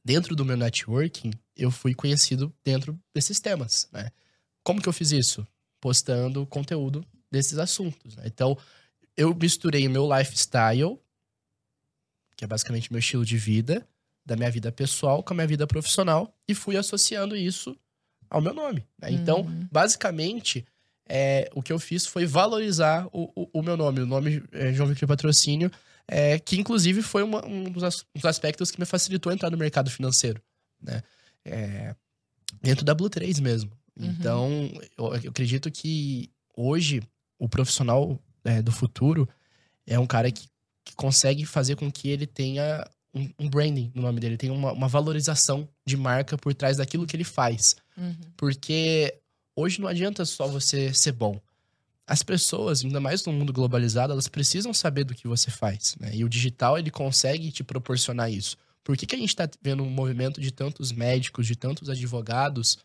dentro 0.09 0.35
do 0.35 0.43
meu 0.43 0.57
networking, 0.57 1.31
eu 1.55 1.69
fui 1.69 1.93
conhecido 1.93 2.51
dentro 2.63 2.99
desses 3.13 3.39
temas, 3.39 3.87
né? 3.91 4.09
Como 4.63 4.81
que 4.81 4.89
eu 4.89 4.93
fiz 4.93 5.11
isso? 5.11 5.45
Postando 5.79 6.47
conteúdo 6.47 7.05
desses 7.31 7.59
assuntos. 7.59 8.15
né? 8.15 8.23
Então, 8.25 8.57
eu 9.15 9.35
misturei 9.35 9.87
o 9.87 9.91
meu 9.91 10.09
lifestyle, 10.11 10.97
que 12.35 12.43
é 12.43 12.47
basicamente 12.47 12.91
meu 12.91 12.97
estilo 12.99 13.23
de 13.23 13.37
vida, 13.37 13.87
da 14.25 14.35
minha 14.35 14.49
vida 14.49 14.71
pessoal 14.71 15.21
com 15.21 15.31
a 15.33 15.35
minha 15.35 15.47
vida 15.47 15.67
profissional 15.67 16.33
e 16.47 16.55
fui 16.55 16.75
associando 16.75 17.35
isso 17.35 17.77
ao 18.31 18.41
meu 18.41 18.53
nome. 18.53 18.83
né? 18.99 19.11
Então, 19.11 19.41
Uhum. 19.41 19.67
basicamente, 19.71 20.65
é, 21.07 21.51
o 21.53 21.61
que 21.61 21.71
eu 21.71 21.77
fiz 21.79 22.07
foi 22.07 22.25
valorizar 22.25 23.07
o, 23.13 23.31
o, 23.35 23.59
o 23.59 23.61
meu 23.61 23.77
nome, 23.77 23.99
o 24.01 24.05
nome 24.07 24.43
é, 24.51 24.73
João 24.73 24.89
Victor 24.89 25.07
Patrocínio, 25.07 25.71
é, 26.09 26.39
que 26.39 26.57
inclusive 26.59 27.01
foi 27.01 27.23
uma- 27.23 27.45
um 27.45 27.65
dos, 27.71 27.83
as- 27.83 28.05
dos 28.15 28.25
aspectos 28.25 28.71
que 28.71 28.79
me 28.79 28.85
facilitou 28.85 29.31
entrar 29.31 29.49
no 29.49 29.57
mercado 29.57 29.89
financeiro, 29.89 30.41
né? 30.81 31.01
É, 31.45 31.95
dentro 32.61 32.83
da 32.83 32.93
Blue 32.93 33.09
3 33.09 33.39
mesmo. 33.39 33.71
Uhum. 33.97 34.05
Então, 34.07 34.49
eu, 34.97 35.13
eu 35.23 35.29
acredito 35.29 35.69
que 35.71 36.31
hoje 36.55 37.01
o 37.37 37.47
profissional 37.47 38.19
é, 38.43 38.61
do 38.61 38.71
futuro 38.71 39.27
é 39.85 39.99
um 39.99 40.07
cara 40.07 40.31
que, 40.31 40.47
que 40.85 40.95
consegue 40.95 41.45
fazer 41.45 41.75
com 41.75 41.91
que 41.91 42.09
ele 42.09 42.25
tenha 42.25 42.89
um, 43.13 43.29
um 43.39 43.49
branding 43.49 43.91
no 43.93 44.01
nome 44.01 44.19
dele, 44.19 44.37
tenha 44.37 44.53
uma, 44.53 44.71
uma 44.71 44.87
valorização 44.87 45.67
de 45.85 45.95
marca 45.97 46.37
por 46.37 46.53
trás 46.53 46.77
daquilo 46.77 47.05
que 47.05 47.15
ele 47.15 47.23
faz. 47.23 47.75
Uhum. 47.97 48.15
Porque 48.37 49.15
hoje 49.55 49.81
não 49.81 49.87
adianta 49.87 50.25
só 50.25 50.47
você 50.47 50.93
ser 50.93 51.11
bom. 51.11 51.39
As 52.09 52.23
pessoas, 52.23 52.83
ainda 52.83 52.99
mais 52.99 53.23
no 53.23 53.31
mundo 53.31 53.53
globalizado, 53.53 54.11
elas 54.11 54.27
precisam 54.27 54.73
saber 54.73 55.03
do 55.03 55.13
que 55.13 55.27
você 55.27 55.51
faz. 55.51 55.95
Né? 55.99 56.09
E 56.15 56.25
o 56.25 56.29
digital, 56.29 56.75
ele 56.75 56.89
consegue 56.89 57.51
te 57.51 57.63
proporcionar 57.63 58.31
isso. 58.31 58.57
Por 58.83 58.97
que, 58.97 59.05
que 59.05 59.15
a 59.15 59.19
gente 59.19 59.29
está 59.29 59.47
vendo 59.61 59.83
um 59.83 59.89
movimento 59.91 60.41
de 60.41 60.49
tantos 60.49 60.91
médicos, 60.91 61.45
de 61.45 61.55
tantos 61.55 61.87
advogados 61.87 62.79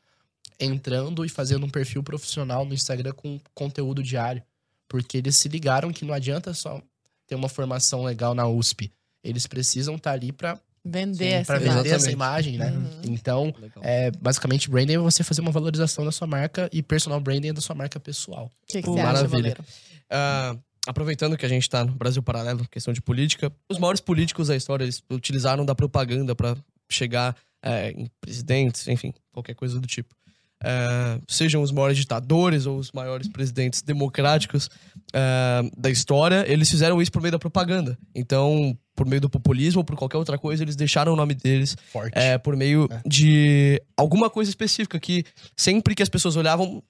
entrando 0.61 1.25
e 1.25 1.31
fazendo 1.31 1.65
um 1.65 1.71
perfil 1.71 2.03
profissional 2.03 2.67
no 2.67 2.75
Instagram 2.75 3.13
com 3.13 3.41
conteúdo 3.55 4.03
diário? 4.03 4.43
Porque 4.87 5.17
eles 5.17 5.37
se 5.37 5.49
ligaram 5.49 5.91
que 5.91 6.05
não 6.05 6.13
adianta 6.13 6.53
só 6.53 6.83
ter 7.27 7.35
uma 7.35 7.49
formação 7.49 8.05
legal 8.05 8.35
na 8.35 8.47
USP. 8.47 8.93
Eles 9.23 9.47
precisam 9.47 9.95
estar 9.95 10.13
ali 10.13 10.33
para 10.33 10.61
Vender 10.85 11.29
essa 11.29 11.59
vender 11.59 11.71
imagem. 11.71 11.93
essa 11.93 12.11
imagem, 12.11 12.59
né? 12.59 12.71
Uhum. 12.71 13.01
Então, 13.05 13.55
é, 13.81 14.11
basicamente, 14.11 14.69
branding 14.69 14.95
é 14.95 14.99
você 14.99 15.25
fazer 15.25 15.41
uma 15.41 15.51
valorização 15.51 16.05
da 16.05 16.13
sua 16.13 16.27
marca 16.27 16.69
e 16.71 16.83
personal 16.83 17.19
branding 17.21 17.49
é 17.49 17.53
da 17.55 17.63
sua 17.63 17.75
marca 17.75 17.99
pessoal. 17.99 18.47
O 18.47 18.67
que, 18.67 18.81
que 18.81 18.87
Pô, 18.87 18.93
você 18.93 19.01
acha, 19.01 19.13
maravilha. 19.13 19.31
Boleiro? 19.31 19.65
Ah, 20.11 20.55
aproveitando 20.87 21.39
que 21.39 21.47
a 21.47 21.49
gente 21.49 21.71
tá 21.71 21.85
no 21.85 21.93
Brasil 21.93 22.23
Paralelo, 22.23 22.69
questão 22.69 22.93
de 22.93 23.01
política, 23.01 23.51
os 23.71 23.79
maiores 23.79 24.03
políticos 24.03 24.49
da 24.49 24.57
história, 24.57 24.85
eles 24.85 25.03
utilizaram 25.11 25.65
da 25.65 25.75
propaganda 25.75 26.35
pra 26.35 26.55
chegar 26.91 27.35
é, 27.63 27.91
em 27.93 28.07
presidentes, 28.21 28.87
enfim, 28.87 29.15
qualquer 29.33 29.55
coisa 29.55 29.81
do 29.81 29.87
tipo. 29.87 30.15
É, 30.63 31.19
sejam 31.29 31.63
os 31.63 31.73
maiores 31.73 31.97
ditadores 31.97 32.67
ou 32.67 32.79
os 32.79 32.93
maiores 32.93 33.29
presidentes 33.29 33.83
democráticos 33.83 34.71
é, 35.13 35.63
da 35.77 35.91
história, 35.91 36.45
eles 36.47 36.71
fizeram 36.71 37.01
isso 37.01 37.11
por 37.11 37.23
meio 37.23 37.33
da 37.33 37.39
propaganda. 37.39 37.99
Então, 38.15 38.77
por 38.95 39.07
meio 39.07 39.21
do 39.21 39.29
populismo 39.31 39.81
ou 39.81 39.85
por 39.85 39.97
qualquer 39.97 40.17
outra 40.19 40.39
coisa, 40.39 40.63
eles 40.63 40.77
deixaram 40.77 41.13
o 41.13 41.17
nome 41.17 41.35
deles 41.35 41.77
Forte. 41.93 42.17
é, 42.17 42.39
por 42.39 42.57
meio 42.57 42.89
É. 42.91 43.01
de 43.07 43.83
alguma 43.97 44.31
coisa 44.31 44.51
específica 44.51 44.99
que 45.01 45.25
sempre 45.57 45.95
que 45.95 46.03
as 46.03 46.09
pessoas 46.09 46.37
olhavam, 46.37 46.83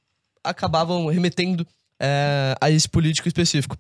acabavam 0.43 1.07
remetendo 1.07 1.67
é, 2.01 2.55
a 2.61 2.71
esse 2.71 2.89
político 2.89 3.29
específico. 3.29 3.77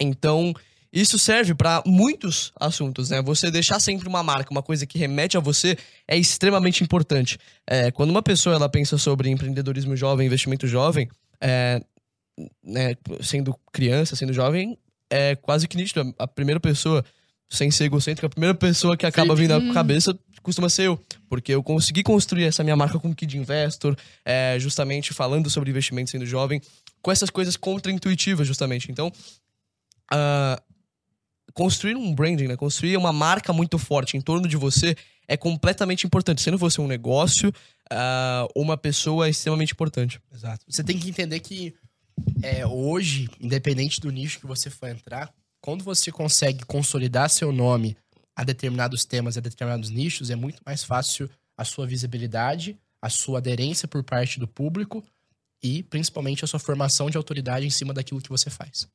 Então, 0.00 0.54
isso 0.92 1.18
serve 1.18 1.54
para 1.54 1.82
muitos 1.84 2.52
assuntos, 2.58 3.10
né? 3.10 3.20
Você 3.22 3.50
deixar 3.50 3.80
sempre 3.80 4.08
uma 4.08 4.22
marca, 4.22 4.50
uma 4.50 4.62
coisa 4.62 4.86
que 4.86 4.98
remete 4.98 5.36
a 5.36 5.40
você, 5.40 5.76
é 6.06 6.16
extremamente 6.16 6.82
importante. 6.84 7.38
É, 7.66 7.90
quando 7.90 8.10
uma 8.10 8.22
pessoa 8.22 8.54
ela 8.54 8.68
pensa 8.68 8.96
sobre 8.96 9.28
empreendedorismo 9.28 9.96
jovem, 9.96 10.26
investimento 10.26 10.66
jovem, 10.66 11.08
é, 11.40 11.82
né, 12.62 12.94
sendo 13.20 13.54
criança, 13.72 14.14
sendo 14.14 14.32
jovem, 14.32 14.78
é 15.10 15.34
quase 15.36 15.66
que 15.66 15.76
nítido. 15.76 16.14
A 16.18 16.26
primeira 16.28 16.60
pessoa, 16.60 17.04
sem 17.48 17.70
ser 17.70 17.84
egocêntrica, 17.84 18.26
a 18.26 18.30
primeira 18.30 18.54
pessoa 18.54 18.96
que 18.96 19.06
acaba 19.06 19.34
vindo 19.34 19.52
à 19.52 19.72
cabeça 19.72 20.16
costuma 20.42 20.68
ser 20.68 20.84
eu. 20.84 21.00
Porque 21.28 21.52
eu 21.52 21.62
consegui 21.62 22.02
construir 22.02 22.44
essa 22.44 22.62
minha 22.62 22.76
marca 22.76 22.98
com 22.98 23.14
Kid 23.14 23.36
Investor, 23.36 23.96
é, 24.24 24.56
justamente 24.58 25.12
falando 25.12 25.48
sobre 25.48 25.70
investimento 25.70 26.10
sendo 26.10 26.26
jovem, 26.26 26.60
com 27.02 27.10
essas 27.10 27.30
coisas 27.30 27.56
contra-intuitivas, 27.56 28.46
justamente. 28.46 28.90
Então, 28.90 29.12
ah, 30.10 30.60
construir 31.52 31.96
um 31.96 32.14
branding, 32.14 32.46
né? 32.46 32.56
Construir 32.56 32.96
uma 32.96 33.12
marca 33.12 33.52
muito 33.52 33.78
forte 33.78 34.16
em 34.16 34.20
torno 34.20 34.48
de 34.48 34.56
você 34.56 34.96
é 35.26 35.36
completamente 35.36 36.06
importante. 36.06 36.40
Sendo 36.40 36.58
você 36.58 36.80
um 36.80 36.86
negócio, 36.86 37.52
ah, 37.90 38.46
uma 38.54 38.76
pessoa 38.76 39.26
é 39.26 39.30
extremamente 39.30 39.72
importante. 39.72 40.20
Exato. 40.32 40.64
Você 40.68 40.82
tem 40.82 40.98
que 40.98 41.08
entender 41.08 41.40
que 41.40 41.74
é, 42.42 42.66
hoje, 42.66 43.28
independente 43.40 44.00
do 44.00 44.10
nicho 44.10 44.40
que 44.40 44.46
você 44.46 44.70
for 44.70 44.88
entrar, 44.88 45.32
quando 45.60 45.84
você 45.84 46.10
consegue 46.10 46.64
consolidar 46.64 47.28
seu 47.30 47.52
nome 47.52 47.96
a 48.36 48.44
determinados 48.44 49.04
temas, 49.04 49.36
a 49.36 49.40
determinados 49.40 49.90
nichos, 49.90 50.30
é 50.30 50.36
muito 50.36 50.62
mais 50.64 50.84
fácil 50.84 51.28
a 51.56 51.64
sua 51.64 51.86
visibilidade, 51.86 52.78
a 53.02 53.10
sua 53.10 53.38
aderência 53.38 53.88
por 53.88 54.04
parte 54.04 54.38
do 54.38 54.46
público 54.46 55.04
e 55.62 55.82
principalmente 55.82 56.44
a 56.44 56.46
sua 56.46 56.60
formação 56.60 57.10
de 57.10 57.16
autoridade 57.16 57.66
em 57.66 57.70
cima 57.70 57.92
daquilo 57.92 58.20
que 58.20 58.28
você 58.28 58.48
faz. 58.48 58.86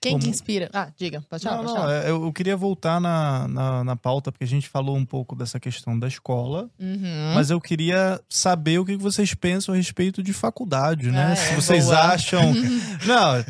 Quem 0.00 0.18
que 0.18 0.20
Como- 0.24 0.26
inspira? 0.34 0.68
Ah, 0.72 0.88
diga, 0.98 1.22
pode 1.30 1.44
falar. 1.44 1.56
Não, 1.58 1.62
pode 1.64 1.74
não, 1.74 1.80
falar. 1.82 2.04
é, 2.04 2.10
eu 2.10 2.32
queria 2.32 2.56
voltar 2.56 3.00
na, 3.00 3.46
na, 3.46 3.84
na 3.84 3.96
pauta, 3.96 4.32
porque 4.32 4.44
a 4.44 4.48
gente 4.48 4.68
falou 4.68 4.96
um 4.96 5.04
pouco 5.04 5.36
dessa 5.36 5.60
questão 5.60 5.96
da 5.98 6.08
escola, 6.08 6.68
Uhum. 6.78 7.32
mas 7.34 7.50
eu 7.50 7.60
queria 7.60 8.20
saber 8.28 8.78
o 8.80 8.84
que 8.84 8.96
vocês 8.96 9.32
pensam 9.34 9.74
a 9.74 9.76
respeito 9.76 10.22
de 10.22 10.32
faculdade, 10.32 11.10
né? 11.10 11.26
Ah, 11.28 11.32
é, 11.32 11.36
Se 11.36 11.54
vocês 11.54 11.84
boa. 11.84 11.98
acham. 11.98 12.52
não, 13.06 13.36
é, 13.36 13.44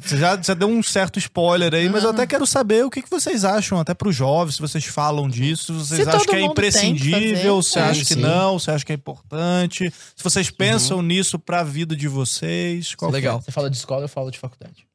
você 0.00 0.18
já, 0.18 0.40
já 0.42 0.52
deu 0.54 0.68
um 0.68 0.82
certo 0.82 1.18
spoiler 1.18 1.72
aí, 1.72 1.88
mas 1.88 2.04
eu 2.04 2.10
até 2.10 2.26
quero 2.26 2.46
saber 2.46 2.84
o 2.84 2.90
que 2.90 3.00
que 3.00 3.10
vocês 3.10 3.44
acham, 3.44 3.80
até 3.80 3.94
para 3.94 4.08
os 4.08 4.14
jovens, 4.16 4.56
se 4.56 4.60
vocês 4.60 4.84
falam 4.84 5.26
disso, 5.28 5.66
se 5.66 5.86
vocês 5.86 6.02
Se 6.04 6.08
acham 6.08 6.26
que 6.26 6.36
é 6.36 6.42
imprescindível, 6.42 7.62
se 7.62 7.78
é. 7.78 7.82
acham 7.82 8.04
que 8.04 8.16
não, 8.16 8.58
se 8.58 8.70
acham 8.70 8.84
que 8.86 8.92
é 8.92 8.94
importante, 8.96 9.90
se 10.16 10.22
vocês 10.24 10.50
pensam 10.50 11.00
nisso 11.02 11.38
para 11.38 11.60
a 11.60 11.64
vida 11.78 11.94
de 11.96 12.08
vocês. 12.08 12.94
Qual 12.94 13.10
é? 13.10 13.14
Legal. 13.14 13.40
Você 13.40 13.52
fala 13.52 13.70
de 13.70 13.76
escola, 13.76 14.04
eu 14.04 14.08
falo 14.08 14.30
de 14.30 14.38
faculdade. 14.38 14.86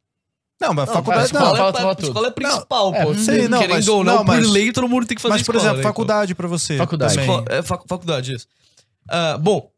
Não, 0.61 0.73
mas 0.73 0.88
Não, 0.88 0.93
faculdade 0.95 1.31
fala, 1.31 1.49
não. 1.49 1.55
fala, 1.57 1.69
é, 1.69 1.73
fala 1.81 1.95
tudo. 1.95 2.07
escola 2.07 2.27
é 2.27 2.31
principal, 2.31 2.95
É, 2.95 3.03
pô. 3.05 3.13
sei, 3.15 3.47
não, 3.47 3.59
Querendo 3.59 3.75
mas- 3.75 3.88
ou 3.88 4.03
não, 4.03 4.15
não, 4.17 4.23
mas- 4.23 4.45
por 4.45 4.51
lei, 4.53 4.71
todo 4.71 4.88
mundo 4.88 5.05
tem 5.05 5.15
que 5.15 5.21
fazer 5.21 5.34
Mas, 5.34 5.41
por 5.43 5.55
escola, 5.55 5.59
exemplo, 5.63 5.77
né, 5.77 5.81
então. 5.81 5.89
faculdade 5.91 6.36
para 6.36 6.47
você. 6.47 6.77
Faculdade. 6.77 7.15
também. 7.15 7.29
Escola- 7.29 7.45
é, 7.49 7.61
fac- 7.61 7.84
faculdade, 7.88 8.34
isso. 8.34 8.47
Ah, 9.09 9.38
bom, 9.38 9.69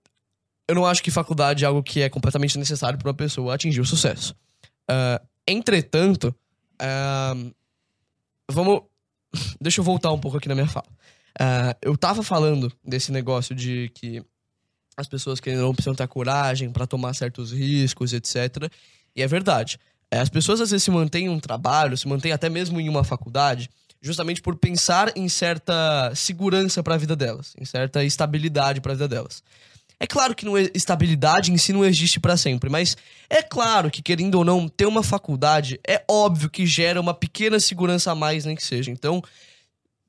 eu 0.68 0.76
não 0.76 0.86
acho 0.86 1.02
que 1.04 1.10
faculdade 1.12 1.64
é 1.64 1.68
algo 1.68 1.82
que 1.82 2.02
é 2.02 2.10
completamente 2.10 2.58
necessário 2.60 2.98
para 3.00 3.08
uma 3.08 3.14
pessoa 3.16 3.54
atingir 3.56 3.82
o 3.82 3.86
sucesso. 3.86 4.36
Ah, 4.88 5.22
entretanto, 5.48 6.34
ah, 6.80 7.34
vamos. 8.52 8.82
Deixa 9.62 9.80
eu 9.82 9.84
voltar 9.86 10.12
um 10.12 10.20
pouco 10.20 10.38
aqui 10.38 10.48
na 10.48 10.56
minha 10.56 10.68
fala. 10.68 10.86
Eu 11.82 11.98
tava 11.98 12.22
falando 12.24 12.72
desse 12.84 13.12
negócio 13.12 13.54
de 13.56 13.90
que 13.96 14.24
as 14.98 15.08
pessoas 15.08 15.40
ou 15.46 15.54
não 15.54 15.74
precisam 15.74 15.96
ter 15.96 16.08
coragem 16.08 16.70
para 16.70 16.88
tomar 16.88 17.14
certos 17.14 17.52
riscos, 17.52 18.14
etc. 18.14 18.70
E 19.16 19.22
é 19.22 19.28
verdade. 19.28 19.80
É, 20.10 20.20
As 20.20 20.30
pessoas 20.30 20.62
às 20.62 20.72
vezes 20.72 20.84
se 20.84 20.92
mantêm 20.92 21.26
em 21.26 21.30
um 21.30 21.40
trabalho, 21.40 21.98
se 21.98 22.08
mantêm 22.08 22.32
até 22.32 22.50
mesmo 22.50 22.80
em 22.80 22.88
uma 22.88 23.04
faculdade, 23.04 23.70
justamente 24.02 24.42
por 24.42 24.56
pensar 24.56 25.12
em 25.16 25.28
certa 25.28 26.14
segurança 26.16 26.84
para 26.84 26.96
a 26.96 26.98
vida 26.98 27.16
delas, 27.16 27.54
em 27.60 27.66
certa 27.66 28.04
estabilidade 28.04 28.80
para 28.80 28.92
a 28.92 28.96
vida 28.96 29.08
delas. 29.08 29.44
É 30.00 30.06
claro 30.06 30.36
que 30.36 30.46
não 30.46 30.58
é- 30.58 30.70
estabilidade 30.74 31.52
em 31.52 31.58
si 31.58 31.72
não 31.72 31.84
existe 31.84 32.20
para 32.20 32.36
sempre, 32.38 32.70
mas 32.70 32.98
é 33.30 33.42
claro 33.42 33.90
que 33.90 34.02
querendo 34.02 34.36
ou 34.36 34.46
não 34.46 34.68
ter 34.68 34.86
uma 34.86 35.02
faculdade 35.02 35.80
é 35.88 36.04
óbvio 36.08 36.50
que 36.50 36.66
gera 36.66 37.00
uma 37.00 37.14
pequena 37.14 37.60
segurança 37.60 38.12
a 38.12 38.16
mais 38.16 38.46
nem 38.46 38.56
que 38.56 38.64
seja. 38.64 38.92
Então, 38.92 39.24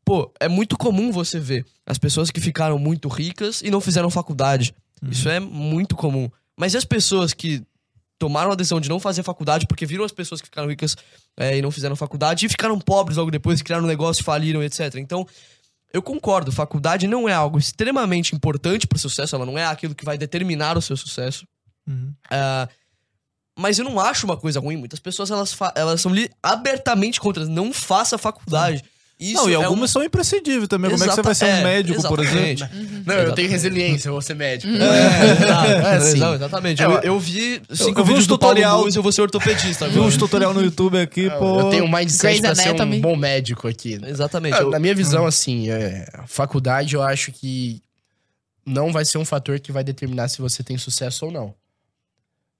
pô, 0.07 0.33
é 0.39 0.49
muito 0.49 0.79
comum 0.79 1.11
você 1.11 1.41
ver 1.41 1.67
as 1.85 1.99
pessoas 1.99 2.31
que 2.31 2.41
ficaram 2.41 2.79
muito 2.79 3.09
ricas 3.09 3.61
e 3.61 3.71
não 3.71 3.81
fizeram 3.81 4.09
faculdade. 4.09 4.73
Isso 5.11 5.29
é 5.29 5.41
muito 5.41 5.97
comum. 5.97 6.31
Mas 6.57 6.73
e 6.73 6.77
as 6.77 6.85
pessoas 6.85 7.35
que 7.35 7.63
tomaram 8.19 8.53
a 8.53 8.55
decisão 8.55 8.81
de 8.81 8.89
não 8.89 8.99
fazer 8.99 9.23
faculdade 9.25 9.67
porque 9.67 9.85
viram 9.85 10.05
as 10.05 10.13
pessoas 10.13 10.41
que 10.41 10.47
ficaram 10.47 10.69
ricas 10.69 10.97
é, 11.37 11.59
e 11.59 11.61
não 11.61 11.71
fizeram 11.71 11.95
faculdade 11.97 12.47
e 12.47 12.49
ficaram 12.49 12.79
pobres 12.79 13.19
logo 13.19 13.31
depois, 13.31 13.61
criaram 13.61 13.85
um 13.85 13.89
negócio, 13.89 14.25
faliram, 14.25 14.63
etc. 14.63 14.95
Então, 14.95 15.27
eu 15.93 16.01
concordo, 16.01 16.51
faculdade 16.53 17.07
não 17.07 17.29
é 17.29 17.35
algo 17.35 17.59
extremamente 17.59 18.35
importante 18.35 18.87
para 18.87 18.97
o 18.97 19.01
sucesso, 19.01 19.35
ela 19.35 19.45
não 19.45 19.59
é 19.59 19.67
aquilo 19.67 19.95
que 19.95 20.05
vai 20.05 20.17
determinar 20.17 20.79
o 20.79 20.83
seu 20.83 20.97
sucesso. 20.97 21.47
Uhum. 21.87 22.15
Ah, 22.31 22.69
mas 23.59 23.79
eu 23.79 23.85
não 23.85 23.99
acho 23.99 24.25
uma 24.25 24.37
coisa 24.37 24.61
ruim. 24.61 24.77
Muitas 24.77 25.01
pessoas 25.01 25.31
elas, 25.31 25.57
elas 25.75 26.01
são 26.01 26.13
abertamente 26.43 27.21
contra. 27.21 27.45
Não 27.47 27.73
faça 27.73 28.19
faculdade. 28.19 28.85
Isso 29.19 29.33
não, 29.35 29.49
e 29.49 29.53
é 29.55 29.57
algumas 29.57 29.89
um- 29.91 29.93
são 29.95 30.03
imprescindíveis 30.05 30.69
também. 30.69 30.91
Como 30.91 31.03
é 31.03 31.09
que 31.09 31.15
você 31.15 31.23
vai 31.23 31.35
ser 31.35 31.47
Exata- 31.47 31.57
um 31.57 31.61
é, 31.61 31.65
médico, 31.75 32.03
por 32.03 32.21
exatamente. 32.21 32.63
exemplo? 32.65 33.03
Não, 33.07 33.15
eu 33.15 33.33
tenho 33.35 33.49
resiliência, 33.49 34.09
eu 34.09 34.13
vou 34.13 34.21
ser 34.21 34.35
médico. 34.35 34.71
É, 34.75 34.77
exato, 35.33 35.71
É 35.71 35.97
assim. 35.97 36.35
exatamente. 36.35 36.83
É, 36.83 36.85
Eu, 36.85 36.91
eu- 36.93 37.01
eu 37.03 37.19
vi 37.21 37.63
cinco 37.73 38.01
eu 38.01 38.05
vi 38.05 38.09
vídeos 38.13 38.27
Paulo 38.27 38.39
tutorial- 38.39 38.89
eu 38.95 39.03
vou 39.03 39.11
ser 39.13 39.23
ortopedista. 39.23 39.89
Vi 39.89 39.99
uns 40.01 40.19
tutorial 40.19 40.53
no 40.53 40.61
YouTube 40.63 40.99
aqui, 40.99 41.31
pô. 41.31 41.61
Eu 41.61 41.71
tenho 41.71 41.85
um 41.85 41.91
mindset 41.91 42.23
Grey's 42.25 42.41
pra 42.41 42.55
ser 42.55 42.83
um 42.83 43.01
bom 43.01 43.17
médico 43.17 43.67
aqui. 43.67 43.99
Exatamente. 44.07 44.55
Ah, 44.55 44.61
eu- 44.61 44.71
Na 44.71 44.79
minha 44.79 44.95
visão, 44.95 45.25
assim, 45.25 45.71
é, 45.71 46.07
faculdade 46.27 46.95
eu 46.95 47.03
acho 47.03 47.33
que 47.33 47.81
não 48.67 48.93
vai 48.93 49.07
ser 49.07 49.17
um 49.17 49.25
fator 49.25 49.59
que 49.61 49.73
vai 49.73 49.83
determinar 49.83 50.29
se 50.29 50.43
você 50.43 50.63
tem 50.63 50.77
sucesso 50.77 51.25
ou 51.25 51.33
não. 51.33 51.55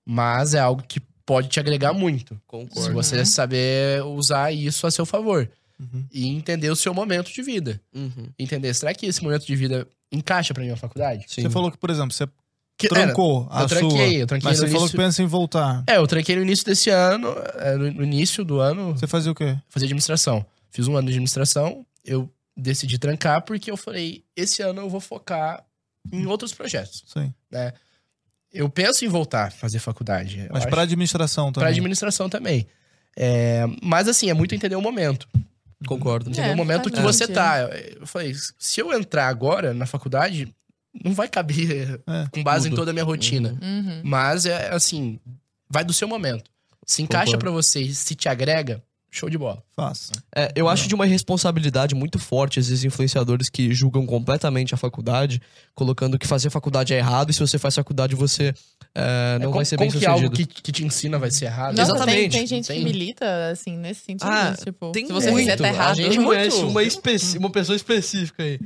Mas 0.05 0.53
é 0.53 0.59
algo 0.59 0.81
que 0.87 0.99
pode 1.25 1.49
te 1.49 1.59
agregar 1.59 1.93
muito. 1.93 2.33
Se 2.33 2.39
Concordo. 2.47 2.93
você 2.93 3.25
saber 3.25 4.01
usar 4.03 4.51
isso 4.51 4.87
a 4.87 4.91
seu 4.91 5.05
favor. 5.05 5.47
Uhum. 5.79 6.05
E 6.11 6.27
entender 6.27 6.69
o 6.71 6.75
seu 6.75 6.93
momento 6.93 7.31
de 7.31 7.41
vida. 7.41 7.79
Uhum, 7.93 8.29
Entender, 8.39 8.73
será 8.73 8.93
que 8.93 9.05
esse 9.05 9.23
momento 9.23 9.45
de 9.45 9.55
vida 9.55 9.87
encaixa 10.11 10.53
pra 10.53 10.63
minha 10.63 10.75
faculdade? 10.75 11.25
sim. 11.27 11.41
Você 11.43 11.49
falou 11.49 11.71
que, 11.71 11.77
por 11.77 11.89
exemplo, 11.91 12.11
você 12.13 12.27
Que, 12.77 12.87
trancou 12.87 13.47
é, 13.51 13.57
a 13.57 13.61
eu 13.61 13.67
tranquei, 13.67 13.89
sua. 13.89 14.19
eu 14.19 14.27
tranquei 14.27 14.49
Mas 14.49 14.57
você 14.59 14.65
falou 14.67 14.81
início- 14.81 14.97
que 14.97 15.03
pensa 15.03 15.21
em 15.23 15.25
voltar. 15.27 15.83
É, 15.87 15.97
eu 15.97 16.07
tranquei 16.07 16.35
no 16.35 16.41
início 16.41 16.65
desse 16.65 16.89
ano, 16.89 17.27
é, 17.55 17.75
no 17.75 18.03
início 18.03 18.43
do 18.43 18.59
ano, 18.59 18.93
Você 18.97 19.05
fazia 19.07 19.31
o 19.31 19.35
quê? 19.35 19.57
fazer 19.69 19.85
administração. 19.85 20.45
Fiz 20.71 20.87
um 20.87 20.95
ano 20.95 21.07
de 21.07 21.13
administração, 21.13 21.85
eu 22.03 22.27
decidi 22.55 22.97
trancar 22.97 23.43
porque 23.43 23.69
eu 23.69 23.77
falei, 23.77 24.23
esse 24.35 24.61
ano 24.63 24.81
eu 24.81 24.89
vou 24.89 24.99
focar 24.99 25.63
em 26.11 26.25
outros 26.25 26.53
projetos. 26.53 27.03
Sim. 27.07 27.31
Eu 28.51 28.69
penso 28.69 29.03
em 29.05 29.07
voltar 29.07 29.47
a 29.47 29.51
fazer 29.51 29.79
faculdade. 29.79 30.47
Mas 30.51 30.65
pra 30.65 30.81
administração 30.83 31.51
também. 31.51 31.61
pra 31.65 31.69
administração 31.69 32.29
também. 32.29 32.65
É, 33.15 33.63
mas 33.81 34.07
assim, 34.07 34.29
é 34.29 34.33
muito 34.33 34.55
entender 34.55 34.75
o 34.75 34.81
momento. 34.81 35.27
Concordo. 35.85 36.29
Entender 36.29 36.49
É, 36.49 36.53
o 36.53 36.57
momento 36.57 36.89
que 36.89 36.99
você 36.99 37.27
tá. 37.27 37.59
Eu 37.99 38.07
falei, 38.07 38.33
se 38.57 38.79
eu 38.79 38.91
entrar 38.93 39.27
agora 39.27 39.73
na 39.73 39.85
faculdade, 39.85 40.53
não 41.03 41.13
vai 41.13 41.27
caber 41.27 42.01
É, 42.07 42.27
com 42.31 42.43
base 42.43 42.67
em 42.67 42.71
tudo. 42.71 42.79
toda 42.79 42.91
a 42.91 42.93
minha 42.93 43.05
rotina. 43.05 43.57
Uhum. 43.61 44.01
Mas 44.03 44.45
é 44.45 44.73
assim, 44.73 45.19
vai 45.69 45.83
do 45.83 45.93
seu 45.93 46.07
momento. 46.07 46.49
Se 46.85 47.01
encaixa 47.01 47.37
pra 47.37 47.51
você 47.51 47.81
e 47.81 47.93
se 47.93 48.15
te 48.15 48.27
agrega, 48.29 48.81
show 49.11 49.29
de 49.29 49.37
bola. 49.37 49.61
Faça. 49.79 50.11
É, 50.35 50.51
eu 50.55 50.67
acho 50.67 50.87
de 50.87 50.95
uma 50.95 51.05
responsabilidade 51.05 51.93
muito 51.93 52.17
forte 52.17 52.59
esses 52.59 52.83
influenciadores 52.83 53.47
que 53.47 53.71
julgam 53.75 54.07
completamente 54.07 54.73
a 54.73 54.77
faculdade, 54.77 55.39
colocando 55.75 56.17
que 56.17 56.25
fazer 56.25 56.49
faculdade 56.49 56.95
é 56.95 56.97
errado 56.97 57.29
e 57.29 57.33
se 57.33 57.39
você 57.39 57.59
faz 57.59 57.75
faculdade 57.75 58.15
você 58.15 58.55
é, 58.95 59.37
não 59.39 59.51
É, 59.51 59.53
vai 59.53 59.65
ser 59.65 59.77
bem 59.77 59.89
como 59.89 59.99
que 59.99 60.05
algo 60.07 60.19
sucedido. 60.29 60.47
que, 60.55 60.61
que 60.63 60.71
te 60.71 60.83
ensina 60.83 61.19
vai 61.19 61.29
ser 61.29 61.45
errado? 61.45 61.77
Nossa, 61.77 61.91
Exatamente. 61.91 62.17
Tem, 62.21 62.29
tem 62.31 62.47
gente 62.47 62.67
Tem. 62.67 62.79
que 62.79 62.83
milita, 62.85 63.49
assim, 63.51 63.77
nesse 63.77 64.01
sentido. 64.01 64.27
Ah, 64.27 64.55
tipo, 64.63 64.91
Tem 64.91 65.05
se 65.05 65.13
você 65.13 65.29
muito. 65.29 65.43
fizer, 65.45 65.57
tá 65.57 65.67
errado. 65.67 65.91
A 65.91 65.93
gente 65.93 66.15
Muito. 66.17 66.25
conhece 66.27 66.57
uma, 66.63 66.81
especi- 66.83 67.37
uma 67.37 67.51
pessoa 67.51 67.75
específica 67.75 68.41
aí. 68.41 68.59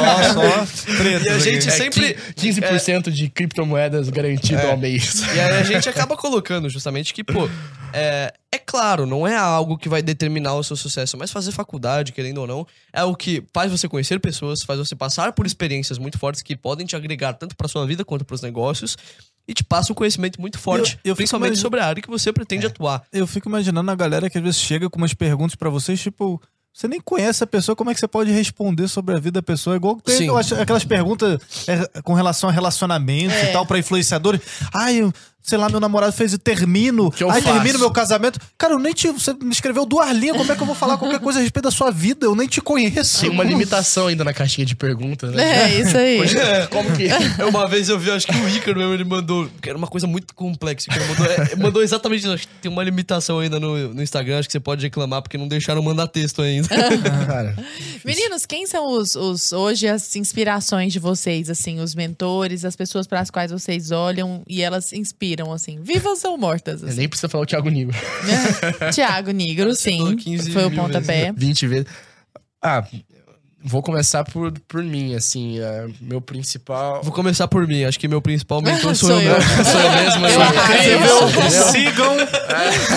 Ó, 0.00 0.22
só 0.32 0.96
tretas 0.96 1.26
E 1.26 1.28
a 1.28 1.38
gente 1.38 1.68
aqui. 1.68 1.76
sempre- 1.78 2.06
É, 2.12 2.32
15% 2.34 3.10
de 3.10 3.28
criptomoedas 3.28 4.08
garantido 4.08 4.62
ao 4.66 4.78
mês. 4.78 5.20
E 5.34 5.40
aí 5.40 5.58
a 5.58 5.62
gente 5.62 5.86
acaba 5.90 6.16
colocando 6.16 6.70
justamente 6.70 7.12
que, 7.12 7.22
pô, 7.22 7.48
é, 7.92 8.32
é 8.50 8.58
claro, 8.58 9.04
não 9.04 9.26
é 9.26 9.36
algo 9.36 9.57
que 9.78 9.88
vai 9.88 10.02
determinar 10.02 10.54
o 10.54 10.62
seu 10.62 10.76
sucesso, 10.76 11.16
mas 11.16 11.30
fazer 11.30 11.50
faculdade, 11.52 12.12
querendo 12.12 12.38
ou 12.38 12.46
não, 12.46 12.66
é 12.92 13.02
o 13.02 13.14
que 13.16 13.42
faz 13.52 13.70
você 13.70 13.88
conhecer 13.88 14.20
pessoas, 14.20 14.62
faz 14.62 14.78
você 14.78 14.94
passar 14.94 15.32
por 15.32 15.46
experiências 15.46 15.98
muito 15.98 16.18
fortes 16.18 16.42
que 16.42 16.56
podem 16.56 16.86
te 16.86 16.94
agregar 16.94 17.32
tanto 17.34 17.56
pra 17.56 17.66
sua 17.68 17.86
vida 17.86 18.04
quanto 18.04 18.24
pros 18.24 18.42
negócios 18.42 18.96
e 19.46 19.54
te 19.54 19.64
passa 19.64 19.92
um 19.92 19.94
conhecimento 19.94 20.40
muito 20.40 20.58
forte, 20.58 20.98
Eu- 21.04 21.10
eu 21.12 21.16
principalmente 21.16 21.50
imagi- 21.52 21.62
sobre 21.62 21.80
a 21.80 21.86
área 21.86 22.02
que 22.02 22.08
você 22.10 22.32
pretende 22.32 22.66
atuar. 22.66 23.02
Eu 23.12 23.26
fico 23.26 23.48
imaginando 23.48 23.90
a 23.90 23.94
galera 23.94 24.28
que 24.28 24.36
às 24.38 24.44
vezes 24.44 24.60
chega 24.60 24.90
com 24.90 24.98
umas 24.98 25.14
perguntas 25.14 25.54
pra 25.56 25.70
vocês, 25.70 25.98
tipo, 26.00 26.40
você 26.70 26.86
nem 26.86 27.00
conhece 27.00 27.42
a 27.42 27.46
pessoa, 27.46 27.74
como 27.74 27.90
é 27.90 27.94
que 27.94 27.98
você 27.98 28.06
pode 28.06 28.30
responder 28.30 28.86
sobre 28.88 29.14
a 29.14 29.18
vida 29.18 29.32
da 29.40 29.42
pessoa? 29.42 29.74
Igual 29.74 29.96
que 29.96 30.02
tem 30.04 30.16
Sim. 30.18 30.26
eu 30.28 30.36
acho, 30.36 30.54
aquelas 30.54 30.84
perguntas 30.84 31.40
é, 31.66 32.02
com 32.02 32.12
relação 32.12 32.48
a 32.50 32.52
relacionamentos 32.52 33.34
É. 33.36 33.48
e 33.50 33.52
tal, 33.52 33.64
pra 33.66 33.78
influenciadores. 33.78 34.40
Ai, 34.72 34.96
eu- 35.00 35.12
sei 35.42 35.58
lá, 35.58 35.68
meu 35.68 35.80
namorado 35.80 36.12
fez 36.12 36.32
e 36.32 36.38
termino. 36.38 37.10
que 37.10 37.22
eu 37.22 37.30
aí 37.30 37.42
faço? 37.42 37.54
termino 37.54 37.78
meu 37.78 37.90
casamento. 37.90 38.40
Cara, 38.56 38.74
eu 38.74 38.78
nem 38.78 38.92
te. 38.92 39.08
Você 39.08 39.32
me 39.34 39.50
escreveu 39.50 39.86
duas 39.86 40.10
linhas. 40.16 40.36
Como 40.36 40.50
é 40.50 40.54
que 40.54 40.62
eu 40.62 40.66
vou 40.66 40.74
falar 40.74 40.98
qualquer 40.98 41.20
coisa 41.20 41.38
a 41.38 41.42
respeito 41.42 41.64
da 41.64 41.70
sua 41.70 41.90
vida? 41.90 42.26
Eu 42.26 42.34
nem 42.34 42.46
te 42.46 42.60
conheço. 42.60 43.20
Tem 43.20 43.30
uma 43.30 43.44
limitação 43.44 44.08
ainda 44.08 44.24
na 44.24 44.32
caixinha 44.32 44.66
de 44.66 44.76
perguntas, 44.76 45.32
né? 45.32 45.72
É, 45.72 45.80
isso 45.80 45.96
aí. 45.96 46.18
Como 46.68 46.92
que. 46.96 47.08
É, 47.08 47.44
Uma 47.48 47.66
vez 47.66 47.88
eu 47.88 47.98
vi, 47.98 48.10
acho 48.10 48.26
que 48.26 48.36
o 48.36 48.48
Ícaro 48.48 48.78
mesmo, 48.78 48.94
ele 48.94 49.04
mandou. 49.04 49.48
Que 49.60 49.68
era 49.68 49.78
uma 49.78 49.86
coisa 49.86 50.06
muito 50.06 50.34
complexa. 50.34 50.90
que 50.90 50.98
Ele 50.98 51.06
mandou, 51.06 51.26
é, 51.26 51.56
mandou 51.56 51.82
exatamente 51.82 52.20
isso. 52.20 52.32
Acho 52.32 52.46
que 52.46 52.54
tem 52.60 52.70
uma 52.70 52.82
limitação 52.82 53.38
ainda 53.38 53.58
no, 53.58 53.94
no 53.94 54.02
Instagram. 54.02 54.38
Acho 54.38 54.48
que 54.48 54.52
você 54.52 54.60
pode 54.60 54.82
reclamar 54.82 55.22
porque 55.22 55.38
não 55.38 55.48
deixaram 55.48 55.82
mandar 55.82 56.06
texto 56.08 56.42
ainda. 56.42 56.68
Cara, 57.26 57.56
Meninos, 58.04 58.46
quem 58.46 58.66
são 58.66 58.90
os, 58.92 59.14
os 59.14 59.52
hoje 59.52 59.88
as 59.88 60.14
inspirações 60.16 60.92
de 60.92 60.98
vocês, 60.98 61.50
assim, 61.50 61.80
os 61.80 61.94
mentores, 61.94 62.64
as 62.64 62.76
pessoas 62.76 63.06
para 63.06 63.20
as 63.20 63.30
quais 63.30 63.50
vocês 63.50 63.90
olham 63.90 64.42
e 64.48 64.62
elas 64.62 64.92
inspiram, 64.92 65.27
assim, 65.54 65.80
vivas 65.82 66.24
ou 66.24 66.36
mortas? 66.38 66.82
Assim. 66.84 66.96
nem 66.98 67.08
precisa 67.08 67.28
falar 67.28 67.42
o 67.44 67.46
Thiago 67.46 67.68
Nigro. 67.68 67.96
Tiago 68.92 69.30
Nigro, 69.30 69.74
sim, 69.74 70.16
15 70.16 70.50
foi 70.52 70.64
o 70.64 70.70
pontapé. 70.70 71.32
20 71.36 71.66
vezes. 71.66 71.86
Ah, 72.62 72.84
vou 73.62 73.82
começar 73.82 74.24
por, 74.24 74.52
por 74.66 74.82
mim, 74.82 75.14
assim. 75.14 75.58
é, 75.60 75.86
meu 76.00 76.20
principal. 76.20 77.02
Vou 77.02 77.12
começar 77.12 77.46
por 77.48 77.66
mim. 77.66 77.84
Acho 77.84 77.98
que 77.98 78.08
meu 78.08 78.20
principal 78.22 78.60
mentor 78.62 78.94
sou, 78.96 79.10
Sou 79.10 79.20
eu, 79.20 79.30
eu. 79.32 79.38
mesmo. 79.38 79.64
Sou 79.64 79.80
eu 79.80 79.90
mesmo. 79.92 80.26
Eu 80.26 80.42
assim. 80.42 80.58
arraso. 80.58 81.72
Sigam. 81.72 82.16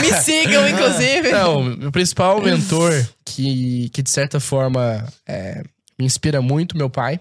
Me 0.02 0.14
sigam, 0.22 0.68
inclusive. 0.70 1.32
Não, 1.32 1.64
meu 1.64 1.92
principal 1.92 2.42
mentor, 2.42 2.92
que, 3.26 3.90
que 3.90 4.02
de 4.02 4.10
certa 4.10 4.40
forma 4.40 5.06
é, 5.28 5.62
me 6.00 6.06
inspira 6.06 6.42
muito, 6.42 6.76
meu 6.78 6.90
pai, 6.90 7.20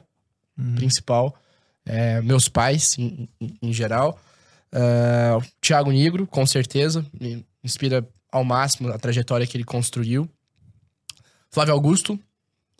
principal. 0.77 1.35
é, 1.87 2.21
meus 2.23 2.49
pais, 2.49 2.97
em, 2.99 3.29
em- 3.41 3.55
em 3.63 3.73
geral. 3.73 4.19
O 4.73 5.43
Thiago 5.61 5.91
Nigro, 5.91 6.27
com 6.27 6.47
certeza, 6.47 7.05
me 7.21 7.45
inspira 7.65 8.07
ao 8.31 8.45
máximo 8.45 8.89
a 8.91 8.99
trajetória 8.99 9.47
que 9.47 9.57
ele 9.57 9.65
construiu. 9.65 10.29
Flávio 11.51 11.75
Augusto, 11.75 12.19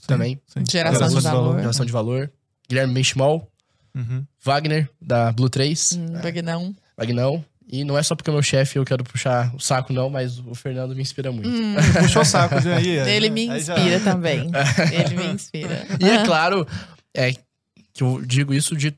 também, 0.07 0.41
Sim. 0.47 0.63
Geração 0.71 1.09
de 1.09 1.21
valor. 1.21 1.59
geração 1.61 1.87
de 1.87 1.93
valor. 1.93 2.31
Guilherme 2.69 2.95
Benchimol, 2.95 3.51
Uhum. 3.95 4.25
Wagner, 4.45 4.89
da 5.03 5.33
Blue 5.33 5.51
3, 5.51 5.93
Hum, 5.95 6.13
Vagnão. 6.23 6.77
Vagnão. 6.97 7.45
E 7.73 7.83
não 7.85 7.99
é 7.99 8.03
só 8.03 8.15
porque 8.17 8.31
é 8.31 8.33
meu 8.33 8.43
chefe 8.43 8.79
eu 8.79 8.85
quero 8.85 9.03
puxar 9.05 9.53
o 9.55 9.59
saco, 9.61 9.93
não, 9.93 10.09
mas 10.09 10.39
o 10.39 10.55
Fernando 10.55 10.95
me 10.95 11.03
inspira 11.03 11.31
muito. 11.33 11.49
Hum, 11.49 11.75
Puxou 12.03 12.23
o 12.23 12.25
saco. 12.25 12.61
de 12.61 12.69
aí, 12.71 12.99
aí, 13.01 13.11
ele 13.11 13.31
me 13.31 13.51
aí 13.51 13.61
já- 13.61 13.75
inspira 13.77 13.99
também. 14.03 14.49
Ele 14.93 15.17
me 15.17 15.27
inspira. 15.35 15.87
E 16.01 16.05
é 16.09 16.25
claro, 16.25 16.65
é 17.15 17.33
que 17.93 18.03
eu 18.03 18.23
digo 18.25 18.55
isso 18.55 18.77
de 18.77 18.95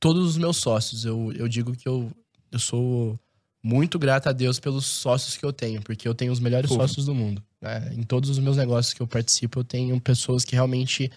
todos 0.00 0.24
os 0.28 0.36
meus 0.38 0.56
sócios. 0.58 1.04
Eu, 1.04 1.32
eu 1.34 1.48
digo 1.48 1.72
que 1.76 1.88
eu, 1.88 2.10
eu 2.52 2.58
sou 2.58 3.18
muito 3.62 3.98
grato 3.98 4.28
a 4.28 4.32
Deus 4.32 4.60
pelos 4.60 4.86
sócios 4.86 5.36
que 5.36 5.44
eu 5.44 5.52
tenho, 5.52 5.82
porque 5.82 6.06
eu 6.06 6.14
tenho 6.14 6.32
os 6.32 6.40
melhores 6.40 6.70
sócios 6.70 7.06
do 7.06 7.14
mundo. 7.14 7.42
né? 7.60 7.92
Em 7.94 8.02
todos 8.02 8.30
os 8.30 8.38
meus 8.38 8.56
negócios 8.56 8.94
que 8.94 9.00
eu 9.00 9.06
participo, 9.06 9.60
eu 9.60 9.64
tenho 9.64 9.98
pessoas 10.00 10.44
que 10.44 10.54
realmente 10.54 11.10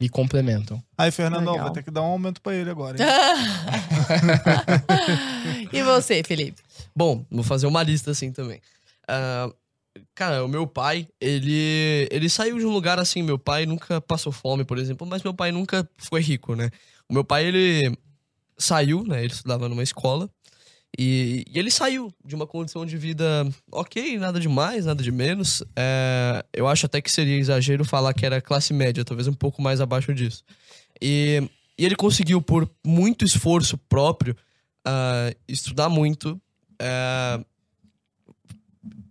me 0.00 0.08
complementam. 0.08 0.82
Aí, 0.96 1.10
Fernandão, 1.10 1.52
Legal. 1.52 1.66
vai 1.66 1.74
ter 1.74 1.82
que 1.82 1.90
dar 1.90 2.00
um 2.00 2.06
aumento 2.06 2.40
pra 2.40 2.54
ele 2.54 2.70
agora. 2.70 2.96
hein? 2.96 3.04
e 5.72 5.82
você, 5.82 6.22
Felipe? 6.22 6.62
Bom, 6.96 7.24
vou 7.30 7.44
fazer 7.44 7.66
uma 7.66 7.82
lista 7.82 8.10
assim 8.10 8.32
também. 8.32 8.62
Ah, 9.06 9.50
cara, 10.14 10.42
o 10.42 10.48
meu 10.48 10.66
pai, 10.66 11.06
ele, 11.20 12.08
ele 12.10 12.30
saiu 12.30 12.58
de 12.58 12.64
um 12.64 12.72
lugar 12.72 12.98
assim. 12.98 13.22
Meu 13.22 13.38
pai 13.38 13.66
nunca 13.66 14.00
passou 14.00 14.32
fome, 14.32 14.64
por 14.64 14.78
exemplo, 14.78 15.06
mas 15.06 15.22
meu 15.22 15.34
pai 15.34 15.52
nunca 15.52 15.86
foi 15.98 16.22
rico, 16.22 16.54
né? 16.54 16.70
O 17.06 17.12
meu 17.12 17.24
pai, 17.24 17.44
ele 17.44 17.94
saiu, 18.56 19.04
né? 19.04 19.22
Ele 19.22 19.32
estudava 19.32 19.68
numa 19.68 19.82
escola. 19.82 20.30
E, 20.98 21.44
e 21.48 21.58
ele 21.58 21.70
saiu 21.70 22.12
de 22.24 22.34
uma 22.34 22.46
condição 22.46 22.84
de 22.84 22.96
vida 22.96 23.48
ok, 23.70 24.18
nada 24.18 24.40
de 24.40 24.48
mais, 24.48 24.84
nada 24.86 25.02
de 25.02 25.12
menos. 25.12 25.62
É, 25.76 26.44
eu 26.52 26.66
acho 26.66 26.86
até 26.86 27.00
que 27.00 27.10
seria 27.10 27.36
exagero 27.36 27.84
falar 27.84 28.12
que 28.12 28.26
era 28.26 28.40
classe 28.40 28.72
média, 28.74 29.04
talvez 29.04 29.28
um 29.28 29.32
pouco 29.32 29.62
mais 29.62 29.80
abaixo 29.80 30.12
disso. 30.12 30.42
E, 31.00 31.42
e 31.78 31.84
ele 31.84 31.94
conseguiu, 31.96 32.42
por 32.42 32.68
muito 32.84 33.24
esforço 33.24 33.78
próprio, 33.78 34.36
ah, 34.84 35.32
estudar 35.48 35.88
muito 35.88 36.40
ah, 36.80 37.40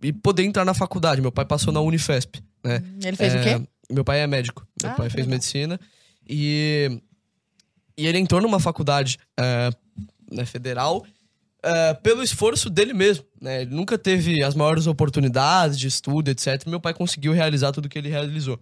e 0.02 0.12
poder 0.12 0.44
entrar 0.44 0.64
na 0.64 0.74
faculdade. 0.74 1.20
Meu 1.20 1.32
pai 1.32 1.44
passou 1.44 1.72
na 1.72 1.80
Unifesp, 1.80 2.40
né? 2.62 2.82
Ele 3.02 3.16
fez 3.16 3.34
o 3.34 3.38
É, 3.38 3.58
quê? 3.58 3.66
Meu 3.90 4.04
pai 4.04 4.20
é 4.20 4.26
médico. 4.26 4.66
Meu 4.82 4.92
Ah, 4.92 4.94
pai 4.94 5.08
fez 5.10 5.24
legal. 5.26 5.30
medicina. 5.30 5.80
E, 6.28 7.00
e 7.96 8.06
ele 8.06 8.18
entrou 8.18 8.40
numa 8.40 8.60
faculdade 8.60 9.18
é, 9.38 9.70
né, 10.30 10.44
federal 10.44 11.04
é, 11.62 11.94
pelo 11.94 12.22
esforço 12.22 12.70
dele 12.70 12.92
mesmo. 12.92 13.24
Né? 13.40 13.62
Ele 13.62 13.74
nunca 13.74 13.98
teve 13.98 14.42
as 14.42 14.54
maiores 14.54 14.86
oportunidades 14.86 15.78
de 15.78 15.86
estudo, 15.86 16.28
etc. 16.28 16.66
Meu 16.66 16.80
pai 16.80 16.94
conseguiu 16.94 17.32
realizar 17.32 17.72
tudo 17.72 17.88
que 17.88 17.98
ele 17.98 18.08
realizou. 18.08 18.58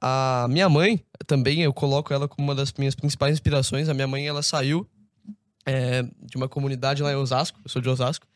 A 0.00 0.46
minha 0.48 0.68
mãe, 0.68 1.04
também, 1.26 1.62
eu 1.62 1.72
coloco 1.72 2.12
ela 2.12 2.26
como 2.26 2.48
uma 2.48 2.54
das 2.54 2.72
minhas 2.72 2.94
principais 2.94 3.34
inspirações. 3.34 3.88
A 3.88 3.94
minha 3.94 4.06
mãe, 4.06 4.26
ela 4.26 4.42
saiu 4.42 4.88
é, 5.66 6.02
de 6.02 6.36
uma 6.36 6.48
comunidade 6.48 7.02
lá 7.02 7.12
em 7.12 7.16
Osasco. 7.16 7.60
Eu 7.62 7.70
sou 7.70 7.82
de 7.82 7.88
Osasco. 7.88 8.26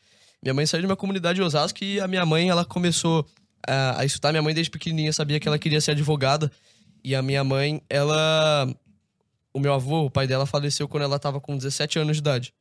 Minha 0.43 0.53
mãe 0.53 0.65
saiu 0.65 0.81
de 0.81 0.87
uma 0.87 0.95
comunidade 0.95 1.37
de 1.37 1.41
Osasco 1.41 1.83
e 1.83 1.99
a 1.99 2.07
minha 2.07 2.25
mãe, 2.25 2.49
ela 2.49 2.63
começou 2.63 3.25
a, 3.67 4.01
a 4.01 4.05
estudar. 4.05 4.31
Minha 4.31 4.43
mãe, 4.43 4.53
desde 4.53 4.69
pequenininha, 4.69 5.11
sabia 5.11 5.39
que 5.39 5.47
ela 5.47 5.57
queria 5.57 5.81
ser 5.81 5.91
advogada. 5.91 6.51
E 7.03 7.15
a 7.15 7.21
minha 7.21 7.43
mãe, 7.43 7.81
ela... 7.89 8.67
O 9.53 9.59
meu 9.59 9.73
avô, 9.73 10.05
o 10.05 10.11
pai 10.11 10.27
dela, 10.27 10.45
faleceu 10.45 10.87
quando 10.87 11.03
ela 11.03 11.17
tava 11.17 11.39
com 11.39 11.55
17 11.55 11.97
anos 11.97 12.17
de 12.17 12.21
idade. 12.21 12.53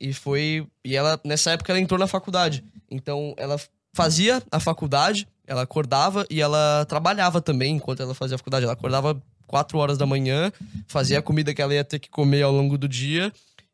E 0.00 0.12
foi... 0.12 0.66
E 0.84 0.94
ela, 0.96 1.20
nessa 1.24 1.50
época, 1.52 1.72
ela 1.72 1.80
entrou 1.80 1.98
na 1.98 2.06
faculdade. 2.06 2.62
Então, 2.90 3.34
ela 3.36 3.58
fazia 3.92 4.42
a 4.50 4.60
faculdade, 4.60 5.26
ela 5.46 5.62
acordava 5.62 6.24
e 6.30 6.40
ela 6.40 6.84
trabalhava 6.88 7.40
também 7.40 7.76
enquanto 7.76 8.00
ela 8.02 8.14
fazia 8.14 8.36
a 8.36 8.38
faculdade. 8.38 8.64
Ela 8.64 8.74
acordava 8.74 9.20
4 9.46 9.76
horas 9.78 9.98
da 9.98 10.06
manhã, 10.06 10.52
fazia 10.86 11.18
a 11.18 11.22
comida 11.22 11.52
que 11.54 11.60
ela 11.62 11.74
ia 11.74 11.82
ter 11.84 11.98
que 11.98 12.08
comer 12.08 12.42
ao 12.42 12.52
longo 12.52 12.76
do 12.78 12.86
dia, 12.88 13.32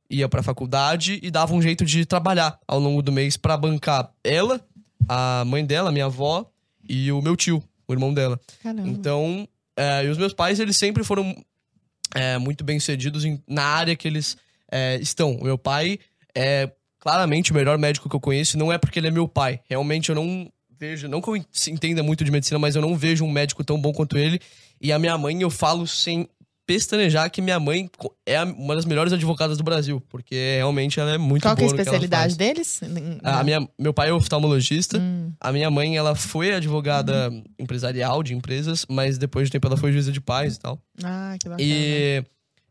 ia 0.08 0.28
pra 0.28 0.42
faculdade 0.42 1.18
e 1.22 1.30
dava 1.30 1.52
um 1.52 1.60
jeito 1.60 1.84
de 1.84 2.06
trabalhar 2.06 2.58
ao 2.66 2.78
longo 2.78 3.02
do 3.02 3.10
mês 3.12 3.36
pra 3.36 3.56
bancar 3.56 4.10
ela, 4.22 4.60
a 5.08 5.44
mãe 5.46 5.64
dela, 5.64 5.90
minha 5.92 6.04
avó 6.06 6.48
e 6.88 7.10
o 7.12 7.20
meu 7.20 7.36
tio, 7.36 7.62
o 7.88 7.92
irmão 7.92 8.14
dela. 8.14 8.40
Caramba. 8.62 8.88
Então, 8.88 9.46
é, 9.76 10.04
e 10.04 10.08
os 10.08 10.16
meus 10.16 10.32
pais, 10.32 10.60
eles 10.60 10.76
sempre 10.76 11.02
foram 11.04 11.36
é, 12.14 12.38
muito 12.38 12.62
bem 12.64 12.78
sucedidos 12.78 13.24
em- 13.24 13.42
na 13.48 13.64
área 13.64 13.96
que 13.96 14.06
eles 14.06 14.36
é, 14.70 14.96
estão. 15.00 15.32
O 15.36 15.44
meu 15.44 15.58
pai 15.58 15.98
é 16.36 16.70
claramente 17.00 17.52
o 17.52 17.54
melhor 17.54 17.76
médico 17.78 18.08
que 18.08 18.16
eu 18.16 18.20
conheço, 18.20 18.56
não 18.58 18.72
é 18.72 18.78
porque 18.78 18.98
ele 18.98 19.08
é 19.08 19.10
meu 19.10 19.28
pai. 19.28 19.60
Realmente 19.68 20.08
eu 20.08 20.14
não 20.14 20.48
vejo, 20.78 21.06
não 21.08 21.20
que 21.20 21.28
eu 21.28 21.36
entenda 21.36 22.02
muito 22.02 22.24
de 22.24 22.30
medicina, 22.30 22.58
mas 22.58 22.74
eu 22.76 22.82
não 22.82 22.96
vejo 22.96 23.24
um 23.24 23.30
médico 23.30 23.62
tão 23.62 23.80
bom 23.80 23.92
quanto 23.92 24.16
ele. 24.18 24.40
E 24.80 24.90
a 24.92 24.98
minha 24.98 25.16
mãe, 25.16 25.40
eu 25.40 25.50
falo 25.50 25.86
sem 25.86 26.28
pestanejar 26.66 27.30
que 27.30 27.42
minha 27.42 27.60
mãe 27.60 27.90
é 28.24 28.36
a- 28.38 28.44
uma 28.44 28.74
das 28.74 28.86
melhores 28.86 29.12
advogadas 29.12 29.58
do 29.58 29.62
Brasil, 29.64 30.02
porque 30.08 30.54
realmente 30.56 30.98
ela 30.98 31.12
é 31.12 31.18
muito 31.18 31.42
Qual 31.42 31.54
que 31.54 31.62
é 31.62 31.66
a 31.66 31.68
boa 31.68 31.76
no 31.76 31.82
que 31.82 31.88
ela 31.88 31.96
especialidade 31.98 32.36
deles? 32.38 32.80
A 33.22 33.44
minha, 33.44 33.68
meu 33.78 33.92
pai 33.92 34.08
é 34.08 34.12
oftalmologista. 34.14 34.98
Hum. 34.98 35.30
A 35.38 35.52
minha 35.52 35.70
mãe, 35.70 35.94
ela 35.96 36.14
foi 36.14 36.54
advogada 36.54 37.30
empresarial 37.58 38.22
de 38.22 38.32
empresas, 38.34 38.86
mas 38.88 39.18
depois 39.18 39.48
de 39.48 39.52
tempo 39.52 39.66
ela 39.66 39.76
foi 39.76 39.92
juíza 39.92 40.10
de 40.10 40.22
paz 40.22 40.56
e 40.56 40.60
tal. 40.60 40.80
Ah, 41.02 41.36
que 41.38 41.48
bacana. 41.50 41.68
E, 41.68 42.24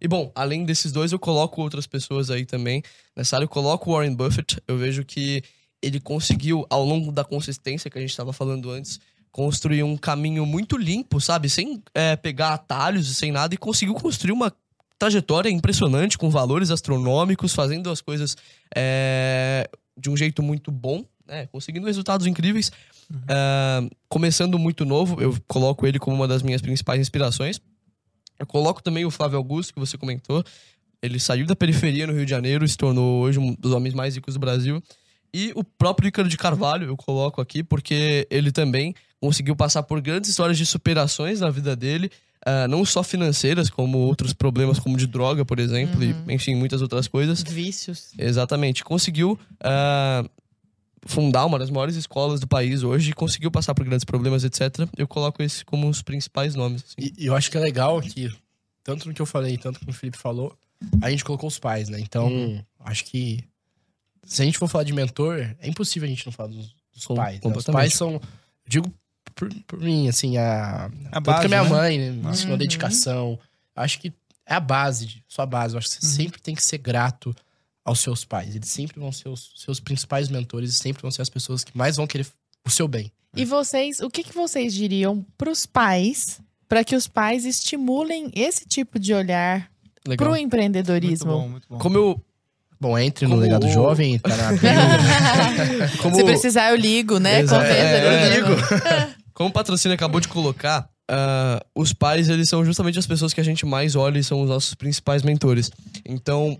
e 0.04 0.08
bom, 0.08 0.30
além 0.36 0.66
desses 0.66 0.92
dois, 0.92 1.14
eu 1.14 1.18
coloco 1.18 1.62
outras 1.62 1.88
pessoas 1.88 2.30
aí 2.30 2.46
também. 2.46 2.84
Nessa 3.16 3.38
área 3.38 3.46
eu 3.46 3.50
coloco 3.50 3.90
o 3.90 3.94
Warren 3.94 4.14
Buffett. 4.14 4.62
Eu 4.68 4.78
vejo 4.78 5.06
que 5.06 5.42
ele 5.82 5.98
conseguiu, 5.98 6.66
ao 6.70 6.84
longo 6.84 7.10
da 7.10 7.24
consistência 7.24 7.90
que 7.90 7.98
a 7.98 8.02
gente 8.02 8.10
estava 8.10 8.34
falando 8.34 8.70
antes, 8.70 9.00
construir 9.32 9.82
um 9.82 9.96
caminho 9.96 10.46
muito 10.46 10.78
limpo, 10.78 11.22
sabe? 11.22 11.50
Sem 11.50 11.82
é, 11.94 12.18
pegar 12.18 12.54
atalhos 12.54 13.10
e 13.10 13.16
sem 13.16 13.32
nada, 13.32 13.56
e 13.56 13.58
conseguiu 13.58 13.96
construir 13.96 14.34
uma 14.34 14.54
trajetória 15.00 15.50
impressionante, 15.50 16.18
com 16.18 16.30
valores 16.30 16.70
astronômicos, 16.70 17.54
fazendo 17.54 17.90
as 17.90 18.02
coisas 18.02 18.36
é, 18.76 19.70
de 19.98 20.10
um 20.10 20.18
jeito 20.18 20.44
muito 20.44 20.70
bom, 20.70 21.06
né? 21.26 21.48
Conseguindo 21.48 21.88
resultados 21.88 22.28
incríveis. 22.28 22.74
É, 23.30 23.90
começando 24.10 24.60
muito 24.60 24.84
novo, 24.84 25.22
eu 25.22 25.34
coloco 25.48 25.88
ele 25.88 25.98
como 25.98 26.18
uma 26.18 26.28
das 26.28 26.44
minhas 26.44 26.62
principais 26.62 27.00
inspirações. 27.00 27.62
Eu 28.40 28.46
coloco 28.46 28.82
também 28.82 29.06
o 29.06 29.12
Flávio 29.12 29.38
Augusto, 29.38 29.74
que 29.74 29.80
você 29.80 29.98
comentou. 29.98 30.44
Ele 31.02 31.20
saiu 31.20 31.46
da 31.46 31.56
periferia 31.56 32.08
no 32.08 32.14
Rio 32.14 32.26
de 32.26 32.32
Janeiro, 32.32 32.68
se 32.68 32.78
tornou 32.78 33.22
hoje 33.22 33.40
um 33.40 33.54
dos 33.56 33.74
homens 33.74 33.94
mais 33.94 34.16
ricos 34.16 34.36
do 34.36 34.40
Brasil. 34.40 34.82
E 35.34 35.52
o 35.56 35.64
próprio 35.64 36.08
Ícaro 36.08 36.30
de 36.30 36.38
Carvalho, 36.38 36.88
eu 36.88 36.96
coloco 36.96 37.42
aqui, 37.42 37.64
porque 37.64 38.28
ele 38.30 38.52
também 38.52 38.94
conseguiu 39.20 39.56
passar 39.56 39.84
por 39.84 40.00
grandes 40.00 40.30
histórias 40.30 40.58
de 40.58 40.66
superações 40.66 41.40
na 41.40 41.50
vida 41.50 41.76
dele, 41.76 42.12
ah, 42.46 42.68
não 42.68 42.86
só 42.86 43.02
financeiras, 43.02 43.70
como 43.70 43.98
outros 43.98 44.34
problemas, 44.34 44.80
como 44.80 44.98
de 44.98 45.08
droga, 45.08 45.44
por 45.44 45.60
exemplo, 45.60 46.04
e 46.04 46.16
enfim, 46.28 46.56
muitas 46.56 46.82
outras 46.82 47.08
coisas. 47.08 47.42
Vícios. 47.42 48.12
Exatamente. 48.18 48.84
Conseguiu 48.84 49.40
ah, 49.64 50.24
fundar 51.06 51.46
uma 51.46 51.60
das 51.60 51.70
maiores 51.70 51.96
escolas 51.96 52.40
do 52.40 52.48
país 52.48 52.84
hoje, 52.84 53.12
e 53.12 53.14
conseguiu 53.14 53.52
passar 53.52 53.74
por 53.76 53.86
grandes 53.86 54.04
problemas, 54.06 54.44
etc. 54.44 54.88
Eu 54.98 55.08
coloco 55.08 55.42
esse 55.44 55.64
como 55.66 55.90
os 55.90 56.02
principais 56.02 56.56
nomes. 56.56 56.84
assim. 56.84 56.96
E, 56.98 57.14
e 57.24 57.26
eu 57.28 57.36
acho 57.36 57.50
que 57.52 57.58
é 57.58 57.60
legal 57.60 58.02
que, 58.02 58.32
tanto 58.84 59.08
no 59.08 59.14
que 59.14 59.22
eu 59.22 59.26
falei, 59.26 59.58
tanto 59.58 59.80
no 59.82 59.86
que 59.88 59.92
o 59.92 59.94
Felipe 59.94 60.18
falou, 60.18 60.58
a 61.02 61.10
gente 61.10 61.24
colocou 61.24 61.48
os 61.48 61.60
pais, 61.60 61.90
né? 61.90 62.00
Então, 62.00 62.30
acho 62.80 63.06
que 63.06 63.44
se 64.26 64.42
a 64.42 64.46
gente 64.46 64.58
for 64.58 64.68
falar 64.70 64.84
de 64.84 64.94
mentor, 64.94 65.40
é 65.60 65.68
impossível 65.68 66.06
a 66.08 66.10
gente 66.10 66.26
não 66.26 66.32
falar 66.34 66.50
dos, 66.50 66.74
dos 66.94 67.06
Com- 67.06 67.16
pais. 67.16 67.40
né? 67.42 67.54
Os 67.56 67.64
pais 67.66 67.94
são. 67.94 68.22
Digo 68.68 68.92
por, 69.36 69.50
por 69.68 69.80
mim, 69.80 70.08
assim, 70.08 70.38
a. 70.38 70.90
A 71.12 71.22
tanto 71.22 71.40
que 71.42 71.46
a 71.46 71.50
minha 71.50 71.64
base, 71.64 71.74
né? 71.74 71.80
mãe 71.80 71.98
né, 72.00 72.12
me 72.12 72.30
ensinou 72.30 72.54
Uhum. 72.54 72.58
dedicação. 72.58 73.40
Acho 73.76 74.00
que 74.00 74.14
é 74.46 74.54
a 74.56 74.60
base, 74.60 75.22
sua 75.28 75.46
base. 75.46 75.74
Eu 75.76 75.80
acho 75.80 75.88
que 75.90 75.94
você 75.96 76.06
Uhum. 76.06 76.12
sempre 76.26 76.42
tem 76.42 76.54
que 76.56 76.64
ser 76.64 76.78
grato 76.78 77.36
aos 77.86 78.00
seus 78.00 78.24
pais. 78.26 78.56
Eles 78.56 78.70
sempre 78.70 79.00
vão 79.00 79.12
ser 79.12 79.30
os 79.30 79.52
seus 79.56 79.80
principais 79.80 80.30
mentores 80.30 80.70
e 80.72 80.74
sempre 80.74 81.02
vão 81.02 81.12
ser 81.12 81.22
as 81.22 81.30
pessoas 81.30 81.64
que 81.64 81.76
mais 81.78 81.96
vão 81.98 82.08
querer 82.08 82.26
o 82.66 82.70
seu 82.70 82.88
bem. 82.88 83.12
E 83.36 83.46
vocês, 83.46 84.00
o 84.00 84.10
que, 84.10 84.24
que 84.24 84.34
vocês 84.34 84.74
diriam 84.74 85.26
pros 85.38 85.66
pais 85.66 86.40
para 86.70 86.84
que 86.84 86.96
os 86.96 87.08
pais 87.08 87.46
estimulem 87.46 88.32
esse 88.36 88.66
tipo 88.66 89.00
de 89.00 89.14
olhar 89.14 89.70
pro 90.18 90.30
Muito 90.32 90.46
empreendedorismo? 90.46 91.32
bom, 91.32 91.50
muito 91.50 91.68
bom. 91.70 91.78
Como 91.80 91.98
eu. 91.98 92.22
Bom, 92.80 93.00
entre 93.00 93.26
no 93.26 93.32
Como 93.32 93.42
Legado 93.42 93.66
o- 93.66 93.72
Jovem, 93.72 94.20
tá 94.20 94.36
na. 94.36 94.50
Como, 96.02 96.16
Se 96.16 96.24
precisar, 96.24 96.70
eu 96.72 96.76
ligo, 96.76 97.18
né? 97.18 97.40
Exato. 97.40 97.64
É, 97.66 98.06
eu 98.06 98.12
né? 98.12 98.30
ligo. 98.36 98.48
Como 99.34 99.50
o 99.50 99.54
patrocínio 99.54 99.96
acabou 99.96 100.20
de 100.20 100.28
colocar, 100.28 100.90
ah, 101.10 101.64
os 101.74 101.94
pais, 101.94 102.28
eles 102.30 102.50
são 102.50 102.64
justamente 102.66 103.00
as 103.00 103.08
pessoas 103.08 103.34
que 103.34 103.40
a 103.40 103.44
gente 103.44 103.66
mais 103.66 103.96
olha 103.96 104.20
e 104.20 104.24
são 104.24 104.42
os 104.42 104.50
nossos 104.50 104.74
principais 104.74 105.24
mentores. 105.24 105.72
Então, 106.06 106.60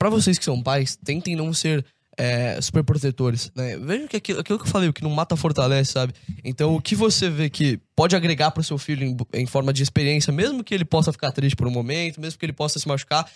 pra 0.00 0.08
vocês 0.08 0.38
que 0.38 0.44
são 0.46 0.62
pais, 0.62 0.96
tentem 0.96 1.36
não 1.36 1.52
ser 1.52 1.84
é, 2.16 2.58
super 2.62 2.82
protetores, 2.82 3.52
né? 3.54 3.76
Vejam 3.76 4.08
que 4.08 4.16
aquilo, 4.16 4.40
aquilo 4.40 4.58
que 4.58 4.64
eu 4.64 4.70
falei, 4.70 4.88
o 4.88 4.94
que 4.94 5.02
não 5.02 5.10
mata 5.10 5.36
fortalece, 5.36 5.92
sabe? 5.92 6.14
Então, 6.42 6.74
o 6.74 6.80
que 6.80 6.94
você 6.94 7.28
vê 7.28 7.50
que 7.50 7.78
pode 7.94 8.16
agregar 8.16 8.50
pro 8.50 8.64
seu 8.64 8.78
filho 8.78 9.06
em, 9.06 9.14
em 9.34 9.46
forma 9.46 9.74
de 9.74 9.82
experiência, 9.82 10.32
mesmo 10.32 10.64
que 10.64 10.74
ele 10.74 10.86
possa 10.86 11.12
ficar 11.12 11.30
triste 11.32 11.54
por 11.54 11.66
um 11.66 11.70
momento, 11.70 12.18
mesmo 12.18 12.38
que 12.38 12.46
ele 12.46 12.54
possa 12.54 12.78
se 12.78 12.88
machucar, 12.88 13.30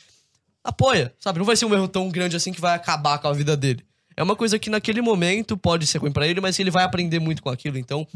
apoia, 0.65 1.13
sabe? 1.21 1.39
Não 1.39 1.45
vai 1.45 1.55
ser 1.55 1.67
um 1.67 1.75
erro 1.75 1.87
tão 1.87 2.09
grande 2.09 2.35
assim 2.35 2.51
que 2.51 2.63
vai 2.63 2.75
acabar 2.75 3.19
com 3.19 3.29
a 3.29 3.33
vida 3.35 3.55
dele. 3.55 3.85
É 4.17 4.23
uma 4.23 4.35
coisa 4.35 4.59
que 4.59 4.71
naquele 4.71 5.03
momento 5.03 5.59
pode 5.59 5.87
ser 5.87 5.99
ruim 5.99 6.13
pra 6.13 6.27
ele, 6.27 6.41
mas 6.41 6.59
ele 6.59 6.71
vai 6.71 6.85
aprender 6.85 7.19
muito 7.19 7.43
com 7.43 7.51
aquilo. 7.51 7.77
Então, 7.77 8.09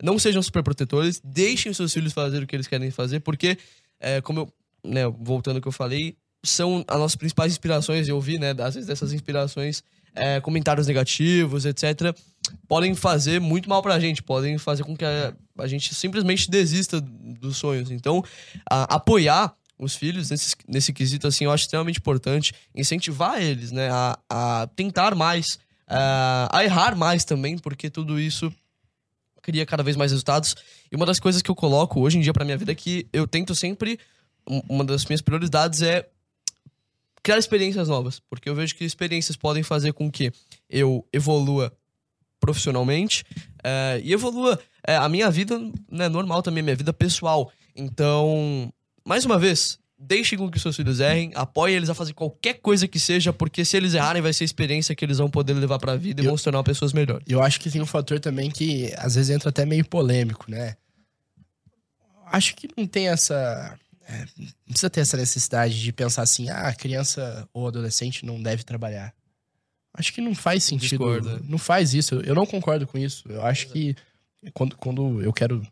não 0.00 0.16
sejam 0.16 0.40
super 0.42 0.62
protetores, 0.62 1.20
deixem 1.24 1.72
seus 1.72 1.92
filhos 1.92 2.12
fazer 2.12 2.40
o 2.40 2.46
que 2.46 2.54
eles 2.54 2.68
querem 2.68 2.90
fazer, 2.92 3.18
porque, 3.18 3.58
é, 3.98 4.20
como 4.20 4.40
eu, 4.40 4.52
né, 4.84 5.02
voltando 5.18 5.56
ao 5.56 5.62
que 5.62 5.66
eu 5.66 5.72
falei, 5.72 6.16
são 6.48 6.84
as 6.88 6.98
nossas 6.98 7.16
principais 7.16 7.52
inspirações. 7.52 8.08
Eu 8.08 8.20
vi, 8.20 8.38
né, 8.38 8.50
às 8.58 8.74
vezes 8.74 8.86
dessas 8.86 9.12
inspirações, 9.12 9.82
é, 10.14 10.40
comentários 10.40 10.86
negativos, 10.86 11.64
etc., 11.66 12.14
podem 12.68 12.94
fazer 12.94 13.40
muito 13.40 13.68
mal 13.68 13.82
pra 13.82 13.98
gente, 14.00 14.22
podem 14.22 14.56
fazer 14.58 14.84
com 14.84 14.96
que 14.96 15.04
a, 15.04 15.34
a 15.58 15.66
gente 15.66 15.94
simplesmente 15.94 16.50
desista 16.50 17.00
dos 17.00 17.56
sonhos. 17.56 17.90
Então, 17.90 18.22
a- 18.70 18.94
apoiar 18.94 19.54
os 19.78 19.94
filhos 19.94 20.30
nesse, 20.30 20.54
nesse 20.66 20.92
quesito, 20.92 21.26
assim, 21.26 21.44
eu 21.44 21.50
acho 21.52 21.64
extremamente 21.64 21.98
importante. 21.98 22.54
Incentivar 22.74 23.42
eles, 23.42 23.70
né, 23.72 23.90
a, 23.90 24.18
a 24.30 24.66
tentar 24.74 25.14
mais, 25.14 25.58
a, 25.86 26.48
a 26.50 26.64
errar 26.64 26.96
mais 26.96 27.24
também, 27.24 27.58
porque 27.58 27.90
tudo 27.90 28.18
isso 28.18 28.50
cria 29.42 29.66
cada 29.66 29.82
vez 29.82 29.96
mais 29.96 30.10
resultados. 30.12 30.56
E 30.90 30.96
uma 30.96 31.04
das 31.06 31.20
coisas 31.20 31.42
que 31.42 31.50
eu 31.50 31.54
coloco 31.54 32.00
hoje 32.00 32.16
em 32.16 32.20
dia 32.20 32.32
pra 32.32 32.44
minha 32.44 32.56
vida 32.56 32.72
é 32.72 32.74
que 32.74 33.06
eu 33.12 33.26
tento 33.26 33.54
sempre. 33.54 33.98
um- 34.48 34.62
Uma 34.68 34.84
das 34.84 35.04
minhas 35.04 35.20
prioridades 35.20 35.82
é 35.82 36.08
criar 37.26 37.38
experiências 37.38 37.88
novas. 37.88 38.20
Porque 38.30 38.48
eu 38.48 38.54
vejo 38.54 38.74
que 38.76 38.84
experiências 38.84 39.36
podem 39.36 39.62
fazer 39.64 39.92
com 39.92 40.08
que 40.10 40.32
eu 40.70 41.04
evolua 41.12 41.72
profissionalmente 42.38 43.24
eh, 43.64 44.00
e 44.04 44.12
evolua 44.12 44.58
eh, 44.86 44.96
a 44.96 45.08
minha 45.08 45.28
vida 45.30 45.58
né, 45.90 46.08
normal 46.08 46.40
também, 46.42 46.62
minha 46.62 46.76
vida 46.76 46.92
pessoal. 46.92 47.50
Então, 47.74 48.72
mais 49.04 49.24
uma 49.24 49.38
vez, 49.38 49.78
deixem 49.98 50.38
com 50.38 50.48
que 50.50 50.60
seus 50.60 50.76
filhos 50.76 51.00
errem, 51.00 51.32
apoiem 51.34 51.74
eles 51.76 51.90
a 51.90 51.94
fazer 51.94 52.12
qualquer 52.12 52.54
coisa 52.60 52.86
que 52.86 53.00
seja, 53.00 53.32
porque 53.32 53.64
se 53.64 53.76
eles 53.76 53.94
errarem, 53.94 54.22
vai 54.22 54.32
ser 54.32 54.44
experiência 54.44 54.94
que 54.94 55.04
eles 55.04 55.18
vão 55.18 55.28
poder 55.30 55.54
levar 55.54 55.78
pra 55.78 55.96
vida 55.96 56.20
e 56.22 56.24
Eu- 56.24 56.30
vão 56.30 56.38
se 56.38 56.44
tornar 56.44 56.62
pessoas 56.62 56.92
melhores. 56.92 57.24
Eu 57.28 57.42
acho 57.42 57.58
que 57.58 57.70
tem 57.70 57.80
um 57.82 57.86
fator 57.86 58.20
também 58.20 58.50
que 58.50 58.92
às 58.98 59.14
vezes 59.16 59.30
entra 59.30 59.48
até 59.48 59.64
meio 59.66 59.84
polêmico, 59.84 60.44
né? 60.48 60.76
Acho 62.26 62.54
que 62.54 62.68
não 62.76 62.86
tem 62.86 63.08
essa. 63.08 63.78
É, 64.08 64.24
não 64.38 64.48
precisa 64.68 64.90
ter 64.90 65.00
essa 65.00 65.16
necessidade 65.16 65.80
de 65.80 65.92
pensar 65.92 66.22
assim, 66.22 66.48
ah, 66.48 66.72
criança 66.72 67.48
ou 67.52 67.66
adolescente 67.66 68.24
não 68.24 68.40
deve 68.40 68.62
trabalhar. 68.62 69.12
Acho 69.92 70.12
que 70.12 70.20
não 70.20 70.34
faz 70.34 70.62
sentido. 70.62 70.98
Discordo. 70.98 71.44
Não 71.48 71.58
faz 71.58 71.94
isso. 71.94 72.16
Eu 72.16 72.34
não 72.34 72.46
concordo 72.46 72.86
com 72.86 72.98
isso. 72.98 73.24
Eu 73.28 73.44
acho 73.44 73.68
que 73.68 73.96
quando, 74.52 74.76
quando 74.76 75.22
eu 75.22 75.32
quero 75.32 75.66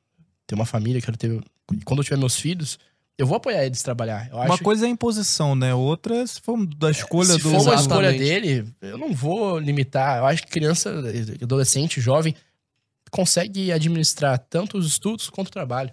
ter 0.47 0.55
uma 0.55 0.66
família, 0.66 1.01
quero 1.01 1.16
ter. 1.16 1.43
Quando 1.85 2.01
eu 2.01 2.05
tiver 2.05 2.16
meus 2.16 2.37
filhos, 2.37 2.78
eu 3.16 3.26
vou 3.26 3.37
apoiar 3.37 3.64
eles 3.64 3.80
a 3.80 3.85
trabalhar. 3.85 4.28
Eu 4.30 4.37
Uma 4.37 4.55
acho 4.55 4.62
coisa 4.62 4.87
é 4.87 4.89
a 4.89 4.91
imposição, 4.91 5.55
né? 5.55 5.74
Outra, 5.74 6.26
se 6.26 6.41
for 6.41 6.66
da 6.66 6.91
escolha 6.91 7.35
se 7.35 7.39
do. 7.39 7.51
for 7.51 7.61
uma 7.61 7.74
Exatamente. 7.74 7.80
escolha 7.82 8.12
dele, 8.12 8.74
eu 8.80 8.99
não 8.99 9.12
vou 9.12 9.59
limitar. 9.59 10.18
Eu 10.18 10.26
acho 10.26 10.43
que 10.43 10.49
criança, 10.49 10.91
adolescente, 11.41 12.01
jovem, 12.01 12.35
consegue 13.11 13.70
administrar 13.70 14.39
tanto 14.39 14.76
os 14.78 14.87
estudos 14.87 15.30
quanto 15.30 15.49
o 15.49 15.53
trabalho. 15.53 15.93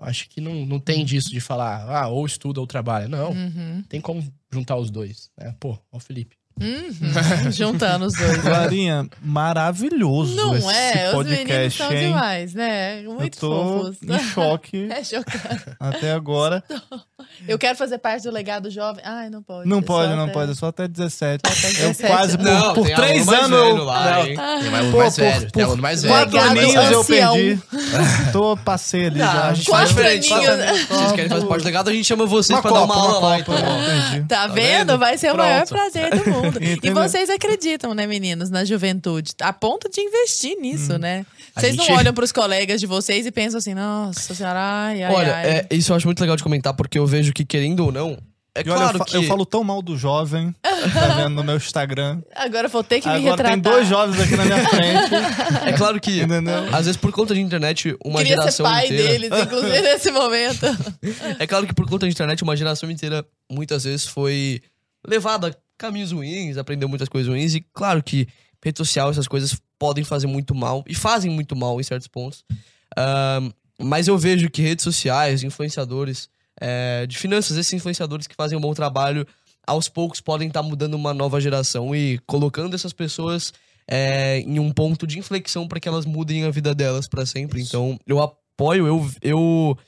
Acho 0.00 0.28
que 0.28 0.40
não, 0.40 0.64
não 0.66 0.80
tem 0.80 1.04
disso 1.04 1.30
de 1.30 1.40
falar, 1.40 1.84
ah, 1.88 2.08
ou 2.08 2.24
estuda 2.24 2.58
ou 2.60 2.66
trabalha. 2.66 3.06
Não, 3.06 3.32
Uhum. 3.32 3.82
tem 3.88 4.00
como 4.00 4.26
juntar 4.50 4.76
os 4.76 4.90
dois. 4.90 5.30
Né? 5.38 5.54
Pô, 5.60 5.78
ó 5.92 5.96
o 5.98 6.00
Felipe. 6.00 6.36
Uhum. 6.60 7.50
Juntando 7.52 8.04
os 8.06 8.14
dois. 8.14 8.38
Clarinha, 8.38 9.06
maravilhoso 9.22 10.34
Não 10.36 10.54
esse 10.56 10.66
é? 10.68 11.08
Os 11.08 11.24
meninos 11.24 11.38
podcast, 11.38 11.78
são 11.82 11.92
hein? 11.92 12.08
demais, 12.08 12.54
né? 12.54 13.02
Muito 13.02 13.36
Eu 13.36 13.40
tô 13.40 13.50
fofos. 13.84 13.96
em 14.02 14.18
choque 14.30 14.88
É 14.92 15.02
chocante. 15.04 15.64
até 15.78 16.12
agora. 16.12 16.62
Eu 17.48 17.58
quero 17.58 17.76
fazer 17.76 17.98
parte 17.98 18.24
do 18.24 18.30
legado 18.30 18.70
jovem. 18.70 19.02
Ai, 19.04 19.30
não 19.30 19.42
pode. 19.42 19.68
Não 19.68 19.80
pode, 19.82 20.14
não 20.14 20.24
até- 20.24 20.32
pode, 20.32 20.52
é 20.52 20.54
só 20.54 20.66
até 20.66 20.86
17. 20.88 21.40
Só 21.46 21.52
até 21.52 21.68
Eu 21.84 21.88
17. 21.88 22.12
quase, 22.12 22.36
por, 22.36 22.44
Não, 22.44 22.74
por 22.74 22.86
tem 22.86 22.94
três 22.94 23.28
anos, 23.28 23.50
eu, 23.50 23.64
velho 23.72 23.84
lá, 23.84 24.20
hein? 24.28 24.36
Tem 24.60 24.70
mais, 24.70 24.90
Pô, 24.90 24.98
mais 24.98 25.14
por- 25.14 25.20
velho, 25.20 25.52
por 25.52 25.62
aluno 25.62 25.82
mais 25.82 26.02
velho. 26.02 26.14
quatro 26.14 26.40
aninhos 26.40 26.90
eu 26.90 27.04
perdi. 27.04 27.62
Tô, 28.32 28.56
passei 28.58 29.06
ali 29.06 29.18
Não, 29.18 29.26
já. 29.32 29.48
a 29.48 29.54
gente 29.54 29.70
Quatro 29.70 30.00
aninhos. 30.00 30.26
Vocês 30.28 31.12
querem 31.12 31.28
fazer 31.30 31.46
parte 31.46 31.62
do 31.62 31.66
legado, 31.66 31.88
a 31.88 31.92
gente 31.92 32.04
chama 32.06 32.26
vocês 32.26 32.56
Uma 32.58 32.62
pra 32.62 32.70
dar 32.72 32.80
copa, 32.80 32.92
uma 32.94 33.02
aula 33.02 33.18
uma 33.18 33.28
lá, 33.28 33.38
copa, 33.42 33.58
então. 33.58 34.26
Tá 34.26 34.36
Tá 34.40 34.46
vendo? 34.48 34.98
Vai 34.98 35.16
ser 35.18 35.32
o 35.32 35.36
maior 35.36 35.66
prazer 35.66 36.10
do 36.10 36.30
mundo. 36.30 36.49
e 36.60 36.72
Entendeu? 36.72 36.94
vocês 37.02 37.28
acreditam, 37.30 37.94
né, 37.94 38.06
meninos, 38.06 38.50
na 38.50 38.64
juventude? 38.64 39.32
A 39.40 39.52
ponto 39.52 39.88
de 39.90 40.00
investir 40.00 40.56
nisso, 40.60 40.98
né? 40.98 41.24
A 41.54 41.60
Vocês 41.60 41.74
gente- 41.76 41.88
não 41.88 41.96
olham 41.96 42.12
pros 42.14 42.32
colegas 42.32 42.80
de 42.80 42.86
vocês 42.86 43.26
e 43.26 43.30
pensam 43.30 43.58
assim, 43.58 43.74
nossa 43.74 44.34
senhora, 44.34 44.58
ai, 44.60 45.02
ai, 45.02 45.14
Olha, 45.14 45.34
ai. 45.36 45.46
é, 45.48 45.66
isso 45.70 45.92
eu 45.92 45.96
acho 45.96 46.06
muito 46.06 46.20
legal 46.20 46.36
de 46.36 46.42
comentar, 46.42 46.74
porque 46.74 46.98
eu 46.98 47.06
vejo 47.06 47.32
que, 47.32 47.44
querendo 47.44 47.80
ou 47.80 47.92
não, 47.92 48.16
é 48.52 48.62
E 48.66 48.68
olha, 48.68 48.78
claro 48.80 48.94
eu, 48.96 48.98
fa- 48.98 49.04
que. 49.04 49.16
eu 49.16 49.22
falo 49.24 49.46
tão 49.46 49.62
mal 49.62 49.80
do 49.80 49.96
jovem, 49.96 50.52
tá 50.62 51.14
vendo 51.16 51.36
no 51.36 51.44
meu 51.44 51.56
Instagram. 51.56 52.20
Agora 52.34 52.66
eu 52.66 52.70
vou 52.70 52.82
ter 52.82 53.00
que 53.00 53.06
me 53.08 53.14
Agora 53.14 53.30
retratar. 53.30 53.52
tem 53.52 53.60
dois 53.60 53.86
jovens 53.86 54.20
aqui 54.20 54.36
na 54.36 54.44
minha 54.44 54.68
frente, 54.68 55.10
É 55.66 55.72
claro 55.72 56.00
que, 56.00 56.20
entendeu? 56.20 56.64
às 56.72 56.86
vezes, 56.86 56.96
por 56.96 57.12
conta 57.12 57.32
de 57.32 57.40
internet, 57.40 57.96
uma 58.04 58.18
Queria 58.18 58.34
ser 58.36 58.40
geração 58.42 58.66
pai 58.66 58.86
inteira. 58.86 59.08
deles, 59.08 59.30
inclusive 59.42 59.80
nesse 59.82 60.10
momento. 60.10 60.66
É 61.38 61.46
claro 61.46 61.64
que 61.66 61.72
por 61.74 61.88
conta 61.88 62.06
da 62.06 62.10
internet, 62.10 62.42
uma 62.42 62.56
geração 62.56 62.90
inteira 62.90 63.24
muitas 63.50 63.84
vezes 63.84 64.04
foi 64.06 64.60
levada 65.06 65.46
a 65.48 65.50
caminhos 65.80 66.12
ruins, 66.12 66.58
aprendeu 66.58 66.88
muitas 66.88 67.08
coisas 67.08 67.28
ruins. 67.28 67.54
E 67.54 67.60
claro 67.72 68.02
que 68.02 68.28
rede 68.62 68.78
social, 68.78 69.10
essas 69.10 69.26
coisas 69.26 69.60
podem 69.78 70.04
fazer 70.04 70.26
muito 70.26 70.54
mal 70.54 70.84
e 70.86 70.94
fazem 70.94 71.30
muito 71.30 71.56
mal 71.56 71.80
em 71.80 71.82
certos 71.82 72.06
pontos. 72.06 72.44
Mas 73.82 74.06
eu 74.06 74.18
vejo 74.18 74.50
que 74.50 74.60
redes 74.60 74.84
sociais, 74.84 75.42
influenciadores 75.42 76.28
é, 76.60 77.06
de 77.06 77.16
finanças, 77.16 77.56
esses 77.56 77.72
influenciadores 77.72 78.26
que 78.26 78.34
fazem 78.34 78.58
um 78.58 78.60
bom 78.60 78.74
trabalho, 78.74 79.26
aos 79.66 79.88
poucos 79.88 80.20
podem 80.20 80.48
estar 80.48 80.62
mudando 80.62 80.94
uma 80.94 81.14
nova 81.14 81.40
geração 81.40 81.94
e 81.94 82.18
colocando 82.26 82.74
essas 82.74 82.92
pessoas 82.92 83.52
é, 83.88 84.40
em 84.40 84.58
um 84.58 84.70
ponto 84.70 85.06
de 85.06 85.18
inflexão 85.18 85.66
para 85.66 85.80
que 85.80 85.88
elas 85.88 86.04
mudem 86.04 86.44
a 86.44 86.50
vida 86.50 86.74
delas 86.74 87.08
para 87.08 87.24
sempre. 87.24 87.62
Então, 87.62 87.98
eu 88.06 88.20
apoio, 88.20 88.86
eu, 88.86 89.10
eu 89.22 89.78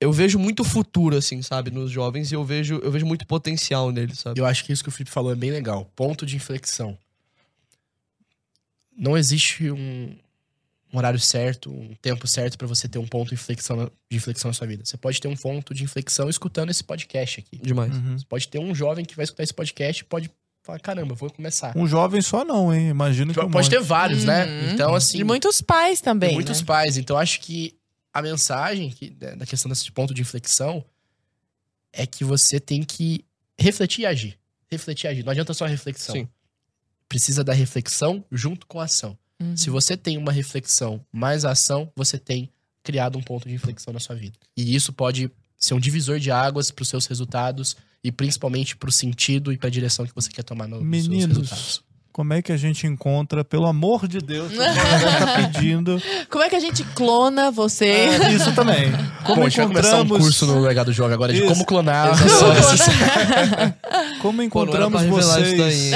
eu 0.00 0.12
vejo 0.12 0.38
muito 0.38 0.64
futuro, 0.64 1.16
assim, 1.16 1.42
sabe, 1.42 1.70
nos 1.70 1.90
jovens 1.90 2.32
e 2.32 2.34
eu 2.34 2.42
vejo, 2.44 2.76
eu 2.82 2.90
vejo 2.90 3.04
muito 3.06 3.26
potencial 3.26 3.90
neles, 3.90 4.20
sabe? 4.20 4.40
Eu 4.40 4.46
acho 4.46 4.64
que 4.64 4.72
isso 4.72 4.82
que 4.82 4.88
o 4.88 4.92
Felipe 4.92 5.10
falou 5.10 5.30
é 5.30 5.34
bem 5.36 5.50
legal. 5.50 5.84
Ponto 5.94 6.24
de 6.24 6.36
inflexão. 6.36 6.96
Não 8.96 9.16
existe 9.16 9.70
um, 9.70 10.14
um 10.92 10.98
horário 10.98 11.18
certo, 11.18 11.70
um 11.70 11.94
tempo 12.02 12.26
certo 12.26 12.58
pra 12.58 12.66
você 12.66 12.88
ter 12.88 12.98
um 12.98 13.06
ponto 13.06 13.28
de 13.28 13.34
inflexão, 13.34 13.76
na- 13.76 13.90
de 14.10 14.16
inflexão 14.16 14.48
na 14.48 14.52
sua 14.52 14.66
vida. 14.66 14.84
Você 14.84 14.96
pode 14.96 15.20
ter 15.20 15.28
um 15.28 15.36
ponto 15.36 15.72
de 15.72 15.84
inflexão 15.84 16.28
escutando 16.28 16.70
esse 16.70 16.84
podcast 16.84 17.40
aqui. 17.40 17.58
Demais. 17.62 17.94
Uhum. 17.94 18.18
Você 18.18 18.26
pode 18.26 18.48
ter 18.48 18.58
um 18.58 18.74
jovem 18.74 19.04
que 19.04 19.14
vai 19.16 19.24
escutar 19.24 19.42
esse 19.42 19.54
podcast 19.54 20.02
e 20.02 20.04
pode 20.04 20.30
falar, 20.62 20.78
caramba, 20.80 21.14
vou 21.14 21.30
começar. 21.30 21.72
Um 21.76 21.86
jovem 21.86 22.20
só 22.20 22.44
não, 22.44 22.72
hein? 22.74 22.88
Imagino 22.88 23.32
que 23.32 23.40
um 23.40 23.50
pode 23.50 23.66
monte. 23.66 23.70
ter 23.70 23.80
vários, 23.82 24.24
né? 24.24 24.44
Uhum. 24.46 24.72
Então, 24.74 24.94
assim, 24.94 25.18
E 25.18 25.24
muitos 25.24 25.62
pais 25.62 26.00
também. 26.02 26.34
Muitos 26.34 26.60
né? 26.60 26.66
pais. 26.66 26.98
Então, 26.98 27.16
acho 27.16 27.40
que 27.40 27.74
a 28.12 28.22
mensagem 28.22 28.90
que, 28.90 29.10
da 29.10 29.34
da 29.34 29.46
questão 29.46 29.68
desse 29.68 29.90
ponto 29.92 30.12
de 30.12 30.22
inflexão 30.22 30.84
é 31.92 32.06
que 32.06 32.24
você 32.24 32.60
tem 32.60 32.82
que 32.82 33.24
refletir 33.58 34.02
e 34.02 34.06
agir. 34.06 34.38
Refletir 34.68 35.06
e 35.06 35.08
agir. 35.08 35.24
Não 35.24 35.32
adianta 35.32 35.54
só 35.54 35.66
reflexão. 35.66 36.14
Sim. 36.14 36.28
Precisa 37.08 37.42
da 37.42 37.52
reflexão 37.52 38.24
junto 38.30 38.66
com 38.66 38.80
a 38.80 38.84
ação. 38.84 39.18
Uhum. 39.40 39.56
Se 39.56 39.70
você 39.70 39.96
tem 39.96 40.16
uma 40.16 40.30
reflexão 40.32 41.04
mais 41.12 41.44
ação, 41.44 41.90
você 41.96 42.18
tem 42.18 42.50
criado 42.82 43.18
um 43.18 43.22
ponto 43.22 43.48
de 43.48 43.54
inflexão 43.54 43.92
na 43.92 44.00
sua 44.00 44.14
vida. 44.14 44.38
E 44.56 44.74
isso 44.74 44.92
pode 44.92 45.30
ser 45.56 45.74
um 45.74 45.80
divisor 45.80 46.18
de 46.18 46.30
águas 46.30 46.70
para 46.70 46.82
os 46.82 46.88
seus 46.88 47.06
resultados 47.06 47.76
e 48.02 48.10
principalmente 48.10 48.76
pro 48.76 48.90
sentido 48.90 49.52
e 49.52 49.58
pra 49.58 49.68
direção 49.68 50.06
que 50.06 50.14
você 50.14 50.30
quer 50.30 50.42
tomar 50.42 50.66
no, 50.66 50.80
nos 50.82 50.96
seus 50.96 51.08
Meninos. 51.08 51.38
resultados. 51.38 51.84
Como 52.12 52.32
é 52.32 52.42
que 52.42 52.50
a 52.50 52.56
gente 52.56 52.86
encontra, 52.86 53.44
pelo 53.44 53.66
amor 53.66 54.08
de 54.08 54.18
Deus, 54.18 54.52
tá 54.52 55.34
pedindo. 55.52 56.02
Como 56.28 56.42
é 56.42 56.48
que 56.48 56.56
a 56.56 56.60
gente 56.60 56.82
clona 56.94 57.50
você? 57.50 57.86
É, 57.86 58.32
isso 58.32 58.52
também. 58.54 58.90
Como 59.24 59.36
Bom, 59.42 59.46
a 59.46 59.48
gente 59.48 59.58
vai 59.58 59.66
começar 59.68 59.96
um 59.96 60.00
encontramos, 60.00 60.18
curso 60.26 60.46
no 60.46 60.60
Legado 60.60 60.92
Joga 60.92 61.14
agora 61.14 61.32
de 61.32 61.38
Isso. 61.40 61.48
como 61.48 61.64
clonar 61.64 62.08
Exato. 62.08 62.22
pessoas. 62.24 62.80
como 64.20 64.38
Pô, 64.38 64.42
encontramos 64.42 65.00
daí, 65.00 65.10
vocês. 65.10 65.92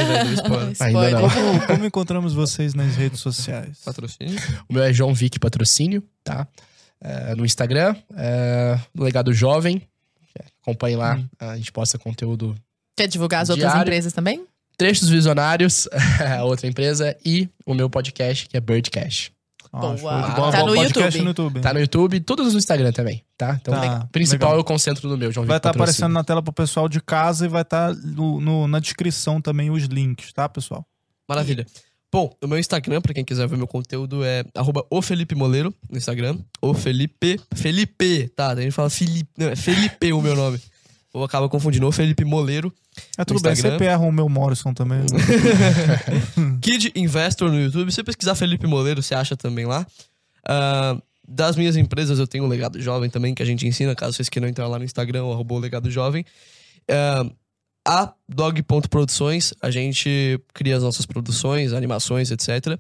Ainda 0.81 1.11
não. 1.11 1.31
Como, 1.31 1.67
como 1.67 1.85
encontramos 1.85 2.33
vocês 2.33 2.75
nas 2.75 2.95
redes 2.95 3.21
sociais? 3.21 3.79
Patrocínio. 3.85 4.39
O 4.69 4.75
meu 4.75 4.83
é 4.85 4.93
João 4.93 5.13
Vick 5.15 5.39
Patrocínio, 5.41 6.03
tá? 6.23 6.47
É, 7.01 7.35
no 7.35 7.45
Instagram, 7.45 7.97
é, 8.17 8.79
Legado 8.97 9.33
Jovem. 9.33 9.83
Acompanhe 10.63 10.97
lá, 10.97 11.17
Hum. 11.17 11.27
a 11.41 11.57
gente 11.57 11.71
posta 11.73 11.99
conteúdo 11.99 12.55
Quer 12.97 13.07
divulgar 13.09 13.43
as 13.43 13.51
outras 13.51 13.71
Diário. 13.71 13.83
empresas 13.83 14.13
também? 14.13 14.47
Trechos 14.77 15.09
Visionários, 15.09 15.89
a 16.39 16.45
outra 16.45 16.67
empresa, 16.67 17.17
e 17.25 17.49
o 17.65 17.75
meu 17.75 17.89
podcast, 17.89 18.49
que 18.49 18.57
é 18.57 18.61
Birdcast. 18.61 19.33
Ah, 19.73 19.81
Boa. 19.81 20.51
Tá 20.53 20.61
no 20.65 20.75
Podcast 20.75 21.19
YouTube. 21.19 21.23
no 21.23 21.29
YouTube. 21.31 21.61
Tá 21.61 21.73
no 21.75 21.81
YouTube, 21.81 22.21
todos 22.21 22.53
no 22.53 22.59
Instagram 22.59 22.93
também, 22.93 23.25
tá? 23.37 23.59
Então, 23.61 23.75
Tá, 23.75 24.09
principal 24.13 24.51
legal. 24.51 24.61
eu 24.61 24.65
concentro 24.65 25.09
no 25.09 25.17
meu, 25.17 25.33
João 25.33 25.45
Vai 25.47 25.57
estar 25.57 25.71
Patrocínio. 25.71 25.85
aparecendo 25.85 26.13
na 26.15 26.23
tela 26.23 26.41
pro 26.43 26.53
pessoal 26.53 26.89
de 26.89 27.01
casa 27.01 27.45
e 27.45 27.49
vai 27.49 27.63
estar 27.63 27.93
no, 27.95 28.41
no- 28.41 28.69
na 28.69 28.79
descrição 28.79 29.41
também 29.41 29.71
os 29.71 29.85
links, 29.85 30.33
tá, 30.33 30.49
pessoal? 30.49 30.87
Maravilha. 31.29 31.67
Bom, 32.13 32.33
o 32.41 32.47
meu 32.47 32.57
Instagram, 32.61 33.01
pra 33.01 33.13
quem 33.13 33.25
quiser 33.25 33.49
ver 33.49 33.57
meu 33.57 33.67
conteúdo, 33.67 34.23
é 34.25 34.45
arroba 34.55 34.87
o 34.89 35.03
Felipe 35.03 35.35
Moleiro 35.35 35.75
no 35.91 35.99
Instagram. 35.99 36.39
O 36.63 36.73
Felipe. 36.73 37.41
Felipe, 37.57 38.29
tá? 38.37 38.51
A 38.53 38.61
gente 38.61 38.71
fala 38.71 38.89
Felipe. 38.89 39.29
Não, 39.37 39.49
é 39.49 39.57
Felipe 39.57 40.13
o 40.13 40.23
meu 40.23 40.37
nome. 40.37 40.61
Ou 41.13 41.25
acaba 41.25 41.49
confundindo. 41.49 41.85
O 41.89 41.91
Felipe 41.91 42.25
Moleiro. 42.25 42.73
É 43.17 43.25
tudo 43.25 43.41
bem, 43.41 43.55
erram 43.87 44.09
o 44.09 44.13
meu 44.13 44.29
Morrison 44.29 44.73
também. 44.73 45.01
Kid 46.61 46.93
Investor 46.95 47.51
no 47.51 47.61
YouTube. 47.61 47.91
Se 47.91 47.97
você 47.97 48.05
pesquisar 48.05 48.35
Felipe 48.35 48.67
Moleiro, 48.67 49.03
você 49.03 49.15
acha 49.15 49.37
também 49.37 49.67
lá. 49.67 49.87
Ah, 50.47 50.97
das 51.27 51.57
minhas 51.57 51.77
empresas, 51.77 52.19
eu 52.19 52.27
tenho 52.27 52.45
o 52.45 52.47
Legado 52.47 52.81
Jovem 52.81 53.09
também, 53.09 53.35
que 53.35 53.43
a 53.43 53.47
gente 53.47 53.67
ensina, 53.67 53.95
caso 53.95 54.15
vocês 54.15 54.29
queiram 54.29 54.49
entrar 54.49 54.67
lá 54.67 54.79
no 54.79 54.85
Instagram, 54.85 55.25
o 55.25 55.33
arroba 55.33 55.55
o 55.55 55.59
Legado 55.59 55.91
Jovem. 55.91 56.25
Ah, 56.91 57.27
a 57.87 58.15
Dog.produções, 58.29 59.53
a 59.61 59.71
gente 59.71 60.41
cria 60.55 60.77
as 60.77 60.83
nossas 60.83 61.05
produções, 61.05 61.73
animações, 61.73 62.31
etc. 62.31 62.79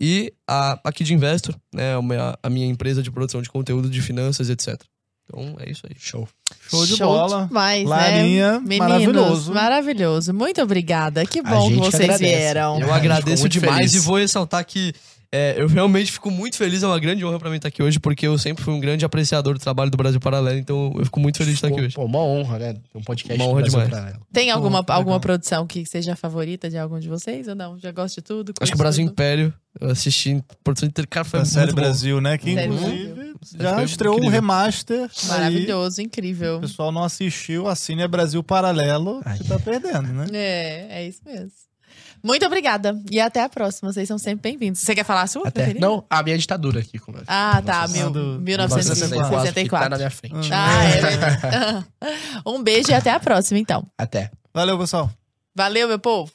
E 0.00 0.32
a, 0.46 0.80
a 0.82 0.92
Kid 0.92 1.12
Investor, 1.12 1.54
né, 1.74 2.00
minha, 2.00 2.38
a 2.42 2.50
minha 2.50 2.66
empresa 2.66 3.02
de 3.02 3.10
produção 3.10 3.42
de 3.42 3.50
conteúdo, 3.50 3.88
de 3.90 4.00
finanças, 4.00 4.48
etc. 4.48 4.80
Então, 5.28 5.56
é 5.58 5.70
isso 5.70 5.82
aí. 5.88 5.96
Show. 5.98 6.28
Show 6.70 6.86
de 6.86 6.96
bola. 6.98 7.46
demais, 7.46 7.84
Larinha, 7.88 8.52
né? 8.52 8.58
Meninos, 8.60 8.78
maravilhoso. 8.88 9.52
maravilhoso. 9.54 10.32
Muito 10.34 10.62
obrigada. 10.62 11.26
Que 11.26 11.40
A 11.40 11.42
bom 11.42 11.68
que 11.68 11.74
vocês 11.76 11.94
agradece. 12.04 12.24
vieram. 12.24 12.80
Eu 12.80 12.92
agradeço 12.92 13.48
demais 13.48 13.76
feliz. 13.90 13.94
e 13.94 13.98
vou 13.98 14.16
ressaltar 14.18 14.64
que 14.64 14.92
é, 15.32 15.56
eu 15.58 15.66
realmente 15.66 16.12
fico 16.12 16.30
muito 16.30 16.56
feliz, 16.56 16.84
é 16.84 16.86
uma 16.86 16.98
grande 17.00 17.24
honra 17.24 17.38
pra 17.38 17.50
mim 17.50 17.56
estar 17.56 17.66
aqui 17.68 17.82
hoje, 17.82 17.98
porque 17.98 18.26
eu 18.28 18.38
sempre 18.38 18.62
fui 18.62 18.72
um 18.72 18.78
grande 18.78 19.04
apreciador 19.04 19.54
do 19.54 19.60
trabalho 19.60 19.90
do 19.90 19.96
Brasil 19.96 20.20
Paralelo, 20.20 20.56
então 20.56 20.94
eu 20.96 21.04
fico 21.04 21.18
muito 21.18 21.36
feliz 21.38 21.50
de 21.50 21.56
estar 21.56 21.66
aqui 21.68 21.80
hoje. 21.84 21.94
Pô, 21.96 22.04
uma 22.04 22.20
honra, 22.20 22.58
né? 22.60 22.76
Um 22.94 23.02
podcast 23.02 23.42
Uma 23.42 23.50
honra 23.50 23.62
do 23.62 23.70
Brasil 23.72 23.80
demais. 23.80 23.90
Paralelo. 23.90 24.26
Tem 24.32 24.50
alguma, 24.52 24.84
Pô, 24.84 24.92
alguma 24.92 25.16
legal. 25.16 25.20
produção 25.20 25.66
que 25.66 25.84
seja 25.84 26.12
a 26.12 26.16
favorita 26.16 26.70
de 26.70 26.78
algum 26.78 26.98
de 27.00 27.08
vocês 27.08 27.48
ou 27.48 27.56
não? 27.56 27.76
Já 27.78 27.90
gosto 27.90 28.14
de 28.14 28.22
tudo? 28.22 28.52
Acho 28.60 28.70
que 28.70 28.76
o 28.76 28.78
Brasil 28.78 29.04
tudo? 29.04 29.12
Império, 29.12 29.52
eu 29.80 29.90
assisti 29.90 30.30
em 30.30 30.44
produção 30.62 30.88
inteira, 30.88 31.08
cara, 31.08 31.24
foi 31.24 31.40
Da 31.40 31.44
série 31.44 31.72
bom. 31.72 31.74
Brasil, 31.74 32.20
né? 32.20 32.38
Que 32.38 32.52
inclusive 32.52 33.06
Brasil. 33.08 33.25
Já 33.58 33.74
Foi 33.74 33.84
estreou 33.84 34.14
um 34.14 34.18
incrível. 34.18 34.40
remaster. 34.40 35.02
aí. 35.22 35.28
Maravilhoso, 35.28 35.98
O 36.00 36.04
incrível. 36.04 36.60
pessoal 36.60 36.90
não 36.92 37.04
assistiu, 37.04 37.66
assine 37.68 38.02
é 38.02 38.08
Brasil 38.08 38.42
Paralelo, 38.42 39.20
Ai. 39.24 39.38
que 39.38 39.44
tá 39.44 39.58
perdendo, 39.58 40.12
né? 40.12 40.26
É, 40.32 40.86
é 41.02 41.08
isso 41.08 41.20
mesmo. 41.24 41.50
Muito 42.22 42.44
obrigada. 42.44 42.98
E 43.10 43.20
até 43.20 43.42
a 43.42 43.48
próxima. 43.48 43.92
Vocês 43.92 44.08
são 44.08 44.18
sempre 44.18 44.50
bem-vindos. 44.50 44.80
Você 44.80 44.94
quer 44.96 45.04
falar 45.04 45.22
a 45.22 45.26
sua? 45.28 45.46
Até. 45.46 45.74
Não, 45.74 46.04
a 46.10 46.22
minha 46.24 46.36
ditadura 46.36 46.80
aqui. 46.80 46.98
Como 46.98 47.18
Ah, 47.26 47.62
tá. 47.64 47.86
Mil, 47.86 48.10
do- 48.10 48.40
1964. 48.40 49.52
que 49.54 49.68
tá 49.68 49.88
na 49.88 49.96
minha 49.96 50.10
frente. 50.10 50.50
Ah, 50.52 50.84
é 50.84 51.00
verdade. 51.00 51.86
um 52.44 52.62
beijo 52.62 52.90
e 52.90 52.94
até 52.94 53.10
a 53.10 53.20
próxima, 53.20 53.60
então. 53.60 53.86
Até. 53.96 54.30
Valeu, 54.52 54.76
pessoal. 54.78 55.10
Valeu, 55.54 55.86
meu 55.86 55.98
povo. 56.00 56.32